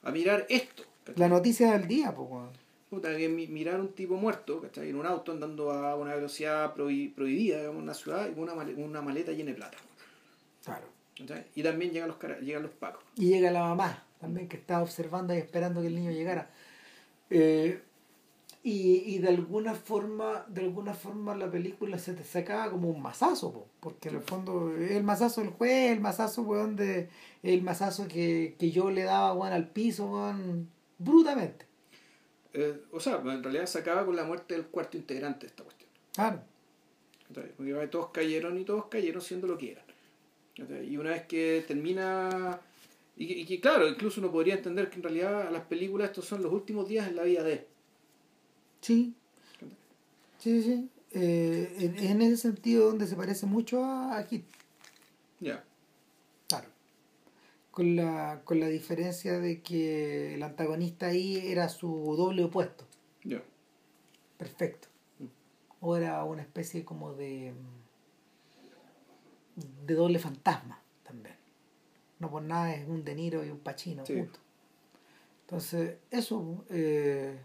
a 0.03 0.11
mirar 0.11 0.45
esto. 0.49 0.83
¿cachai? 1.05 1.21
La 1.21 1.29
noticia 1.29 1.73
del 1.73 1.87
día, 1.87 2.13
pues, 2.15 2.29
Puta, 2.91 3.17
que 3.17 3.27
mirar 3.29 3.81
un 3.81 3.95
tipo 3.95 4.17
muerto, 4.17 4.61
¿cachai? 4.61 4.91
En 4.91 4.97
un 4.97 5.07
auto 5.07 5.33
andando 5.33 5.71
a 5.71 5.97
una 5.97 6.15
velocidad 6.15 6.75
prohibida, 6.75 7.59
digamos, 7.59 7.77
en 7.77 7.83
una 7.85 7.95
ciudad 7.95 8.29
y 8.29 8.35
con 8.35 8.43
una 8.43 8.53
una 8.53 9.01
maleta 9.01 9.33
llena 9.33 9.53
de 9.53 9.57
plata. 9.57 9.79
Claro. 10.63 11.02
Y 11.55 11.63
también 11.63 11.93
llegan 11.93 12.09
los, 12.09 12.19
llegan 12.41 12.63
los 12.63 12.73
pacos. 12.73 13.03
Y 13.17 13.29
llega 13.29 13.51
la 13.51 13.63
mamá 13.63 14.05
también 14.23 14.49
que 14.49 14.57
estaba 14.57 14.83
observando 14.83 15.35
y 15.35 15.39
esperando 15.39 15.81
que 15.81 15.89
el 15.89 15.97
niño 15.97 16.13
llegara. 16.13 16.49
Eh, 17.29 17.83
y, 18.63 19.03
y 19.05 19.19
de 19.19 19.29
alguna 19.29 19.75
forma, 19.75 20.47
de 20.47 20.61
alguna 20.61 20.95
forma 20.95 21.35
la 21.35 21.51
película 21.51 21.99
se 21.99 22.15
te 22.15 22.23
sacaba 22.23 22.71
como 22.71 22.89
un 22.89 23.03
mazazo, 23.03 23.67
porque 23.81 24.11
en 24.11 24.17
el 24.17 24.23
fondo 24.23 24.73
el 24.77 25.03
mazazo 25.03 25.41
del 25.41 25.51
juez, 25.51 25.91
el 25.91 26.01
mazazo 26.01 26.43
weón, 26.43 26.77
de, 26.77 27.09
el 27.43 27.63
mazazo 27.63 28.07
que, 28.07 28.55
que 28.61 28.71
yo 28.71 28.93
le 28.93 29.03
daba 29.03 29.33
weón, 29.33 29.53
al 29.53 29.69
piso, 29.69 30.07
weón, 30.07 30.71
brutamente. 30.99 31.67
Eh, 32.53 32.81
o 32.93 33.01
sea, 33.01 33.17
en 33.17 33.43
realidad 33.43 33.67
se 33.67 33.81
acaba 33.81 34.07
con 34.07 34.15
la 34.15 34.25
muerte 34.25 34.55
del 34.55 34.67
cuarto 34.67 34.97
integrante 34.97 35.41
de 35.41 35.47
esta 35.49 35.65
cuestión. 35.65 35.91
Claro. 36.15 36.41
Porque 37.57 37.89
todos 37.89 38.11
cayeron 38.11 38.57
y 38.59 38.65
todos 38.65 38.87
cayeron 38.87 39.21
siendo 39.21 39.49
lo 39.49 39.59
que 39.59 39.73
eran. 39.73 39.85
Y 40.57 40.97
una 40.97 41.11
vez 41.11 41.27
que 41.27 41.65
termina. 41.67 42.61
Y 43.17 43.45
que, 43.45 43.61
claro, 43.61 43.89
incluso 43.89 44.21
uno 44.21 44.33
podría 44.33 44.55
entender 44.55 44.91
que 44.91 44.97
en 44.97 45.03
realidad 45.03 45.51
las 45.51 45.65
películas 45.65 46.11
estos 46.11 46.25
son 46.25 46.43
los 46.43 46.53
últimos 46.53 46.89
días 46.89 47.09
en 47.09 47.17
la 47.17 47.23
vida 47.25 47.43
de. 47.43 47.67
Sí. 48.81 49.15
Sí, 50.39 50.63
sí. 50.63 50.89
Eh, 51.13 51.77
en, 51.79 51.99
en, 51.99 52.23
ese 52.23 52.37
sentido 52.39 52.89
donde 52.89 53.07
se 53.07 53.17
parece 53.17 53.47
mucho 53.47 53.85
a, 53.85 54.17
a 54.17 54.27
Kit. 54.27 54.45
Ya. 55.41 55.63
Claro. 56.49 56.69
Con 57.71 57.97
la, 57.97 58.41
con 58.45 58.59
la 58.59 58.69
diferencia 58.69 59.39
de 59.39 59.61
que 59.61 60.35
el 60.35 60.43
antagonista 60.43 61.07
ahí 61.07 61.37
era 61.47 61.69
su 61.69 62.15
doble 62.17 62.45
opuesto. 62.45 62.85
Ya. 63.25 63.43
Perfecto. 64.39 64.89
O 65.81 65.97
era 65.97 66.25
una 66.25 66.43
especie 66.43 66.85
como 66.85 67.13
de 67.13 67.53
de 69.57 69.95
doble 69.95 70.19
fantasma 70.19 70.81
también. 71.03 71.37
No 72.19 72.31
por 72.31 72.43
nada 72.43 72.75
es 72.75 72.89
un 72.89 73.05
De 73.05 73.15
Niro 73.15 73.45
y 73.45 73.51
un 73.51 73.59
Pacino 73.59 74.05
sí. 74.07 74.15
juntos. 74.15 74.41
Entonces, 75.43 75.97
eso 76.11 76.65
eh, 76.71 77.39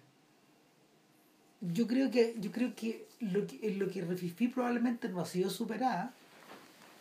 yo 1.62 1.88
creo 1.88 2.10
que 2.12 2.36
yo 2.40 2.52
creo 2.52 2.76
que 2.76 3.08
lo 3.20 3.46
que 3.48 3.60
en 3.64 3.80
lo 3.80 3.90
que 3.90 4.02
Refifi 4.02 4.48
probablemente 4.48 5.10
no 5.10 5.22
ha 5.22 5.26
sido 5.26 5.50
superada 5.50 6.14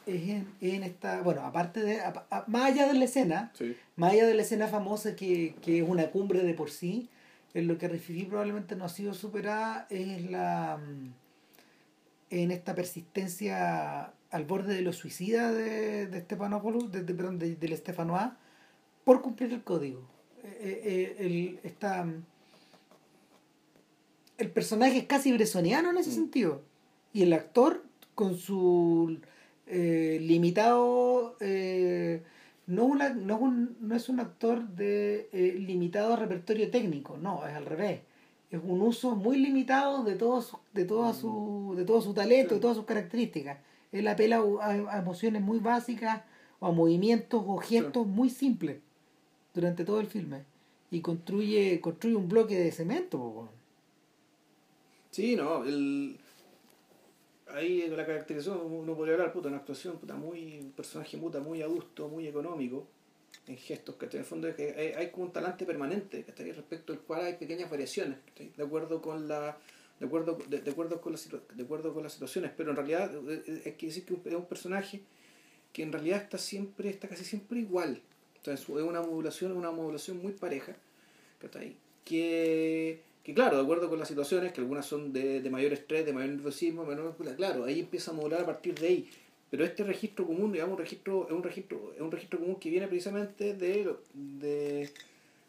es 0.06 0.28
en, 0.28 0.48
en 0.60 0.84
esta, 0.84 1.20
bueno, 1.20 1.42
aparte 1.42 1.80
de, 1.80 2.00
a, 2.00 2.26
a, 2.30 2.44
más 2.46 2.72
allá 2.72 2.86
de 2.86 2.94
la 2.94 3.04
escena, 3.04 3.52
sí. 3.54 3.76
más 3.96 4.12
allá 4.12 4.26
de 4.26 4.34
la 4.34 4.42
escena 4.42 4.68
famosa 4.68 5.16
que, 5.16 5.56
que 5.62 5.80
es 5.80 5.88
una 5.88 6.10
cumbre 6.10 6.42
de 6.42 6.54
por 6.54 6.70
sí, 6.70 7.08
en 7.54 7.66
lo 7.66 7.76
que 7.76 7.88
Refifi 7.88 8.24
probablemente 8.24 8.76
no 8.76 8.84
ha 8.84 8.88
sido 8.88 9.14
superada 9.14 9.86
es 9.90 10.30
la 10.30 10.78
en 12.30 12.50
esta 12.50 12.74
persistencia 12.74 14.12
al 14.30 14.44
borde 14.44 14.74
de 14.74 14.82
los 14.82 14.96
suicidas 14.96 15.54
de, 15.54 16.06
de 16.06 16.20
Stefanopoulos, 16.20 16.90
de, 16.92 17.02
de, 17.02 17.14
perdón, 17.14 17.38
de, 17.38 17.56
del 17.56 17.76
Stefanois, 17.76 18.30
por 19.04 19.22
cumplir 19.22 19.52
el 19.52 19.62
código. 19.62 20.02
Eh, 20.42 20.80
eh, 20.84 21.16
el, 21.18 21.60
esta, 21.62 22.06
el 24.38 24.50
personaje 24.50 24.98
es 24.98 25.04
casi 25.04 25.32
bresoniano 25.32 25.90
en 25.90 25.98
ese 25.98 26.10
mm. 26.10 26.14
sentido. 26.14 26.62
Y 27.12 27.22
el 27.22 27.32
actor, 27.32 27.84
con 28.14 28.36
su 28.36 29.18
eh, 29.66 30.18
limitado. 30.20 31.36
Eh, 31.40 32.22
no, 32.66 32.84
una, 32.84 33.10
no, 33.10 33.36
es 33.36 33.40
un, 33.42 33.76
no 33.80 33.94
es 33.94 34.08
un 34.08 34.18
actor 34.18 34.66
de 34.68 35.28
limitado 35.32 36.16
repertorio 36.16 36.68
técnico, 36.68 37.16
no, 37.16 37.46
es 37.46 37.54
al 37.54 37.64
revés 37.64 38.00
es 38.50 38.60
un 38.62 38.80
uso 38.82 39.16
muy 39.16 39.38
limitado 39.38 40.04
de 40.04 40.14
todo 40.14 40.40
su, 40.40 40.58
de 40.72 40.84
toda 40.84 41.12
su, 41.12 41.74
de 41.76 41.84
todo 41.84 42.00
su 42.00 42.14
talento, 42.14 42.54
de 42.54 42.60
todas 42.60 42.76
sus 42.76 42.86
características. 42.86 43.58
Él 43.92 44.08
apela 44.08 44.42
a, 44.60 44.70
a 44.70 44.98
emociones 44.98 45.42
muy 45.42 45.58
básicas 45.58 46.22
o 46.58 46.66
a 46.66 46.72
movimientos 46.72 47.42
o 47.46 47.58
gestos 47.58 48.06
muy 48.06 48.30
simples 48.30 48.78
durante 49.54 49.84
todo 49.84 50.00
el 50.00 50.06
filme. 50.06 50.44
Y 50.90 51.00
construye, 51.00 51.80
construye 51.80 52.16
un 52.16 52.28
bloque 52.28 52.58
de 52.58 52.70
cemento. 52.70 53.18
Po. 53.18 53.48
Sí, 55.10 55.34
no, 55.34 55.64
el... 55.64 56.18
ahí 57.48 57.88
la 57.88 58.06
caracterización 58.06 58.60
uno 58.70 58.94
podría 58.94 59.14
hablar, 59.14 59.32
puta, 59.32 59.48
una 59.48 59.58
actuación 59.58 59.98
puta, 59.98 60.14
muy, 60.14 60.58
un 60.60 60.72
personaje 60.72 61.16
puta, 61.16 61.40
muy 61.40 61.62
adusto, 61.62 62.08
muy 62.08 62.26
económico 62.26 62.86
en 63.46 63.56
gestos, 63.56 63.94
que 63.96 64.06
en 64.06 64.18
el 64.18 64.24
fondo 64.24 64.48
es 64.48 64.56
que 64.56 64.74
hay, 64.76 64.88
hay, 64.92 65.10
como 65.10 65.26
un 65.26 65.32
talante 65.32 65.64
permanente, 65.64 66.24
que 66.24 66.52
respecto 66.52 66.92
al 66.92 67.00
cual 67.00 67.24
hay 67.24 67.34
pequeñas 67.34 67.70
variaciones, 67.70 68.18
de 68.36 68.62
acuerdo 68.62 69.00
con 69.00 69.28
la 69.28 69.56
de 70.00 70.06
acuerdo 70.06 70.38
de, 70.48 70.60
de, 70.60 70.70
acuerdo 70.70 71.00
con 71.00 71.12
la 71.12 71.18
de 71.54 71.62
acuerdo 71.62 71.94
con 71.94 72.02
las 72.02 72.12
situaciones, 72.12 72.52
pero 72.56 72.70
en 72.70 72.76
realidad 72.76 73.10
hay 73.64 73.72
que 73.72 73.86
decir 73.86 74.04
que 74.04 74.14
es 74.28 74.34
un 74.34 74.46
personaje 74.46 75.00
que 75.72 75.82
en 75.82 75.92
realidad 75.92 76.22
está 76.22 76.38
siempre 76.38 76.90
está 76.90 77.08
casi 77.08 77.24
siempre 77.24 77.60
igual. 77.60 78.00
Entonces 78.36 78.68
es 78.68 78.82
una 78.82 79.02
modulación, 79.02 79.52
una 79.52 79.70
modulación 79.70 80.18
muy 80.18 80.32
pareja, 80.32 80.76
que 82.04 83.00
que 83.24 83.34
claro, 83.34 83.56
de 83.56 83.62
acuerdo 83.64 83.88
con 83.88 83.98
las 83.98 84.06
situaciones, 84.06 84.52
que 84.52 84.60
algunas 84.60 84.86
son 84.86 85.12
de, 85.12 85.40
de 85.40 85.50
mayor 85.50 85.72
estrés, 85.72 86.06
de 86.06 86.12
mayor 86.12 86.30
nerviosismo, 86.30 86.84
menor, 86.84 87.16
claro, 87.36 87.64
ahí 87.64 87.80
empieza 87.80 88.12
a 88.12 88.14
modular 88.14 88.42
a 88.42 88.46
partir 88.46 88.76
de 88.76 88.86
ahí 88.86 89.10
pero 89.50 89.64
este 89.64 89.84
registro 89.84 90.26
común 90.26 90.52
digamos 90.52 90.72
un 90.74 90.78
registro 90.78 91.26
es 91.26 91.32
un 91.32 91.42
registro 91.42 91.92
es 91.94 92.00
un 92.00 92.10
registro 92.10 92.38
común 92.38 92.56
que 92.56 92.70
viene 92.70 92.88
precisamente 92.88 93.54
de, 93.54 93.94
de, 94.12 94.90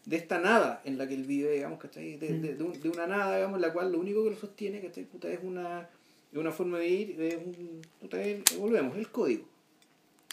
de 0.08 0.16
esta 0.16 0.40
nada 0.40 0.82
en 0.86 0.98
la 0.98 1.06
que 1.08 1.14
él 1.14 1.26
vive 1.26 1.52
digamos 1.52 1.80
¿cachai? 1.80 2.18
De, 2.18 2.40
de, 2.40 2.56
de, 2.56 2.64
un, 2.64 2.82
de, 2.82 2.90
una 2.90 3.08
nada 3.08 3.36
digamos 3.36 3.60
la 3.60 3.74
cual 3.74 3.92
lo 3.92 4.00
único 4.00 4.24
que 4.24 4.30
lo 4.32 4.36
sostiene 4.38 4.82
¿cachai? 4.82 5.04
Puta, 5.04 5.30
es 5.30 5.40
una 5.44 5.90
es 6.32 6.38
una 6.38 6.52
forma 6.52 6.80
de 6.80 6.88
ir 6.88 7.22
es 7.22 7.36
un, 7.36 7.82
puta, 8.00 8.22
es, 8.22 8.58
volvemos 8.58 8.98
el 8.98 9.12
código 9.12 9.46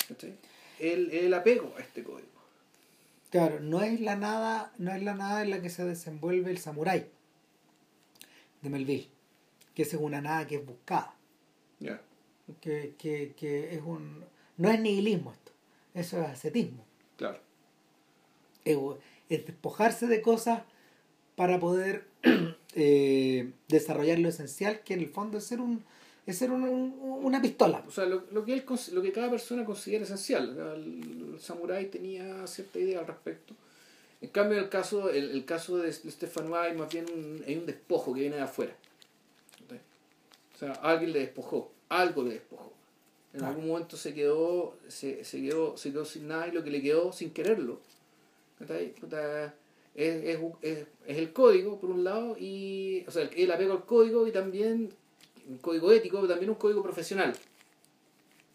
¿cachai? 0.09 0.35
El, 0.79 1.11
el 1.11 1.35
apego 1.35 1.75
a 1.77 1.81
este 1.81 2.05
código 2.05 2.29
claro 3.31 3.59
no 3.59 3.83
es 3.83 4.01
la 4.01 4.15
nada 4.15 4.73
no 4.79 4.93
es 4.93 5.03
la 5.03 5.15
nada 5.15 5.43
en 5.43 5.51
la 5.51 5.61
que 5.61 5.71
se 5.71 5.85
desenvuelve 5.85 6.51
el 6.53 6.59
samurái 6.59 7.07
de 8.63 8.71
Melville 8.71 9.09
que 9.75 9.83
esa 9.83 9.97
es 9.97 10.03
una 10.03 10.21
nada 10.21 10.47
que 10.47 10.57
es 10.57 10.65
buscada 10.65 11.15
ya 11.81 11.89
yeah 11.89 12.01
que, 12.61 12.95
que, 12.99 13.33
que 13.37 13.75
es 13.75 13.81
un 13.83 14.23
no 14.59 14.71
es 14.71 14.79
nihilismo 14.79 15.33
esto 15.33 15.53
eso 15.95 16.21
es 16.21 16.29
ascetismo 16.29 16.85
claro 17.17 17.39
es, 18.65 18.77
es 19.29 19.47
despojarse 19.47 20.07
de 20.07 20.23
cosas 20.23 20.63
para 21.37 21.59
poder 21.59 22.05
eh, 22.75 23.53
desarrollar 23.69 24.19
lo 24.19 24.29
esencial 24.29 24.81
que 24.81 24.95
en 24.95 25.01
el 25.01 25.09
fondo 25.09 25.39
es 25.39 25.45
ser 25.45 25.61
un 25.61 25.85
es 26.27 26.39
ser 26.39 26.51
un, 26.51 26.63
un, 26.63 26.95
una 27.23 27.43
pistola 27.43 27.85
o 27.87 27.91
sea 27.91 28.07
lo, 28.07 28.25
lo, 28.31 28.45
que 28.45 28.55
él 28.55 28.65
lo 28.93 29.03
que 29.03 29.13
cada 29.13 29.31
persona 29.31 29.65
considera 29.65 30.05
esencial 30.05 30.57
el, 30.77 31.35
el 31.35 31.41
samurái 31.41 31.87
tenía 31.87 32.47
cierta 32.47 32.79
idea 32.79 33.01
al 33.01 33.07
respecto 33.07 33.55
en 34.23 34.31
cambio 34.31 34.59
el 34.59 34.69
caso 34.69 35.11
el, 35.11 35.31
el 35.31 35.45
caso 35.45 35.77
de 35.77 35.93
Stefan 35.93 36.53
hay 36.55 36.75
más 36.75 36.91
bien 36.91 37.07
un, 37.13 37.45
hay 37.47 37.57
un 37.57 37.67
despojo 37.67 38.15
que 38.15 38.21
viene 38.21 38.37
de 38.37 38.43
afuera 38.43 38.75
o 40.55 40.59
sea 40.59 40.73
alguien 40.83 41.13
le 41.13 41.21
despojó 41.21 41.75
algo 41.89 42.23
le 42.23 42.31
despojó. 42.35 42.73
En 43.33 43.45
ah. 43.45 43.49
algún 43.49 43.69
momento 43.69 43.97
se 43.97 44.15
quedó, 44.15 44.77
se, 44.89 45.25
se, 45.25 45.41
quedó, 45.43 45.77
se 45.77 45.91
quedó 45.91 46.05
sin 46.05 46.29
nada 46.29 46.49
y 46.49 46.53
lo 46.53 46.63
que 46.63 46.71
le 46.71 46.83
quedó 46.83 47.13
sin 47.13 47.31
quererlo. 47.31 47.81
Es, 48.61 50.25
es, 50.25 50.39
es, 50.63 50.87
es, 51.07 51.19
el 51.19 51.33
código, 51.33 51.79
por 51.81 51.91
un 51.91 52.03
lado, 52.03 52.37
y, 52.39 53.05
o 53.07 53.11
sea, 53.11 53.23
el 53.25 53.51
apego 53.51 53.73
al 53.75 53.85
código 53.85 54.27
y 54.27 54.33
también 54.33 54.91
un 55.49 55.59
código 55.59 55.93
ético, 55.93 56.17
pero 56.17 56.29
también 56.29 56.51
un 56.51 56.57
código 56.57 56.83
profesional. 56.83 57.35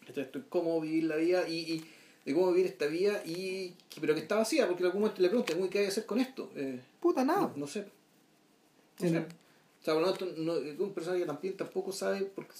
Entonces, 0.06 0.42
cómo 0.48 0.80
vivir 0.80 1.04
la 1.04 1.16
vida 1.16 1.48
y, 1.48 1.74
y, 1.74 1.84
de 2.24 2.34
cómo 2.34 2.52
vivir 2.52 2.66
esta 2.66 2.86
vida, 2.86 3.22
y 3.24 3.74
pero 4.00 4.14
que 4.14 4.20
está 4.20 4.36
vacía, 4.36 4.66
porque 4.66 4.82
en 4.82 4.86
algún 4.86 5.02
momento 5.02 5.22
le 5.22 5.28
pregunté, 5.28 5.54
¿qué 5.54 5.78
hay 5.78 5.84
que 5.84 5.86
hacer 5.86 6.06
con 6.06 6.18
esto? 6.20 6.50
Eh, 6.56 6.80
Puta, 7.00 7.24
nada. 7.24 7.42
No, 7.42 7.52
no 7.56 7.66
sé. 7.66 7.80
No 9.00 9.06
sí, 9.06 9.08
sé. 9.08 9.18
O 9.18 9.84
sea, 9.84 9.94
bueno, 9.94 10.14
no, 10.36 10.84
un 10.84 10.92
personaje 10.92 11.24
también 11.24 11.56
tampoco 11.56 11.90
sabe 11.92 12.22
porque 12.22 12.52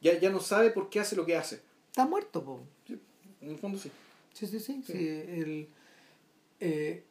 ya, 0.00 0.18
ya 0.18 0.30
no 0.30 0.40
sabe 0.40 0.70
por 0.70 0.88
qué 0.88 1.00
hace 1.00 1.16
lo 1.16 1.26
que 1.26 1.36
hace. 1.36 1.60
está 1.88 2.06
muerto, 2.06 2.44
po. 2.44 2.60
Sí, 2.86 2.98
en 3.40 3.50
el 3.50 3.58
fondo 3.58 3.78
sí. 3.78 3.90
Sí, 4.32 4.46
sí, 4.46 4.60
sí. 4.60 4.82
Sí. 4.86 4.92
sí, 4.92 5.08
el, 5.08 5.68
eh, 6.60 7.04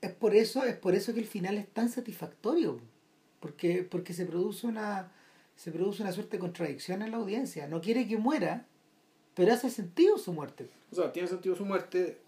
es 0.00 0.12
por 0.12 0.34
eso, 0.34 0.64
es 0.64 0.76
por 0.76 0.94
eso 0.94 1.14
que 1.14 1.20
el 1.20 1.26
final 1.26 1.56
es 1.58 1.68
tan 1.68 1.88
satisfactorio. 1.88 2.80
Porque, 3.40 3.82
porque 3.88 4.12
se 4.12 4.26
produce 4.26 4.66
una. 4.66 5.12
se 5.56 5.70
produce 5.70 6.02
una 6.02 6.12
suerte 6.12 6.36
de 6.36 6.40
contradicción 6.40 7.02
en 7.02 7.10
la 7.10 7.16
audiencia. 7.16 7.66
No 7.66 7.80
quiere 7.80 8.06
que 8.06 8.16
muera, 8.16 8.66
pero 9.34 9.52
hace 9.52 9.70
sentido 9.70 10.18
su 10.18 10.32
muerte. 10.32 10.68
O 10.90 10.96
sea, 10.96 11.12
tiene 11.12 11.28
sentido 11.28 11.56
su 11.56 11.64
muerte, 11.64 12.18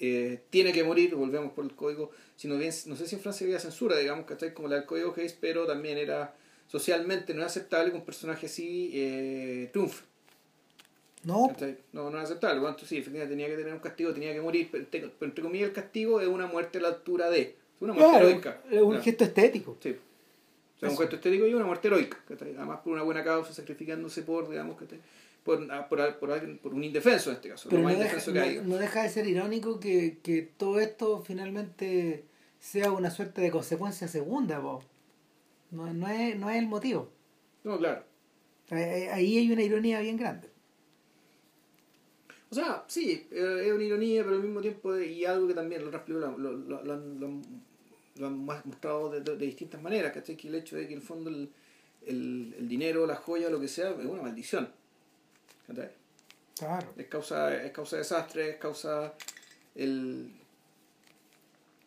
eh, 0.00 0.42
tiene 0.50 0.72
que 0.72 0.84
morir, 0.84 1.14
volvemos 1.14 1.52
por 1.52 1.64
el 1.64 1.74
código, 1.74 2.10
si 2.36 2.46
no, 2.46 2.56
bien, 2.56 2.72
no 2.86 2.96
sé 2.96 3.06
si 3.06 3.16
en 3.16 3.20
Francia 3.20 3.44
había 3.46 3.58
censura, 3.58 3.96
digamos, 3.96 4.26
¿cachai? 4.26 4.54
Como 4.54 4.68
la 4.68 4.76
del 4.76 4.86
código 4.86 5.14
Hayes, 5.16 5.36
pero 5.40 5.66
también 5.66 5.98
era 5.98 6.34
socialmente 6.68 7.34
no 7.34 7.44
aceptable 7.44 7.90
que 7.90 7.96
un 7.96 8.04
personaje 8.04 8.46
así 8.46 8.90
eh, 8.92 9.70
triunfe. 9.72 10.04
No. 11.28 11.54
No, 11.92 12.10
no 12.10 12.18
es 12.18 12.24
aceptable. 12.24 12.60
Cuanto 12.60 12.86
sí, 12.86 12.96
efectivamente 12.98 13.34
tenía 13.34 13.48
que 13.48 13.56
tener 13.56 13.72
un 13.74 13.80
castigo, 13.80 14.12
tenía 14.14 14.32
que 14.32 14.40
morir, 14.40 14.68
pero, 14.70 14.84
entre- 14.84 15.00
pero 15.18 15.28
entre 15.30 15.42
comillas 15.44 15.68
el 15.68 15.74
castigo 15.74 16.20
es 16.20 16.28
una 16.28 16.46
muerte 16.46 16.78
a 16.78 16.80
la 16.82 16.88
altura 16.88 17.28
de. 17.30 17.54
Una 17.80 17.92
muerte 17.92 18.10
claro, 18.10 18.28
heroica. 18.28 18.60
es 18.70 18.80
un 18.82 18.88
Claro. 18.90 19.04
gesto 19.04 19.24
estético. 19.24 19.76
Sí. 19.80 19.90
O 19.90 20.78
sea, 20.80 20.88
un 20.88 20.92
Eso. 20.94 21.02
gesto 21.02 21.16
estético 21.16 21.46
y 21.46 21.54
una 21.54 21.66
muerte 21.66 21.88
heroica. 21.88 22.18
Además 22.30 22.80
por 22.82 22.92
una 22.92 23.02
buena 23.02 23.22
causa, 23.24 23.52
sacrificándose 23.52 24.22
por, 24.22 24.48
digamos, 24.48 24.76
¿cachai? 24.78 24.98
por, 25.44 25.66
ah, 25.70 25.88
por, 25.88 26.18
por, 26.18 26.30
alguien, 26.32 26.58
por 26.58 26.74
un 26.74 26.84
indefenso 26.84 27.30
en 27.30 27.36
este 27.36 27.48
caso. 27.48 27.68
Pero 27.70 27.82
más 27.82 27.94
no 27.94 28.00
deja, 28.00 28.18
que 28.32 28.60
no- 28.64 28.76
deja 28.76 29.02
de 29.02 29.08
ser 29.08 29.26
irónico 29.26 29.80
que, 29.80 30.18
que 30.22 30.42
todo 30.42 30.78
esto 30.80 31.22
finalmente 31.24 32.24
sea 32.58 32.90
una 32.92 33.10
suerte 33.10 33.40
de 33.40 33.50
consecuencia 33.50 34.08
segunda, 34.08 34.60
po. 34.60 34.82
No, 35.70 35.92
no, 35.92 36.08
es, 36.08 36.36
no 36.38 36.50
es 36.50 36.56
el 36.58 36.66
motivo. 36.66 37.10
No, 37.64 37.78
claro. 37.78 38.02
Ahí 38.70 38.82
ahí 39.12 39.38
hay 39.38 39.52
una 39.52 39.62
ironía 39.62 40.00
bien 40.00 40.16
grande. 40.16 40.47
O 42.50 42.54
sea, 42.54 42.84
sí, 42.86 43.26
eh, 43.30 43.62
es 43.66 43.72
una 43.72 43.84
ironía, 43.84 44.22
pero 44.24 44.36
al 44.36 44.42
mismo 44.42 44.60
tiempo, 44.60 44.98
y 44.98 45.24
algo 45.24 45.46
que 45.48 45.54
también 45.54 45.82
los 45.82 45.88
otras 45.88 46.02
películas 46.04 46.38
lo, 46.38 46.52
lo, 46.52 46.82
lo 46.82 46.92
han, 46.94 47.20
lo 47.20 47.26
han- 47.26 47.62
lo 48.16 48.26
han 48.26 48.44
más 48.44 48.64
mostrado 48.66 49.10
de, 49.10 49.20
de- 49.20 49.36
de 49.36 49.46
distintas 49.46 49.80
maneras, 49.80 50.12
¿cachai? 50.12 50.36
Que 50.36 50.48
el 50.48 50.54
hecho 50.56 50.76
de 50.76 50.86
que 50.88 50.94
en 50.94 51.00
el 51.00 51.04
fondo 51.06 51.30
el, 51.30 51.48
el, 52.06 52.54
el 52.58 52.68
dinero, 52.68 53.06
la 53.06 53.16
joya, 53.16 53.48
lo 53.50 53.60
que 53.60 53.68
sea, 53.68 53.90
es 53.90 54.04
una 54.06 54.22
maldición. 54.22 54.68
¿cachai? 55.66 55.90
Claro. 56.58 56.92
Es 56.96 57.06
causa, 57.06 57.54
es 57.64 57.70
causa 57.70 57.96
de 57.96 58.02
desastre, 58.02 58.50
es 58.50 58.56
causa 58.56 59.14
el 59.76 60.32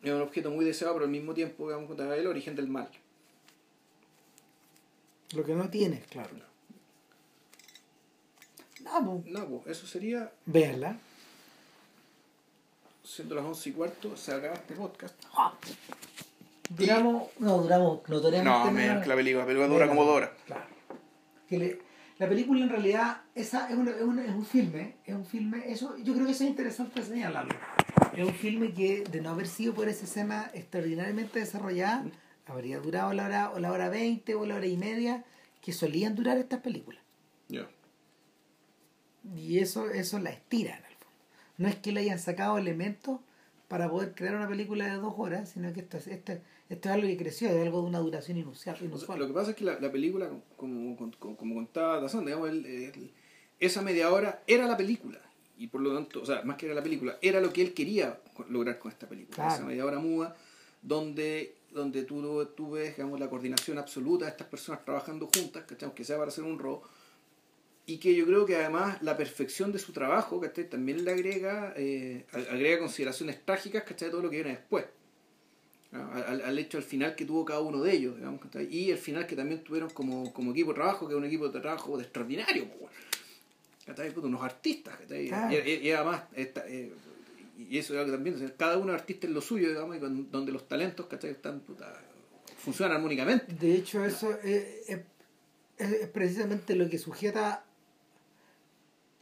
es 0.02 0.10
un 0.10 0.20
objeto 0.22 0.50
muy 0.50 0.64
deseado, 0.64 0.94
pero 0.94 1.04
al 1.04 1.10
mismo 1.12 1.32
tiempo, 1.34 1.68
digamos, 1.68 1.96
el 1.98 2.26
origen 2.26 2.56
del 2.56 2.68
mal. 2.68 2.88
Lo 5.34 5.44
que 5.44 5.54
no 5.54 5.68
tienes, 5.70 6.06
claro. 6.08 6.30
No, 6.36 6.44
po. 9.00 9.22
No, 9.26 9.46
pues 9.46 9.76
eso 9.78 9.86
sería, 9.86 10.30
Véanla. 10.46 10.96
siendo 13.04 13.34
las 13.34 13.44
once 13.44 13.70
y 13.70 13.72
cuarto, 13.72 14.16
se 14.16 14.32
acaba 14.32 14.54
este 14.54 14.74
podcast. 14.74 15.14
Duramos, 16.70 17.28
no, 17.38 17.58
duramos 17.58 18.08
notoriamente 18.08 18.50
No, 18.50 18.70
menos 18.70 19.02
que 19.02 19.08
la 19.08 19.16
película, 19.16 19.44
pero 19.44 19.60
dura 19.68 19.80
Menos. 19.86 19.88
como 19.88 20.04
dos 20.04 20.16
horas. 20.16 20.30
Claro. 20.46 20.64
Que 21.48 21.58
le- 21.58 21.78
la 22.18 22.28
película 22.28 22.62
en 22.62 22.70
realidad 22.70 23.22
esa 23.34 23.68
es, 23.68 23.76
una- 23.76 23.90
es, 23.90 24.02
una- 24.02 24.24
es 24.24 24.30
un 24.30 24.46
filme, 24.46 24.96
es 25.04 25.14
un 25.14 25.26
filme, 25.26 25.64
eso 25.70 25.96
yo 25.98 26.14
creo 26.14 26.24
que 26.26 26.32
eso 26.32 26.44
es 26.44 26.50
interesante 26.50 27.02
señalarlo. 27.02 27.54
Es 28.16 28.24
un 28.24 28.32
filme 28.34 28.72
que 28.72 29.02
de 29.04 29.20
no 29.20 29.30
haber 29.30 29.48
sido 29.48 29.74
por 29.74 29.88
esa 29.88 30.04
escena 30.04 30.50
extraordinariamente 30.54 31.40
desarrollada, 31.40 32.04
habría 32.46 32.78
durado 32.78 33.12
la 33.12 33.24
hora, 33.26 33.50
o 33.50 33.58
la 33.58 33.72
hora 33.72 33.88
20 33.88 34.34
o 34.34 34.46
la 34.46 34.54
hora 34.54 34.66
y 34.66 34.76
media 34.76 35.24
que 35.60 35.72
solían 35.72 36.14
durar 36.14 36.38
estas 36.38 36.60
películas. 36.60 37.02
Ya. 37.48 37.66
Y 39.36 39.58
eso, 39.58 39.90
eso 39.90 40.18
la 40.18 40.30
estira 40.30 40.70
en 40.70 40.84
el 40.84 40.94
fondo. 40.96 41.16
No 41.58 41.68
es 41.68 41.76
que 41.76 41.92
le 41.92 42.00
hayan 42.00 42.18
sacado 42.18 42.58
elementos 42.58 43.20
para 43.68 43.88
poder 43.88 44.14
crear 44.14 44.34
una 44.36 44.48
película 44.48 44.86
de 44.86 44.96
dos 44.96 45.14
horas, 45.16 45.50
sino 45.50 45.72
que 45.72 45.80
esto 45.80 45.96
es, 45.96 46.06
esto, 46.08 46.32
esto 46.68 46.88
es 46.88 46.94
algo 46.94 47.06
que 47.06 47.16
creció, 47.16 47.48
es 47.48 47.62
algo 47.64 47.80
de 47.82 47.86
una 47.88 47.98
duración 48.00 48.36
inusual. 48.38 48.76
Lo 49.18 49.26
que 49.28 49.32
pasa 49.32 49.50
es 49.50 49.56
que 49.56 49.64
la, 49.64 49.78
la 49.80 49.90
película, 49.90 50.28
como, 50.56 50.96
como, 50.96 51.36
como, 51.36 51.54
contaba 51.54 52.00
Tazán, 52.00 52.24
digamos, 52.24 52.50
el- 52.50 52.66
el- 52.66 53.10
esa 53.60 53.80
media 53.80 54.10
hora 54.12 54.42
era 54.46 54.66
la 54.66 54.76
película. 54.76 55.20
Y 55.56 55.68
por 55.68 55.80
lo 55.80 55.94
tanto, 55.94 56.20
o 56.22 56.26
sea, 56.26 56.42
más 56.42 56.56
que 56.56 56.66
era 56.66 56.74
la 56.74 56.82
película, 56.82 57.16
era 57.22 57.40
lo 57.40 57.52
que 57.52 57.62
él 57.62 57.72
quería 57.72 58.18
lograr 58.48 58.78
con 58.78 58.90
esta 58.90 59.08
película. 59.08 59.36
Claro. 59.36 59.54
Esa 59.54 59.64
media 59.64 59.86
hora 59.86 60.00
muda, 60.00 60.36
donde, 60.82 61.54
donde 61.70 62.02
tú, 62.02 62.44
tú 62.56 62.72
ves 62.72 62.96
digamos, 62.96 63.20
la 63.20 63.28
coordinación 63.30 63.78
absoluta 63.78 64.24
de 64.24 64.32
estas 64.32 64.48
personas 64.48 64.84
trabajando 64.84 65.30
juntas, 65.34 65.62
¿cachai? 65.66 65.86
aunque 65.86 66.04
sea 66.04 66.18
para 66.18 66.28
hacer 66.28 66.44
un 66.44 66.58
robo. 66.58 66.82
Y 67.84 67.98
que 67.98 68.14
yo 68.14 68.24
creo 68.26 68.46
que 68.46 68.54
además 68.56 69.02
la 69.02 69.16
perfección 69.16 69.72
de 69.72 69.78
su 69.80 69.92
trabajo, 69.92 70.40
¿cachai? 70.40 70.68
También 70.68 71.04
le 71.04 71.10
agrega, 71.10 71.74
eh, 71.76 72.24
agrega 72.32 72.78
consideraciones 72.78 73.44
trágicas, 73.44 73.82
¿cachai? 73.82 74.06
De 74.08 74.12
todo 74.12 74.22
lo 74.22 74.30
que 74.30 74.36
viene 74.36 74.50
después. 74.50 74.84
Ah, 75.92 76.24
Al, 76.28 76.40
al 76.42 76.58
hecho 76.58 76.78
al 76.78 76.84
final 76.84 77.14
que 77.16 77.24
tuvo 77.24 77.44
cada 77.44 77.60
uno 77.60 77.82
de 77.82 77.92
ellos, 77.92 78.16
digamos, 78.16 78.40
¿cachai? 78.40 78.66
y 78.74 78.90
el 78.90 78.98
final 78.98 79.26
que 79.26 79.36
también 79.36 79.62
tuvieron 79.62 79.90
como, 79.90 80.32
como 80.32 80.52
equipo 80.52 80.70
de 80.70 80.76
trabajo, 80.76 81.06
que 81.06 81.12
es 81.14 81.18
un 81.18 81.24
equipo 81.26 81.48
de 81.48 81.60
trabajo 81.60 81.96
de 81.98 82.04
extraordinario. 82.04 82.66
¿cachai? 83.84 84.12
Unos 84.16 84.42
artistas, 84.42 84.96
¿cachai? 84.96 85.28
Claro. 85.28 85.52
Y, 85.68 85.90
además, 85.90 86.22
esta, 86.34 86.66
eh, 86.68 86.92
y 87.68 87.78
eso 87.78 87.92
es 87.94 87.98
algo 88.00 88.12
que 88.12 88.16
también, 88.16 88.54
cada 88.56 88.78
uno 88.78 88.94
es 88.94 89.00
artista 89.00 89.26
en 89.26 89.34
lo 89.34 89.40
suyo, 89.40 89.68
digamos, 89.68 89.96
y 89.96 90.00
con- 90.00 90.30
donde 90.30 90.52
los 90.52 90.66
talentos, 90.68 91.06
¿cachai? 91.06 91.30
Están, 91.32 91.60
puta, 91.60 91.92
funcionan 92.58 92.96
armónicamente. 92.96 93.52
De 93.52 93.74
hecho, 93.74 94.04
eso 94.04 94.30
es, 94.42 94.88
es- 94.88 95.00
es 95.78 96.08
precisamente 96.08 96.74
lo 96.76 96.88
que 96.88 96.96
sujeta, 96.96 97.64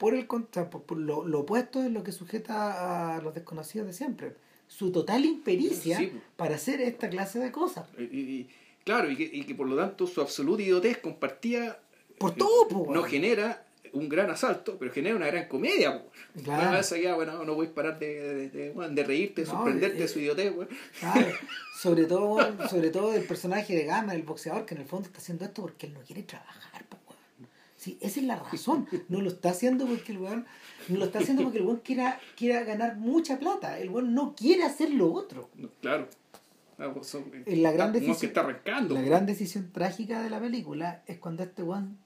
por 0.01 0.15
el 0.15 0.27
contra, 0.27 0.71
por, 0.71 0.83
por 0.85 0.97
lo, 0.97 1.27
lo 1.27 1.41
opuesto 1.41 1.83
es 1.85 1.93
lo 1.93 2.03
que 2.03 2.11
sujeta 2.11 3.17
a 3.17 3.21
los 3.21 3.35
desconocidos 3.35 3.87
de 3.87 3.93
siempre. 3.93 4.35
Su 4.67 4.91
total 4.91 5.27
impericia 5.27 5.99
Sí, 5.99 6.07
pues. 6.07 6.23
para 6.37 6.55
hacer 6.55 6.81
esta 6.81 7.11
clase 7.11 7.39
de 7.39 7.53
cosas. 7.53 7.85
Y, 7.99 8.03
y- 8.19 8.49
claro, 8.83 9.11
y 9.11 9.17
que, 9.17 9.25
y 9.31 9.45
que 9.45 9.55
por 9.55 9.69
lo 9.69 9.77
tanto 9.77 10.07
su 10.07 10.23
absoluta 10.23 10.63
idiotez 10.63 10.97
compartida 10.99 11.79
Por 12.19 12.31
eh, 12.33 12.35
todo, 12.39 12.87
no 12.95 13.03
genera 13.03 13.67
un 13.93 14.09
gran 14.09 14.31
asalto, 14.31 14.77
pero 14.79 14.91
genera 14.91 15.17
una 15.17 15.27
gran 15.27 15.49
comedia. 15.49 16.01
po. 16.01 16.11
Claro. 16.45 16.63
Una 16.63 16.79
vez 16.79 16.93
allá, 16.93 17.15
bueno, 17.17 17.45
no 17.45 17.55
puedes 17.57 17.73
parar 17.73 17.99
de, 17.99 18.49
de, 18.49 18.49
de, 18.73 18.89
de 18.91 19.05
reírte, 19.05 19.43
de 19.43 19.49
No, 19.49 19.53
sorprenderte 19.55 19.99
eh, 19.99 20.01
de 20.03 20.09
su 20.09 20.19
idiotez. 20.21 20.55
Claro, 21.01 21.27
sobre 21.79 22.05
todo, 22.05 22.39
sobre 22.69 22.89
todo 22.91 23.13
el 23.13 23.25
personaje 23.25 23.75
de 23.75 23.85
Gama, 23.85 24.15
el 24.15 24.23
boxeador, 24.23 24.65
que 24.65 24.75
en 24.77 24.81
el 24.83 24.87
fondo 24.87 25.09
está 25.09 25.19
haciendo 25.19 25.45
esto 25.45 25.61
porque 25.63 25.87
él 25.89 25.93
no 25.93 26.01
quiere 26.01 26.23
trabajar, 26.23 26.85
po. 26.89 26.97
Sí, 27.81 27.97
esa 28.03 28.21
es 28.21 28.27
la 28.27 28.37
razón. 28.37 28.87
No 29.09 29.23
lo 29.23 29.31
está 29.31 29.49
haciendo 29.51 29.87
porque 29.87 30.13
el 30.13 30.19
weón, 30.19 30.45
no 30.89 30.99
lo 30.99 31.07
está 31.07 31.21
haciendo 31.21 31.45
porque 31.45 31.59
el 31.61 31.65
weón 31.65 31.81
quiera, 31.83 32.21
quiera 32.37 32.63
ganar 32.63 32.97
mucha 32.99 33.39
plata. 33.39 33.79
El 33.79 33.89
weón 33.89 34.13
no 34.13 34.35
quiere 34.37 34.65
hacer 34.65 34.91
lo 34.91 35.11
otro. 35.15 35.49
No, 35.57 35.71
claro. 35.81 36.07
Ah, 36.79 36.91
pues 36.93 37.07
son- 37.07 37.25
En 37.47 37.63
la 37.63 37.73
gran 37.73 37.91
decisión- 37.95 38.19
que 38.21 38.27
está 38.27 38.41
arrancando. 38.43 38.95
La 38.95 39.01
po. 39.01 39.07
gran 39.07 39.25
decisión 39.25 39.71
trágica 39.73 40.21
de 40.23 40.29
la 40.29 40.39
película 40.41 41.03
es 41.07 41.17
cuando 41.19 41.43
este 41.43 41.63
weón 41.63 41.97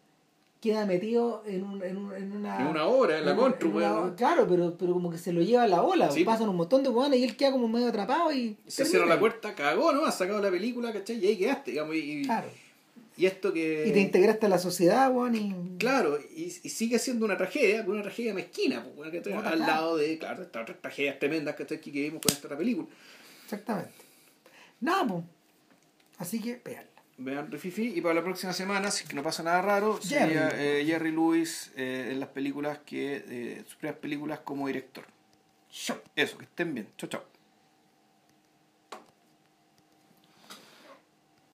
queda 0.60 0.86
metido 0.86 1.42
en, 1.44 1.64
un, 1.64 1.82
en, 1.82 1.96
un- 1.96 2.14
en 2.14 2.32
una... 2.36 2.60
En 2.60 2.66
una 2.68 2.84
hora, 2.86 3.18
en 3.18 3.26
la 3.26 3.32
una- 3.34 3.42
weón. 3.72 4.14
Claro, 4.14 4.46
pero, 4.48 4.78
pero 4.78 4.92
como 4.92 5.10
que 5.10 5.18
se 5.18 5.32
lo 5.32 5.42
lleva 5.42 5.64
a 5.64 5.68
la 5.68 5.82
ola. 5.82 6.08
Sí. 6.12 6.22
Pasan 6.24 6.48
un 6.50 6.56
montón 6.56 6.84
de 6.84 6.88
weones 6.90 7.18
y 7.18 7.24
él 7.24 7.36
queda 7.36 7.50
como 7.50 7.66
medio 7.66 7.88
atrapado 7.88 8.32
y... 8.32 8.56
Se 8.68 8.84
termina 8.84 8.90
cierra 8.90 9.06
la 9.06 9.18
puerta, 9.18 9.54
cagó, 9.56 9.90
¿no? 9.92 10.04
Has 10.06 10.16
sacado 10.18 10.40
la 10.40 10.50
película, 10.52 10.92
¿cachai? 10.92 11.18
Y 11.18 11.26
ahí 11.26 11.36
quedaste, 11.36 11.72
digamos. 11.72 11.96
Y- 11.96 12.22
Claro. 12.22 12.46
Y 13.16 13.26
esto 13.26 13.52
que. 13.52 13.86
Y 13.86 13.92
te 13.92 14.00
integraste 14.00 14.46
a 14.46 14.48
la 14.48 14.58
sociedad, 14.58 15.10
weón, 15.12 15.34
y... 15.34 15.78
Claro, 15.78 16.18
y, 16.34 16.44
y 16.44 16.68
sigue 16.68 16.98
siendo 16.98 17.24
una 17.24 17.36
tragedia, 17.36 17.84
una 17.86 18.02
tragedia 18.02 18.34
mezquina, 18.34 18.84
pues, 18.96 19.12
¿cachai? 19.12 19.34
No, 19.34 19.40
al 19.40 19.58
lado 19.60 19.96
de, 19.96 20.18
claro, 20.18 20.42
estas 20.42 20.62
otras 20.62 20.80
tragedias 20.80 21.18
tremendas 21.18 21.54
¿cachai? 21.54 21.80
que 21.80 21.90
vimos 21.90 22.20
con 22.20 22.32
esta 22.32 22.46
otra 22.48 22.58
película. 22.58 22.88
Exactamente. 23.44 23.92
Nada, 24.80 25.06
pues. 25.06 25.24
Así 26.18 26.40
que, 26.40 26.60
véanla. 26.64 26.94
Vean 27.16 27.50
Rififi, 27.50 27.92
y 27.96 28.00
para 28.00 28.14
la 28.14 28.24
próxima 28.24 28.52
semana, 28.52 28.90
si 28.90 29.04
es 29.04 29.08
que 29.08 29.14
no 29.14 29.22
pasa 29.22 29.44
nada 29.44 29.62
raro, 29.62 30.00
Jerry. 30.02 30.34
sería 30.34 30.50
eh, 30.54 30.84
Jerry 30.84 31.12
Lewis 31.12 31.70
eh, 31.76 32.08
en 32.10 32.18
las 32.18 32.30
películas 32.30 32.78
que, 32.84 33.24
eh, 33.28 33.62
sus 33.64 33.76
primeras 33.76 34.00
películas 34.00 34.40
como 34.40 34.66
director. 34.66 35.04
Show. 35.70 35.96
Eso, 36.16 36.38
que 36.38 36.44
estén 36.44 36.74
bien. 36.74 36.88
Chao, 36.96 37.08
chao. 37.08 37.33